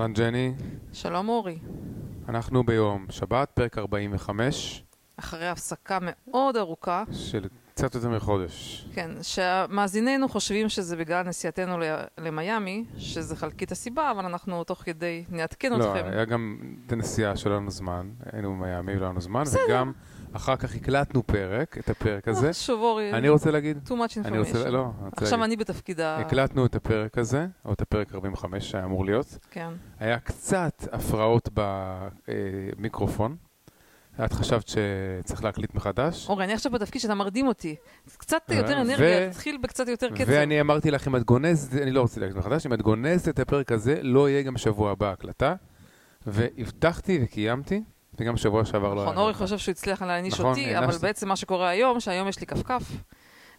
אהלן 0.00 0.12
ג'ני, 0.12 0.54
שלום 0.92 1.28
אורי. 1.28 1.58
אנחנו 2.28 2.64
ביום 2.64 3.06
שבת, 3.10 3.50
פרק 3.54 3.78
45 3.78 4.84
אחרי 5.16 5.48
הפסקה 5.48 5.98
מאוד 6.02 6.56
ארוכה, 6.56 7.04
של 7.12 7.48
קצת 7.74 7.94
יותר 7.94 8.08
מחודש. 8.08 8.88
כן, 8.92 9.10
שמאזיננו 9.22 10.28
חושבים 10.28 10.68
שזה 10.68 10.96
בגלל 10.96 11.22
נסיעתנו 11.22 11.78
למיאמי, 12.18 12.84
שזה 12.96 13.36
חלקית 13.36 13.72
הסיבה, 13.72 14.10
אבל 14.10 14.24
אנחנו 14.24 14.64
תוך 14.64 14.82
כדי 14.82 15.24
נעדכן 15.28 15.72
לא, 15.72 15.76
אתכם. 15.76 16.08
היה 16.12 16.24
גם 16.24 16.58
את 16.86 16.92
הנסיעה 16.92 17.36
שלא 17.36 17.50
היה 17.50 17.60
לנו 17.60 17.70
זמן, 17.70 18.10
היינו 18.32 18.52
במיאמי 18.52 18.92
ולא 18.96 19.02
היה 19.02 19.10
לנו 19.10 19.20
זמן, 19.20 19.42
בסדר. 19.42 19.62
וגם 19.68 19.92
אחר 20.36 20.56
כך 20.56 20.74
הקלטנו 20.74 21.26
פרק, 21.26 21.78
את 21.78 21.90
הפרק 21.90 22.28
הזה. 22.28 22.46
לא, 22.46 22.52
שוב 22.52 22.80
אורי, 22.80 23.12
אני 23.12 23.28
רוצה 23.28 23.50
להגיד, 23.50 23.78
too 23.86 23.90
much 23.90 24.20
אני 24.24 24.38
רוצה, 24.38 24.52
information. 24.52 24.68
לא, 24.68 24.82
אני 24.98 25.04
רוצה 25.04 25.24
עכשיו 25.24 25.38
להגיד. 25.38 25.42
אני 25.44 25.56
בתפקיד 25.56 26.00
ה... 26.00 26.18
הקלטנו 26.18 26.66
את 26.66 26.74
הפרק 26.74 27.18
הזה, 27.18 27.46
או 27.64 27.72
את 27.72 27.82
הפרק 27.82 28.14
45 28.14 28.70
שהיה 28.70 28.84
אמור 28.84 29.04
להיות. 29.04 29.38
כן. 29.50 29.68
היה 29.98 30.18
קצת 30.18 30.88
הפרעות 30.92 31.48
במיקרופון. 31.54 33.36
את 34.24 34.32
חשבת 34.32 34.68
שצריך 34.68 35.44
להקליט 35.44 35.74
מחדש? 35.74 36.28
אורי, 36.28 36.44
אני 36.44 36.52
עכשיו 36.52 36.72
בתפקיד 36.72 37.02
שאתה 37.02 37.14
מרדים 37.14 37.46
אותי. 37.46 37.76
קצת 38.16 38.42
אה, 38.50 38.56
יותר 38.56 38.80
אנרגיה, 38.80 39.30
תתחיל 39.30 39.58
בקצת 39.62 39.88
יותר 39.88 40.08
קצב. 40.14 40.24
ואני 40.26 40.60
אמרתי 40.60 40.90
לך, 40.90 41.08
אם 41.08 41.16
את 41.16 41.22
גונזת, 41.22 41.82
אני 41.82 41.90
לא 41.90 42.00
רוצה 42.00 42.20
להגיד 42.20 42.36
מחדש, 42.36 42.66
אם 42.66 42.72
את 42.72 42.82
גונזת 42.82 43.28
את 43.28 43.38
הפרק 43.38 43.72
הזה, 43.72 43.98
לא 44.02 44.28
יהיה 44.28 44.42
גם 44.42 44.56
שבוע 44.56 44.90
הבא 44.90 45.12
הקלטה. 45.12 45.54
והבטחתי 46.26 47.18
וקיימתי, 47.22 47.82
וגם 48.18 48.36
שבוע 48.36 48.64
שעבר 48.64 48.94
לא 48.94 49.00
היה. 49.00 49.10
נכון, 49.10 49.22
אורי 49.22 49.34
חושב 49.34 49.58
שהוא 49.58 49.72
הצליח 49.72 50.02
להעניש 50.02 50.34
נכון, 50.34 50.46
אותי, 50.46 50.78
אבל. 50.78 50.98
בעצם 51.02 51.28
מה 51.28 51.36
שקורה 51.36 51.68
היום, 51.68 52.00
שהיום 52.00 52.28
יש 52.28 52.40
לי 52.40 52.46
כפכף, 52.46 52.82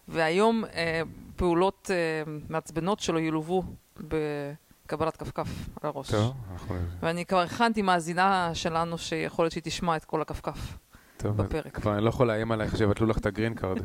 והיום 0.08 0.64
אה, 0.64 1.02
פעולות 1.36 1.90
אה, 1.90 2.32
מעצבנות 2.48 3.00
שלו 3.00 3.18
ילוו 3.18 3.62
בקבלת 3.96 5.16
כפכף 5.16 5.68
על 5.82 5.90
הראש. 5.90 6.10
טוב, 6.10 6.34
אנחנו... 6.52 6.76
ואני 7.00 7.26
כבר 7.26 7.40
הכנתי 7.40 7.82
מאזינה 7.82 8.50
שלנו 8.54 8.98
שיכול 8.98 9.44
להיות 9.44 9.52
שהיא 9.52 9.62
תשמע 9.62 9.96
את 9.96 10.04
כל 10.04 10.22
הכפכף 10.22 10.78
טוב, 11.18 11.42
בפרק. 11.42 11.74
כבר 11.74 11.94
אני 11.94 12.04
לא 12.04 12.08
יכול 12.08 12.26
לאיים 12.26 12.52
עלייך 12.52 12.76
שיבטלו 12.76 13.06
לך 13.06 13.18
את 13.18 13.26
ה 13.26 13.31
green 13.31 13.54
card. 13.54 13.78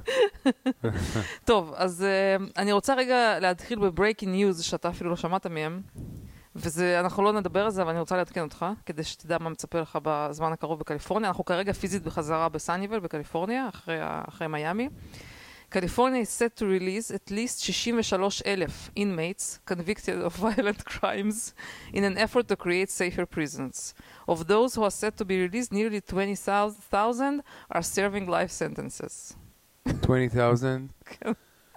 טוב, 1.46 1.74
אז 1.76 2.06
uh, 2.06 2.44
אני 2.58 2.72
רוצה 2.72 2.96
רגע 2.96 3.40
להתחיל 3.40 3.80
ב 3.80 3.86
breaking 3.86 4.32
news 4.32 4.62
שאתה 4.62 4.90
אפילו 4.90 5.10
לא 5.10 5.16
שמעת 5.16 5.48
מהם. 5.48 5.82
וזה, 6.56 7.00
אנחנו 7.00 7.24
לא 7.24 7.34
נדבר 7.34 7.66
על 7.66 7.72
זה, 7.72 7.82
אבל 7.82 7.90
אני 7.92 8.00
רוצה 8.00 8.18
לעדכן 8.18 8.42
אותך, 8.42 8.66
כדי 8.86 9.04
שתדע 9.04 9.38
מה 9.40 9.50
מצפה 9.50 9.80
לך 9.80 9.98
בזמן 10.04 10.52
הקרוב 10.52 10.80
בקליפורניה. 10.80 11.30
אנחנו 11.30 11.46
כרגע 11.46 11.74
פיזית 11.74 12.04
בחזרה 12.04 12.50
בסאניוויל 12.50 13.00
בקליפורניה, 13.00 13.70
אחרי, 13.70 13.98
אחרי 14.02 14.48
מיאמי. 14.48 14.90
קליפורניה 15.70 16.22
is 16.22 16.30
set 16.30 16.60
to 16.60 16.66
release 16.66 17.10
at 17.12 17.32
least 17.32 17.64
63,000 17.64 18.92
inmates 18.96 19.60
convicted 19.66 20.22
of 20.22 20.36
violent 20.36 20.86
crimes 20.86 21.54
in 21.94 22.04
an 22.04 22.16
effort 22.16 22.48
to 22.48 22.56
create 22.56 22.92
safer 22.92 23.26
prisons. 23.26 23.96
Of 24.28 24.46
those 24.48 24.76
who 24.76 24.84
are 24.84 24.92
set 24.92 25.18
to 25.18 25.26
be 25.26 25.42
released, 25.48 25.72
nearly 25.72 26.00
20,000 26.00 27.42
are 27.72 27.82
serving 27.82 28.28
life 28.28 28.52
sentences. 28.52 29.36
20,000? 30.04 30.90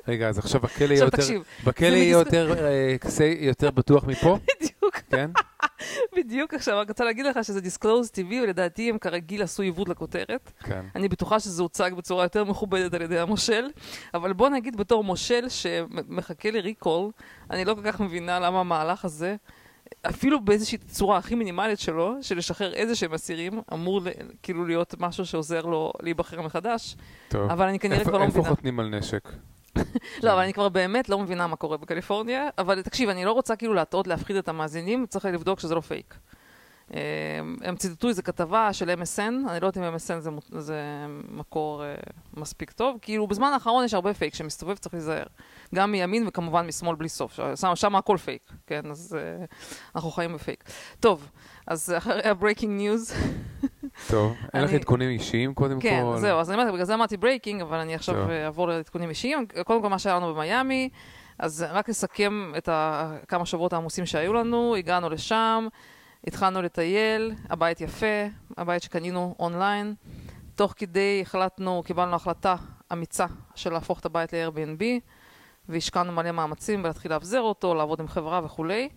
רגע, 0.09 0.29
אז 0.29 0.39
עכשיו 0.39 0.61
בכלא 0.61 0.85
יהיה 0.85 0.93
עכשיו 0.93 1.07
יותר... 1.07 1.17
תקשיב, 1.17 1.43
בכלא 1.65 1.87
יהיה 1.97 2.11
יותר, 2.11 2.55
אה, 2.67 2.97
יותר 3.39 3.71
בטוח 3.71 4.05
מפה? 4.05 4.39
בדיוק, 4.61 4.95
כן? 5.11 5.31
בדיוק 6.17 6.55
עכשיו, 6.55 6.79
רק 6.81 6.89
רוצה 6.89 7.05
להגיד 7.05 7.27
לך 7.27 7.45
שזה 7.45 7.61
דיסקלוז 7.61 8.11
טבעי, 8.11 8.43
ולדעתי 8.43 8.91
הם 8.91 8.99
כרגיל 8.99 9.43
עשו 9.43 9.63
עיוות 9.63 9.89
לכותרת. 9.89 10.53
כן. 10.63 10.85
אני 10.95 11.09
בטוחה 11.09 11.41
שזה 11.41 11.63
הוצג 11.63 11.91
בצורה 11.97 12.25
יותר 12.25 12.45
מכובדת 12.45 12.95
על 12.95 13.03
ידי 13.03 13.19
המושל, 13.19 13.67
אבל 14.15 14.33
בוא 14.33 14.49
נגיד 14.49 14.77
בתור 14.77 15.05
מושל 15.05 15.49
שמחכה 15.49 16.51
לריקול, 16.51 17.11
אני 17.51 17.65
לא 17.65 17.75
כל 17.75 17.81
כך 17.85 18.01
מבינה 18.01 18.41
למה 18.41 18.61
המהלך 18.61 19.05
הזה, 19.05 19.37
אפילו 20.09 20.41
באיזושהי 20.41 20.79
צורה 20.79 21.19
הכי 21.19 21.35
מינימלית 21.35 21.81
שלו, 21.81 22.15
של 22.23 22.37
לשחרר 22.39 22.75
איזה 22.75 22.95
שהם 22.95 23.15
אסירים, 23.15 23.61
אמור 23.73 24.01
ל- 24.01 24.09
כאילו 24.43 24.65
להיות 24.67 24.95
משהו 24.99 25.27
שעוזר 25.27 25.63
לו 25.67 25.93
להיבחר 26.03 26.43
מחדש, 26.43 26.97
טוב. 27.29 27.51
אבל 27.51 27.67
אני 27.69 27.79
כנראה 27.79 27.99
איפה- 27.99 28.11
כבר 28.11 28.19
לא 28.19 28.25
איפה 28.25 28.39
מבינה. 28.39 28.55
חותמים 28.55 28.81
על 28.81 28.89
נשק? 28.99 29.29
לא, 30.23 30.33
אבל 30.33 30.43
אני 30.43 30.53
כבר 30.53 30.69
באמת 30.69 31.09
לא 31.09 31.19
מבינה 31.19 31.47
מה 31.47 31.57
קורה 31.57 31.77
בקליפורניה, 31.77 32.49
אבל 32.59 32.83
תקשיב, 32.83 33.09
אני 33.09 33.25
לא 33.25 33.33
רוצה 33.33 33.57
כאילו 33.57 33.75
להטעות, 33.75 34.07
להפחיד 34.07 34.37
את 34.37 34.49
המאזינים, 34.49 35.07
צריך 35.07 35.25
לבדוק 35.25 35.61
שזה 35.61 35.75
לא 35.75 35.81
פייק. 35.81 36.15
אה, 36.95 37.01
הם 37.63 37.77
ציטטו 37.77 38.09
איזה 38.09 38.23
כתבה 38.23 38.73
של 38.73 38.91
MSN, 38.91 39.21
אני 39.21 39.61
לא 39.61 39.67
יודעת 39.67 39.77
אם 39.77 39.95
MSN 39.95 40.21
זה, 40.21 40.31
זה 40.59 40.81
מקור 41.29 41.85
אה, 41.85 41.95
מספיק 42.37 42.71
טוב, 42.71 42.99
כאילו 43.03 43.27
בזמן 43.27 43.51
האחרון 43.53 43.85
יש 43.85 43.95
הרבה 43.95 44.15
פייק 44.15 44.35
שמסתובב, 44.35 44.77
צריך 44.77 44.95
להיזהר. 44.95 45.27
גם 45.75 45.93
מימין 45.93 46.27
וכמובן 46.29 46.67
משמאל 46.67 46.97
בלי 46.97 47.09
סוף, 47.09 47.41
שם, 47.55 47.77
שם 47.77 47.97
הכל 47.97 48.17
פייק, 48.17 48.53
כן, 48.67 48.91
אז 48.91 49.17
אה, 49.19 49.45
אנחנו 49.97 50.11
חיים 50.11 50.35
בפייק. 50.35 50.65
טוב, 51.01 51.31
אז 51.67 51.95
אחרי 51.97 52.23
ה 52.25 52.30
breaking 52.30 52.77
news, 52.77 53.13
טוב. 54.11 54.37
אין 54.55 54.65
לך 54.65 54.73
עדכונים 54.73 55.11
אישיים 55.11 55.55
קודם 55.55 55.81
כל? 55.81 55.89
כן, 55.89 56.05
זהו, 56.17 56.39
אז 56.39 56.51
אני 56.51 56.59
אומרת, 56.61 56.75
בגלל 56.75 56.85
זה 56.85 56.95
אמרתי 56.95 57.17
breaking, 57.17 57.61
אבל 57.61 57.79
אני 57.79 57.95
עכשיו 57.95 58.31
אעבור 58.31 58.69
לעדכונים 58.69 59.09
אישיים. 59.09 59.47
קודם 59.65 59.83
כל, 59.83 59.89
מה 59.89 59.99
שהיה 59.99 60.17
לנו 60.17 60.35
במיאמי, 60.35 60.89
אז 61.39 61.67
רק 61.71 61.89
לסכם 61.89 62.53
את 62.59 62.69
כמה 63.29 63.47
שבועות 63.47 63.73
העמוסים 63.73 64.07
שהיו 64.07 64.33
לנו, 64.33 64.77
הגענו 64.77 65.11
לשם, 65.11 65.69
התחלנו 66.27 66.63
לטייל, 66.63 67.35
הבית 67.51 67.81
יפה, 67.81 68.27
הבית 68.57 68.83
שקנינו 68.83 69.35
אונליין. 69.39 69.95
תוך 70.55 70.75
כדי 70.77 71.19
החלטנו, 71.23 71.83
קיבלנו 71.87 72.17
החלטה 72.17 72.57
אמיצה 72.93 73.27
של 73.55 73.73
להפוך 73.73 74.01
את 74.01 74.07
הבית 74.07 74.33
ל-Airbnb, 74.33 74.83
והשקענו 75.69 76.13
מלא 76.13 76.33
מאמצים 76.33 76.81
ולהתחיל 76.85 77.11
לאבזר 77.11 77.41
אותו, 77.41 77.75
לעבוד 77.75 78.01
עם 78.01 78.09
חברה 78.09 78.41
וכולי. 78.45 78.89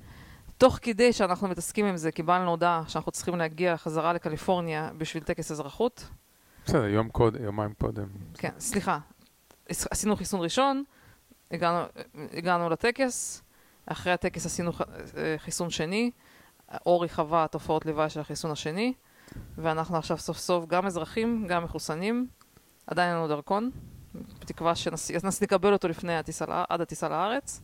תוך 0.60 0.80
כדי 0.82 1.14
שאנחנו 1.14 1.48
מתעסקים 1.48 1.86
עם 1.86 1.98
זה, 1.98 2.12
קיבלנו 2.12 2.50
הודעה 2.50 2.84
שאנחנו 2.88 3.12
צריכים 3.12 3.36
להגיע 3.36 3.78
חזרה 3.78 4.14
לקליפורניה 4.14 4.90
בשביל 4.98 5.24
טקס 5.24 5.52
אזרחות. 5.52 6.08
בסדר, 6.66 6.86
יום 6.86 7.10
קודם, 7.10 7.44
יומיים 7.44 7.74
קודם. 7.74 8.08
כן, 8.34 8.52
סליחה, 8.60 9.00
עשינו 9.70 10.16
חיסון 10.16 10.42
ראשון, 10.42 10.84
הגענו, 11.52 11.86
הגענו 12.34 12.70
לטקס, 12.70 13.42
אחרי 13.86 14.14
הטקס 14.14 14.46
עשינו 14.46 14.74
ח- 14.74 14.82
אה, 14.82 15.36
חיסון 15.38 15.70
שני, 15.70 16.12
אורי 16.86 17.10
חווה 17.10 17.48
תופעות 17.48 17.86
לוואי 17.86 18.10
של 18.10 18.20
החיסון 18.20 18.52
השני, 18.52 18.94
ואנחנו 19.58 19.98
עכשיו 19.98 20.18
סוף 20.18 20.38
סוף 20.38 20.66
גם 20.66 20.86
אזרחים, 20.86 21.48
גם 21.48 21.64
מחוסנים, 21.64 22.28
עדיין 22.88 23.10
אין 23.10 23.18
לנו 23.18 23.28
דרכון, 23.28 23.72
בתקווה 24.40 24.76
שנקבל 24.76 25.74
אותו 25.74 25.88
לפני 25.88 26.18
הטיסה, 26.18 26.46
עד 26.70 26.82
הטיסה 26.82 27.10
לארץ, 27.10 27.62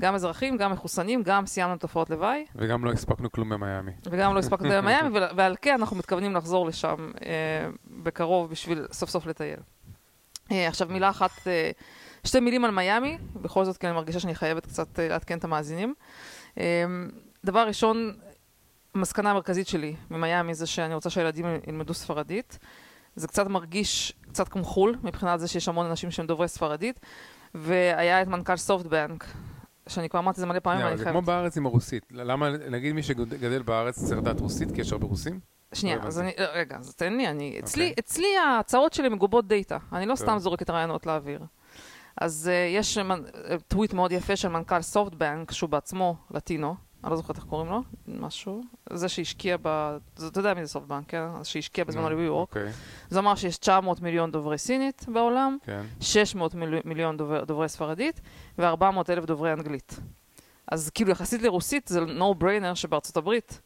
גם 0.00 0.14
אזרחים, 0.14 0.56
גם 0.56 0.72
מחוסנים, 0.72 1.22
גם 1.22 1.46
סיימנו 1.46 1.76
תופעות 1.76 2.10
לוואי. 2.10 2.44
וגם 2.54 2.84
לא 2.84 2.92
הספקנו 2.92 3.32
כלום 3.32 3.48
במיאמי. 3.48 3.92
וגם 4.10 4.34
לא 4.34 4.38
הספקנו 4.38 4.68
למיאמי, 4.68 5.08
ול- 5.18 5.28
ועל 5.36 5.56
כן 5.62 5.74
אנחנו 5.80 5.96
מתכוונים 5.96 6.34
לחזור 6.34 6.66
לשם 6.66 7.10
אה, 7.26 7.68
בקרוב 8.02 8.50
בשביל 8.50 8.86
סוף 8.92 9.10
סוף 9.10 9.26
לטייל. 9.26 9.58
אה, 10.52 10.68
עכשיו 10.68 10.88
מילה 10.90 11.10
אחת, 11.10 11.30
אה, 11.46 11.70
שתי 12.24 12.40
מילים 12.40 12.64
על 12.64 12.70
מיאמי, 12.70 13.18
בכל 13.42 13.64
זאת 13.64 13.76
כי 13.76 13.86
אני 13.86 13.94
מרגישה 13.94 14.20
שאני 14.20 14.34
חייבת 14.34 14.66
קצת 14.66 14.98
אה, 15.00 15.08
לעדכן 15.08 15.38
את 15.38 15.44
המאזינים. 15.44 15.94
אה, 16.58 16.84
דבר 17.44 17.66
ראשון, 17.66 18.12
המסקנה 18.94 19.30
המרכזית 19.30 19.66
שלי 19.66 19.96
ממיאמי 20.10 20.54
זה 20.54 20.66
שאני 20.66 20.94
רוצה 20.94 21.10
שהילדים 21.10 21.46
ילמדו 21.66 21.94
ספרדית. 21.94 22.58
זה 23.16 23.28
קצת 23.28 23.46
מרגיש 23.46 24.12
קצת 24.28 24.48
כמו 24.48 24.64
חו"ל, 24.64 24.96
מבחינת 25.02 25.40
זה 25.40 25.48
שיש 25.48 25.68
המון 25.68 25.86
אנשים 25.86 26.10
שהם 26.10 26.26
דוברי 26.26 26.48
ספרדית, 26.48 27.00
והיה 27.54 28.22
את 28.22 28.26
מנכ"ל 28.28 28.56
סופטבנק, 28.56 29.24
שאני 29.88 30.08
כבר 30.08 30.20
אמרתי 30.20 30.36
את 30.36 30.40
זה 30.40 30.46
מלא 30.46 30.58
פעמים, 30.58 30.80
לא, 30.80 30.84
ואני 30.84 30.96
זה 30.96 31.04
חייבת... 31.04 31.18
כמו 31.18 31.26
בארץ 31.26 31.56
עם 31.56 31.66
הרוסית. 31.66 32.04
למה, 32.10 32.50
נגיד 32.50 32.92
מי 32.92 33.02
שגדל 33.02 33.62
בארץ 33.62 33.98
צריך 33.98 34.18
לדעת 34.18 34.40
רוסית, 34.40 34.72
כי 34.72 34.80
יש 34.80 34.92
הרבה 34.92 35.06
רוסים? 35.06 35.40
שנייה, 35.74 35.96
לא 35.96 36.02
אז. 36.02 36.20
אני, 36.20 36.32
רגע, 36.54 36.76
אז 36.76 36.94
תן 36.94 37.16
לי, 37.16 37.28
אני, 37.28 37.60
אצלי, 37.64 37.88
אוקיי. 37.88 37.94
אצלי 38.00 38.36
ההצעות 38.36 38.92
שלי 38.92 39.08
מגובות 39.08 39.48
דאטה, 39.48 39.78
אני 39.92 40.06
לא 40.06 40.14
טוב. 40.14 40.22
סתם 40.26 40.38
זורקת 40.38 40.70
רעיונות 40.70 41.06
לאוויר. 41.06 41.40
אז 42.20 42.50
uh, 42.52 42.76
יש 42.76 42.98
מנ- 42.98 43.24
אה, 43.50 43.56
טוויט 43.68 43.92
מאוד 43.92 44.12
יפה 44.12 44.36
של 44.36 44.48
מנכ"ל 44.48 44.82
סופטבנק, 44.82 45.52
שהוא 45.52 45.70
בעצמו 45.70 46.16
לטינו, 46.30 46.74
אני 47.04 47.10
לא 47.10 47.16
זוכרת 47.16 47.36
איך 47.36 47.44
קוראים 47.44 47.70
לו, 47.70 47.82
משהו, 48.08 48.60
זה 48.92 49.08
שהשקיע 49.08 49.56
ב... 49.62 49.96
זה- 50.16 50.28
אתה 50.28 50.40
יודע 50.40 50.54
מי 50.54 50.66
זה 50.66 50.72
סופטבנק, 50.72 51.08
כן? 51.08 51.22
אז 51.40 51.46
שהשקיע 51.46 51.84
בזמנו 51.84 52.08
נו, 52.08 52.14
ב 52.14 52.24
WeWork. 52.26 52.48
אוקיי, 52.48 52.72
זה 53.10 53.18
אמר 53.18 53.34
שיש 53.34 53.58
900 53.58 54.00
מיליון 54.00 54.30
דוברי 54.30 54.58
סינית 54.58 55.06
בעולם, 55.08 55.56
כן. 55.64 55.82
600 56.00 56.54
מיל- 56.54 56.80
מיליון 56.84 57.16
דובר, 57.16 57.44
דוברי 57.44 57.68
ספרדית 57.68 58.20
ו-400 58.58 58.84
אלף 59.08 59.24
דוברי 59.24 59.52
אנגלית. 59.52 60.00
אז 60.72 60.90
כאילו 60.90 61.10
יחסית 61.10 61.42
לרוסית 61.42 61.88
זה 61.88 62.00
no 62.00 62.42
brainer 62.42 62.74
שבארצות 62.74 63.16
הברית 63.16 63.60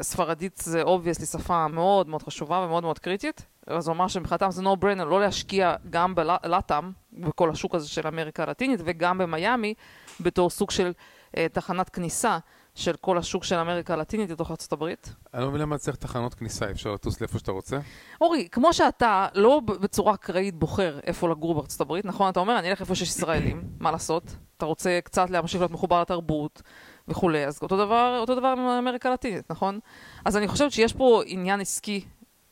ספרדית 0.00 0.56
זה 0.64 0.82
obviously 0.82 1.26
שפה 1.26 1.68
מאוד 1.68 2.08
מאוד 2.08 2.22
חשובה 2.22 2.58
ומאוד 2.58 2.82
מאוד 2.82 2.98
קריטית. 2.98 3.46
אז 3.66 3.88
הוא 3.88 3.94
אמר 3.94 4.08
שמבחינתם 4.08 4.50
זה 4.50 4.62
no 4.62 4.76
brainer 4.84 5.04
לא 5.04 5.20
להשקיע 5.20 5.74
גם 5.90 6.14
בלאטאם, 6.14 6.90
בכל 7.12 7.50
השוק 7.50 7.74
הזה 7.74 7.88
של 7.88 8.06
אמריקה 8.06 8.42
הלטינית, 8.42 8.80
וגם 8.84 9.18
במיאמי 9.18 9.74
בתור 10.20 10.50
סוג 10.50 10.70
של 10.70 10.92
אה, 11.36 11.46
תחנת 11.52 11.88
כניסה 11.88 12.38
של 12.78 12.96
כל 13.00 13.18
השוק 13.18 13.44
של 13.44 13.56
אמריקה 13.56 13.94
הלטינית 13.94 14.30
לתוך 14.30 14.50
הברית. 14.72 15.14
אני 15.34 15.42
לא 15.42 15.48
מבין 15.48 15.60
למה 15.60 15.78
צריך 15.78 15.96
תחנות 15.96 16.34
כניסה, 16.34 16.70
אפשר 16.70 16.92
לטוס 16.92 17.20
לאיפה 17.20 17.38
שאתה 17.38 17.52
רוצה? 17.52 17.78
אורי, 18.20 18.48
כמו 18.52 18.72
שאתה 18.72 19.26
לא 19.34 19.60
בצורה 19.60 20.14
אקראית 20.14 20.54
בוחר 20.54 20.98
איפה 21.06 21.28
לגור 21.28 21.54
בארצות 21.54 21.80
הברית, 21.80 22.04
נכון? 22.04 22.30
אתה 22.30 22.40
אומר, 22.40 22.58
אני 22.58 22.70
אלך 22.70 22.80
איפה 22.80 22.94
שיש 22.94 23.08
ישראלים, 23.08 23.64
מה 23.80 23.90
לעשות? 23.90 24.36
אתה 24.56 24.66
רוצה 24.66 24.98
קצת 25.04 25.30
להמשיך 25.30 25.60
להיות 25.60 25.70
מחובר 25.70 26.00
לתרבות, 26.00 26.62
וכולי. 27.08 27.46
אז 27.46 27.58
אותו 27.62 27.76
דבר, 27.76 28.18
אותו 28.20 28.34
דבר 28.34 28.48
עם 28.48 28.58
אמריקה 28.58 29.08
הלטינית, 29.08 29.50
נכון? 29.50 29.78
אז 30.24 30.36
אני 30.36 30.48
חושבת 30.48 30.72
שיש 30.72 30.92
פה 30.92 31.22
עניין 31.26 31.60
עסקי 31.60 32.04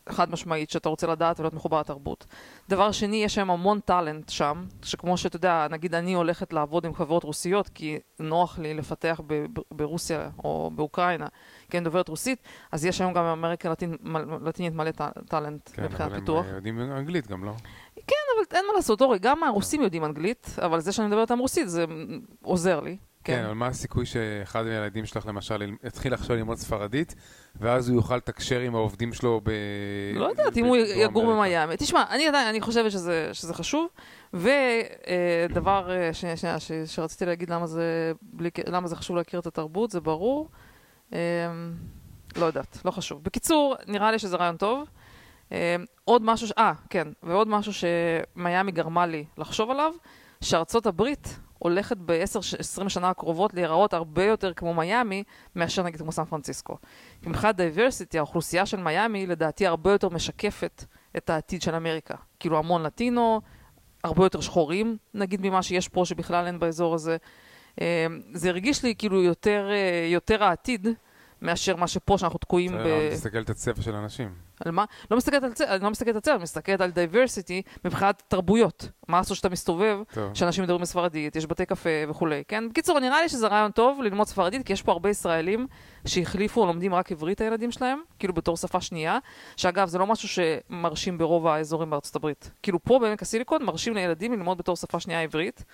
חד 0.08 0.30
משמעית 0.30 0.70
שאתה 0.70 0.88
רוצה 0.88 1.06
לדעת 1.06 1.40
ולהיות 1.40 1.54
מחובר 1.54 1.80
לתרבות. 1.80 2.26
דבר 2.68 2.92
שני, 2.92 3.16
יש 3.24 3.38
היום 3.38 3.50
המון 3.50 3.80
טאלנט 3.80 4.28
שם, 4.28 4.64
שכמו 4.82 5.16
שאתה 5.16 5.36
יודע, 5.36 5.66
נגיד 5.70 5.94
אני 5.94 6.14
הולכת 6.14 6.52
לעבוד 6.52 6.86
עם 6.86 6.94
חברות 6.94 7.24
רוסיות, 7.24 7.68
כי 7.68 7.98
נוח 8.18 8.58
לי 8.58 8.74
לפתח 8.74 9.20
ב- 9.26 9.34
ב- 9.52 9.62
ברוסיה 9.70 10.30
או 10.44 10.70
באוקראינה, 10.74 11.26
כי 11.70 11.78
אני 11.78 11.84
דוברת 11.84 12.08
רוסית, 12.08 12.42
אז 12.72 12.84
יש 12.84 13.00
היום 13.00 13.12
גם 13.12 13.24
באמריקה 13.24 13.70
לטינ, 13.70 13.96
לטינית 14.44 14.74
מלא 14.74 14.90
טאלנט 15.28 15.70
כן, 15.72 15.82
מבחינת 15.84 16.10
אבל 16.10 16.20
פיתוח. 16.20 16.44
הם 16.44 16.50
אה, 16.50 16.56
יודעים 16.56 16.80
אנגלית 16.80 17.26
גם, 17.26 17.44
לא? 17.44 17.52
כן, 18.06 18.14
אבל 18.36 18.56
אין 18.58 18.64
מה 18.68 18.72
לעשות, 18.76 19.00
אורי, 19.00 19.18
גם 19.18 19.42
הרוסים 19.42 19.82
יודעים 19.82 20.04
אנגלית, 20.04 20.56
אבל 20.64 20.80
זה 20.80 20.92
שאני 20.92 21.08
מדברת 21.08 21.30
עם 21.30 21.38
רוסית 21.38 21.68
זה 21.68 21.84
עוזר 22.42 22.80
לי. 22.80 22.96
כן, 23.26 23.44
אבל 23.44 23.54
מה 23.54 23.66
הסיכוי 23.66 24.06
שאחד 24.06 24.64
מהילדים 24.64 25.06
שלך 25.06 25.26
למשל 25.26 25.62
יל- 25.62 25.76
יתחיל 25.84 26.14
עכשיו 26.14 26.36
ללמוד 26.36 26.56
ספרדית, 26.58 27.14
ואז 27.60 27.88
הוא 27.88 27.96
יוכל 27.96 28.16
לתקשר 28.16 28.60
עם 28.60 28.74
העובדים 28.74 29.12
שלו 29.12 29.40
ב... 29.44 29.50
לא 30.14 30.24
יודעת, 30.28 30.56
אם 30.56 30.64
הוא 30.64 30.76
יגור? 30.76 31.32
במיאמי. 31.34 31.76
תשמע, 31.76 32.04
אני 32.10 32.28
עדיין, 32.28 32.48
אני 32.48 32.60
חושבת 32.60 32.90
שזה, 32.90 33.30
שזה 33.32 33.54
חשוב. 33.54 33.88
ודבר 34.34 35.88
שנייה, 36.12 36.36
שנייה, 36.36 36.60
ש- 36.60 36.72
שרציתי 36.86 37.26
להגיד 37.26 37.50
למה 37.50 37.66
זה, 37.66 38.12
בלי, 38.22 38.50
ק- 38.50 38.68
למה 38.68 38.88
זה 38.88 38.96
חשוב 38.96 39.16
להכיר 39.16 39.40
את 39.40 39.46
התרבות, 39.46 39.90
זה 39.90 40.00
ברור. 40.00 40.48
אמ, 41.12 41.18
לא 42.36 42.46
יודעת, 42.46 42.78
לא 42.84 42.90
חשוב. 42.90 43.22
בקיצור, 43.24 43.74
נראה 43.86 44.10
לי 44.12 44.18
שזה 44.18 44.36
רעיון 44.36 44.56
טוב. 44.56 44.88
אמ, 45.52 45.56
עוד 46.04 46.22
משהו, 46.22 46.48
אה, 46.58 46.72
כן, 46.90 47.08
ועוד 47.22 47.48
משהו 47.48 47.72
שמיאמי 47.72 48.72
גרמה 48.72 49.06
לי 49.06 49.24
לחשוב 49.38 49.70
עליו, 49.70 49.92
שארצות 50.40 50.86
הברית 50.86 51.38
הולכת 51.66 51.96
ב-10-20 51.96 52.88
שנה 52.88 53.10
הקרובות 53.10 53.54
להיראות 53.54 53.94
הרבה 53.94 54.24
יותר 54.24 54.52
כמו 54.52 54.74
מיאמי, 54.74 55.22
מאשר 55.56 55.82
נגיד 55.82 56.00
כמו 56.00 56.12
סן 56.12 56.24
פרנסיסקו. 56.24 56.76
כי 57.22 57.28
מבחינת 57.28 57.56
diversity, 57.56 58.18
האוכלוסייה 58.18 58.66
של 58.66 58.76
מיאמי 58.76 59.26
לדעתי 59.26 59.66
הרבה 59.66 59.92
יותר 59.92 60.08
משקפת 60.08 60.84
את 61.16 61.30
העתיד 61.30 61.62
של 61.62 61.74
אמריקה. 61.74 62.14
כאילו 62.40 62.58
המון 62.58 62.82
לטינו, 62.82 63.40
הרבה 64.04 64.24
יותר 64.24 64.40
שחורים, 64.40 64.96
נגיד, 65.14 65.46
ממה 65.46 65.62
שיש 65.62 65.88
פה, 65.88 66.04
שבכלל 66.04 66.46
אין 66.46 66.58
באזור 66.58 66.94
הזה. 66.94 67.16
אה, 67.80 68.06
זה 68.32 68.48
הרגיש 68.48 68.82
לי 68.82 68.94
כאילו 68.98 69.22
יותר, 69.22 69.68
אה, 69.70 70.08
יותר 70.12 70.44
העתיד, 70.44 70.88
מאשר 71.42 71.76
מה 71.76 71.88
שפה 71.88 72.18
שאנחנו 72.18 72.38
תקועים 72.38 72.72
ב... 72.72 73.10
תסתכל 73.12 73.40
את 73.40 73.50
הצבע 73.50 73.82
של 73.82 73.94
האנשים. 73.94 74.45
על 74.64 74.72
מה? 74.72 74.84
לא 75.10 75.16
מסתכלת 75.16 75.42
על 75.42 75.52
צבע, 75.52 75.74
אני 75.74 75.84
לא 75.84 75.90
מסתכלת 75.90 76.14
על 76.14 76.20
צבע, 76.20 76.34
אני 76.34 76.42
מסתכלת 76.42 76.80
על 76.80 76.90
diversity 76.90 77.62
מבחינת 77.84 78.22
תרבויות. 78.28 78.88
מה 79.08 79.18
לעשות 79.18 79.36
שאתה 79.36 79.48
מסתובב, 79.48 79.98
טוב. 80.14 80.34
שאנשים 80.34 80.64
מדברים 80.64 80.82
בספרדית, 80.82 81.36
יש 81.36 81.46
בתי 81.46 81.66
קפה 81.66 81.90
וכולי, 82.08 82.42
כן? 82.48 82.68
בקיצור, 82.68 83.00
נראה 83.00 83.22
לי 83.22 83.28
שזה 83.28 83.46
רעיון 83.46 83.70
טוב 83.70 84.00
ללמוד 84.02 84.26
ספרדית, 84.26 84.66
כי 84.66 84.72
יש 84.72 84.82
פה 84.82 84.92
הרבה 84.92 85.10
ישראלים 85.10 85.66
שהחליפו 86.06 86.60
או 86.60 86.66
לומדים 86.66 86.94
רק 86.94 87.12
עברית 87.12 87.40
הילדים 87.40 87.70
שלהם, 87.72 87.98
כאילו 88.18 88.34
בתור 88.34 88.56
שפה 88.56 88.80
שנייה, 88.80 89.18
שאגב, 89.56 89.88
זה 89.88 89.98
לא 89.98 90.06
משהו 90.06 90.28
שמרשים 90.28 91.18
ברוב 91.18 91.46
האזורים 91.46 91.90
בארצות 91.90 92.16
הברית. 92.16 92.50
כאילו 92.62 92.84
פה 92.84 92.98
בעמק 92.98 93.22
הסיליקון 93.22 93.64
מרשים 93.64 93.94
לילדים 93.94 94.32
ללמוד 94.32 94.58
בתור 94.58 94.76
שפה 94.76 95.00
שנייה 95.00 95.22
עברית, 95.22 95.64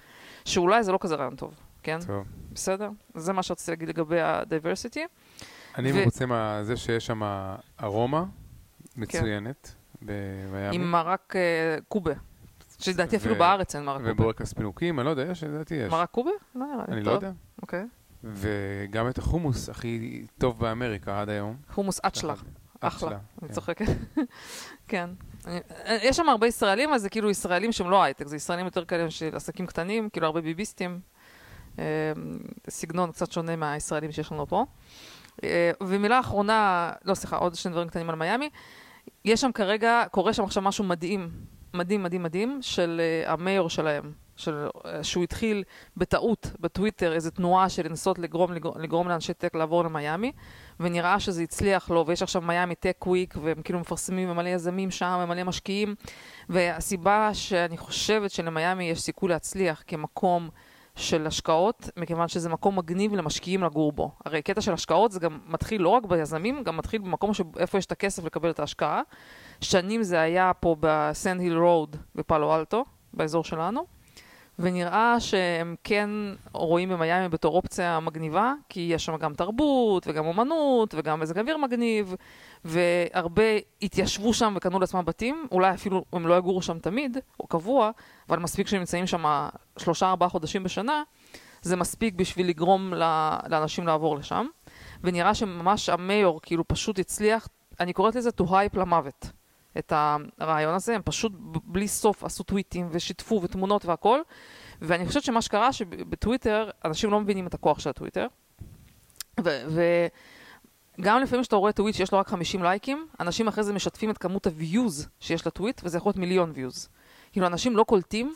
שאולי 0.45 0.83
זה 0.83 0.93
לא 0.93 0.99
כזה 1.01 1.15
רעיון 1.15 1.37
טוב, 1.37 1.55
כן? 1.83 1.99
טוב. 2.07 2.25
בסדר? 2.53 2.89
זה 3.15 3.33
מה 3.33 3.43
שרציתי 3.43 3.71
להגיד 3.71 3.89
לגבי 3.89 4.21
ה-diversity. 4.21 5.01
אני 5.79 5.93
ו- 5.93 5.97
מרוצה 5.97 6.25
מזה 6.27 6.77
שיש 6.77 7.07
שם 7.07 7.23
ארומה 7.83 8.25
מצוינת 8.97 9.75
במיאמי, 10.03 10.77
עם 10.77 10.91
מרק 10.91 11.37
אה, 11.37 11.41
קובה. 11.89 12.13
שלדעתי 12.79 13.17
אפילו 13.17 13.35
בארץ 13.35 13.77
אין 13.77 13.85
מרק 13.85 14.01
קובה. 14.01 14.13
ובורקס 14.13 14.53
פינוקים, 14.53 14.99
אני 15.01 15.07
לא 15.07 15.11
יודע, 15.11 15.23
יש, 15.23 15.45
לדעתי 15.45 15.75
יש. 15.75 15.93
מרק 15.93 16.11
קובה? 16.11 16.31
לא 16.55 16.67
נראה 16.67 16.85
לי. 16.89 16.93
אני 16.95 17.03
לא 17.03 17.11
יודע. 17.11 17.31
אוקיי. 17.63 17.85
וגם 18.25 19.09
את 19.09 19.19
החומוס 19.19 19.69
הכי 19.69 20.27
טוב 20.39 20.59
באמריקה 20.59 21.21
עד 21.21 21.29
היום. 21.29 21.57
חומוס 21.71 22.01
אצ'לה. 22.07 22.35
אחלה. 22.81 23.09
אצ'לה, 23.09 23.19
אני 23.43 23.49
כן. 23.49 23.55
צוחקת. 23.55 23.87
כן. 24.89 25.11
אני- 25.47 25.61
יש 26.09 26.17
שם 26.17 26.29
הרבה 26.29 26.47
ישראלים, 26.47 26.93
אז 26.95 27.03
זה 27.03 27.09
כאילו 27.09 27.31
ישראלים 27.31 27.73
שהם 27.73 27.91
לא 27.91 28.03
הייטק, 28.03 28.27
זה 28.27 28.37
ישראלים 28.37 28.65
יותר 28.67 28.85
כאלה 28.85 29.11
של 29.11 29.37
עסקים 29.37 29.67
קטנים, 29.67 30.09
כאילו 30.11 30.27
הרבה 30.27 30.41
ביביסטים. 30.41 31.01
אה, 31.79 31.85
סגנון 32.69 33.13
קצת 33.13 33.33
שונה 33.33 33.57
מהישראלים 33.57 34.13
שיש 34.13 34.33
לנו 34.33 34.47
פה. 34.47 34.65
אה, 35.45 35.71
ומילה 35.83 36.21
אחרונה, 36.21 36.93
לא 37.05 37.15
סליחה, 37.15 37.37
עוד 37.37 37.55
שני 37.55 37.73
דברים 37.73 37.89
קטנים 37.89 38.11
על 38.11 38.17
מיאמי. 38.17 38.51
יש 39.25 39.41
שם 39.41 39.53
כרגע, 39.53 40.05
קורה 40.11 40.33
שם 40.33 40.45
עכשיו 40.45 40.63
משהו 40.63 40.85
מדהים, 40.85 41.31
מדהים, 41.75 42.03
מדהים, 42.03 42.23
מדהים, 42.23 42.59
של 42.63 43.01
אה, 43.01 43.33
המייור 43.33 43.71
שלהם, 43.71 44.13
של, 44.37 44.67
אה, 44.87 45.05
שהוא 45.05 45.25
התחיל 45.25 45.63
בטעות 45.97 46.51
בטוויטר, 46.61 47.13
איזו 47.13 47.31
תנועה 47.31 47.69
של 47.69 47.87
לנסות 47.87 48.19
לגרום, 48.19 48.53
לגרום, 48.53 48.79
לגרום 48.79 49.09
לאנשי 49.09 49.35
טק 49.35 49.55
לעבור 49.55 49.85
למיאמי, 49.85 50.33
ונראה 50.81 51.21
שזה 51.21 51.43
הצליח 51.43 51.91
לו, 51.91 52.05
ויש 52.07 52.23
עכשיו 52.23 52.43
מיאמי 52.43 52.75
טק 52.75 53.05
וויק, 53.07 53.35
והם 53.43 53.63
כאילו 53.63 53.81
מפרסמים 53.81 54.31
ומלא 54.31 54.49
יזמים 54.49 54.91
שם, 54.91 55.21
ומלא 55.25 55.45
משקיעים, 55.45 55.95
והסיבה 56.49 57.31
שאני 57.35 57.77
חושבת 57.79 58.31
שלמיאמי 58.31 58.85
יש 58.85 59.01
סיכוי 59.01 59.29
להצליח 59.29 59.83
כמקום 59.87 60.49
של 60.97 61.27
השקעות, 61.27 61.91
מכיוון 61.97 62.29
שזה 62.29 62.49
מקום 62.49 62.79
מגניב 62.79 63.15
למשקיעים 63.15 63.63
לגור 63.63 63.93
בו. 63.93 64.11
הרי 64.25 64.43
קטע 64.43 64.61
של 64.61 64.73
השקעות 64.73 65.13
זה 65.13 65.21
גם 65.21 65.39
מתחיל 65.47 65.83
לא 65.83 65.89
רק 65.89 66.07
ביזמים, 66.07 66.63
גם 66.63 66.77
מתחיל 66.77 67.01
במקום 67.01 67.35
שאיפה 67.35 67.79
יש 67.79 67.87
את 67.87 67.93
הכסף 67.93 68.25
לקבל 68.25 68.51
את 68.51 68.61
ההשקעה. 68.61 69.03
שנים 69.61 70.03
זה 70.03 70.21
היה 70.21 70.53
פה 70.61 70.77
בסנד 70.81 71.41
היל 71.41 71.57
רוד 71.59 71.97
בפאלו 72.15 72.55
אלטו, 72.55 72.85
באזור 73.15 73.45
שלנו, 73.45 73.87
ונראה 74.59 75.21
שהם 75.21 75.75
כן 75.85 76.11
רואים 76.53 76.89
במיאמי 76.89 77.29
בתור 77.29 77.57
אופציה 77.57 78.01
מגניבה, 78.01 78.53
כי 78.69 78.81
יש 78.95 79.05
שם 79.05 79.17
גם 79.17 79.35
תרבות 79.35 80.07
וגם 80.07 80.27
אומנות 80.27 80.95
וגם 80.99 81.21
מזג 81.21 81.39
אוויר 81.39 81.57
מגניב, 81.57 82.15
והרבה 82.65 83.43
התיישבו 83.83 84.35
שם 84.35 84.55
וקנו 84.57 84.81
לעצמם 84.81 85.05
בתים, 85.05 85.47
אולי 85.53 85.75
אפילו 85.75 86.05
הם 86.13 86.27
לא 86.27 86.39
יגורו 86.39 86.63
שם 86.63 86.79
תמיד, 86.79 87.19
או 87.41 87.47
קבוע, 87.47 87.91
אבל 88.29 88.39
מספיק 88.39 88.67
שהם 88.67 88.79
נמצאים 88.79 89.07
שם 89.07 89.49
שלושה 89.79 90.11
ארבעה 90.11 90.29
חודשים 90.29 90.63
בשנה, 90.63 91.03
זה 91.63 91.77
מספיק 91.77 92.15
בשביל 92.15 92.49
לגרום 92.49 92.95
לאנשים 93.49 93.87
לעבור 93.87 94.17
לשם. 94.17 94.47
ונראה 95.05 95.35
שממש 95.35 95.89
ה 95.89 95.97
mayor 95.97 96.41
כאילו 96.43 96.69
פשוט 96.69 96.99
הצליח, 96.99 97.49
אני 97.81 97.93
קוראת 97.93 98.15
לזה 98.15 98.31
to 98.41 98.45
hype 98.45 98.79
למוות. 98.79 99.42
את 99.79 99.93
הרעיון 100.39 100.75
הזה, 100.75 100.95
הם 100.95 101.03
פשוט 101.05 101.33
בלי 101.65 101.89
סוף 101.89 102.25
עשו 102.25 102.43
טוויטים 102.43 102.89
ושיתפו 102.91 103.41
ותמונות 103.43 103.85
והכל, 103.85 104.21
ואני 104.83 105.07
חושבת 105.07 105.23
שמה 105.23 105.43
שקרה 105.43 105.73
שבטוויטר, 105.73 106.71
אנשים 106.85 107.11
לא 107.11 107.21
מבינים 107.21 107.47
את 107.47 107.55
הכוח 107.55 107.79
של 107.79 107.91
הטוויטר, 107.91 108.27
וגם 109.39 111.21
לפעמים 111.23 111.43
כשאתה 111.43 111.57
רואה 111.57 111.73
טוויט 111.73 111.95
שיש 111.95 112.13
לו 112.13 112.19
רק 112.19 112.29
50 112.29 112.63
לייקים, 112.63 113.07
אנשים 113.21 113.49
אחרי 113.49 113.65
זה 113.65 113.73
משתפים 113.73 114.11
את 114.11 114.19
כמות 114.19 114.47
ה 114.47 114.57
views 114.57 115.09
שיש 115.21 115.47
לטוויט, 115.47 115.81
וזה 115.85 115.99
יכול 115.99 116.11
להיות 116.11 116.17
מיליון 116.17 116.53
views. 116.55 116.89
כאילו, 117.33 117.47
אנשים 117.47 117.77
לא 117.77 117.85
קולטים 117.85 118.35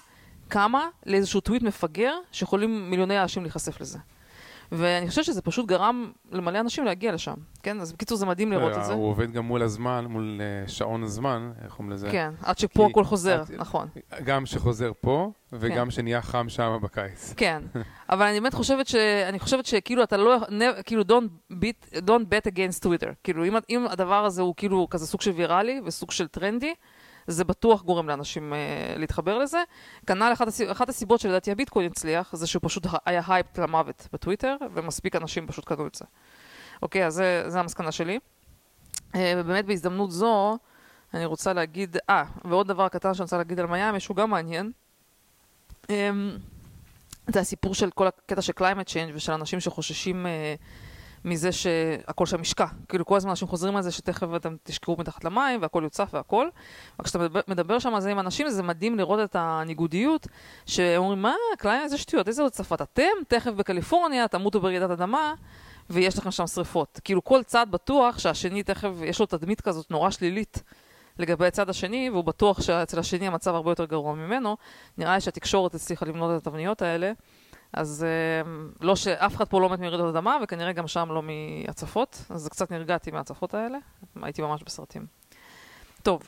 כמה 0.50 0.88
לאיזשהו 1.06 1.40
טוויט 1.40 1.62
מפגר, 1.62 2.14
שיכולים 2.32 2.90
מיליוני 2.90 3.22
אנשים 3.22 3.42
להיחשף 3.42 3.80
לזה. 3.80 3.98
ואני 4.72 5.08
חושבת 5.08 5.24
שזה 5.24 5.42
פשוט 5.42 5.66
גרם 5.66 6.12
למלא 6.32 6.60
אנשים 6.60 6.84
להגיע 6.84 7.12
לשם, 7.12 7.34
כן? 7.62 7.80
אז 7.80 7.92
בקיצור 7.92 8.18
זה 8.18 8.26
מדהים 8.26 8.52
לראות 8.52 8.76
את 8.76 8.84
זה. 8.84 8.92
הוא 8.92 9.08
עובד 9.08 9.32
גם 9.32 9.44
מול 9.44 9.62
הזמן, 9.62 10.06
מול 10.08 10.40
אה, 10.40 10.68
שעון 10.68 11.02
הזמן, 11.02 11.52
איך 11.64 11.72
קוראים 11.72 11.92
לזה? 11.92 12.10
כן, 12.10 12.30
עד 12.42 12.58
שפה 12.58 12.86
הכל 12.90 13.04
חוזר, 13.04 13.42
נכון. 13.56 13.88
גם 14.24 14.46
שחוזר 14.46 14.92
פה, 15.00 15.30
כן. 15.50 15.56
וגם 15.60 15.90
שנהיה 15.90 16.22
חם 16.22 16.48
שם 16.48 16.78
בקיץ. 16.82 17.32
כן, 17.36 17.62
אבל 18.08 18.26
אני 18.26 18.40
באמת 18.40 18.54
חושבת 18.54 18.86
ש... 18.86 18.94
אני 19.28 19.38
חושבת 19.38 19.66
שכאילו 19.66 20.02
אתה 20.02 20.16
לא... 20.16 20.36
כאילו 20.84 21.02
don't 21.94 22.24
bet 22.30 22.52
against 22.52 22.84
Twitter. 22.84 23.10
כאילו 23.24 23.44
אם, 23.44 23.56
אם 23.70 23.86
הדבר 23.90 24.24
הזה 24.24 24.42
הוא 24.42 24.54
כאילו 24.56 24.86
כזה 24.90 25.06
סוג 25.06 25.20
של 25.20 25.30
ויראלי 25.30 25.80
וסוג 25.84 26.10
של 26.10 26.28
טרנדי, 26.28 26.74
זה 27.26 27.44
בטוח 27.44 27.82
גורם 27.82 28.08
לאנשים 28.08 28.54
אה, 28.54 28.58
להתחבר 28.96 29.38
לזה. 29.38 29.62
כנ"ל 30.06 30.32
אחת, 30.32 30.48
הסיב... 30.48 30.70
אחת 30.70 30.88
הסיבות 30.88 31.20
שלדעתי 31.20 31.52
הביטקוין 31.52 31.90
הצליח, 31.90 32.36
זה 32.36 32.46
שהוא 32.46 32.60
פשוט 32.64 32.86
היה 33.06 33.22
hyped 33.28 33.58
למוות 33.58 34.08
בטוויטר, 34.12 34.56
ומספיק 34.74 35.16
אנשים 35.16 35.46
פשוט 35.46 35.64
קנו 35.64 35.86
את 35.86 35.94
זה. 35.94 36.04
אוקיי, 36.82 37.06
אז 37.06 37.14
זה, 37.14 37.44
זה 37.46 37.60
המסקנה 37.60 37.92
שלי. 37.92 38.18
אה, 39.14 39.34
ובאמת 39.36 39.64
בהזדמנות 39.66 40.10
זו, 40.10 40.58
אני 41.14 41.24
רוצה 41.24 41.52
להגיד, 41.52 41.96
אה, 42.10 42.24
ועוד 42.44 42.68
דבר 42.68 42.88
קטן 42.88 43.14
שאני 43.14 43.24
רוצה 43.24 43.36
להגיד 43.36 43.60
על 43.60 43.66
מיאמי, 43.66 44.00
שהוא 44.00 44.16
גם 44.16 44.30
מעניין. 44.30 44.72
אמ, 45.90 46.38
זה 47.28 47.40
הסיפור 47.40 47.74
של 47.74 47.90
כל 47.90 48.06
הקטע 48.06 48.42
של 48.42 48.52
climate 48.58 48.88
change 48.88 49.10
ושל 49.14 49.32
אנשים 49.32 49.60
שחוששים 49.60 50.26
אה, 50.26 50.54
מזה 51.24 51.52
שהכל 51.52 52.26
שם 52.26 52.40
ישקע. 52.40 52.66
כאילו 52.88 53.06
כל 53.06 53.16
הזמן 53.16 53.30
אנשים 53.30 53.48
חוזרים 53.48 53.76
על 53.76 53.82
זה 53.82 53.92
שתכף 53.92 54.26
אתם 54.36 54.56
תשקעו 54.62 54.96
מתחת 54.98 55.24
למים 55.24 55.62
והכל 55.62 55.80
יוצף 55.84 56.08
והכל. 56.12 56.48
וכשאתה 57.00 57.18
מדבר, 57.18 57.40
מדבר 57.48 57.78
שם 57.78 57.94
על 57.94 58.00
זה 58.00 58.10
עם 58.10 58.18
אנשים 58.18 58.48
זה 58.50 58.62
מדהים 58.62 58.98
לראות 58.98 59.20
את 59.20 59.36
הניגודיות 59.38 60.26
שאומרים 60.66 61.22
מה, 61.22 61.34
climate 61.62 61.68
איזה 61.82 61.98
שטויות, 61.98 62.28
איזה 62.28 62.44
הצפת. 62.44 62.82
אתם 62.82 63.02
תכף 63.28 63.50
בקליפורניה 63.52 64.28
תמותו 64.28 64.60
ברעידת 64.60 64.90
אדמה 64.90 65.34
ויש 65.90 66.18
לכם 66.18 66.30
שם 66.30 66.46
שריפות. 66.46 67.00
כאילו 67.04 67.24
כל 67.24 67.42
צד 67.42 67.66
בטוח 67.70 68.18
שהשני 68.18 68.62
תכף 68.62 68.90
יש 69.04 69.20
לו 69.20 69.26
תדמית 69.26 69.60
כזאת 69.60 69.90
נורא 69.90 70.10
שלילית. 70.10 70.62
לגבי 71.18 71.46
הצד 71.46 71.70
השני, 71.70 72.10
והוא 72.10 72.24
בטוח 72.24 72.62
שאצל 72.62 72.98
השני 72.98 73.26
המצב 73.26 73.54
הרבה 73.54 73.70
יותר 73.70 73.84
גרוע 73.84 74.14
ממנו, 74.14 74.56
נראה 74.98 75.14
לי 75.14 75.20
שהתקשורת 75.20 75.74
הצליחה 75.74 76.06
לבנות 76.06 76.30
את 76.36 76.46
התבניות 76.46 76.82
האלה, 76.82 77.12
אז 77.72 78.06
אה, 78.08 78.50
לא 78.80 78.96
שאף 78.96 79.36
אחד 79.36 79.44
פה 79.44 79.60
לא 79.60 79.68
מת 79.68 79.78
מרעידות 79.78 80.16
אדמה, 80.16 80.36
וכנראה 80.42 80.72
גם 80.72 80.86
שם 80.86 81.08
לא 81.10 81.22
מהצפות, 81.22 82.22
אז 82.30 82.48
קצת 82.48 82.70
נרגעתי 82.70 83.10
מההצפות 83.10 83.54
האלה, 83.54 83.78
הייתי 84.22 84.42
ממש 84.42 84.62
בסרטים. 84.62 85.06
טוב, 86.02 86.22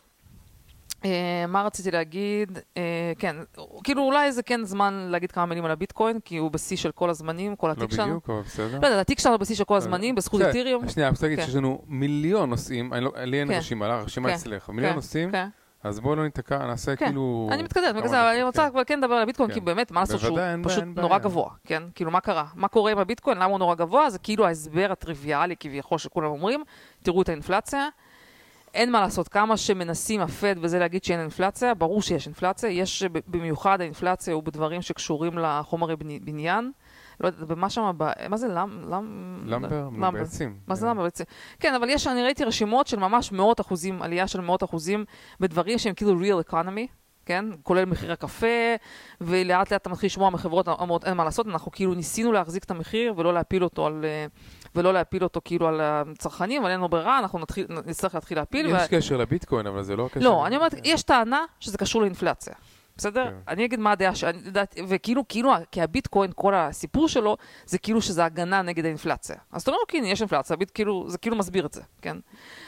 אה, 1.04 1.44
מה 1.48 1.62
רציתי 1.62 1.90
להגיד? 1.90 2.58
אה, 2.76 3.12
כן, 3.18 3.36
כאילו 3.84 4.02
אולי 4.02 4.32
זה 4.32 4.42
כן 4.42 4.64
זמן 4.64 5.06
להגיד 5.10 5.32
כמה 5.32 5.46
מילים 5.46 5.64
על 5.64 5.70
הביטקוין, 5.70 6.20
כי 6.20 6.36
הוא 6.36 6.50
בשיא 6.50 6.76
של 6.76 6.90
כל 6.92 7.10
הזמנים, 7.10 7.56
כל 7.56 7.70
התיק 7.70 7.90
שלנו. 7.90 8.02
לא 8.02 8.18
בדיוק, 8.18 8.30
אבל 8.30 8.40
בסדר. 8.40 8.78
לא 8.80 8.86
יודעת, 8.86 9.00
התיק 9.00 9.18
שלנו 9.18 9.38
בשיא 9.38 9.54
של 9.54 9.64
כל 9.64 9.76
הזמנים, 9.76 10.14
בזכות 10.14 10.40
בסדר. 10.40 10.50
אתיריום. 10.50 10.88
שנייה, 10.88 11.08
אני 11.08 11.12
רוצה 11.12 11.26
להגיד 11.26 11.38
כן. 11.38 11.46
שיש 11.46 11.54
לנו 11.54 11.82
מיליון 11.86 12.50
נושאים, 12.50 12.92
לא- 12.92 13.12
לי 13.16 13.40
אין 13.40 13.48
כן. 13.48 13.54
רשימה, 13.54 13.86
הרשימה 13.86 14.28
כן. 14.28 14.34
אצלך, 14.34 14.68
מיליון 14.68 14.90
כן, 14.90 14.96
נושאים, 14.96 15.32
כן. 15.32 15.48
אז 15.82 16.00
בואו 16.00 16.16
לא 16.16 16.24
ניתקע, 16.24 16.66
נעשה 16.66 16.96
כן, 16.96 17.06
כאילו... 17.06 17.48
אני 17.52 17.62
מתקדמת, 17.62 17.94
בגלל 17.94 18.08
זה, 18.08 18.20
אבל 18.20 18.28
אני 18.28 18.42
רוצה 18.42 18.68
כן. 18.70 18.84
כן 18.86 18.98
לדבר 18.98 19.14
על 19.14 19.22
הביטקוין, 19.22 19.48
כן. 19.48 19.54
כי 19.54 19.60
באמת, 19.60 19.90
מה 19.90 20.00
לעשות 20.00 20.20
שהוא 20.20 20.38
אין 20.38 20.64
פשוט 20.64 20.78
אין 20.78 20.92
נורא 20.96 21.08
בעיה. 21.08 21.18
גבוה, 21.18 21.50
כן? 21.64 21.82
כאילו, 21.94 22.10
מה 22.10 22.20
קרה? 22.20 22.44
מה 22.54 22.68
קורה 22.68 22.92
עם 22.92 22.98
הביטקוין? 22.98 23.38
למה 23.38 23.44
הוא 23.44 23.58
נורא 23.58 23.74
גבוה? 23.74 24.10
זה 24.10 24.18
כאילו 24.18 24.46
ההסבר 24.46 24.88
הטריוויאלי 24.92 25.56
כביכול 25.60 25.98
שכולם 25.98 26.30
אומרים, 26.30 26.64
תראו 27.02 27.22
את 27.22 27.28
האינפלציה. 27.28 27.88
אין 28.78 28.92
מה 28.92 29.00
לעשות, 29.00 29.28
כמה 29.28 29.56
שמנסים 29.56 30.20
הפד 30.20 30.54
וזה 30.60 30.78
להגיד 30.78 31.04
שאין 31.04 31.20
אינפלציה, 31.20 31.74
ברור 31.74 32.02
שיש 32.02 32.26
אינפלציה, 32.26 32.70
יש 32.70 33.04
במיוחד 33.26 33.80
האינפלציה 33.80 34.34
הוא 34.34 34.42
בדברים 34.42 34.82
שקשורים 34.82 35.38
לחומרי 35.38 35.96
בני- 35.96 36.20
בניין. 36.20 36.72
לא 37.20 37.26
יודעת, 37.26 37.48
במה 37.48 37.70
שם, 37.70 37.90
מה 38.28 38.36
זה 38.36 38.48
למ... 38.48 38.82
למ- 38.90 39.42
למבר, 39.46 39.88
נו, 39.92 40.12
בעצים. 40.12 40.56
מה 40.66 40.74
זה 40.74 40.80
כן. 40.86 40.90
למבר 40.90 41.02
בעצם? 41.02 41.24
כן, 41.60 41.74
אבל 41.74 41.90
יש, 41.90 42.06
אני 42.06 42.22
ראיתי 42.22 42.44
רשימות 42.44 42.86
של 42.86 42.98
ממש 42.98 43.32
מאות 43.32 43.60
אחוזים, 43.60 44.02
עלייה 44.02 44.26
של 44.26 44.40
מאות 44.40 44.64
אחוזים 44.64 45.04
בדברים 45.40 45.78
שהם 45.78 45.94
כאילו 45.94 46.20
real 46.20 46.50
economy, 46.50 46.86
כן? 47.26 47.44
כולל 47.62 47.84
מחיר 47.84 48.12
הקפה, 48.12 48.46
ולאט 49.20 49.72
לאט 49.72 49.82
אתה 49.82 49.90
מתחיל 49.90 50.06
לשמוע 50.06 50.30
מחברות 50.30 50.68
אומרות 50.68 51.04
אין 51.04 51.16
מה 51.16 51.24
לעשות, 51.24 51.46
אנחנו 51.46 51.70
כאילו 51.72 51.94
ניסינו 51.94 52.32
להחזיק 52.32 52.64
את 52.64 52.70
המחיר 52.70 53.14
ולא 53.16 53.34
להפיל 53.34 53.64
אותו 53.64 53.86
על... 53.86 54.04
אה, 54.04 54.26
ולא 54.74 54.92
להפיל 54.92 55.24
אותו 55.24 55.40
כאילו 55.44 55.68
על 55.68 55.80
הצרכנים, 55.82 56.62
אבל 56.62 56.70
אין 56.70 56.78
לנו 56.78 56.88
ברירה, 56.88 57.18
אנחנו 57.18 57.38
נתחיל, 57.38 57.66
נצטרך 57.86 58.14
להתחיל 58.14 58.38
להפיל. 58.38 58.66
יש 58.66 58.72
וה- 58.72 58.88
קשר 58.88 59.16
לביטקוין, 59.16 59.66
אבל 59.66 59.82
זה 59.82 59.96
לא 59.96 60.06
הקשר... 60.06 60.24
לא, 60.24 60.46
אני 60.46 60.56
אומרת, 60.56 60.74
יש 60.84 61.02
טענה 61.02 61.44
שזה 61.60 61.78
קשור 61.78 62.02
לאינפלציה. 62.02 62.54
בסדר? 62.96 63.24
כן. 63.24 63.34
אני 63.48 63.64
אגיד 63.64 63.80
מה 63.80 63.92
הדעה 63.92 64.14
שאני 64.14 64.38
יודעת, 64.44 64.74
וכאילו, 64.88 65.22
כאילו, 65.28 65.52
כי 65.72 65.82
הביטקוין, 65.82 66.30
כל 66.34 66.54
הסיפור 66.54 67.08
שלו, 67.08 67.36
זה 67.66 67.78
כאילו 67.78 68.02
שזה 68.02 68.24
הגנה 68.24 68.62
נגד 68.62 68.84
האינפלציה. 68.84 69.36
אז 69.52 69.62
אתה 69.62 69.70
אומר, 69.70 69.80
הנה, 69.94 70.08
יש 70.08 70.20
אינפלציה, 70.20 70.54
הביט, 70.54 70.70
כאילו, 70.74 71.04
זה 71.08 71.18
כאילו 71.18 71.36
מסביר 71.36 71.66
את 71.66 71.72
זה, 71.74 71.82
כן? 72.02 72.16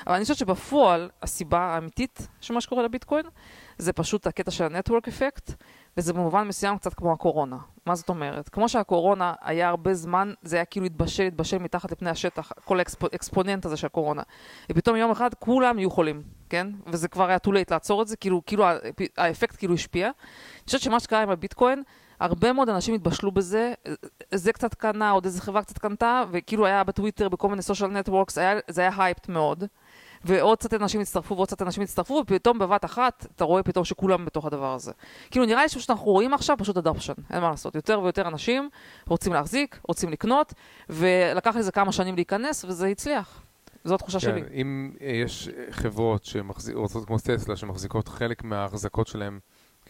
אבל 0.07 0.15
אני 0.15 0.23
חושבת 0.23 0.37
שבפועל, 0.37 1.11
הסיבה 1.23 1.59
האמיתית 1.59 2.29
של 2.41 2.55
מה 2.55 2.61
שקורה 2.61 2.83
לביטקוין, 2.83 3.27
זה 3.79 3.93
פשוט 3.93 4.27
הקטע 4.27 4.51
של 4.51 4.65
הנטוורק 4.65 5.09
אפקט, 5.09 5.51
וזה 5.97 6.13
במובן 6.13 6.49
מסוים 6.49 6.79
קצת 6.79 6.95
כמו 6.95 7.13
הקורונה. 7.13 7.57
מה 7.87 7.95
זאת 7.95 8.09
אומרת? 8.09 8.49
כמו 8.49 8.69
שהקורונה 8.69 9.35
היה 9.41 9.69
הרבה 9.69 9.95
זמן, 9.95 10.33
זה 10.43 10.57
היה 10.57 10.65
כאילו 10.65 10.87
התבשל, 10.87 11.23
התבשל 11.23 11.59
מתחת 11.59 11.93
לפני 11.93 12.11
השטח, 12.11 12.53
כל 12.65 12.81
ה 12.81 12.90
exponent 12.90 13.65
הזה 13.65 13.77
של 13.77 13.87
הקורונה. 13.87 14.23
ופתאום 14.71 14.97
יום 14.97 15.11
אחד 15.11 15.35
כולם 15.35 15.79
יהיו 15.79 15.91
חולים, 15.91 16.23
כן? 16.49 16.67
וזה 16.87 17.09
כבר 17.09 17.29
היה 17.29 17.39
too 17.47 17.51
late 17.51 17.71
לעצור 17.71 18.03
את 18.03 18.09
זה, 18.09 18.17
כאילו, 18.17 18.43
כאילו 18.47 18.65
האפקט 19.17 19.57
כאילו 19.59 19.75
השפיע. 19.75 20.07
אני 20.07 20.65
חושבת 20.67 20.81
שמה 20.81 21.01
שקרה 21.01 21.23
עם 21.23 21.31
הביטקוין, 21.31 21.83
הרבה 22.21 22.53
מאוד 22.53 22.69
אנשים 22.69 22.95
התבשלו 22.95 23.33
בזה, 23.33 23.73
זה 24.35 24.53
קצת 24.53 24.75
קנה, 24.75 25.11
עוד 25.11 25.25
איזה 25.25 25.43
חברה 25.43 25.63
קצת 25.63 25.79
קנתה, 25.79 26.23
וכאילו 26.31 26.67
היה 26.67 26.85
בטוויטר, 26.85 27.29
בכל 27.29 27.49
מיני 27.49 27.63
social 27.63 27.91
networks, 27.91 28.39
זה 28.69 28.81
היה 28.81 28.91
hyped 28.99 29.29
מאוד. 29.29 29.65
ועוד 30.25 30.59
קצת 30.59 30.75
אנשים 30.75 31.01
הצטרפו 31.01 31.35
ועוד 31.35 31.49
קצת 31.49 31.63
אנשים 31.63 31.83
הצטרפו, 31.83 32.15
ופתאום 32.15 32.59
בבת 32.59 32.85
אחת 32.85 33.27
אתה 33.37 33.45
רואה 33.45 33.63
פתאום 33.63 33.85
שכולם 33.85 34.25
בתוך 34.25 34.47
הדבר 34.47 34.75
הזה. 34.75 34.93
כאילו 35.31 35.47
נראה 35.47 35.63
לי 35.63 35.69
שאנחנו 35.69 36.05
רואים 36.05 36.35
עכשיו 36.35 36.57
פשוט 36.59 36.77
adoption, 36.77 37.13
אין 37.31 37.41
מה 37.41 37.51
לעשות. 37.51 37.75
יותר 37.75 38.01
ויותר 38.01 38.29
אנשים 38.29 38.69
רוצים 39.09 39.33
להחזיק, 39.33 39.81
רוצים 39.89 40.11
לקנות, 40.11 40.55
ולקח 40.91 41.57
לזה 41.57 41.73
כמה 41.73 41.93
שנים 41.93 42.15
להיכנס, 42.15 42.65
וזה 42.65 42.87
הצליח. 42.87 43.43
זו 43.85 43.95
התחושה 43.95 44.21
שלי. 44.21 44.43
כן, 44.43 44.49
אם 44.53 44.91
אה, 45.01 45.07
יש 45.07 45.49
חברות 45.71 46.25
שרוצות 46.25 47.07
כמו 47.07 47.19
טסלה, 47.19 47.57
שמחזיקות 47.57 48.09
חלק 48.09 48.45
מההחזקות 48.45 49.07
שלהם, 49.07 49.39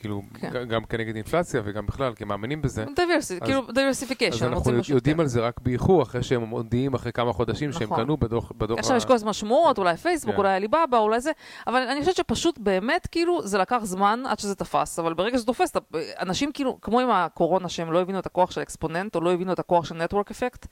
כאילו, 0.00 0.22
כן. 0.40 0.64
גם 0.68 0.84
כנגד 0.84 1.14
אינפלציה 1.14 1.62
וגם 1.64 1.86
בכלל, 1.86 2.14
כי 2.14 2.22
הם 2.22 2.28
מאמינים 2.28 2.62
בזה, 2.62 2.84
diversi, 2.96 3.34
אז- 3.34 3.40
כאילו 3.44 3.62
diversification, 3.72 4.44
אז 4.46 4.52
אנחנו 4.52 4.72
יודעים 4.88 5.20
על 5.20 5.26
זה 5.26 5.40
רק 5.40 5.60
באיחור, 5.60 6.02
אחרי 6.02 6.22
שהם 6.22 6.42
מודיעים 6.42 6.94
אחרי 6.94 7.12
כמה 7.12 7.32
חודשים 7.32 7.72
שהם 7.72 7.82
נכון. 7.82 8.04
קנו 8.04 8.16
בדוח... 8.16 8.52
בדוח 8.56 8.78
עכשיו 8.78 8.94
ה- 8.94 8.96
יש 8.96 9.04
כל 9.04 9.12
הזמן 9.14 9.32
שמועות, 9.32 9.78
אולי 9.78 9.96
פייסבוק, 9.96 10.34
כן. 10.34 10.38
אולי 10.40 10.54
עליבאבא, 10.54 10.98
אולי 10.98 11.20
זה, 11.20 11.30
אבל 11.66 11.80
אני 11.88 12.00
חושבת 12.00 12.16
שפשוט 12.16 12.58
באמת, 12.58 13.06
כאילו, 13.06 13.46
זה 13.46 13.58
לקח 13.58 13.78
זמן 13.82 14.22
עד 14.28 14.38
שזה 14.38 14.54
תפס, 14.54 14.98
אבל 14.98 15.14
ברגע 15.14 15.36
שזה 15.38 15.46
תופס, 15.46 15.72
אנשים 16.20 16.52
כאילו, 16.52 16.78
כמו 16.82 17.00
עם 17.00 17.10
הקורונה, 17.10 17.68
שהם 17.68 17.92
לא 17.92 18.00
הבינו 18.00 18.18
את 18.18 18.26
הכוח 18.26 18.50
של 18.50 18.62
אקספוננט, 18.62 19.16
או 19.16 19.20
לא 19.20 19.32
הבינו 19.32 19.52
את 19.52 19.58
הכוח 19.58 19.84
של 19.84 19.94
נטוורק 19.94 20.30
אפקט, 20.30 20.66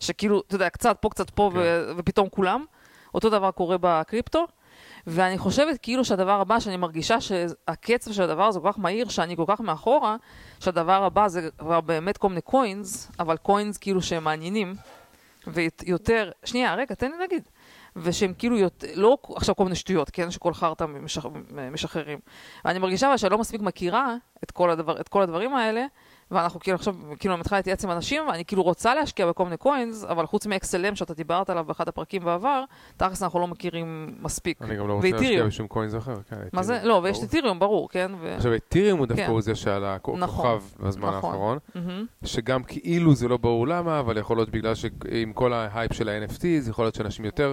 שכאילו, 0.00 0.42
אתה 0.46 0.54
יודע, 0.54 0.68
קצת 0.70 0.96
פה, 1.00 1.08
קצת 1.10 1.30
פה, 1.30 1.50
ו- 1.54 1.90
ופתאום 1.96 2.28
כולם, 2.28 2.64
אותו 3.14 3.30
דבר 3.30 3.50
קורה 3.50 3.76
בקריפטו. 3.80 4.46
ואני 5.06 5.38
חושבת 5.38 5.78
כאילו 5.82 6.04
שהדבר 6.04 6.40
הבא, 6.40 6.60
שאני 6.60 6.76
מרגישה 6.76 7.20
שהקצב 7.20 8.12
של 8.12 8.22
הדבר 8.22 8.44
הזה 8.44 8.60
כל 8.60 8.72
כך 8.72 8.78
מהיר, 8.78 9.08
שאני 9.08 9.36
כל 9.36 9.44
כך 9.46 9.60
מאחורה, 9.60 10.16
שהדבר 10.60 11.04
הבא 11.04 11.28
זה 11.28 11.48
כבר 11.58 11.80
באמת 11.80 12.16
כל 12.16 12.28
מיני 12.28 12.40
קוינס, 12.40 13.10
אבל 13.20 13.36
קוינס 13.36 13.78
כאילו 13.78 14.02
שהם 14.02 14.24
מעניינים, 14.24 14.74
ויותר, 15.46 16.30
שנייה, 16.44 16.74
רגע, 16.74 16.94
תן 16.94 17.10
לי 17.10 17.18
להגיד. 17.18 17.42
ושהם 17.96 18.34
כאילו, 18.38 18.58
יותר, 18.58 18.86
לא 18.94 19.16
עכשיו 19.36 19.56
כל 19.56 19.64
מיני 19.64 19.76
שטויות, 19.76 20.10
כן, 20.10 20.30
שכל 20.30 20.54
חרטא 20.54 20.84
משח, 20.84 21.26
משחררים. 21.72 22.18
ואני 22.64 22.78
מרגישה 22.78 23.18
שאני 23.18 23.32
לא 23.32 23.38
מספיק 23.38 23.60
מכירה 23.60 24.16
את 24.44 24.50
כל, 24.50 24.70
הדבר, 24.70 25.00
את 25.00 25.08
כל 25.08 25.22
הדברים 25.22 25.54
האלה, 25.54 25.86
ואנחנו 26.32 26.60
כאילו 26.60 26.74
עכשיו, 26.74 26.94
כאילו 27.18 27.34
אני 27.34 27.40
מתחילה 27.40 27.58
להתייעץ 27.58 27.84
עם 27.84 27.90
אנשים, 27.90 28.22
ואני 28.28 28.44
כאילו 28.44 28.62
רוצה 28.62 28.94
להשקיע 28.94 29.26
בכל 29.26 29.44
מיני 29.44 29.56
coins, 29.56 30.04
אבל 30.04 30.26
חוץ 30.26 30.46
מ-XLM 30.46 30.94
שאתה 30.94 31.14
דיברת 31.14 31.50
עליו 31.50 31.64
באחד 31.64 31.88
הפרקים 31.88 32.24
בעבר, 32.24 32.64
תכלס 32.96 33.22
אנחנו 33.22 33.40
לא 33.40 33.46
מכירים 33.46 34.14
מספיק. 34.20 34.62
אני 34.62 34.76
גם 34.76 34.88
לא 34.88 34.94
רוצה 34.94 35.10
להשקיע. 35.10 35.46
בשום 35.46 35.66
coins 35.66 35.94
אחר. 35.94 36.14
כן, 36.30 36.36
מה 36.52 36.62
זה? 36.62 36.80
לא, 36.82 37.00
ויש 37.02 37.22
אתיריום, 37.24 37.58
ברור, 37.58 37.88
כן? 37.88 38.12
עכשיו, 38.36 38.54
אתיריום 38.54 38.98
הוא 38.98 39.06
דווקא 39.06 39.26
כן. 39.26 39.40
זה 39.40 39.54
שעלה 39.54 39.96
נכון, 39.96 40.26
כוכב 40.26 40.62
בזמן 40.80 41.08
נכון. 41.08 41.30
האחרון. 41.30 41.58
שגם 42.24 42.62
כאילו 42.62 43.14
זה 43.14 43.28
לא 43.28 43.36
ברור 43.36 43.68
למה, 43.68 44.00
אבל 44.00 44.18
יכול 44.18 44.36
להיות 44.36 44.50
בגלל 44.50 44.74
שעם 44.74 45.32
כל 45.34 45.52
ההייפ 45.52 45.92
של 45.92 46.08
ה-NFT, 46.08 46.44
זה 46.58 46.70
יכול 46.70 46.84
להיות 46.84 46.94
שאנשים 46.94 47.24
יותר 47.24 47.52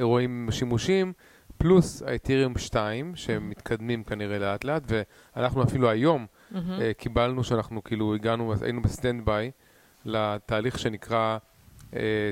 רואים 0.00 0.48
שימושים, 0.50 1.12
פלוס 1.58 2.02
האתיריום 2.02 2.58
2, 2.58 3.16
שהם 3.16 3.50
מתקדמים 3.50 4.04
כנראה 4.04 4.38
לאט 4.38 4.64
לאט, 4.64 4.82
ואנחנו 5.36 5.62
אפילו 5.62 5.90
היום 5.90 6.26
מהמם. 6.50 6.70
אה, 6.80 6.92
קיבלנו 6.94 7.44
שאנחנו 7.44 7.84
כאילו 7.84 8.14
הגענו, 8.14 8.54
היינו 8.60 8.82
ב 8.82 9.24
standby 9.24 9.50
לתהליך 10.04 10.78
שנקרא 10.78 11.38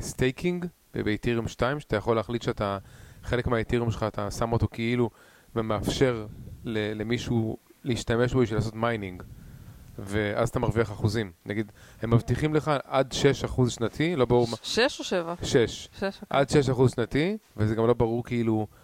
staking 0.01 0.67
באתיריום 0.95 1.49
2, 1.49 1.81
שאתה 1.81 1.97
יכול 1.97 2.17
להחליט 2.17 2.43
שאתה, 2.43 2.79
חלק 3.23 3.47
מהאתיריום 3.47 3.91
שלך 3.91 4.03
אתה 4.09 4.31
שם 4.31 4.53
אותו 4.53 4.69
כאילו 4.71 5.11
ומאפשר 5.57 6.27
ל- 6.65 7.01
למישהו 7.01 7.57
להשתמש 7.85 8.33
בו 8.35 8.41
בשביל 8.41 8.59
לעשות 8.59 8.75
mining. 8.75 9.23
ואז 9.99 10.49
אתה 10.49 10.59
מרוויח 10.59 10.93
אחוזים. 10.93 11.33
נגיד, 11.47 11.73
הם 12.03 12.11
מבטיחים 12.15 12.55
לך 12.55 12.71
עד 12.85 13.13
6% 13.57 13.71
שנתי, 13.71 14.17
לא 14.17 14.25
ברור 14.25 14.49
מה... 14.51 14.57
שש 14.63 14.99
או 14.99 15.05
שבע? 15.05 15.35
6. 15.43 15.55
שש. 15.55 15.89
אוקיי. 16.03 16.13
עד 16.31 16.47
6% 16.51 16.89
שנתי, 16.95 17.37
וזה 17.57 17.75
גם 17.75 17.87
לא 17.87 17.95
ברור 17.95 18.25
כאילו 18.25 18.67
אה, 18.71 18.77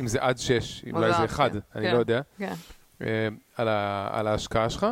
אם 0.00 0.06
זה 0.06 0.18
עד 0.22 0.38
6, 0.38 0.84
או 0.92 0.96
אולי 0.96 1.12
זה 1.12 1.24
1, 1.24 1.52
כן, 1.52 1.58
אני 1.74 1.86
כן. 1.86 1.92
לא 1.92 1.98
יודע. 1.98 2.20
כן. 2.38 2.54
אה, 3.02 3.28
על, 3.56 4.26
ההשקעה 4.26 4.70
שלך, 4.70 4.86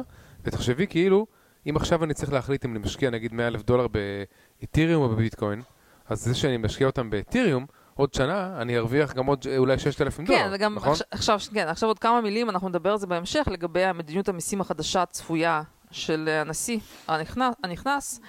ותחשבי 0.45 0.87
כאילו, 0.87 1.27
אם 1.69 1.77
עכשיו 1.77 2.05
אני 2.05 2.15
צריך 2.15 2.33
להחליט 2.33 2.65
אם 2.65 2.71
אני 2.71 2.79
משקיע 2.79 3.11
נגיד 3.11 3.33
100 3.33 3.47
אלף 3.47 3.63
דולר 3.63 3.87
באתיריום 3.89 5.03
או 5.03 5.09
בביטקוין, 5.09 5.63
אז 6.09 6.25
זה 6.25 6.35
שאני 6.35 6.57
משקיע 6.57 6.87
אותם 6.87 7.11
באתיריום, 7.11 7.67
עוד 7.95 8.15
שנה 8.15 8.61
אני 8.61 8.79
ארוויח 8.79 9.13
גם 9.13 9.27
עוד 9.27 9.47
אה, 9.51 9.57
אולי 9.59 9.79
6,000 9.79 10.25
דולר, 10.27 10.39
כן, 10.39 10.51
וגם 10.53 10.75
נכון? 10.75 10.93
עכשיו, 10.93 11.07
עכשיו, 11.11 11.55
כן, 11.55 11.69
עכשיו 11.69 11.89
עוד 11.89 11.99
כמה 11.99 12.21
מילים, 12.21 12.51
אנחנו 12.51 12.69
נדבר 12.69 12.93
על 12.93 12.99
זה 12.99 13.07
בהמשך, 13.07 13.49
לגבי 13.51 13.85
המדיניות 13.85 14.29
המיסים 14.29 14.61
החדשה 14.61 15.03
הצפויה 15.03 15.63
של 15.91 16.29
הנשיא 16.29 16.79
הנכנס, 17.09 17.55
הנכנס 17.65 18.21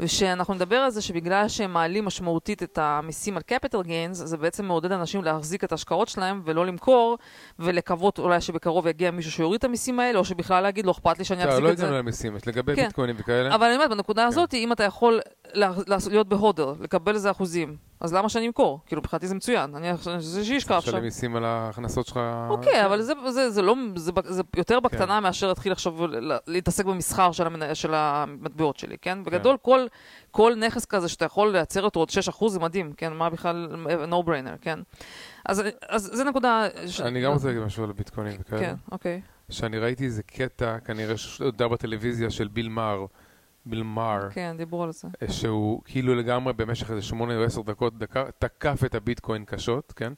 ושאנחנו 0.00 0.54
נדבר 0.54 0.76
על 0.76 0.90
זה 0.90 1.02
שבגלל 1.02 1.48
שהם 1.48 1.72
מעלים 1.72 2.04
משמעותית 2.04 2.62
את 2.62 2.78
המיסים 2.78 3.36
על 3.36 3.42
capital 3.50 3.84
gains, 3.86 4.12
זה 4.12 4.36
בעצם 4.36 4.64
מעודד 4.64 4.92
אנשים 4.92 5.24
להחזיק 5.24 5.64
את 5.64 5.72
ההשקעות 5.72 6.08
שלהם 6.08 6.42
ולא 6.44 6.66
למכור, 6.66 7.18
ולקוות 7.58 8.18
אולי 8.18 8.40
שבקרוב 8.40 8.86
יגיע 8.86 9.10
מישהו 9.10 9.32
שיוריד 9.32 9.58
את 9.58 9.64
המיסים 9.64 10.00
האלה, 10.00 10.18
או 10.18 10.24
שבכלל 10.24 10.62
להגיד, 10.62 10.86
לא 10.86 10.90
אכפת 10.90 11.18
לי 11.18 11.24
שאני 11.24 11.40
בסדר, 11.40 11.50
אחזיק 11.50 11.64
לא 11.64 11.72
את 11.72 11.78
זה. 11.78 11.84
הגענו 11.84 11.98
למיסים, 11.98 12.36
יש 12.36 12.48
לגבי 12.48 12.76
כן. 12.76 12.84
ביטקוינים 12.84 13.16
וכאלה. 13.18 13.54
אבל 13.54 13.66
אני 13.66 13.74
אומרת, 13.74 13.90
בנקודה 13.90 14.26
הזאת, 14.26 14.54
אם 14.54 14.72
אתה 14.72 14.84
יכול 14.84 15.20
להיות 16.10 16.28
בהודר, 16.28 16.74
לקבל 16.80 17.14
איזה 17.14 17.30
אחוזים, 17.30 17.87
אז 18.00 18.14
למה 18.14 18.28
שאני 18.28 18.46
אמכור? 18.46 18.80
כאילו, 18.86 19.00
מבחינתי 19.02 19.26
זה 19.26 19.34
מצוין. 19.34 19.74
אני 19.74 19.88
זה 20.18 20.44
שישכב 20.44 20.74
עכשיו. 20.74 20.92
לשלם 20.92 21.04
מיסים 21.04 21.36
על 21.36 21.44
ההכנסות 21.44 22.06
שלך. 22.06 22.20
אוקיי, 22.48 22.86
אבל 22.86 23.02
זה, 23.02 23.12
זה, 23.28 23.50
זה 23.50 23.62
לא, 23.62 23.74
זה, 23.96 24.12
זה 24.24 24.42
יותר 24.56 24.80
בקטנה 24.80 25.20
מאשר 25.20 25.48
להתחיל 25.48 25.72
עכשיו 25.72 25.94
להתעסק 26.46 26.84
במסחר 26.84 27.32
של, 27.32 27.46
המנה, 27.46 27.74
של 27.74 27.94
המטבעות 27.94 28.76
שלי, 28.76 28.96
כן? 29.02 29.24
בגדול, 29.24 29.56
כל, 29.62 29.86
כל 30.30 30.52
נכס 30.56 30.84
כזה 30.84 31.08
שאתה 31.08 31.24
יכול 31.24 31.52
לייצר 31.52 31.82
אותו 31.82 32.00
עוד 32.00 32.10
6% 32.40 32.48
זה 32.48 32.60
מדהים, 32.60 32.92
כן? 32.96 33.12
מה 33.12 33.30
בכלל 33.30 33.68
no 34.10 34.28
brainer, 34.28 34.58
כן? 34.60 34.78
אז, 35.46 35.62
אז 35.88 36.10
זה 36.14 36.24
נקודה... 36.24 36.66
ש... 36.86 37.00
אני 37.00 37.22
גם 37.22 37.32
רוצה 37.32 37.46
להגיד 37.46 37.62
משהו 37.62 37.84
על 37.84 37.92
ביטקוינים 37.92 38.36
וכאלה. 38.40 38.60
כן, 38.60 38.74
אוקיי. 38.92 39.20
שאני 39.50 39.78
ראיתי 39.78 40.04
איזה 40.04 40.22
קטע, 40.22 40.78
כנראה 40.78 41.16
ששודר 41.16 41.68
בטלוויזיה 41.68 42.30
של 42.30 42.48
ביל 42.48 42.68
מאר, 42.68 43.04
ביל 43.70 43.82
מאר, 43.82 44.30
כן, 44.30 44.54
דיברו 44.58 44.82
על 44.82 44.92
זה. 44.92 45.08
שהוא 45.28 45.82
כאילו 45.84 46.14
לגמרי 46.14 46.52
במשך 46.52 46.90
איזה 46.90 47.02
שמונה 47.02 47.36
או 47.36 47.44
עשר 47.44 47.62
דקות 47.62 47.98
דקה, 47.98 48.24
תקף 48.38 48.84
את 48.84 48.94
הביטקוין 48.94 49.44
קשות, 49.44 49.92
כן? 49.96 50.12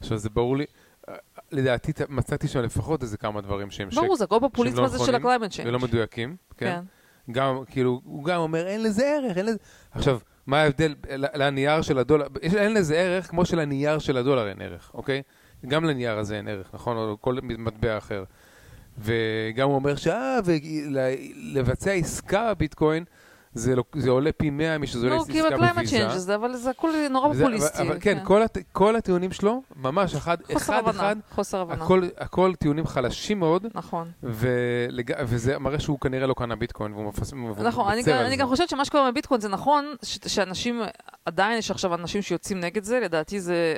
עכשיו 0.00 0.18
זה 0.18 0.30
ברור 0.30 0.56
לי, 0.56 0.64
אה, 1.08 1.14
לדעתי 1.52 1.92
מצאתי 2.08 2.48
שם 2.48 2.60
לפחות 2.60 3.02
איזה 3.02 3.16
כמה 3.16 3.40
דברים 3.40 3.70
שהם 3.70 3.88
ברור, 3.88 4.16
זה 4.16 4.24
הכל 4.24 4.38
בפופוליזם 4.38 4.80
לא 4.80 4.84
הזה 4.84 4.98
של 5.06 5.14
ה-climate 5.14 5.52
change. 5.52 5.66
ולא 5.66 5.78
מדויקים, 5.78 6.36
כן? 6.56 6.66
כן. 6.66 7.32
גם, 7.32 7.62
כאילו, 7.66 8.00
הוא 8.04 8.24
גם 8.24 8.40
אומר, 8.40 8.66
אין 8.66 8.82
לזה 8.82 9.06
ערך, 9.06 9.36
אין 9.36 9.46
לזה... 9.46 9.58
עכשיו, 9.92 10.18
מה 10.46 10.60
ההבדל 10.62 10.94
ל- 11.10 11.42
לנייר 11.44 11.82
של 11.82 11.98
הדולר? 11.98 12.26
אין 12.42 12.74
לזה 12.74 12.96
ערך 12.96 13.26
כמו 13.30 13.44
שלנייר 13.44 13.98
של 13.98 14.16
הדולר 14.16 14.48
אין 14.48 14.62
ערך, 14.62 14.90
אוקיי? 14.94 15.22
גם 15.66 15.84
לנייר 15.84 16.18
הזה 16.18 16.36
אין 16.36 16.48
ערך, 16.48 16.70
נכון? 16.74 16.96
או 16.96 17.16
כל 17.20 17.38
מטבע 17.42 17.98
אחר. 17.98 18.24
וגם 18.98 19.68
הוא 19.68 19.74
אומר 19.74 19.96
שאה, 19.96 20.38
ולבצע 20.44 21.92
עסקה 21.92 22.54
בביטקוין, 22.54 23.04
זה, 23.54 23.76
לא, 23.76 23.84
זה 23.96 24.10
עולה 24.10 24.30
פי 24.32 24.50
100 24.50 24.78
משזה 24.78 24.98
עולה 25.06 25.16
לא, 25.16 25.20
עסקה 25.20 25.32
כי 25.32 25.42
בוויזה. 25.42 25.56
ב-climate 25.72 26.12
change, 26.12 26.16
זה- 26.18 26.34
אבל 26.34 26.56
זה 26.56 26.70
הכל 26.70 26.90
נורא 27.10 27.32
פופוליסטי. 27.32 27.78
אבל, 27.82 27.86
אבל 27.90 27.96
כן, 28.00 28.18
כל, 28.24 28.42
הט, 28.42 28.58
כל 28.72 28.96
הטיעונים 28.96 29.32
שלו, 29.32 29.62
ממש 29.76 30.14
אחד, 30.14 30.36
חוסר 30.42 30.56
אחד, 30.56 30.78
הבנה. 30.78 30.92
אחד, 31.02 31.16
חוסר 31.30 31.60
הבנה. 31.60 31.84
הכל, 31.84 32.02
הכל 32.18 32.52
טיעונים 32.58 32.86
חלשים 32.86 33.38
מאוד, 33.38 33.66
נכון. 33.74 34.10
ולג... 34.22 35.12
וזה 35.24 35.58
מראה 35.58 35.80
שהוא 35.80 35.98
כנראה 36.00 36.26
לא 36.26 36.34
קנה 36.34 36.56
ביטקוין, 36.56 36.92
והוא 36.92 37.04
מפס... 37.08 37.32
נכון, 37.62 37.92
אני 37.92 38.02
גם- 38.02 38.18
אני. 38.18 38.36
גם 38.36 38.48
חושבת 38.48 38.68
שמה 38.68 38.84
שקורה 38.84 39.10
בביטקוין 39.10 39.40
זה 39.40 39.48
נכון, 39.48 39.94
ש- 40.02 40.18
שאנשים, 40.26 40.82
עדיין 41.26 41.58
יש 41.58 41.70
עכשיו 41.70 41.94
אנשים 41.94 42.22
שיוצאים 42.22 42.60
נגד 42.60 42.84
זה, 42.84 43.00
לדעתי 43.00 43.40
זה... 43.40 43.76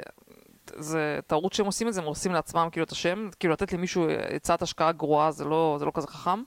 זה 0.76 1.18
טעות 1.26 1.52
שהם 1.52 1.66
עושים 1.66 1.88
את 1.88 1.94
זה, 1.94 2.00
הם 2.00 2.06
עושים 2.06 2.32
לעצמם 2.32 2.68
כאילו 2.72 2.84
את 2.84 2.92
השם, 2.92 3.28
כאילו 3.40 3.52
לתת 3.52 3.72
למישהו 3.72 4.06
הצעת 4.36 4.62
השקעה 4.62 4.92
גרועה 4.92 5.30
זה 5.30 5.44
לא, 5.44 5.76
זה 5.78 5.84
לא 5.84 5.90
כזה 5.94 6.06
חכם. 6.06 6.42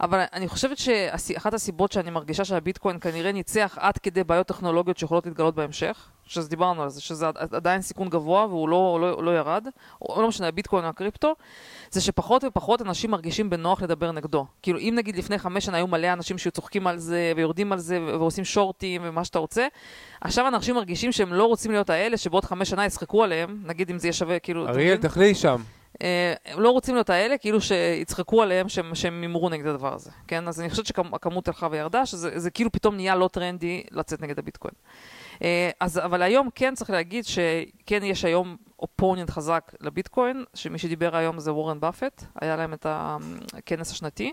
אבל 0.00 0.24
אני 0.32 0.48
חושבת 0.48 0.78
שאחת 0.78 1.54
הסיבות 1.54 1.92
שאני 1.92 2.10
מרגישה 2.10 2.44
שהביטקוין 2.44 3.00
כנראה 3.00 3.32
ניצח 3.32 3.78
עד 3.80 3.98
כדי 3.98 4.24
בעיות 4.24 4.46
טכנולוגיות 4.46 4.98
שיכולות 4.98 5.26
להתגלות 5.26 5.54
בהמשך, 5.54 6.08
שזה 6.26 6.48
דיברנו 6.48 6.82
על 6.82 6.88
זה, 6.88 7.00
שזה 7.00 7.28
עד- 7.28 7.54
עדיין 7.54 7.82
סיכון 7.82 8.08
גבוה 8.08 8.46
והוא 8.46 8.68
לא, 8.68 8.98
לא, 9.00 9.24
לא 9.24 9.30
ירד, 9.36 9.66
או 10.02 10.22
לא 10.22 10.28
משנה, 10.28 10.48
הביטקוין 10.48 10.84
או 10.84 10.88
הקריפטו, 10.88 11.34
זה 11.90 12.00
שפחות 12.00 12.44
ופחות 12.44 12.82
אנשים 12.82 13.10
מרגישים 13.10 13.50
בנוח 13.50 13.82
לדבר 13.82 14.12
נגדו. 14.12 14.46
כאילו, 14.62 14.78
אם 14.78 14.94
נגיד 14.96 15.16
לפני 15.16 15.38
חמש 15.38 15.64
שנה 15.64 15.76
היו 15.76 15.86
מלא 15.86 16.12
אנשים 16.12 16.38
שהיו 16.38 16.52
צוחקים 16.52 16.86
על 16.86 16.98
זה, 16.98 17.32
ויורדים 17.36 17.72
על 17.72 17.78
זה, 17.78 18.00
ועושים 18.00 18.44
שורטים 18.44 19.02
ומה 19.04 19.24
שאתה 19.24 19.38
רוצה, 19.38 19.66
עכשיו 20.20 20.48
אנשים 20.48 20.74
מרגישים 20.74 21.12
שהם 21.12 21.32
לא 21.32 21.44
רוצים 21.44 21.70
להיות 21.70 21.90
האלה 21.90 22.16
שבעוד 22.16 22.44
חמש 22.44 22.70
שנה 22.70 22.86
יצחקו 22.86 23.24
עליהם, 23.24 23.62
נגיד 23.64 23.90
אם 23.90 23.98
זה 23.98 24.06
יהיה 24.06 24.12
שווה, 24.12 24.38
כאילו... 24.38 24.68
אריאל? 24.68 24.96
תחליט 24.96 25.36
שם. 25.36 25.62
אה, 26.02 26.34
הם 26.44 26.60
לא 26.60 26.70
רוצים 26.70 26.94
להיות 26.94 27.10
האלה, 27.10 27.38
כאילו 27.38 27.60
שיצחקו 27.60 28.42
עליהם 28.42 28.68
שהם, 28.68 28.94
שהם 28.94 29.22
הימרו 29.22 29.48
נגד 29.48 29.66
הדבר 29.66 29.94
הזה, 29.94 30.10
כן? 30.26 30.48
אז 30.48 30.60
אני 30.60 30.70
חושבת 30.70 30.86
שהכמות 30.86 31.48
הלכה 31.48 31.68
וירדה, 31.70 32.06
שזה 32.06 32.38
זה 32.38 32.50
כאילו 32.50 32.72
פתאום 32.72 32.96
נהיה 32.96 33.14
לא 33.14 33.28
טרנדי 33.28 33.84
לצאת 33.90 34.20
נגד 34.20 34.38
הביטקוין. 34.38 34.74
אה, 35.42 35.70
אז, 35.80 35.98
אבל 35.98 36.22
היום 36.22 36.48
כן 36.54 36.74
צריך 36.74 36.90
להגיד 36.90 37.24
שכן 37.24 38.04
יש 38.04 38.24
היום 38.24 38.56
אופוננט 38.78 39.30
חזק 39.30 39.72
לביטקוין, 39.80 40.44
שמי 40.54 40.78
שדיבר 40.78 41.16
היום 41.16 41.38
זה 41.38 41.52
וורן 41.52 41.80
באפט, 41.80 42.24
היה 42.40 42.56
להם 42.56 42.72
את 42.72 42.86
הכנס 42.88 43.90
השנתי, 43.90 44.32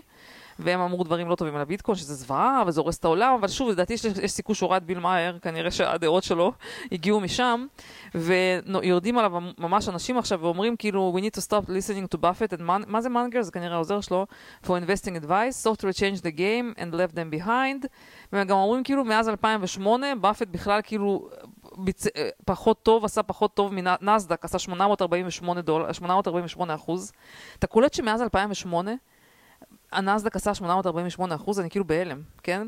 והם 0.58 0.80
אמרו 0.80 1.04
דברים 1.04 1.28
לא 1.28 1.34
טובים 1.34 1.54
על 1.54 1.60
הביטקוין, 1.60 1.96
שזה 1.98 2.14
זוועה 2.14 2.62
וזה 2.66 2.80
הורס 2.80 2.98
את 2.98 3.04
העולם, 3.04 3.34
אבל 3.38 3.48
שוב, 3.48 3.70
לדעתי 3.70 3.92
יש, 3.92 4.04
יש 4.04 4.30
סיכוי 4.30 4.54
שהוא 4.54 4.70
ראה 4.70 4.76
את 4.76 4.84
ביל 4.84 4.98
מאייר, 4.98 5.38
כנראה 5.38 5.70
שהדעות 5.70 6.24
שלו 6.24 6.52
הגיעו 6.92 7.20
משם, 7.20 7.66
ויורדים 8.14 9.18
עליו 9.18 9.32
ממש 9.58 9.88
אנשים 9.88 10.18
עכשיו 10.18 10.40
ואומרים 10.40 10.76
כאילו, 10.76 11.16
we 11.16 11.20
need 11.20 11.38
to 11.38 11.42
stop 11.42 11.68
listening 11.68 12.16
to 12.16 12.18
Buffett, 12.18 12.58
and 12.58 12.60
man, 12.60 12.86
מה 12.86 13.00
זה 13.00 13.08
מנגר? 13.08 13.42
זה 13.42 13.52
כנראה 13.52 13.74
העוזר 13.74 14.00
שלו, 14.00 14.26
for 14.64 14.68
investing 14.68 15.24
advice, 15.24 15.66
software 15.66 15.94
changed 15.98 16.20
the 16.20 16.36
game 16.36 16.78
and 16.78 16.94
left 16.94 17.14
them 17.14 17.40
behind, 17.40 17.86
והם 18.32 18.46
גם 18.46 18.56
אומרים 18.56 18.84
כאילו, 18.84 19.04
מאז 19.04 19.28
2008, 19.28 20.14
באפט 20.14 20.48
בכלל 20.48 20.80
כאילו... 20.82 21.28
ביצ... 21.76 22.06
פחות 22.44 22.82
טוב, 22.82 23.04
עשה 23.04 23.22
פחות 23.22 23.54
טוב 23.54 23.72
מנסדק, 24.00 24.44
עשה 24.44 24.58
848 24.58 25.60
דולר, 25.60 25.92
848 25.92 26.74
אחוז. 26.74 27.12
אתה 27.58 27.66
קולט 27.66 27.94
שמאז 27.94 28.22
2008, 28.22 28.92
הנסדק 29.94 30.36
עשה 30.36 30.54
848 30.54 31.34
אחוז, 31.34 31.60
אני 31.60 31.70
כאילו 31.70 31.84
בהלם, 31.84 32.22
כן? 32.42 32.66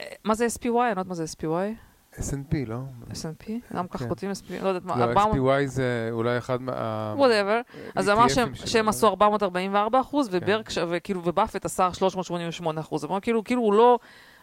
אה, 0.00 0.06
מה 0.24 0.34
זה 0.34 0.46
SPY? 0.46 0.64
אני 0.64 0.72
לא 0.72 0.88
יודעת 0.88 1.06
מה 1.06 1.14
זה 1.14 1.24
SPY. 1.24 1.90
S&P, 2.14 2.54
לא? 2.66 2.76
S&P? 3.10 3.50
למה 3.70 3.88
ככה 3.88 3.98
כן. 3.98 4.08
כותבים 4.08 4.30
SPY? 4.30 4.62
לא 4.62 4.68
יודעת 4.68 4.84
מה, 4.84 4.96
לא, 4.96 5.04
400... 5.04 5.36
SPY 5.36 5.66
זה 5.66 6.08
אולי 6.12 6.38
אחד 6.38 6.62
מה... 6.62 7.14
whatever. 7.16 7.60
אז 7.94 8.04
זה 8.04 8.12
אמר 8.12 8.26
ETF 8.26 8.50
ים 8.50 8.66
שהם, 8.66 8.88
עשו 8.88 9.08
444 9.08 10.00
אחוז, 10.00 10.28
כן. 10.28 10.38
וברק, 10.42 10.70
וכאילו, 10.88 11.20
ובאפט 11.24 11.64
עשה 11.64 11.94
388 11.94 12.80
אחוז. 12.80 13.04
אומרת, 13.04 13.22
כאילו, 13.22 13.44
כאילו 13.44 13.62
הוא 13.62 13.74
לא... 13.74 13.98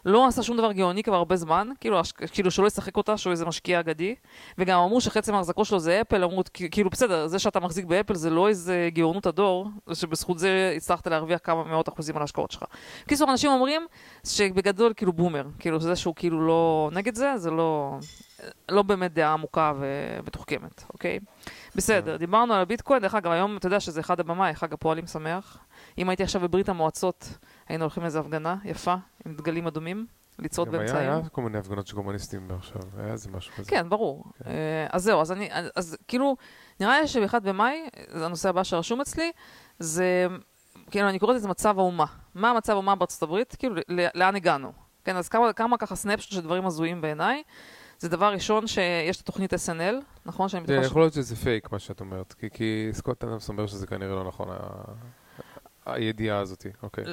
לא 0.06 0.28
עשה 0.28 0.44
שום 0.44 0.58
דבר 0.58 0.72
גאוני 0.72 1.04
כבר 1.04 1.16
הרבה 1.16 1.36
זמן, 1.36 1.68
כאילו, 1.80 2.02
כאילו 2.32 2.52
שלא 2.52 2.68
ישחק 2.68 2.98
אותה, 2.98 3.18
שהוא 3.18 3.32
איזה 3.32 3.46
משקיע 3.46 3.80
אגדי, 3.80 4.16
וגם 4.58 4.80
אמרו 4.80 5.02
שחצי 5.02 5.32
מההחזקות 5.32 5.66
שלו 5.66 5.80
זה 5.80 6.02
אפל, 6.02 6.24
אמרו, 6.24 6.44
"כ- 6.54 6.62
כאילו, 6.72 6.90
בסדר, 6.90 7.28
זה 7.28 7.40
שאתה 7.40 7.60
מחזיק 7.60 7.86
באפל 7.86 8.16
זה 8.16 8.30
לא 8.30 8.48
איזה 8.48 8.90
גאונות 8.94 9.26
הדור, 9.26 9.68
שבזכות 9.94 10.40
זה 10.40 10.74
הצלחת 10.78 11.08
להרוויח 11.08 11.40
כמה 11.44 11.64
מאות 11.64 11.90
אחוזים 11.90 12.16
על 12.16 12.22
ההשקעות 12.22 12.52
שלך. 12.52 12.64
בקיצור, 13.06 13.32
אנשים 13.32 13.52
אומרים 13.52 13.82
שבגדול, 14.28 14.94
כאילו, 14.96 15.14
בומר, 15.14 15.44
כאילו, 15.60 15.80
זה 15.80 15.96
שהוא 15.96 16.16
כאילו 16.16 16.48
לא 16.48 16.90
נגד 16.94 17.16
זה, 17.16 17.34
זה 17.38 17.52
לא, 17.52 17.98
לא 18.70 18.82
באמת 18.82 19.14
דעה 19.14 19.34
עמוקה 19.34 19.74
ומתוחכמת, 19.80 20.84
אוקיי? 20.94 21.20
בסדר, 21.76 22.18
דיברנו 22.18 22.54
על 22.54 22.62
הביטקוין, 22.62 23.02
דרך 23.02 23.16
אגב, 23.16 23.32
היום 23.32 23.58
אתה 23.58 23.68
יודע 23.68 23.80
שזה 23.80 24.00
אחד 24.00 24.20
הבמאי, 24.20 24.56
חג 24.56 24.74
הפועלים 24.74 25.08
שמח. 25.08 25.58
אם 25.98 26.10
הייתי 26.10 26.24
עכשיו 26.24 26.42
בברית 26.42 26.70
המועצות, 26.70 27.38
היינו 27.70 27.84
הולכים 27.84 28.04
לאיזו 28.04 28.20
הפגנה 28.20 28.56
יפה, 28.66 28.96
עם 29.26 29.36
דגלים 29.36 29.68
אדומים, 29.68 30.06
לצעוד 30.40 30.68
גם 30.68 30.74
באמצע 30.78 30.98
היה. 30.98 31.16
היה 31.18 31.30
כל 31.30 31.42
מיני 31.42 31.58
הפגנות 31.58 31.88
של 31.88 31.96
קומוניסטים 31.96 32.48
עכשיו, 32.52 32.82
היה 32.98 33.12
איזה 33.14 33.30
משהו 33.32 33.54
כזה. 33.56 33.70
כן, 33.72 33.90
ברור. 33.90 34.24
אה, 34.48 34.52
אז 34.92 35.04
זהו, 35.04 35.22
אז 35.22 35.32
אני, 35.32 35.50
אז 35.76 35.98
כאילו, 36.08 36.36
נראה 36.80 37.02
לי 37.02 37.08
שב-1 37.08 37.40
במאי, 37.40 37.88
זה 38.08 38.26
הנושא 38.26 38.50
הבא 38.50 38.64
שרשום 38.64 39.02
אצלי, 39.02 39.32
זה, 39.80 40.28
כאילו, 40.92 41.10
אני 41.10 41.20
קוראת 41.20 41.36
לזה 41.36 41.48
מצב 41.48 41.80
האומה. 41.80 42.06
מה 42.36 42.54
מצב 42.54 42.74
האומה 42.74 42.96
בארצות 42.96 43.24
הברית? 43.24 43.56
כאילו, 43.60 43.76
לאן 44.16 44.36
הגענו? 44.36 44.72
כן, 45.06 45.16
אז 45.16 45.30
כמה, 45.30 45.54
כמה 45.54 45.78
ככה 45.78 45.96
סנפשוט 45.96 46.32
של 46.32 46.42
דברים 46.42 46.66
הזויים 46.66 47.02
בעיניי. 47.02 47.44
זה 48.00 48.10
דבר 48.10 48.32
ראשון 48.34 48.68
שיש 48.68 49.16
את 49.18 49.22
התוכנית 49.22 49.54
SNL, 49.54 49.96
נכון? 50.26 50.50
שאני 50.50 50.68
זה 50.68 50.74
בטוחה 50.74 50.88
ש... 50.88 50.92
יכול 50.92 51.02
להיות 51.02 51.14
שזה 51.14 51.36
פייק, 51.36 51.72
מה 51.72 51.80
שאת 51.80 52.00
אומרת, 52.00 52.34
כי- 52.34 52.50
כי 52.54 52.90
סקוט 52.92 53.24
אדמס 53.24 53.50
אומר 53.50 53.68
שזה 53.68 53.88
כנראה 53.88 54.16
לא 54.16 54.24
נכון, 54.24 54.48
ה- 54.52 54.94
הידיעה 55.86 56.40
הזאת, 56.40 56.66
אוקיי. 56.84 57.04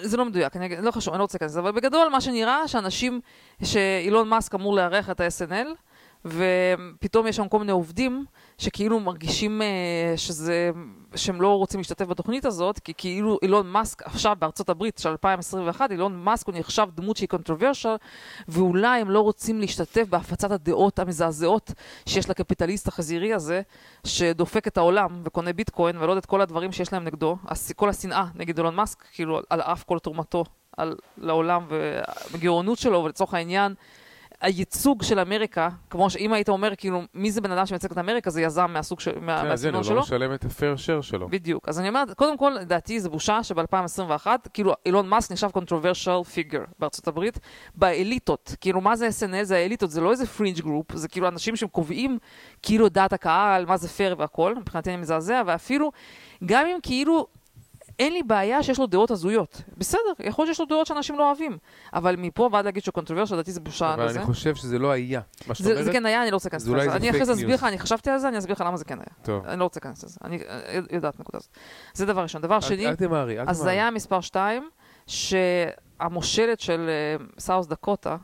זה 0.00 0.16
לא 0.16 0.24
מדויק, 0.24 0.56
אני, 0.56 0.76
לא 0.76 0.90
חשוב, 0.90 1.14
אני 1.14 1.18
לא 1.18 1.24
רוצה 1.24 1.36
להיכנס 1.36 1.50
לזה, 1.50 1.60
אבל 1.60 1.72
בגדול 1.72 2.08
מה 2.08 2.20
שנראה 2.20 2.68
שאנשים, 2.68 3.20
שאילון 3.62 4.28
מאסק 4.28 4.54
אמור 4.54 4.76
לארח 4.76 5.10
את 5.10 5.20
ה-SNL, 5.20 5.68
ופתאום 6.24 7.26
יש 7.26 7.36
שם 7.36 7.48
כל 7.48 7.58
מיני 7.58 7.72
עובדים 7.72 8.24
שכאילו 8.58 9.00
מרגישים 9.00 9.62
אה, 9.62 9.66
שזה, 10.16 10.70
שהם 11.16 11.42
לא 11.42 11.56
רוצים 11.58 11.80
להשתתף 11.80 12.04
בתוכנית 12.04 12.44
הזאת, 12.44 12.78
כי 12.78 12.92
כאילו 12.96 13.38
אילון 13.42 13.66
מאסק 13.66 14.02
עכשיו 14.02 14.36
בארצות 14.38 14.68
הברית 14.68 14.98
של 14.98 15.08
2021, 15.08 15.90
אילון 15.90 16.16
מאסק 16.16 16.46
הוא 16.46 16.54
נחשב 16.58 16.86
דמות 16.94 17.16
שהיא 17.16 17.28
controversial, 17.28 17.94
ואולי 18.48 19.00
הם 19.00 19.10
לא 19.10 19.20
רוצים 19.20 19.60
להשתתף 19.60 20.04
בהפצת 20.08 20.50
הדעות 20.50 20.98
המזעזעות 20.98 21.72
שיש 22.06 22.30
לקפיטליסט 22.30 22.88
החזירי 22.88 23.34
הזה, 23.34 23.62
שדופק 24.06 24.66
את 24.66 24.76
העולם 24.76 25.22
וקונה 25.24 25.52
ביטקוין 25.52 25.96
ולא 25.96 26.12
יודע 26.12 26.18
את 26.18 26.26
כל 26.26 26.40
הדברים 26.40 26.72
שיש 26.72 26.92
להם 26.92 27.04
נגדו, 27.04 27.36
כל 27.76 27.88
השנאה 27.88 28.24
נגד 28.34 28.58
אילון 28.58 28.74
מאסק, 28.74 29.04
כאילו 29.12 29.40
על 29.50 29.60
אף 29.60 29.84
כל 29.84 29.98
תרומתו 29.98 30.44
על, 30.76 30.96
לעולם 31.18 31.66
והגאונות 31.68 32.78
שלו, 32.78 33.04
ולצורך 33.04 33.34
העניין, 33.34 33.74
הייצוג 34.42 35.02
של 35.02 35.18
אמריקה, 35.18 35.68
כמו 35.90 36.10
שאם 36.10 36.32
היית 36.32 36.48
אומר, 36.48 36.72
כאילו, 36.76 37.02
מי 37.14 37.30
זה 37.30 37.40
בן 37.40 37.50
אדם 37.52 37.66
שמייצג 37.66 37.90
את 37.90 37.98
אמריקה, 37.98 38.30
זה 38.30 38.42
יזם 38.42 38.70
מהסוג, 38.70 39.00
של, 39.00 39.18
מה, 39.20 39.42
כן, 39.42 39.50
אז 39.50 39.64
הנה, 39.64 39.78
הוא. 39.78 39.94
לא 39.94 40.00
משלם 40.00 40.34
את 40.34 40.44
הפייר 40.44 40.76
שייר 40.76 41.00
שלו. 41.00 41.28
בדיוק. 41.28 41.68
אז 41.68 41.80
אני 41.80 41.88
אומרת, 41.88 42.14
קודם 42.14 42.36
כל, 42.36 42.50
לדעתי 42.60 43.00
זו 43.00 43.10
בושה 43.10 43.42
שב-2021, 43.42 44.26
כאילו, 44.54 44.72
אילון 44.86 45.08
מאסק 45.08 45.32
נחשב 45.32 45.48
controversial 45.48 46.26
figure 46.34 46.66
בארצות 46.78 47.08
הברית, 47.08 47.38
באליטות. 47.74 48.56
כאילו, 48.60 48.80
מה 48.80 48.96
זה 48.96 49.08
SNL? 49.08 49.42
זה 49.42 49.56
האליטות, 49.56 49.90
זה 49.90 50.00
לא 50.00 50.10
איזה 50.10 50.26
fringe 50.26 50.60
group, 50.60 50.96
זה 50.96 51.08
כאילו 51.08 51.28
אנשים 51.28 51.56
שהם 51.56 51.68
קובעים 51.68 52.18
כאילו 52.62 52.88
דעת 52.88 53.12
הקהל, 53.12 53.66
מה 53.66 53.76
זה 53.76 53.88
פייר 53.88 54.14
והכל, 54.18 54.54
מבחינתי 54.54 54.90
אני 54.90 54.96
מזעזע, 54.96 55.42
ואפילו, 55.46 55.92
גם 56.44 56.66
אם 56.66 56.78
כאילו... 56.82 57.26
אין 58.02 58.12
לי 58.12 58.22
בעיה 58.22 58.62
שיש 58.62 58.78
לו 58.78 58.86
דעות 58.86 59.10
הזויות. 59.10 59.62
בסדר, 59.76 60.00
יכול 60.20 60.44
להיות 60.44 60.56
שיש 60.56 60.60
לו 60.60 60.66
דעות 60.66 60.86
שאנשים 60.86 61.18
לא 61.18 61.26
אוהבים. 61.26 61.58
אבל 61.94 62.16
מפה 62.16 62.48
ועד 62.52 62.64
להגיד 62.64 62.82
שהוא 62.82 62.92
controversial, 62.98 63.32
לדעתי 63.32 63.52
זה 63.52 63.60
בושה 63.60 63.94
אבל 63.94 64.04
לזה. 64.04 64.18
אני 64.18 64.26
חושב 64.26 64.54
שזה 64.54 64.78
לא 64.78 64.90
היה. 64.90 65.20
מה 65.46 65.54
שאת 65.54 65.66
אומרת, 65.66 65.84
זה 65.84 65.92
כן 65.92 66.06
היה, 66.06 66.22
אני 66.22 66.30
לא 66.30 66.36
רוצה 66.36 66.48
להיכנס 66.48 66.62
לזה. 66.62 66.90
זה 66.90 66.96
אני 66.96 67.10
אחרי 67.10 67.24
זה 67.24 67.32
אסביר 67.32 67.54
לך. 67.54 67.64
אני 67.64 67.78
חשבתי 67.78 68.10
על 68.10 68.18
זה, 68.18 68.28
אני 68.28 68.38
אסביר 68.38 68.54
לך 68.54 68.60
למה 68.60 68.76
זה 68.76 68.84
כן 68.84 68.98
היה. 68.98 69.06
טוב. 69.22 69.46
אני 69.46 69.58
לא 69.58 69.64
רוצה 69.64 69.80
להיכנס 69.84 70.04
לזה. 70.04 70.18
אני 70.24 70.38
יודעת 70.90 71.20
נקודה 71.20 71.38
הזאת. 71.38 71.50
זה 71.94 72.06
דבר 72.06 72.22
ראשון. 72.22 72.42
דבר 72.42 72.60
שני, 72.60 72.86
אז. 73.46 73.66
היה 73.66 73.90
מספר 73.90 74.20
2, 74.20 74.70
שהמושלת 75.06 76.60
של 76.60 76.88
אה, 76.88 77.24
סאוס 77.38 77.66
דקוטה 77.66 78.16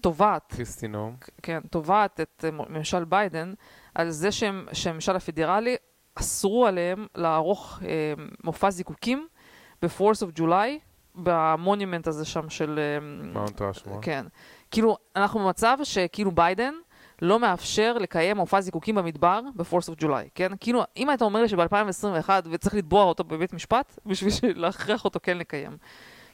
תובעת, 0.00 0.52
קריסטי 0.56 0.89
נואם. 0.89 1.16
כן, 1.42 1.60
תובעת 1.70 2.20
את 2.20 2.44
אה, 2.44 2.50
ממשל 2.50 3.04
ביידן 3.04 3.54
על 3.94 4.10
זה 4.10 4.28
שהממשל 4.72 5.16
הפדרלי 5.16 5.76
אסרו 6.16 6.66
עליהם 6.66 7.06
לערוך 7.14 7.80
אה, 7.82 8.24
מופע 8.44 8.70
זיקוקים 8.70 9.26
ב-4th 9.82 10.22
of 10.22 10.40
July, 10.40 10.78
ב 11.14 11.24
monument 11.24 12.06
הזה 12.06 12.24
שם 12.24 12.50
של... 12.50 12.78
אה, 12.78 13.00
מאונט 13.32 13.62
ראשמור. 13.62 13.98
כן. 14.02 14.26
כאילו, 14.70 14.96
אנחנו 15.16 15.40
במצב 15.40 15.78
שכאילו 15.82 16.30
ביידן 16.30 16.74
לא 17.22 17.40
מאפשר 17.40 17.98
לקיים 17.98 18.36
מופע 18.36 18.60
זיקוקים 18.60 18.94
במדבר 18.94 19.40
ב-4th 19.54 19.92
of 19.94 20.02
July, 20.02 20.28
כן? 20.34 20.52
כאילו, 20.60 20.82
אם 20.96 21.08
היית 21.08 21.22
אומר 21.22 21.42
לי 21.42 21.48
שב-2021 21.48 22.30
וצריך 22.50 22.74
לתבוע 22.74 23.04
אותו 23.04 23.24
בבית 23.24 23.52
משפט, 23.52 23.98
בשביל 24.06 24.32
להכריח 24.62 25.04
אותו 25.04 25.20
כן 25.22 25.38
לקיים. 25.38 25.76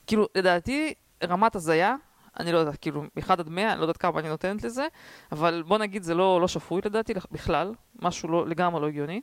כאילו, 0.06 0.26
לדעתי, 0.34 0.94
רמת 1.24 1.56
הזיה, 1.56 1.96
אני 2.40 2.52
לא 2.52 2.58
יודעת, 2.58 2.76
כאילו, 2.76 3.02
מ-1 3.02 3.32
עד 3.32 3.48
100, 3.48 3.72
אני 3.72 3.78
לא 3.78 3.84
יודעת 3.84 3.96
כמה 3.96 4.20
אני 4.20 4.28
נותנת 4.28 4.64
לזה, 4.64 4.86
אבל 5.32 5.62
בוא 5.66 5.78
נגיד, 5.78 6.02
זה 6.02 6.14
לא, 6.14 6.40
לא 6.40 6.48
שפוי 6.48 6.80
לדעתי 6.84 7.14
בכלל, 7.30 7.74
משהו 8.02 8.28
לא, 8.28 8.46
לגמרי 8.46 8.80
לא 8.80 8.86
הגיוני. 8.86 9.20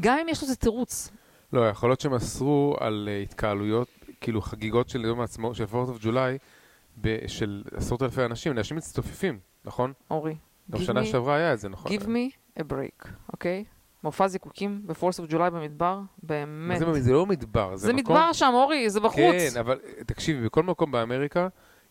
גם 0.00 0.18
אם 0.18 0.28
יש 0.28 0.42
לזה 0.42 0.56
תירוץ. 0.56 1.10
לא, 1.52 1.68
יכול 1.68 1.90
להיות 1.90 2.00
שהם 2.00 2.14
אסרו 2.14 2.76
על 2.80 3.08
uh, 3.08 3.22
התקהלויות, 3.22 3.88
כאילו 4.20 4.42
חגיגות 4.42 4.88
של 4.88 5.04
יום 5.04 5.20
העצמאות, 5.20 5.54
של 5.54 5.64
4th 5.64 5.98
of 5.98 6.04
July, 6.04 7.06
של 7.26 7.62
עשרות 7.76 8.02
אלפי 8.02 8.24
אנשים, 8.24 8.52
אנשים 8.52 8.76
מצטופפים, 8.76 9.38
נכון? 9.64 9.92
אורי, 10.10 10.36
גם 10.70 10.80
שנה 10.80 11.04
שעברה 11.04 11.36
היה 11.36 11.52
את 11.52 11.58
זה, 11.58 11.68
נכון? 11.68 11.92
give 11.92 12.04
me 12.04 12.58
a 12.58 12.62
break, 12.62 13.08
אוקיי? 13.32 13.64
מופע 14.04 14.28
זיקוקים 14.28 14.82
ב-4th 14.86 15.26
of 15.26 15.32
July 15.32 15.50
במדבר, 15.50 16.00
באמת. 16.22 16.78
זה, 16.78 17.00
זה 17.00 17.12
לא 17.12 17.26
מדבר, 17.26 17.76
זה, 17.76 17.86
זה 17.86 17.92
מקום... 17.92 18.16
מדבר 18.16 18.32
שם, 18.32 18.50
אורי, 18.54 18.90
זה 18.90 19.00
בחוץ. 19.00 19.54
כן, 19.54 19.60
אבל 19.60 19.80
אה, 19.84 20.04
תקשיבי, 20.04 20.44
בכל 20.44 20.62
מקום 20.62 20.90
באמריקה, 20.90 21.48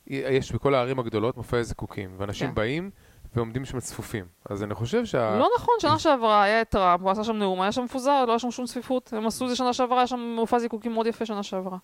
יש 0.07 0.51
בכל 0.51 0.75
הערים 0.75 0.99
הגדולות 0.99 1.37
מופעי 1.37 1.63
זיקוקים, 1.63 2.09
ואנשים 2.17 2.47
כן. 2.47 2.55
באים 2.55 2.89
ועומדים 3.37 3.65
שם 3.65 3.79
צפופים. 3.79 4.25
אז 4.49 4.63
אני 4.63 4.75
חושב 4.75 5.05
שה... 5.05 5.37
לא 5.39 5.49
נכון, 5.57 5.75
שנה 5.79 5.99
שעברה 5.99 6.43
היה 6.43 6.61
את 6.61 6.69
טראמפ, 6.69 7.01
הוא 7.01 7.11
עשה 7.11 7.23
שם 7.23 7.35
נאום, 7.35 7.61
היה 7.61 7.71
שם 7.71 7.83
מפוזר, 7.83 8.25
לא 8.25 8.31
היה 8.31 8.39
שם 8.39 8.51
שום 8.51 8.65
צפיפות. 8.65 9.13
הם 9.13 9.27
עשו 9.27 9.45
את 9.45 9.49
זה 9.49 9.55
שנה 9.55 9.73
שעברה, 9.73 9.97
היה 9.99 10.07
שם 10.07 10.19
מופע 10.19 10.59
זיקוקים 10.59 10.93
מאוד 10.93 11.07
יפה 11.07 11.25
שנה 11.25 11.43
שעברה. 11.43 11.77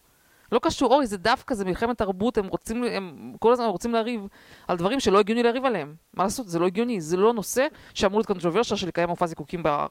לא 0.51 0.59
קשור, 0.63 0.93
אורי, 0.93 1.07
זה 1.07 1.17
דווקא, 1.17 1.55
זה 1.55 1.65
מלחמת 1.65 1.97
תרבות, 1.97 2.37
הם 2.37 2.47
רוצים, 2.47 2.83
הם 2.83 3.33
כל 3.39 3.53
הזמן 3.53 3.65
רוצים 3.65 3.93
לריב 3.93 4.27
על 4.67 4.77
דברים 4.77 4.99
שלא 4.99 5.19
הגיוני 5.19 5.43
לריב 5.43 5.65
עליהם. 5.65 5.95
מה 6.13 6.23
לעשות, 6.23 6.47
זה 6.47 6.59
לא 6.59 6.65
הגיוני, 6.65 7.01
זה 7.01 7.17
לא 7.17 7.33
נושא 7.33 7.67
שאמור 7.93 8.19
להיות 8.19 8.27
controversial 8.27 8.77
של 8.77 8.87
לקיים 8.87 9.09
מופע 9.09 9.25
זיקוקים 9.25 9.63
בהר. 9.63 9.87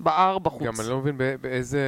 בהר 0.00 0.38
בחוץ. 0.38 0.62
גם 0.62 0.72
אני 0.80 0.88
לא 0.88 0.98
מבין 0.98 1.18
בא- 1.18 1.36
באיזה... 1.36 1.80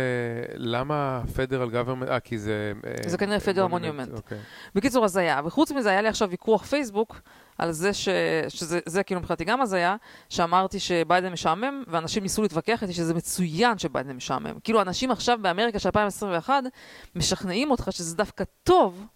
למה 0.54 1.22
federal 1.36 1.70
government... 1.70 2.08
אה, 2.08 2.20
כי 2.20 2.38
זה... 2.38 2.72
אה, 2.86 3.10
זה 3.10 3.18
כנראה 3.18 3.38
federal 3.38 3.72
monument. 3.72 4.16
אוקיי. 4.16 4.38
בקיצור, 4.74 5.04
הזיה. 5.04 5.40
וחוץ 5.44 5.72
מזה, 5.72 5.90
היה 5.90 6.02
לי 6.02 6.08
עכשיו 6.08 6.30
ויכוח 6.30 6.64
פייסבוק 6.64 7.20
על 7.60 7.72
זה 7.72 7.92
ש... 7.92 8.08
שזה 8.48 8.80
זה 8.86 9.02
כאילו 9.02 9.20
מבחינתי 9.20 9.44
גם 9.44 9.60
הזיה, 9.60 9.96
שאמרתי 10.28 10.80
שביידן 10.80 11.32
משעמם, 11.32 11.82
ואנשים 11.88 12.22
ניסו 12.22 12.42
להתווכח 12.42 12.82
איתי 12.82 12.92
שזה 12.92 13.14
מצוין 13.14 13.78
שביידן 13.78 14.16
משעמם. 14.16 14.58
כאילו, 14.64 14.80
אנשים 14.82 15.10
עכשיו 15.10 15.38
באמריקה 15.42 15.78
של 15.78 15.88
2021 15.88 16.64
משכנעים 17.16 17.70
אותך 17.70 17.88
שזה 17.90 18.16
דווקא 18.16 18.44
טוב. 18.64 19.06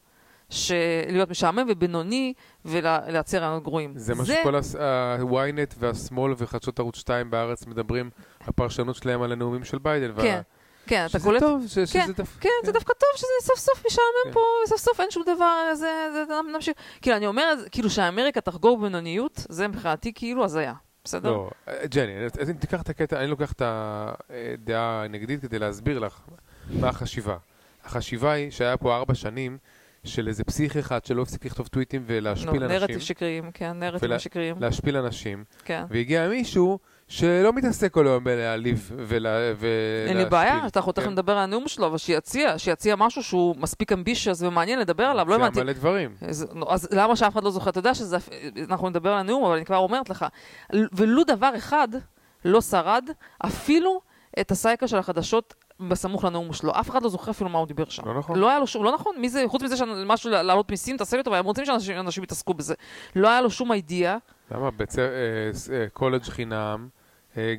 של- 0.51 0.75
להיות 1.09 1.31
משעמם 1.31 1.67
ובינוני 1.69 2.33
ולהציע 2.65 3.41
רעיונות 3.41 3.63
גרועים. 3.63 3.93
זה 3.97 4.15
מה 4.15 4.25
שכל 4.25 4.55
ה-ynet 4.55 5.75
והשמאל 5.79 6.35
וחדשות 6.39 6.79
ערוץ 6.79 6.97
2 6.97 7.31
בארץ 7.31 7.67
מדברים, 7.67 8.11
הפרשנות 8.41 8.97
שלהם 8.97 9.23
על 9.23 9.33
הנאומים 9.33 9.65
של 9.65 9.79
ביידן. 9.79 10.11
וה- 10.15 10.23
כן, 10.87 10.97
כן, 10.97 11.07
אתה 11.07 11.19
שזה 11.19 11.25
קולט... 11.29 11.41
טוב, 11.41 11.65
ש- 11.69 11.75
כן, 11.79 11.87
שזה 11.87 12.13
דווקא... 12.13 12.41
כן, 12.41 12.49
זה 12.65 12.73
דווקא 12.73 12.93
טוב 12.93 13.09
שזה 13.17 13.27
סוף 13.43 13.59
סוף 13.59 13.87
משעמם 13.87 14.05
כן. 14.25 14.33
פה, 14.33 14.41
סוף 14.67 14.81
סוף 14.81 15.01
אין 15.01 15.11
שום 15.11 15.23
דבר, 15.37 15.75
זה, 15.75 16.09
נמשיך. 16.55 16.75
כאילו, 17.03 17.17
אני 17.17 17.27
אומרת, 17.27 17.59
כאילו 17.71 17.91
שאמריקה 17.91 18.41
תחגוג 18.41 18.83
בינוניות, 18.83 19.47
זה 19.49 19.69
מבחינתי 19.69 20.13
כאילו 20.15 20.45
הזיה, 20.45 20.73
בסדר? 21.05 21.31
לא, 21.31 21.51
אה, 21.69 21.87
ג'ני, 21.87 22.13
אז 22.41 22.51
אם 22.51 22.57
תיקח 22.57 22.83
את 22.83 22.89
הקטע, 22.89 23.19
אני 23.21 23.27
לוקח 23.27 23.53
את 23.53 23.63
הדעה 23.65 25.05
הנגדית 25.05 25.41
כדי 25.43 25.59
להסביר 25.59 25.99
לך 25.99 26.21
מה 26.81 26.89
החשיבה. 26.89 27.37
החשיבה 27.85 28.33
היא 28.33 28.51
שהיה 28.51 28.77
פה 28.77 28.97
ארבע 28.97 29.15
שנים 29.15 29.59
של 30.05 30.29
איזה 30.29 30.45
פסיך 30.45 30.77
אחד 30.77 31.05
שלא 31.05 31.23
הפסיק 31.23 31.45
לכתוב 31.45 31.67
טוויטים 31.67 32.03
ולהשפיל 32.07 32.49
אנשים, 32.63 32.69
נרטיב 32.81 32.99
שקריים, 33.01 33.51
כן, 33.55 33.73
נרטיבים 33.73 34.11
ולה- 34.11 34.19
שקריים, 34.19 34.57
להשפיל 34.61 34.97
אנשים, 34.97 35.45
כן. 35.65 35.85
והגיע 35.91 36.29
מישהו 36.29 36.79
שלא 37.09 37.53
מתעסק 37.53 37.93
כל 37.93 38.07
היום 38.07 38.25
בלהעליב 38.25 38.91
ולהשפיל. 38.97 39.69
אין 40.09 40.17
לי 40.17 40.25
בעיה, 40.25 40.61
יכול 40.77 40.93
תכף 40.93 41.05
כן. 41.05 41.13
לדבר 41.13 41.33
על 41.33 41.39
הנאום 41.39 41.69
שלו, 41.69 41.87
אבל 41.87 41.99
שיציע, 41.99 42.59
שיציע 42.59 42.97
משהו 42.97 43.23
שהוא 43.23 43.57
מספיק 43.59 43.93
אמבישיוס 43.93 44.43
ומעניין 44.43 44.79
לדבר 44.79 45.05
עליו, 45.05 45.29
לא 45.29 45.37
זה 45.39 45.45
הבנתי. 45.45 45.61
מלא 45.61 45.73
דברים. 45.73 46.15
אז, 46.21 46.47
למה 46.91 47.17
שאף 47.17 47.33
אחד 47.33 47.45
לא 47.45 47.51
זוכר? 47.51 47.71
אתה 47.71 47.79
יודע 47.79 47.95
שזה, 47.95 48.17
אנחנו 48.71 48.89
נדבר 48.89 49.11
על 49.11 49.19
הנאום, 49.19 49.45
אבל 49.45 49.55
אני 49.57 49.65
כבר 49.65 49.77
אומרת 49.77 50.11
לך, 50.11 50.27
ולו 50.93 51.25
דבר 51.25 51.51
אחד 51.57 51.89
לא 52.45 52.61
שרד, 52.61 53.05
אפילו 53.39 54.01
את 54.41 54.51
הסייקל 54.51 54.87
של 54.87 54.97
החדשות 54.97 55.55
בסמוך 55.81 56.25
לנאום 56.25 56.53
שלו. 56.53 56.73
אף 56.81 56.91
אחד 56.91 57.03
לא 57.03 57.09
זוכר 57.09 57.31
אפילו 57.31 57.51
מה 57.51 57.59
הוא 57.59 57.67
דיבר 57.67 57.85
שם. 57.89 58.09
לא 58.09 58.19
נכון. 58.19 58.39
לא 58.39 58.51
היה 58.51 58.59
לו 58.59 58.67
שום, 58.67 58.85
לא 58.85 58.95
נכון, 58.95 59.15
מי 59.19 59.29
זה, 59.29 59.45
חוץ 59.47 59.63
מזה 59.63 59.77
שמשהו 59.77 60.31
להעלות 60.31 60.71
מיסים, 60.71 60.97
תעשה 60.97 61.17
לי 61.17 61.23
טובה, 61.23 61.39
הם 61.39 61.45
רוצים 61.45 61.65
שאנשים 61.65 62.01
אנשים 62.01 62.25
יתעסקו 62.25 62.55
בזה. 62.55 62.75
לא 63.17 63.29
היה 63.29 63.41
לו 63.41 63.51
שום 63.51 63.73
אידיאה. 63.73 64.17
למה? 64.51 64.71
בית 64.71 64.91
ספר, 64.91 65.03
אה, 65.03 65.77
אה, 65.77 65.87
קולג' 65.93 66.23
חינם, 66.23 66.89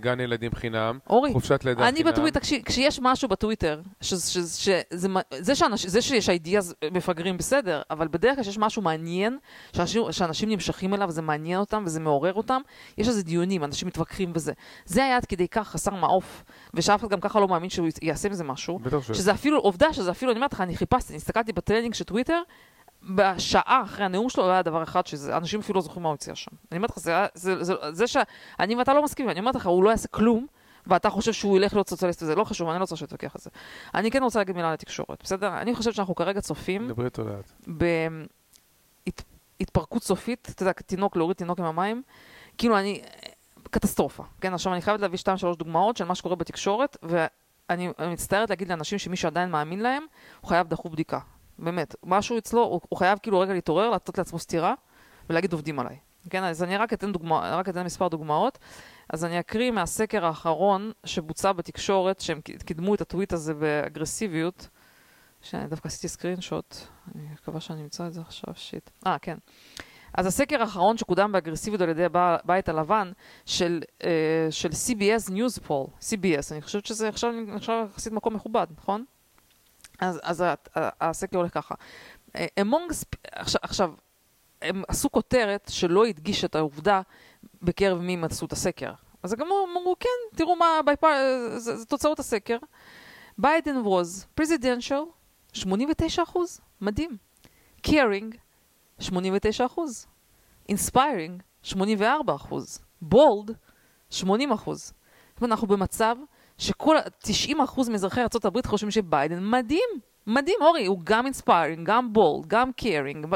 גן 0.02 0.20
ילדים 0.20 0.52
חינם, 0.56 1.00
אורי, 1.10 1.34
חופשת 1.34 1.66
לידה 1.66 1.88
אני 1.88 1.98
חינם. 1.98 2.12
בטוויטר, 2.12 2.40
תקשיב, 2.40 2.62
כשיש 2.66 3.00
משהו 3.02 3.30
בטוויטר, 3.30 3.82
ש- 4.02 4.14
ש- 4.14 4.38
ש- 4.38 4.70
זה 4.94 5.08
זה 5.40 5.54
שאנש- 5.56 5.88
זה 5.88 6.02
שיש 6.02 6.30
אידיאה 6.30 6.62
מפגרים 6.92 7.38
בסדר, 7.38 7.82
אבל 7.92 8.08
בדרך 8.08 8.36
כלל 8.36 8.44
שיש 8.44 8.58
משהו 8.58 8.82
מעניין, 8.82 9.38
שאנשים- 9.76 10.12
שאנשים 10.12 10.50
נמשכים 10.50 10.94
אליו, 10.94 11.12
זה 11.12 11.22
מעניין 11.22 11.60
אותם 11.60 11.84
וזה 11.86 12.00
מעורר 12.00 12.34
אותם, 12.34 12.62
יש 12.98 13.08
איזה 13.08 13.24
דיונים, 13.24 13.64
אנשים 13.64 13.88
מתווכחים 13.88 14.32
וזה. 14.36 14.54
זה 14.86 15.04
היה 15.04 15.18
עד 15.18 15.26
כדי 15.26 15.48
כך 15.48 15.68
חסר 15.68 15.92
מעוף, 15.94 16.44
ושאף 16.74 17.00
אחד 17.00 17.10
גם 17.10 17.20
ככה 17.20 17.40
לא 17.40 17.48
מאמין 17.48 17.70
שהוא 17.70 17.88
יעשה 18.02 18.30
מזה 18.30 18.44
משהו. 18.44 18.80
בטח 18.80 19.02
ש... 19.02 19.12
שזה 19.18 19.32
אפילו, 19.32 19.60
עובדה 19.60 19.94
שזה 19.94 20.12
אפילו, 20.12 20.32
אני 20.32 20.38
אומרת 20.38 20.54
לך, 20.54 20.62
אני 20.62 20.76
חיפשתי, 20.78 21.14
אני 21.14 21.18
הסתכלתי 21.18 21.54
ב 21.54 21.58
trending 21.58 21.94
של 21.94 22.04
טוויטר, 22.04 22.42
בשעה 23.16 23.82
אחרי 23.86 24.06
הנאום 24.06 24.30
שלו 24.30 24.44
לא 24.48 24.52
היה 24.52 24.62
דבר 24.62 24.84
אחד 24.84 25.08
שזה, 25.08 25.38
אנשים 25.38 25.60
אפילו 25.60 25.76
לא 25.78 25.82
זוכרים 25.82 26.04
מה 26.04 26.10
הוא 26.10 26.14
הציע 26.14 26.36
שם. 26.36 26.52
אני 26.72 26.78
אומרת 26.78 26.90
לך, 26.90 27.00
זה, 27.00 27.12
היה- 27.12 27.28
זה, 27.34 27.64
זה, 27.64 27.74
זה 27.92 28.06
שאני 28.08 28.76
ואתה 28.76 28.94
לא 28.94 29.04
מסכימים, 29.04 29.32
אני 29.32 29.40
אומרת 29.40 29.56
לך, 29.56 29.66
הוא 29.68 29.84
לא 29.84 29.90
יעשה 29.90 30.08
כלום, 30.08 30.48
ואתה 30.88 31.10
חושב 31.10 31.34
שהוא 31.34 31.58
ילך 31.58 31.74
להיות 31.74 31.90
סוציאליסט 31.90 32.24
וזה 32.24 32.36
לא 32.36 32.44
חשוב, 32.44 32.70
אני 32.70 32.78
לא 32.78 32.84
רוצה 32.84 32.96
שתתווכח 32.96 33.36
על 33.36 33.42
זה. 33.42 33.50
אני 33.96 34.12
כן 34.12 34.24
רוצה 34.24 34.40
להגיד 34.40 34.56
מילה 34.56 34.74
לתקשורת, 34.74 35.24
בסדר? 35.24 35.58
אני 35.58 35.76
חושבת 35.76 35.94
שאנחנו 35.94 36.16
כרגע 36.16 36.42
צופים 36.42 36.88
דה 36.90 36.97
ברי 36.97 37.08
לאט. 37.18 37.52
בהתפרקות 39.60 40.04
סופית, 40.04 40.48
אתה 40.56 40.64
יודע, 40.64 40.72
תינוק, 40.72 41.16
להוריד 41.16 41.38
תינוק 41.38 41.60
עם 41.60 41.66
המים, 41.66 42.02
כאילו 42.58 42.78
אני, 42.80 43.02
קטסטרופה, 43.72 44.24
כן? 44.42 44.54
עכשיו 44.54 44.74
אני 44.74 44.82
חייבת 44.82 45.00
להביא 45.02 45.18
שתיים 45.18 45.38
שלוש 45.38 45.58
דוגמאות 45.58 45.98
של 45.98 46.06
מה 46.06 46.16
שקורה 46.16 46.36
בתקשורת, 46.36 46.98
ואני 47.04 47.90
אני 48.00 48.14
מצטערת 48.14 48.50
להגיד 48.50 48.70
לאנשים 48.70 49.00
שמי 49.00 49.16
שעדיין 49.16 49.52
מאמין 49.52 49.80
להם, 49.80 50.04
הוא 50.42 50.50
חייב 50.50 50.68
דחוף 50.68 50.92
בדיקה. 50.92 51.20
באמת, 51.60 51.96
משהו 52.04 52.38
אצלו, 52.38 52.64
הוא, 52.64 52.82
הוא 52.90 53.00
חייב 53.00 53.20
כאילו 53.22 53.40
רגע 53.40 53.54
להתעורר, 53.54 53.90
לתת 53.90 54.18
לעצמו 54.18 54.40
סטירה, 54.40 54.74
ולהגיד 55.30 55.54
עובדים 55.54 55.80
עליי. 55.80 55.98
כן, 56.30 56.44
אז 56.44 56.64
אני 56.64 56.78
רק 56.78 56.94
אתן, 56.94 57.12
דוגמה, 57.12 57.58
רק 57.58 57.70
אתן 57.70 57.84
מספר 57.84 58.08
דוגמאות. 58.08 58.58
אז 59.10 59.26
אני 59.26 59.40
אקריא 59.40 59.72
מהסקר 59.72 60.26
האחרון 60.26 60.92
שבוצע 61.06 61.52
בתקשורת, 61.52 62.20
שהם 62.20 62.42
קידמו 62.42 62.96
את 62.96 63.02
הטוויט 63.02 63.34
הזה 63.34 63.54
באגרסיביות, 63.54 64.68
שאני 65.42 65.68
דווקא 65.68 65.88
עשיתי 65.88 66.08
סקרין 66.08 66.42
שוט, 66.42 66.76
אני 67.16 67.24
מקווה 67.34 67.60
שאני 67.60 67.82
אמצא 67.82 68.08
את 68.08 68.14
זה 68.14 68.22
עכשיו, 68.22 68.54
שיט. 68.56 68.90
אה, 69.08 69.18
כן. 69.22 69.38
אז 70.14 70.26
הסקר 70.26 70.62
האחרון 70.62 70.98
שקודם 70.98 71.32
באגרסיביות 71.32 71.82
על 71.82 71.90
ידי 71.90 72.06
הבית 72.14 72.70
הלבן 72.70 73.12
של, 73.46 73.82
אה, 74.04 74.48
של 74.50 74.70
CBS 74.70 75.30
News 75.30 75.68
Poll, 75.68 75.88
CBS, 76.00 76.52
אני 76.52 76.62
חושבת 76.62 76.86
שזה 76.86 77.10
עכשיו 77.10 77.34
יחסית 77.92 78.14
מקום 78.14 78.34
מכובד, 78.34 78.68
נכון? 78.78 79.06
אז, 80.00 80.20
אז 80.24 80.44
הסקר 80.76 81.38
הולך 81.38 81.54
ככה. 81.54 81.76
sp- 82.36 83.18
עכשיו, 83.32 83.60
עכשיו, 83.64 83.94
הם 84.62 84.84
עשו 84.88 85.12
כותרת 85.12 85.68
שלא 85.74 86.06
הדגיש 86.06 86.46
את 86.46 86.56
העובדה 86.56 87.02
בקרב 87.62 88.02
מי 88.02 88.14
הם 88.14 88.24
עשו 88.24 88.46
את 88.46 88.52
הסקר. 88.52 88.92
אז 89.24 89.34
הם 89.34 89.42
אמרו, 89.78 89.96
כן, 90.00 90.38
תראו 90.38 90.56
מה, 90.56 90.80
ביפר, 90.86 91.08
זה, 91.58 91.78
זה 91.78 91.86
תוצאות 91.86 92.20
הסקר. 92.20 92.58
ביידן 93.38 93.76
was 93.84 94.42
presidential, 94.42 95.06
89 95.54 96.24
אחוז, 96.24 96.60
מדהים. 96.82 97.18
caring, 97.88 98.36
89 99.00 99.66
אחוז. 99.66 100.08
inspiring, 100.72 101.42
84 101.64 102.36
אחוז. 102.36 102.80
bold, 103.14 103.52
80 104.10 104.52
אחוז. 104.52 104.94
אנחנו 105.42 105.68
במצב 105.68 106.16
שכל 106.58 106.96
90 107.20 107.62
אחוז 107.62 107.90
מאזרחי 107.90 108.22
ארה"ב 108.22 108.68
חושבים 108.68 108.92
שביידן 108.92 109.50
מדהים. 109.50 109.90
מדהים, 110.28 110.58
אורי, 110.62 110.86
הוא 110.86 111.00
גם 111.04 111.26
inspiring, 111.28 111.80
גם 111.84 112.10
bold, 112.16 112.48
גם. 112.48 112.72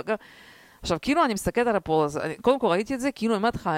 גם... 0.06 0.16
עכשיו, 0.82 0.98
כאילו 1.02 1.26
אני 1.26 1.34
מסתכלת 1.34 1.68
על 1.68 1.76
הפול 1.76 2.06
הזה, 2.06 2.34
קודם 2.42 2.60
כל 2.60 2.68
ראיתי 2.68 2.94
את 2.94 3.00
זה, 3.00 3.12
כאילו 3.12 3.34
אני 3.34 3.38
אומרת 3.38 3.56
לך, 3.56 3.70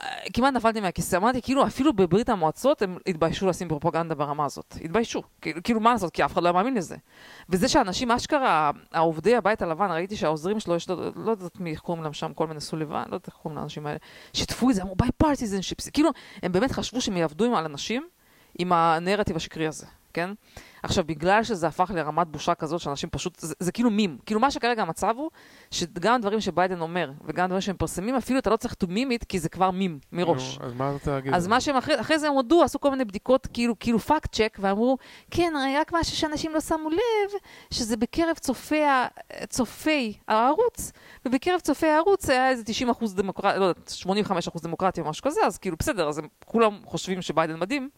אה, 0.00 0.06
כמעט 0.32 0.54
נפלתי 0.54 0.80
מהכיסא, 0.80 1.16
אמרתי, 1.16 1.42
כאילו 1.42 1.66
אפילו 1.66 1.92
בברית 1.92 2.28
המועצות 2.28 2.82
הם 2.82 2.96
התביישו 3.06 3.46
לשים 3.46 3.68
פרופגנדה 3.68 4.14
ברמה 4.14 4.44
הזאת. 4.44 4.76
התביישו. 4.84 5.22
כאילו, 5.40 5.62
כאילו 5.62 5.80
מה 5.80 5.92
לעשות, 5.92 6.12
כי 6.12 6.24
אף 6.24 6.32
אחד 6.32 6.42
לא 6.42 6.52
מאמין 6.52 6.74
לזה. 6.74 6.96
וזה 7.48 7.68
שאנשים, 7.68 8.10
אשכרה, 8.10 8.70
העובדי 8.92 9.36
הבית 9.36 9.62
הלבן, 9.62 9.90
ראיתי 9.90 10.16
שהעוזרים 10.16 10.60
שלו, 10.60 10.74
יש 10.74 10.88
לו, 10.88 10.96
לא 11.16 11.30
יודעת 11.30 11.60
מי, 11.60 11.76
קוראים 11.76 12.02
להם 12.04 12.12
שם, 12.12 12.32
כל 12.34 12.46
מיני 12.46 12.60
סוליבן, 12.60 13.02
לא 13.08 13.14
יודעת 13.14 13.26
איך 13.26 13.34
קוראים 13.34 13.58
לאנשים 13.58 13.86
האלה, 13.86 13.98
שיתפו 14.32 14.70
את 14.70 14.74
זה, 14.74 14.82
אמרו 14.82 14.96
bipartisanship, 14.96 15.88
כאילו, 15.88 16.10
הם 16.42 16.52
באמת 16.52 16.72
חשבו 16.72 17.00
שהם 17.00 17.16
יעבדו 17.16 17.56
על 17.56 17.64
אנשים 17.64 18.08
עם 18.58 18.72
הנרטיב 18.72 19.36
השקרי 19.36 19.66
הזה. 19.66 19.86
כן? 20.14 20.30
עכשיו, 20.82 21.04
בגלל 21.04 21.44
שזה 21.44 21.66
הפך 21.66 21.90
לרמת 21.94 22.26
בושה 22.28 22.54
כזאת 22.54 22.80
שאנשים 22.80 23.10
פשוט, 23.10 23.38
זה, 23.38 23.54
זה 23.58 23.72
כאילו 23.72 23.90
מים. 23.90 24.18
כאילו 24.26 24.40
מה 24.40 24.50
שכרגע 24.50 24.82
המצב 24.82 25.14
הוא, 25.16 25.30
שגם 25.70 26.20
דברים 26.20 26.40
שביידן 26.40 26.80
אומר, 26.80 27.10
וגם 27.24 27.46
דברים 27.46 27.60
שהם 27.60 27.76
פרסמים, 27.76 28.14
אפילו 28.14 28.38
אתה 28.38 28.50
לא 28.50 28.56
צריך 28.56 28.74
to 28.84 28.86
meme 28.86 29.20
it, 29.20 29.24
כי 29.28 29.38
זה 29.38 29.48
כבר 29.48 29.70
מים, 29.70 29.98
מראש. 30.12 30.58
נו, 30.58 30.66
אז 30.66 30.72
מה 30.72 30.84
אתה 30.84 30.92
רוצה 30.92 31.10
להגיד? 31.10 31.34
אז 31.34 31.46
מה 31.46 31.60
שהם 31.60 31.76
אחרי, 31.76 32.00
אחרי 32.00 32.18
זה 32.18 32.28
הם 32.28 32.34
הודו, 32.34 32.62
עשו 32.62 32.80
כל 32.80 32.90
מיני 32.90 33.04
בדיקות, 33.04 33.46
כאילו, 33.52 33.78
כאילו 33.78 33.98
fact 33.98 34.34
check, 34.34 34.58
ואמרו, 34.60 34.98
כן, 35.30 35.52
רק 35.80 35.92
משהו 35.92 36.16
שאנשים 36.16 36.54
לא 36.54 36.60
שמו 36.60 36.90
לב, 36.90 37.38
שזה 37.70 37.96
בקרב 37.96 38.36
צופי, 38.40 38.82
צופי 39.48 40.14
הערוץ, 40.28 40.92
ובקרב 41.26 41.60
צופי 41.60 41.86
הערוץ 41.86 42.30
היה 42.30 42.50
איזה 42.50 42.64
90 42.64 42.90
אחוז 42.90 43.14
דמוקרטיה, 43.14 43.58
לא 43.58 43.64
יודעת, 43.64 43.88
85 43.88 44.48
אחוז 44.48 44.62
דמוקרטיה 44.62 45.04
או 45.04 45.08
משהו 45.08 45.24
כזה, 45.24 45.40
אז 45.46 45.58
כאילו, 45.58 45.76
בסדר, 45.78 46.08
אז 46.08 46.18
הם 46.18 46.28
כולם 46.44 46.78
חושבים 46.84 47.22
שביידן 47.22 47.58
מדהים. 47.58 47.88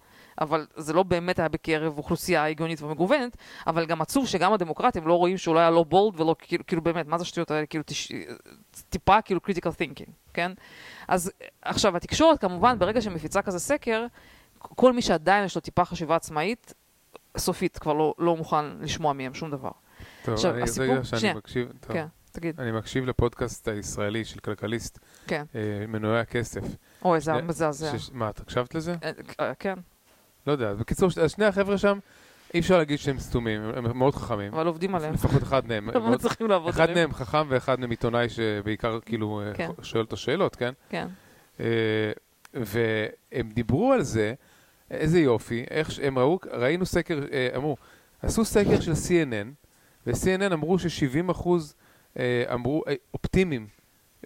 אבל 0.41 0.67
זה 0.77 0.93
לא 0.93 1.03
באמת 1.03 1.39
היה 1.39 1.49
בקרב 1.49 1.99
אוכלוסייה 1.99 2.47
הגיונית 2.47 2.83
ומגוונת, 2.83 3.37
אבל 3.67 3.87
גם 3.87 4.01
עצוב 4.03 4.27
שגם 4.27 4.53
הדמוקרטים 4.53 5.07
לא 5.07 5.15
רואים 5.15 5.39
שהוא 5.39 5.55
לא 5.55 5.61
היה 5.61 5.71
לא 5.71 5.83
בולד 5.85 6.21
ולא 6.21 6.37
כאילו, 6.39 6.67
כאילו 6.67 6.83
באמת, 6.83 7.07
מה 7.07 7.19
זה 7.19 7.23
השטויות 7.23 7.51
האלה, 7.51 7.67
כאילו 7.67 7.85
תש... 7.87 8.13
טיפה 8.89 9.23
כאילו 9.23 9.41
critical 9.49 9.69
thinking, 9.81 10.11
כן? 10.35 10.53
אז 11.09 11.33
עכשיו 11.63 11.97
התקשורת 11.97 12.41
כמובן 12.41 12.79
ברגע 12.79 13.01
שמפיצה 13.01 13.43
כזה 13.43 13.59
סקר, 13.59 14.07
כל 14.59 14.93
מי 14.93 15.03
שעדיין 15.03 15.45
יש 15.45 15.55
לו 15.55 15.61
טיפה 15.61 15.85
חשיבה 15.85 16.17
עצמאית, 16.17 16.75
סופית 17.37 17.79
כבר 17.79 17.93
לא, 17.93 18.15
לא 18.19 18.37
מוכן 18.37 18.65
לשמוע 18.81 19.13
מהם 19.13 19.35
שום 19.35 19.51
דבר. 19.51 19.71
טוב, 20.25 20.35
עכשיו, 20.35 20.55
אני, 20.55 20.63
הסיפור- 20.63 21.03
שאני 21.03 21.21
שנייה. 21.21 21.35
מקשיב, 21.35 21.73
טוב, 21.81 21.93
כן, 21.93 22.07
תגיד, 22.33 22.61
אני 22.61 22.73
מקשיב 22.73 23.05
לפודקאסט 23.07 23.69
הישראלי 23.69 24.25
של 24.25 24.41
כלכליסט, 24.41 24.99
כן. 25.27 25.45
אה, 25.55 25.61
מנועי 25.89 26.21
הכסף. 26.21 26.63
אוי, 27.05 27.21
זה 27.21 27.33
שני- 27.33 27.43
מזעזע. 27.43 27.93
מה, 28.13 28.29
את 28.31 28.41
הקשבת 28.41 28.75
לזה? 28.75 28.95
אה, 29.03 29.11
אה, 29.41 29.55
כן, 29.55 29.75
לא 30.47 30.53
יודע, 30.53 30.75
בקיצור, 30.75 31.11
שני 31.29 31.45
החבר'ה 31.45 31.79
שם, 31.79 31.99
אי 32.55 32.61
אפשר 32.61 32.79
להגיד 32.79 32.99
שהם 32.99 33.19
סתומים, 33.19 33.63
הם 33.63 33.87
הם 33.87 33.99
מאוד 33.99 34.15
חכמים. 34.15 34.55
אבל 34.55 34.67
עובדים 34.67 34.95
עליהם. 34.95 35.15
לפחות 35.15 35.43
אחד 35.43 35.67
מהם. 35.69 35.89
אבל 35.89 36.01
מאוד- 36.01 36.21
צריכים 36.21 36.47
לעבוד 36.49 36.69
אחד 36.69 36.81
עליהם. 36.91 36.99
מהם 36.99 37.13
חכם 37.15 37.47
ואחד 37.49 37.81
מהם 37.81 37.91
עיתונאי 37.91 38.29
שבעיקר 38.29 38.99
כאילו 39.01 39.43
אה, 39.47 39.55
כן. 39.55 39.71
שואל 39.83 40.03
אותו 40.05 40.17
שאלות, 40.17 40.57
כן? 40.57 40.73
כן, 40.89 41.07
אה, 41.61 41.67
והם 42.55 43.49
דיברו 43.55 43.93
על 43.93 44.03
זה, 44.03 44.35
איזה 44.91 45.21
יופי, 45.21 45.65
איך 45.71 45.91
שהם 45.91 46.19
ראו, 46.19 46.39
ראינו 46.53 46.87
סקר, 46.87 47.21
אה, 47.33 47.49
אמרו, 47.57 47.77
עשו 48.23 48.45
סקר 48.45 48.81
של 48.81 48.93
CNN, 48.93 49.67
ו-CNN 50.07 50.53
אמרו 50.53 50.79
ש-70 50.79 51.31
אחוז 51.31 51.75
אמרו 52.55 52.83
אופטימיים 53.15 53.67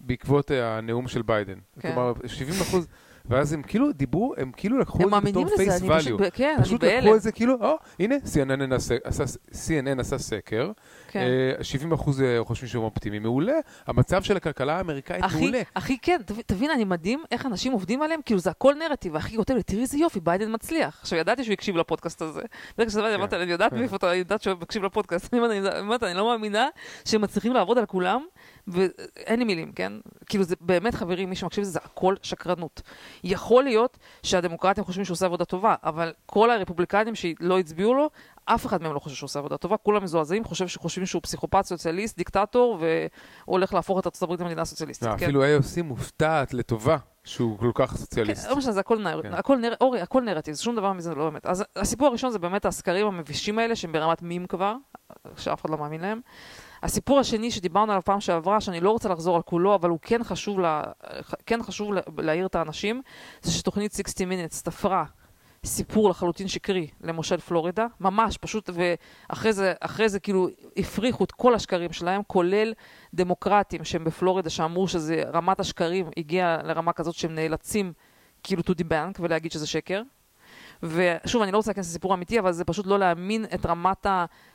בעקבות 0.00 0.50
הנאום 0.50 1.08
של 1.08 1.22
ביידן. 1.22 1.54
כן. 1.80 1.94
כלומר, 1.94 2.12
70 2.26 2.60
אחוז, 2.62 2.86
ואז 3.30 3.52
הם 3.52 3.62
כאילו 3.62 3.92
דיברו, 3.92 4.34
הם 4.36 4.52
כאילו 4.56 4.78
לקחו 4.78 4.98
הם 4.98 5.04
את 5.04 5.08
זה 5.08 5.10
מאמינים 5.10 5.34
בתור 5.34 5.44
לזה, 5.44 5.56
face 5.56 5.82
אני 5.82 5.90
פשוט, 6.00 6.20
value. 6.20 6.22
ב- 6.24 6.28
כן, 6.28 6.54
אני 6.56 6.64
פשוט 6.64 6.80
בהלם. 6.80 7.04
לקחו 7.04 7.16
את 7.16 7.22
זה 7.22 7.32
כאילו, 7.32 7.54
או, 7.60 7.76
הנה, 8.00 8.14
CNN 8.24 8.74
עשה, 8.74 8.96
עשה, 9.04 9.24
CNN 9.52 10.00
עשה 10.00 10.18
סקר, 10.18 10.70
כן. 11.08 11.20
אה, 11.58 11.64
70 11.64 11.92
אחוז 11.92 12.22
אה, 12.22 12.38
חושבים 12.44 12.68
שהם 12.68 12.82
אופטימיים, 12.82 13.22
מעולה, 13.22 13.52
המצב 13.86 14.22
של 14.22 14.36
הכלכלה 14.36 14.76
האמריקאית 14.76 15.24
אחי, 15.24 15.40
מעולה. 15.40 15.62
אחי, 15.74 15.98
כן, 16.02 16.20
תבין, 16.46 16.70
אני 16.70 16.84
מדהים 16.84 17.22
איך 17.30 17.46
אנשים 17.46 17.72
עובדים 17.72 18.02
עליהם, 18.02 18.20
כאילו 18.24 18.40
זה 18.40 18.50
הכל 18.50 18.74
נרטיב, 18.74 19.14
ואחי 19.14 19.36
כותב 19.36 19.54
לי, 19.54 19.62
תראי 19.62 19.82
איזה 19.82 19.98
יופי, 19.98 20.20
ביידן 20.20 20.54
מצליח. 20.54 20.98
עכשיו, 21.00 21.18
ידעתי 21.18 21.44
שהוא 21.44 21.52
הקשיב 21.52 21.76
לפודקאסט 21.76 22.22
הזה. 22.22 22.42
ברגע 22.78 22.90
שזה, 22.90 23.14
אמרתי, 23.14 23.36
אני 23.36 23.52
יודעת 23.52 23.70
כן. 23.70 23.78
מאיפה 23.78 23.96
אתה, 23.96 24.10
אני 24.10 24.16
יודעת 24.18 24.42
שהוא 24.42 24.54
מקשיב 24.60 24.84
לפודקאסט. 24.84 25.34
אני 25.34 25.40
אני 25.46 25.80
אומרת, 25.80 26.02
אני 26.02 26.14
לא 26.14 26.24
מאמינה 26.26 26.68
שהם 27.04 27.20
מצליחים 27.20 27.52
לעבוד 27.52 27.78
על 27.78 27.86
כולם, 27.86 28.20
ואין 28.68 29.38
לי 29.38 29.44
מילים, 29.44 29.72
כן? 29.72 29.92
כאילו 30.26 30.44
זה 30.44 30.54
באמת, 30.60 30.94
חברים, 30.94 31.30
מי 31.30 31.36
שמקשיב 31.36 31.62
לזה, 31.62 31.70
זה 31.70 31.78
הכל 31.84 32.14
שקרנות. 32.22 32.82
יכול 33.24 33.64
להיות 33.64 33.98
שהדמוקרטים 34.22 34.84
חושבים 34.84 35.04
שהוא 35.04 35.14
עושה 35.14 35.26
עבודה 35.26 35.44
טובה, 35.44 35.74
אבל 35.84 36.12
כל 36.26 36.50
הרפובליקנים 36.50 37.14
שלא 37.14 37.58
הצביעו 37.58 37.94
לו, 37.94 38.10
אף 38.44 38.66
אחד 38.66 38.82
מהם 38.82 38.94
לא 38.94 38.98
חושב 38.98 39.16
שהוא 39.16 39.26
עושה 39.26 39.38
עבודה 39.38 39.56
טובה, 39.56 39.76
כולם 39.76 40.04
מזועזעים, 40.04 40.44
חושב, 40.44 40.66
חושבים 40.78 41.06
שהוא 41.06 41.22
פסיכופת, 41.22 41.64
סוציאליסט, 41.64 42.16
דיקטטור, 42.16 42.78
והולך 43.46 43.74
להפוך 43.74 43.98
את 43.98 44.06
ארצות 44.06 44.22
הברית 44.22 44.40
למדינה 44.40 44.64
סוציאליסטית. 44.64 45.08
לא, 45.08 45.16
כן? 45.16 45.24
אפילו 45.24 45.44
AOC 45.44 45.82
מופתעת 45.82 46.54
לטובה 46.54 46.96
שהוא 47.24 47.58
כל 47.58 47.70
כך 47.74 47.96
סוציאליסט. 47.96 48.44
כן, 48.44 48.50
לא 48.50 48.56
משנה, 48.56 48.72
זה 48.72 48.80
הכל 48.80 48.98
נר... 48.98 49.22
כן. 49.22 49.34
הכל 49.34 49.56
נר... 49.56 49.74
אורי, 49.80 50.00
הכל 50.00 50.22
נרטיב, 50.22 50.54
שום 50.54 50.76
דבר 50.76 50.92
מזה 50.92 51.14
לא 51.14 51.24
באמת. 51.24 51.46
אז 51.46 51.64
הסיפור 51.76 52.06
הראשון 52.06 52.30
זה 52.30 52.38
באמת 52.38 52.64
הסקרים 52.64 53.06
המבישים 53.06 53.58
האלה, 53.58 53.76
שהם 53.76 53.92
ברמת 53.92 54.22
מים 54.22 54.46
כבר, 54.46 54.74
שאף 55.36 55.60
אחד 55.60 55.70
לא 55.70 55.78
מאמין 55.78 56.00
להם. 56.00 56.20
הסיפור 56.82 57.18
השני 57.18 57.50
שדיברנו 57.50 57.92
עליו 57.92 58.02
פעם 58.04 58.20
שעברה, 58.20 58.60
שאני 58.60 58.80
לא 58.80 58.90
רוצה 58.90 59.08
לחזור 59.08 59.36
על 59.36 59.42
כולו, 59.42 59.74
אבל 59.74 59.90
הוא 59.90 59.98
כן 60.02 60.24
חשוב, 60.24 60.60
לה... 60.60 60.82
כן 61.46 61.62
חשוב 61.62 61.92
לה... 61.92 62.00
להעיר 62.18 62.46
את 62.46 62.54
האנשים, 62.54 63.02
זה 63.42 63.52
שתוכנית 63.52 63.92
60 63.92 64.32
Minutes 64.32 64.62
תפרה 64.64 65.04
סיפור 65.64 66.10
לחלוטין 66.10 66.48
שקרי 66.48 66.88
למושל 67.00 67.40
פלורידה, 67.40 67.86
ממש 68.00 68.36
פשוט, 68.38 68.70
ואחרי 68.74 69.52
זה, 69.52 69.72
אחרי 69.80 70.08
זה 70.08 70.20
כאילו 70.20 70.48
הפריחו 70.76 71.24
את 71.24 71.32
כל 71.32 71.54
השקרים 71.54 71.92
שלהם, 71.92 72.22
כולל 72.26 72.72
דמוקרטים 73.14 73.84
שהם 73.84 74.04
בפלורידה, 74.04 74.50
שאמרו 74.50 74.88
שזה 74.88 75.22
רמת 75.34 75.60
השקרים 75.60 76.06
הגיעה 76.16 76.62
לרמה 76.62 76.92
כזאת 76.92 77.14
שהם 77.14 77.34
נאלצים 77.34 77.92
כאילו 78.42 78.62
to 78.62 78.72
debunk 78.82 79.20
ולהגיד 79.20 79.52
שזה 79.52 79.66
שקר. 79.66 80.02
ושוב, 80.82 81.42
אני 81.42 81.52
לא 81.52 81.56
רוצה 81.56 81.70
להיכנס 81.70 81.88
לסיפור 81.88 82.14
אמיתי, 82.14 82.38
אבל 82.38 82.52
זה 82.52 82.64
פשוט 82.64 82.86
לא 82.86 82.98
להאמין 82.98 83.44
את 83.54 83.66
רמת 83.66 84.06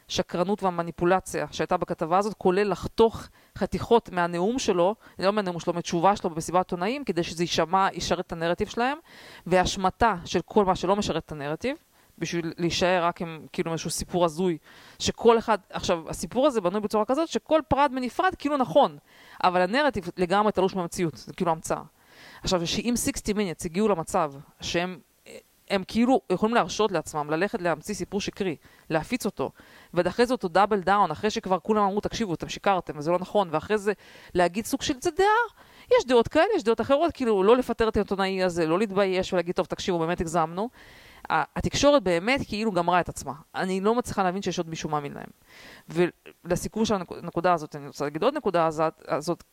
השקרנות 0.08 0.64
והמניפולציה 0.64 1.48
שהייתה 1.52 1.78
בכתבה 1.78 2.18
הזאת, 2.18 2.34
כולל 2.34 2.72
לחתוך 2.72 3.28
חתיכות 3.58 4.10
מהנאום 4.10 4.60
שלו, 4.60 4.96
לא 5.20 5.34
מהנאום 5.34 5.60
שלו, 5.60 5.74
מתשובה 5.74 6.16
שלו 6.16 6.30
במסיבת 6.30 6.60
עיתונאים, 6.60 7.04
כדי 7.04 7.24
שזה 7.24 7.44
יישמע, 7.44 7.88
ישרת 7.94 8.28
את 8.28 8.32
הנרטיב 8.32 8.68
שלהם, 8.68 8.98
והשמטה 9.46 10.16
של 10.26 10.40
כל 10.46 10.66
מה 10.66 10.76
שלא 10.76 10.96
משרת 10.96 11.26
את 11.26 11.32
הנרטיב. 11.32 11.76
בשביל 12.18 12.54
להישאר 12.58 13.04
רק 13.04 13.22
עם 13.22 13.46
כאילו 13.54 13.72
איזשהו 13.72 13.90
סיפור 13.90 14.26
הזוי, 14.26 14.58
שכל 15.00 15.38
אחד, 15.38 15.58
עכשיו, 15.70 16.10
הסיפור 16.10 16.48
הזה 16.48 16.62
בנוי 16.62 16.82
בצורה 16.82 17.06
כזאת 17.06 17.28
שכל 17.28 17.62
פרט 17.68 17.92
בנפרד 17.92 18.36
כאילו 18.38 18.58
נכון, 18.58 18.98
אבל 19.44 19.62
הנרטיב 19.62 20.10
לגמרי 20.18 20.52
תלוש 20.52 20.76
מהמציאות, 20.76 21.16
זה 21.16 21.34
כאילו 21.34 21.52
המצאה. 21.52 21.82
עכשיו, 22.44 22.68
שאם 22.68 22.94
60 22.96 23.38
minutes 23.38 23.66
הגיעו 23.66 23.88
למצב 23.88 24.34
שהם 24.62 25.00
הם 25.70 25.84
כאילו 25.88 26.22
יכולים 26.32 26.56
להרשות 26.56 26.92
לעצמם 26.92 27.30
ללכת 27.30 27.62
להמציא 27.62 27.96
סיפור 27.96 28.22
שקרי, 28.22 28.56
להפיץ 28.90 29.26
אותו, 29.26 29.52
ואחרי 29.94 30.26
זה 30.26 30.34
אותו 30.34 30.48
דאבל 30.48 30.80
דאון, 30.80 31.12
אחרי 31.12 31.30
שכבר 31.30 31.60
כולם 31.60 31.84
אמרו, 31.84 32.02
תקשיבו, 32.02 32.34
אתם 32.34 32.50
שיקרתם, 32.50 32.94
וזה 32.98 33.12
לא 33.12 33.20
נכון, 33.20 33.48
ואחרי 33.52 33.78
זה 33.78 33.94
להגיד 34.34 34.66
סוג 34.66 34.82
של 34.82 34.94
זה 35.02 35.10
דעה, 35.12 35.28
יש 35.98 36.06
דעות 36.06 36.28
כאלה, 36.28 36.46
יש 36.56 36.64
דעות 36.64 36.82
אחרות, 36.82 37.12
כאילו 37.14 37.44
לא 37.44 37.58
לפטר 37.58 37.88
את 37.88 37.98
העיתונאי 37.98 38.44
הזה, 38.44 38.66
לא 38.68 38.80
להתבייש 38.80 39.34
ולהגיד, 39.34 39.56
טוב, 39.56 39.66
תקשיבו, 39.66 40.00
באמת 40.00 40.22
הגזמנו. 40.22 40.70
התקשורת 41.30 42.04
באמת 42.04 42.42
כאילו 42.48 42.72
גמרה 42.72 43.00
את 43.00 43.10
עצמה. 43.10 43.34
אני 43.56 43.82
לא 43.82 43.96
מצליחה 43.96 44.24
להבין 44.24 44.42
שיש 44.42 44.58
עוד 44.58 44.70
מישהו 44.70 44.90
מאמין 44.90 45.14
להם. 45.14 45.30
ולסיכום 46.46 46.86
של 46.86 46.96
הנקודה 46.96 47.54
הזאת, 47.54 47.76
אני 47.76 47.88
רוצה 47.88 48.06
להגיד 48.06 48.24
עוד 48.24 48.34
נקודה 48.34 48.66
הזאת, 48.66 48.94
הזאת 49.08 49.44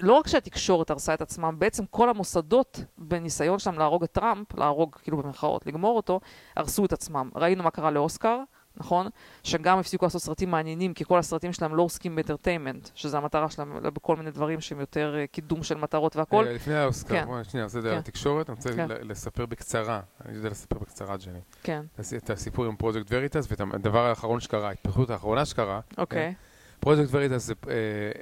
לא 0.00 0.12
רק 0.12 0.26
שהתקשורת 0.26 0.90
הרסה 0.90 1.14
את 1.14 1.22
עצמם, 1.22 1.54
בעצם 1.58 1.86
כל 1.86 2.10
המוסדות 2.10 2.80
בניסיון 2.98 3.58
שלהם 3.58 3.78
להרוג 3.78 4.02
את 4.02 4.12
טראמפ, 4.12 4.58
להרוג 4.58 4.96
כאילו 5.02 5.16
במרכאות, 5.16 5.66
לגמור 5.66 5.96
אותו, 5.96 6.20
הרסו 6.56 6.84
את 6.84 6.92
עצמם. 6.92 7.30
ראינו 7.34 7.62
מה 7.62 7.70
קרה 7.70 7.90
לאוסקר, 7.90 8.38
נכון? 8.76 9.08
שגם 9.42 9.78
הפסיקו 9.78 10.04
לעשות 10.04 10.22
סרטים 10.22 10.50
מעניינים, 10.50 10.94
כי 10.94 11.04
כל 11.04 11.18
הסרטים 11.18 11.52
שלהם 11.52 11.74
לא 11.74 11.82
עוסקים 11.82 12.16
ב 12.16 12.21
entertainment, 12.21 12.88
שזה 12.94 13.18
המטרה 13.18 13.50
שלהם 13.50 13.78
בכל 13.82 14.16
מיני 14.16 14.30
דברים 14.30 14.60
שהם 14.60 14.80
יותר 14.80 15.14
uh, 15.24 15.32
קידום 15.32 15.62
של 15.62 15.74
מטרות 15.74 16.16
והכל. 16.16 16.46
אה, 16.46 16.52
לפני 16.52 16.74
האוסקר, 16.74 17.14
כן. 17.14 17.26
בואי, 17.26 17.44
שנייה, 17.44 17.68
זה 17.68 17.80
כן. 17.82 17.98
התקשורת, 17.98 18.50
אני 18.50 18.56
רוצה 18.56 18.72
כן. 18.72 18.88
לספר 19.02 19.46
בקצרה, 19.46 20.00
אני 20.24 20.36
יודע 20.36 20.48
לספר 20.48 20.78
בקצרה, 20.78 21.16
ג'ני, 21.16 21.40
כן, 21.62 21.84
את 22.16 22.30
הסיפור 22.30 22.64
עם 22.64 22.76
Project 22.76 23.06
Veritas 23.10 23.46
ואת 23.50 23.60
הדבר 23.60 24.06
האחרון 24.06 24.40
שקרה, 24.40 24.68
ההתפתחות 24.68 25.10
האחרונה 25.10 25.44
שקרה. 25.44 25.80
אוקיי. 25.98 26.34
Project 26.80 27.08
Veritas, 27.10 27.50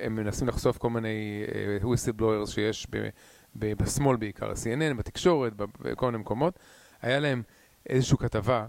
הם 0.00 0.14
מנסים 0.14 0.48
לחשוף 0.48 0.78
כל 0.78 0.90
מיני 0.90 1.44
whistleblowers 1.82 2.50
שיש 2.50 2.86
ב- 2.90 3.08
ב- 3.58 3.72
בשמאל 3.82 4.16
בעיקר, 4.16 4.52
CNN, 4.52 4.94
בתקשורת, 4.96 5.52
בכל 5.56 6.06
מיני 6.06 6.18
מקומות. 6.18 6.58
היה 7.02 7.20
להם 7.20 7.42
איזושהי 7.88 8.18
כתבה 8.18 8.66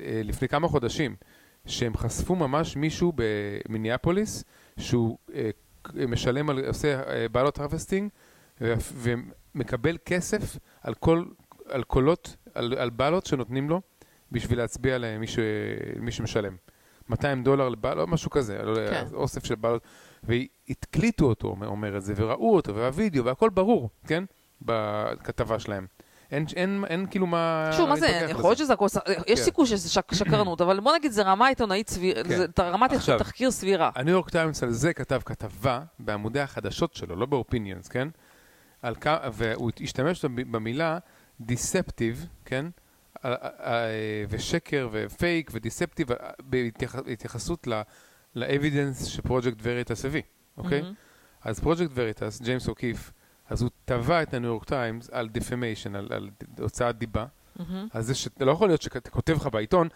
אה, 0.00 0.20
לפני 0.24 0.48
כמה 0.48 0.68
חודשים, 0.68 1.16
שהם 1.66 1.96
חשפו 1.96 2.36
ממש 2.36 2.76
מישהו 2.76 3.12
במיניאפוליס, 3.16 4.44
שהוא 4.78 5.18
אה, 5.34 5.50
משלם, 6.08 6.50
על, 6.50 6.64
עושה 6.64 7.02
ballot 7.32 7.58
harvesting, 7.58 8.10
ומקבל 8.94 9.96
כסף 10.04 10.58
על 10.82 10.94
כל, 10.94 11.24
על 11.68 11.82
קולות, 11.82 12.36
על, 12.54 12.74
על 12.78 12.90
ballots 12.90 13.26
שנותנים 13.26 13.70
לו, 13.70 13.80
בשביל 14.32 14.58
להצביע 14.58 14.98
למי 14.98 15.26
ש, 15.26 15.38
שמשלם. 16.10 16.56
200 17.08 17.42
דולר 17.42 17.68
ל 17.68 17.73
ballot, 17.73 18.08
משהו 18.08 18.30
כזה, 18.30 18.58
כן. 18.76 18.90
כן. 18.90 19.14
אוסף 19.14 19.44
של 19.44 19.54
ballots, 19.54 19.82
והקליטו 20.22 21.24
אותו, 21.24 21.56
אומר, 21.62 21.96
את 21.96 22.02
זה, 22.02 22.12
וראו 22.16 22.56
אותו, 22.56 22.74
והווידאו, 22.74 23.24
והכל 23.24 23.50
ברור, 23.50 23.90
כן? 24.06 24.24
בכתבה 24.62 25.58
שלהם. 25.58 25.86
אין, 26.30 26.46
אין, 26.56 26.84
אין 26.88 27.06
כאילו 27.10 27.26
מה... 27.26 27.70
שוב, 27.76 27.88
מה 27.88 27.96
זה, 27.96 28.06
יכול 28.06 28.50
להיות 28.50 28.58
שזה 28.58 28.72
הכל, 28.72 28.86
יש 29.26 29.38
כן. 29.38 29.44
סיכוי 29.44 29.66
שזה 29.66 29.88
שק- 29.90 30.14
שקרנות, 30.14 30.60
אבל 30.60 30.80
בוא 30.80 30.92
נגיד, 30.96 31.12
זה 31.12 31.22
רמה 31.22 31.48
עיתונאית 31.48 31.90
סבירה, 31.90 32.24
כן. 32.24 32.28
זה 32.28 32.46
רמת 32.58 32.92
עכשיו, 32.92 33.18
תחקיר 33.18 33.50
סבירה. 33.50 33.90
הניו 33.94 34.12
יורק 34.14 34.30
טיימס 34.30 34.62
על 34.62 34.70
זה 34.70 34.92
כתב 34.92 35.20
כתבה 35.24 35.80
בעמודי 35.98 36.40
החדשות 36.40 36.94
שלו, 36.94 37.16
לא 37.16 37.26
ב 37.26 37.32
opinions, 37.32 37.88
כן? 37.88 38.08
על 38.82 38.94
כ... 39.00 39.06
והוא 39.32 39.70
השתמש 39.80 40.24
במילה 40.24 40.98
deceptive, 41.42 42.26
כן? 42.44 42.66
אה, 43.24 43.34
אה, 43.42 44.24
ושקר 44.28 44.88
ו 44.92 45.04
fake 45.04 45.50
ו 45.54 45.59
deceptive 45.59 46.08
בהתייחסות 46.42 47.68
ל 48.34 48.42
evidence 48.42 49.04
ש 49.04 49.16
Project 49.16 49.58
Veritas 49.62 50.04
הביא, 50.04 50.22
אוקיי? 50.56 50.82
אז 51.42 51.60
Project 51.60 51.90
Veritas, 51.94 52.42
ג'יימס 52.42 52.68
אוקיף, 52.68 53.12
אז 53.48 53.62
הוא 53.62 53.70
תבע 53.84 54.22
את 54.22 54.34
הניו 54.34 54.50
יורק 54.50 54.64
טיימס 54.64 55.10
על 55.10 55.28
defamation, 55.28 55.94
על, 55.94 56.08
על 56.10 56.30
הוצאת 56.58 56.98
דיבה. 56.98 57.26
אז 57.92 58.06
זה 58.06 58.14
שאתה 58.14 58.44
לא 58.44 58.52
יכול 58.52 58.68
להיות 58.68 58.82
שכותב 58.82 59.32
לך 59.32 59.48
בעיתון 59.52 59.88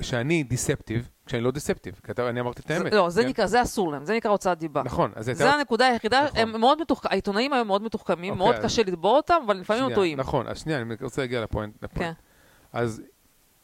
שאני 0.00 0.42
deceptive, 0.42 1.08
כשאני 1.26 1.42
לא 1.42 1.50
deceptive, 1.50 2.00
כי 2.04 2.22
אני 2.22 2.40
אמרתי 2.40 2.62
את 2.62 2.70
האמת. 2.70 2.92
לא, 2.92 3.10
זה 3.10 3.22
כן? 3.22 3.28
נקרא, 3.28 3.46
זה 3.46 3.62
אסור 3.62 3.92
להם, 3.92 4.04
זה 4.04 4.16
נקרא 4.16 4.30
הוצאת 4.30 4.58
דיבה. 4.58 4.82
נכון. 4.82 5.12
זה 5.20 5.52
הנקודה 5.52 5.86
היחידה, 5.86 6.24
נכון. 6.24 6.40
הם 6.40 6.60
מאוד 6.60 6.80
מתוחכמים, 6.80 7.12
העיתונאים 7.12 7.52
היום 7.52 7.66
מאוד 7.66 7.82
מתוחכמים, 7.82 8.32
אוקיי, 8.32 8.46
מאוד 8.46 8.64
קשה 8.64 8.82
לתבוע 8.82 9.16
אותם, 9.16 9.34
אבל 9.46 9.56
לפעמים 9.56 9.84
הם 9.84 9.94
טועים. 9.94 10.20
נכון, 10.20 10.48
אז 10.48 10.58
שנייה, 10.58 10.80
אני 10.80 10.94
רוצה 11.02 11.22
להגיע 11.22 11.40
ל 11.40 11.46
point. 11.46 11.84
כן. 11.94 12.12
אז 12.74 13.02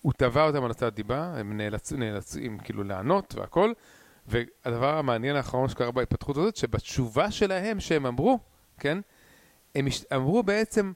הוא 0.01 0.13
תבע 0.17 0.47
אותם 0.47 0.65
על 0.65 0.69
הוצאת 0.69 0.95
דיבה, 0.95 1.35
הם 1.37 1.61
נאלצים 1.97 2.59
כאילו 2.59 2.85
לענות 2.85 3.35
והכל, 3.35 3.73
והדבר 4.27 4.99
המעניין 4.99 5.37
האחרון 5.37 5.69
שקרה 5.69 5.91
בהתפתחות 5.91 6.37
הזאת, 6.37 6.57
שבתשובה 6.57 7.31
שלהם 7.31 7.81
שהם 7.81 8.07
אמרו, 8.07 8.39
כן, 8.79 8.99
הם 9.75 9.87
אמרו 10.15 10.43
בעצם, 10.43 10.93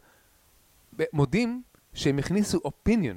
מודים 1.12 1.62
שהם 1.92 2.18
הכניסו 2.18 2.61
opinion 2.64 3.17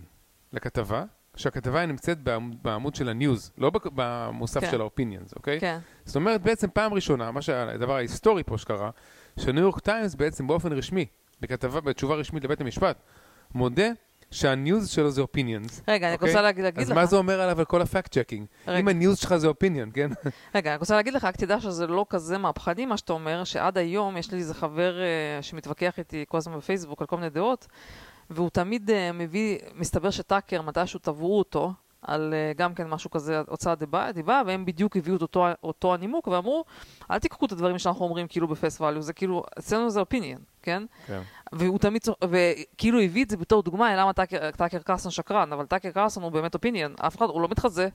לכתבה, 0.53 1.03
שהכתבה 1.35 1.85
נמצאת 1.85 2.17
בעמוד 2.61 2.95
של 2.95 3.09
ה 3.09 3.16
news, 3.16 3.51
לא 3.57 3.71
במוסף 3.95 4.61
כן. 4.61 4.71
של 4.71 4.81
ה 4.81 4.86
opinions, 4.86 5.33
אוקיי? 5.33 5.59
כן. 5.59 5.79
זאת 6.05 6.15
אומרת, 6.15 6.41
בעצם 6.41 6.67
פעם 6.73 6.93
ראשונה, 6.93 7.31
מה 7.31 7.41
שהדבר 7.41 7.95
ההיסטורי 7.95 8.43
פה 8.43 8.57
שקרה, 8.57 8.89
שניו 9.39 9.63
יורק 9.63 9.79
טיימס 9.79 10.15
בעצם 10.15 10.47
באופן 10.47 10.73
רשמי, 10.73 11.05
בכתבה, 11.41 11.81
בתשובה 11.81 12.15
רשמית 12.15 12.43
לבית 12.43 12.61
המשפט, 12.61 13.01
מודה 13.53 13.87
שה 14.31 14.56
news 14.56 14.89
שלו 14.89 15.11
זה 15.11 15.21
opinions. 15.21 15.81
רגע, 15.87 16.07
אני 16.07 16.15
אוקיי? 16.15 16.29
רוצה 16.29 16.41
להגיד, 16.41 16.65
לך... 16.65 16.77
אז 16.77 16.91
מה 16.91 17.05
זה 17.05 17.15
אומר 17.15 17.41
עליו 17.41 17.59
על 17.59 17.65
כל 17.65 17.81
ה 17.81 17.88
fact 17.88 18.17
checking? 18.17 18.45
אם 18.79 18.87
ה 18.87 18.93
news 18.93 19.17
שלך 19.17 19.35
זה 19.35 19.47
opinion, 19.47 19.89
כן? 19.93 20.09
רגע, 20.55 20.71
אני 20.71 20.79
רוצה 20.79 20.95
להגיד 20.95 21.13
לך, 21.13 21.23
רק 21.23 21.35
תדע 21.35 21.59
שזה 21.59 21.87
לא 21.87 22.05
כזה 22.09 22.37
מהפכני 22.37 22.85
מה 22.85 22.97
שאתה 22.97 23.13
אומר, 23.13 23.43
שעד 23.43 23.77
היום 23.77 24.17
יש 24.17 24.31
לי 24.31 24.37
איזה 24.37 24.53
חבר 24.53 24.95
uh, 24.97 25.43
שמתווכח 25.43 25.99
איתי 25.99 26.25
כל 26.27 26.37
הזמן 26.37 26.57
בפייסבוק 26.57 27.01
על 27.01 27.07
כל 27.07 27.15
מיני 27.15 27.29
דעות, 27.29 27.67
והוא 28.29 28.49
תמיד 28.49 28.89
uh, 28.89 28.93
מביא, 29.13 29.57
מסתבר 29.75 30.09
שטאקר, 30.09 30.61
מתישהו 30.61 30.99
תבעו 30.99 31.37
אותו, 31.37 31.73
על 32.01 32.33
uh, 32.33 32.57
גם 32.57 32.73
כן 32.73 32.87
משהו 32.87 33.09
כזה, 33.09 33.41
הוצאת 33.47 33.79
דיבה, 33.79 34.11
דיבה, 34.11 34.41
והם 34.45 34.65
בדיוק 34.65 34.97
הביאו 34.97 35.15
את 35.15 35.21
אותו, 35.21 35.47
אותו 35.63 35.93
הנימוק, 35.93 36.27
ואמרו, 36.27 36.65
אל 37.11 37.19
תיקחו 37.19 37.45
את 37.45 37.51
הדברים 37.51 37.79
שאנחנו 37.79 38.05
אומרים 38.05 38.27
כאילו 38.27 38.47
ב 38.47 38.54
face 38.54 38.81
value, 38.81 39.01
זה 39.01 39.13
כאילו, 39.13 39.43
אצלנו 39.59 39.89
זה 39.89 39.99
opinion, 39.99 40.41
כן? 40.61 40.83
כן. 41.05 41.21
והוא 41.53 41.79
תמיד, 41.79 42.01
וכאילו 42.29 43.01
הביא 43.01 43.23
את 43.23 43.29
זה 43.29 43.37
בתור 43.37 43.63
דוגמה, 43.63 43.95
למה 43.95 44.13
טאקר 44.57 44.79
קרלסון 44.79 45.11
שקרן, 45.11 45.53
אבל 45.53 45.65
טאקר 45.65 45.91
קרלסון 45.91 46.23
הוא 46.23 46.31
באמת 46.31 46.53
opinion, 46.53 46.95
אף 46.99 47.17
אחד, 47.17 47.25
הוא 47.25 47.41
לא 47.41 47.47
מתחזה. 47.47 47.89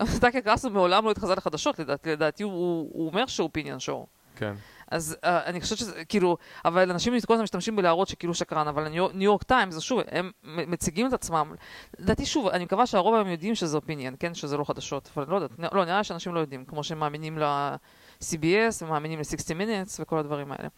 טאקר 0.20 0.40
קרלסון 0.40 0.72
מעולם 0.72 1.04
לא 1.04 1.10
התחזה 1.10 1.34
לחדשות, 1.34 1.78
לדעתי, 1.78 2.12
לדעתי 2.12 2.42
הוא, 2.42 2.52
הוא 2.92 3.08
אומר 3.08 3.26
שהוא 3.26 3.46
opinion 3.46 3.80
show. 3.80 4.06
כן. 4.36 4.54
אז 4.90 5.16
uh, 5.22 5.26
אני 5.26 5.60
חושבת 5.60 5.78
שזה, 5.78 6.04
כאילו, 6.04 6.36
אבל 6.64 6.90
אנשים 6.90 7.14
כל 7.26 7.34
הזמן 7.34 7.42
משתמשים 7.42 7.76
בלהראות 7.76 8.08
שכאילו 8.08 8.34
שקרן, 8.34 8.68
אבל 8.68 8.88
ניו 8.88 9.08
יורק 9.14 9.42
טיימס, 9.42 9.80
שוב, 9.80 10.00
הם 10.10 10.30
מציגים 10.42 11.06
את 11.06 11.12
עצמם. 11.12 11.54
לדעתי, 11.98 12.26
שוב, 12.26 12.48
אני 12.48 12.64
מקווה 12.64 12.86
שהרוב 12.86 13.14
הם 13.14 13.28
יודעים 13.28 13.54
שזה 13.54 13.76
opinion, 13.76 14.14
כן, 14.18 14.34
שזה 14.34 14.56
לא 14.56 14.64
חדשות, 14.64 15.10
אבל 15.16 15.24
לא 15.28 15.34
יודעת, 15.34 15.50
לא, 15.72 15.84
נראה 15.84 16.04
שאנשים 16.04 16.34
לא 16.34 16.40
יודעים, 16.40 16.64
כמו 16.64 16.84
שהם 16.84 16.98
מאמינים 16.98 17.38
ל-CBS, 17.38 18.82
ומאמינים 18.82 19.18
ל-60 19.18 19.60
Minutes 19.60 19.96
וכל 19.98 20.18
הדברים 20.18 20.52
האלה. 20.52 20.68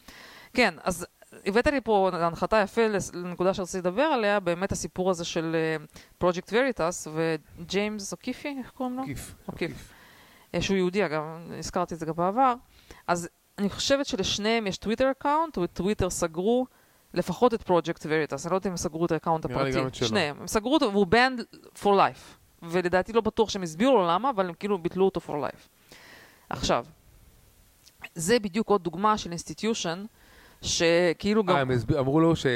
כן, 0.55 0.75
אז 0.83 1.07
הבאת 1.47 1.67
לי 1.67 1.81
פה 1.81 2.11
הנחתה 2.13 2.57
יפה 2.57 2.83
לנקודה 3.15 3.55
שרציתי 3.55 3.79
לדבר 3.79 4.03
עליה, 4.03 4.41
באמת 4.41 4.73
הסיפור 4.73 5.11
הזה 5.11 5.25
של 5.25 5.57
Project 6.19 6.53
uh, 6.53 6.57
Veritas 6.57 7.09
וג'יימס 7.13 8.13
אוקיפי, 8.13 8.57
איך 8.59 8.71
קוראים 8.71 8.97
לו? 8.97 9.03
אוקיף. 9.03 9.35
אוקיף. 9.49 9.93
שהוא 10.61 10.77
יהודי 10.77 11.07
אגב, 11.07 11.23
הזכרתי 11.59 11.95
את 11.95 11.99
זה 11.99 12.07
גם 12.07 12.15
בעבר. 12.17 12.55
אז 13.07 13.29
אני 13.59 13.71
חושבת 13.71 14.07
שלשניהם 14.07 14.67
יש 14.67 14.79
טוויטר 14.79 15.11
account, 15.11 15.59
וטוויטר 15.59 16.11
סגרו 16.11 16.67
לפחות 17.15 17.55
את 17.55 17.63
Project 17.63 18.07
Veritas, 18.09 18.47
אני 18.47 18.51
לא 18.51 18.57
יודעת 18.57 18.67
אם 18.67 18.71
הם 18.71 18.77
סגרו 18.77 19.07
את 19.07 19.13
ה 19.13 19.17
account 19.17 19.45
הפרטי. 19.45 19.79
גם. 19.79 19.89
שניהם. 19.93 20.41
הם 20.41 20.47
סגרו 20.47 20.75
אותו 20.75 20.93
והוא 20.93 21.07
banned 21.07 21.57
for 21.83 21.87
life. 21.87 22.37
ולדעתי 22.63 23.13
לא 23.13 23.21
בטוח 23.21 23.49
שהם 23.51 23.63
הסבירו 23.63 23.95
לו 23.95 24.09
למה, 24.09 24.31
אבל 24.31 24.49
הם 24.49 24.55
כאילו 24.55 24.79
ביטלו 24.79 25.05
אותו 25.05 25.21
for 25.27 25.33
life. 25.33 25.69
עכשיו, 26.51 26.87
זה 28.15 28.39
בדיוק 28.39 28.69
עוד 28.69 28.83
דוגמה 28.83 29.19
של 29.19 29.31
institution, 29.31 30.05
שכאילו 30.63 31.45
גם... 31.45 31.57
אה, 31.57 31.61
הם 31.61 31.71
אמרו 31.99 32.21
לו 32.21 32.37
ש... 32.37 32.47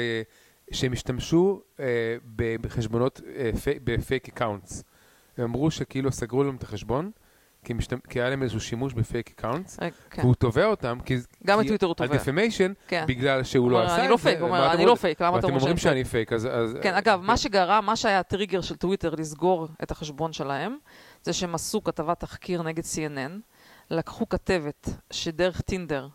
שהם 0.71 0.93
השתמשו 0.93 1.61
אה, 1.79 1.85
בחשבונות, 2.37 3.21
אה, 3.35 3.51
ב 3.83 3.92
fake 3.92 4.27
accounts. 4.27 4.83
הם 5.37 5.43
אמרו 5.43 5.71
שכאילו 5.71 6.11
סגרו 6.11 6.43
להם 6.43 6.55
את 6.55 6.63
החשבון, 6.63 7.11
כי, 7.65 7.73
משת... 7.73 7.93
כי 8.09 8.21
היה 8.21 8.29
להם 8.29 8.43
איזשהו 8.43 8.61
שימוש 8.61 8.93
ב 8.93 9.00
fake 9.00 9.29
accounts, 9.29 9.79
אה, 9.81 9.87
כן. 10.09 10.21
והוא 10.21 10.35
תובע 10.35 10.65
אותם, 10.65 10.97
כי... 11.05 11.17
גם 11.45 11.59
את 11.59 11.65
טוויטר 11.67 11.85
הוא 11.85 11.95
תובע. 11.95 12.15
ה 12.15 12.20
defamation, 12.20 12.73
כן. 12.87 13.05
בגלל 13.07 13.43
שהוא 13.43 13.71
לא 13.71 13.83
עשה 13.83 13.93
את 13.93 13.95
זה. 13.95 14.01
אני 14.01 14.11
לא 14.11 14.17
פייק, 14.17 14.39
הוא 14.39 14.47
אומר, 14.47 14.71
אני 14.73 14.85
לא 14.85 14.95
פייק, 14.95 15.21
למה 15.21 15.39
אתה 15.39 15.47
אומר 15.47 15.59
שאני 15.59 15.73
פייק? 15.73 15.83
שאני 15.83 16.03
פייק, 16.03 16.33
אז... 16.33 16.47
אז 16.51 16.77
כן, 16.81 16.93
אגב, 16.93 17.21
מה 17.23 17.37
שגרם, 17.37 17.85
מה 17.85 17.95
שהיה 17.95 18.19
הטריגר 18.19 18.61
של 18.61 18.75
טוויטר 18.75 19.15
לסגור 19.17 19.67
את 19.83 19.91
החשבון 19.91 20.33
שלהם, 20.33 20.77
זה 21.23 21.33
שהם 21.33 21.55
עשו 21.55 21.83
כתבת 21.83 22.19
תחקיר 22.19 22.63
נגד 22.63 22.83
CNN, 22.83 23.31
לקחו 23.89 24.29
כתבת 24.29 24.89
שדרך 25.11 25.61
טינדר 25.61 26.07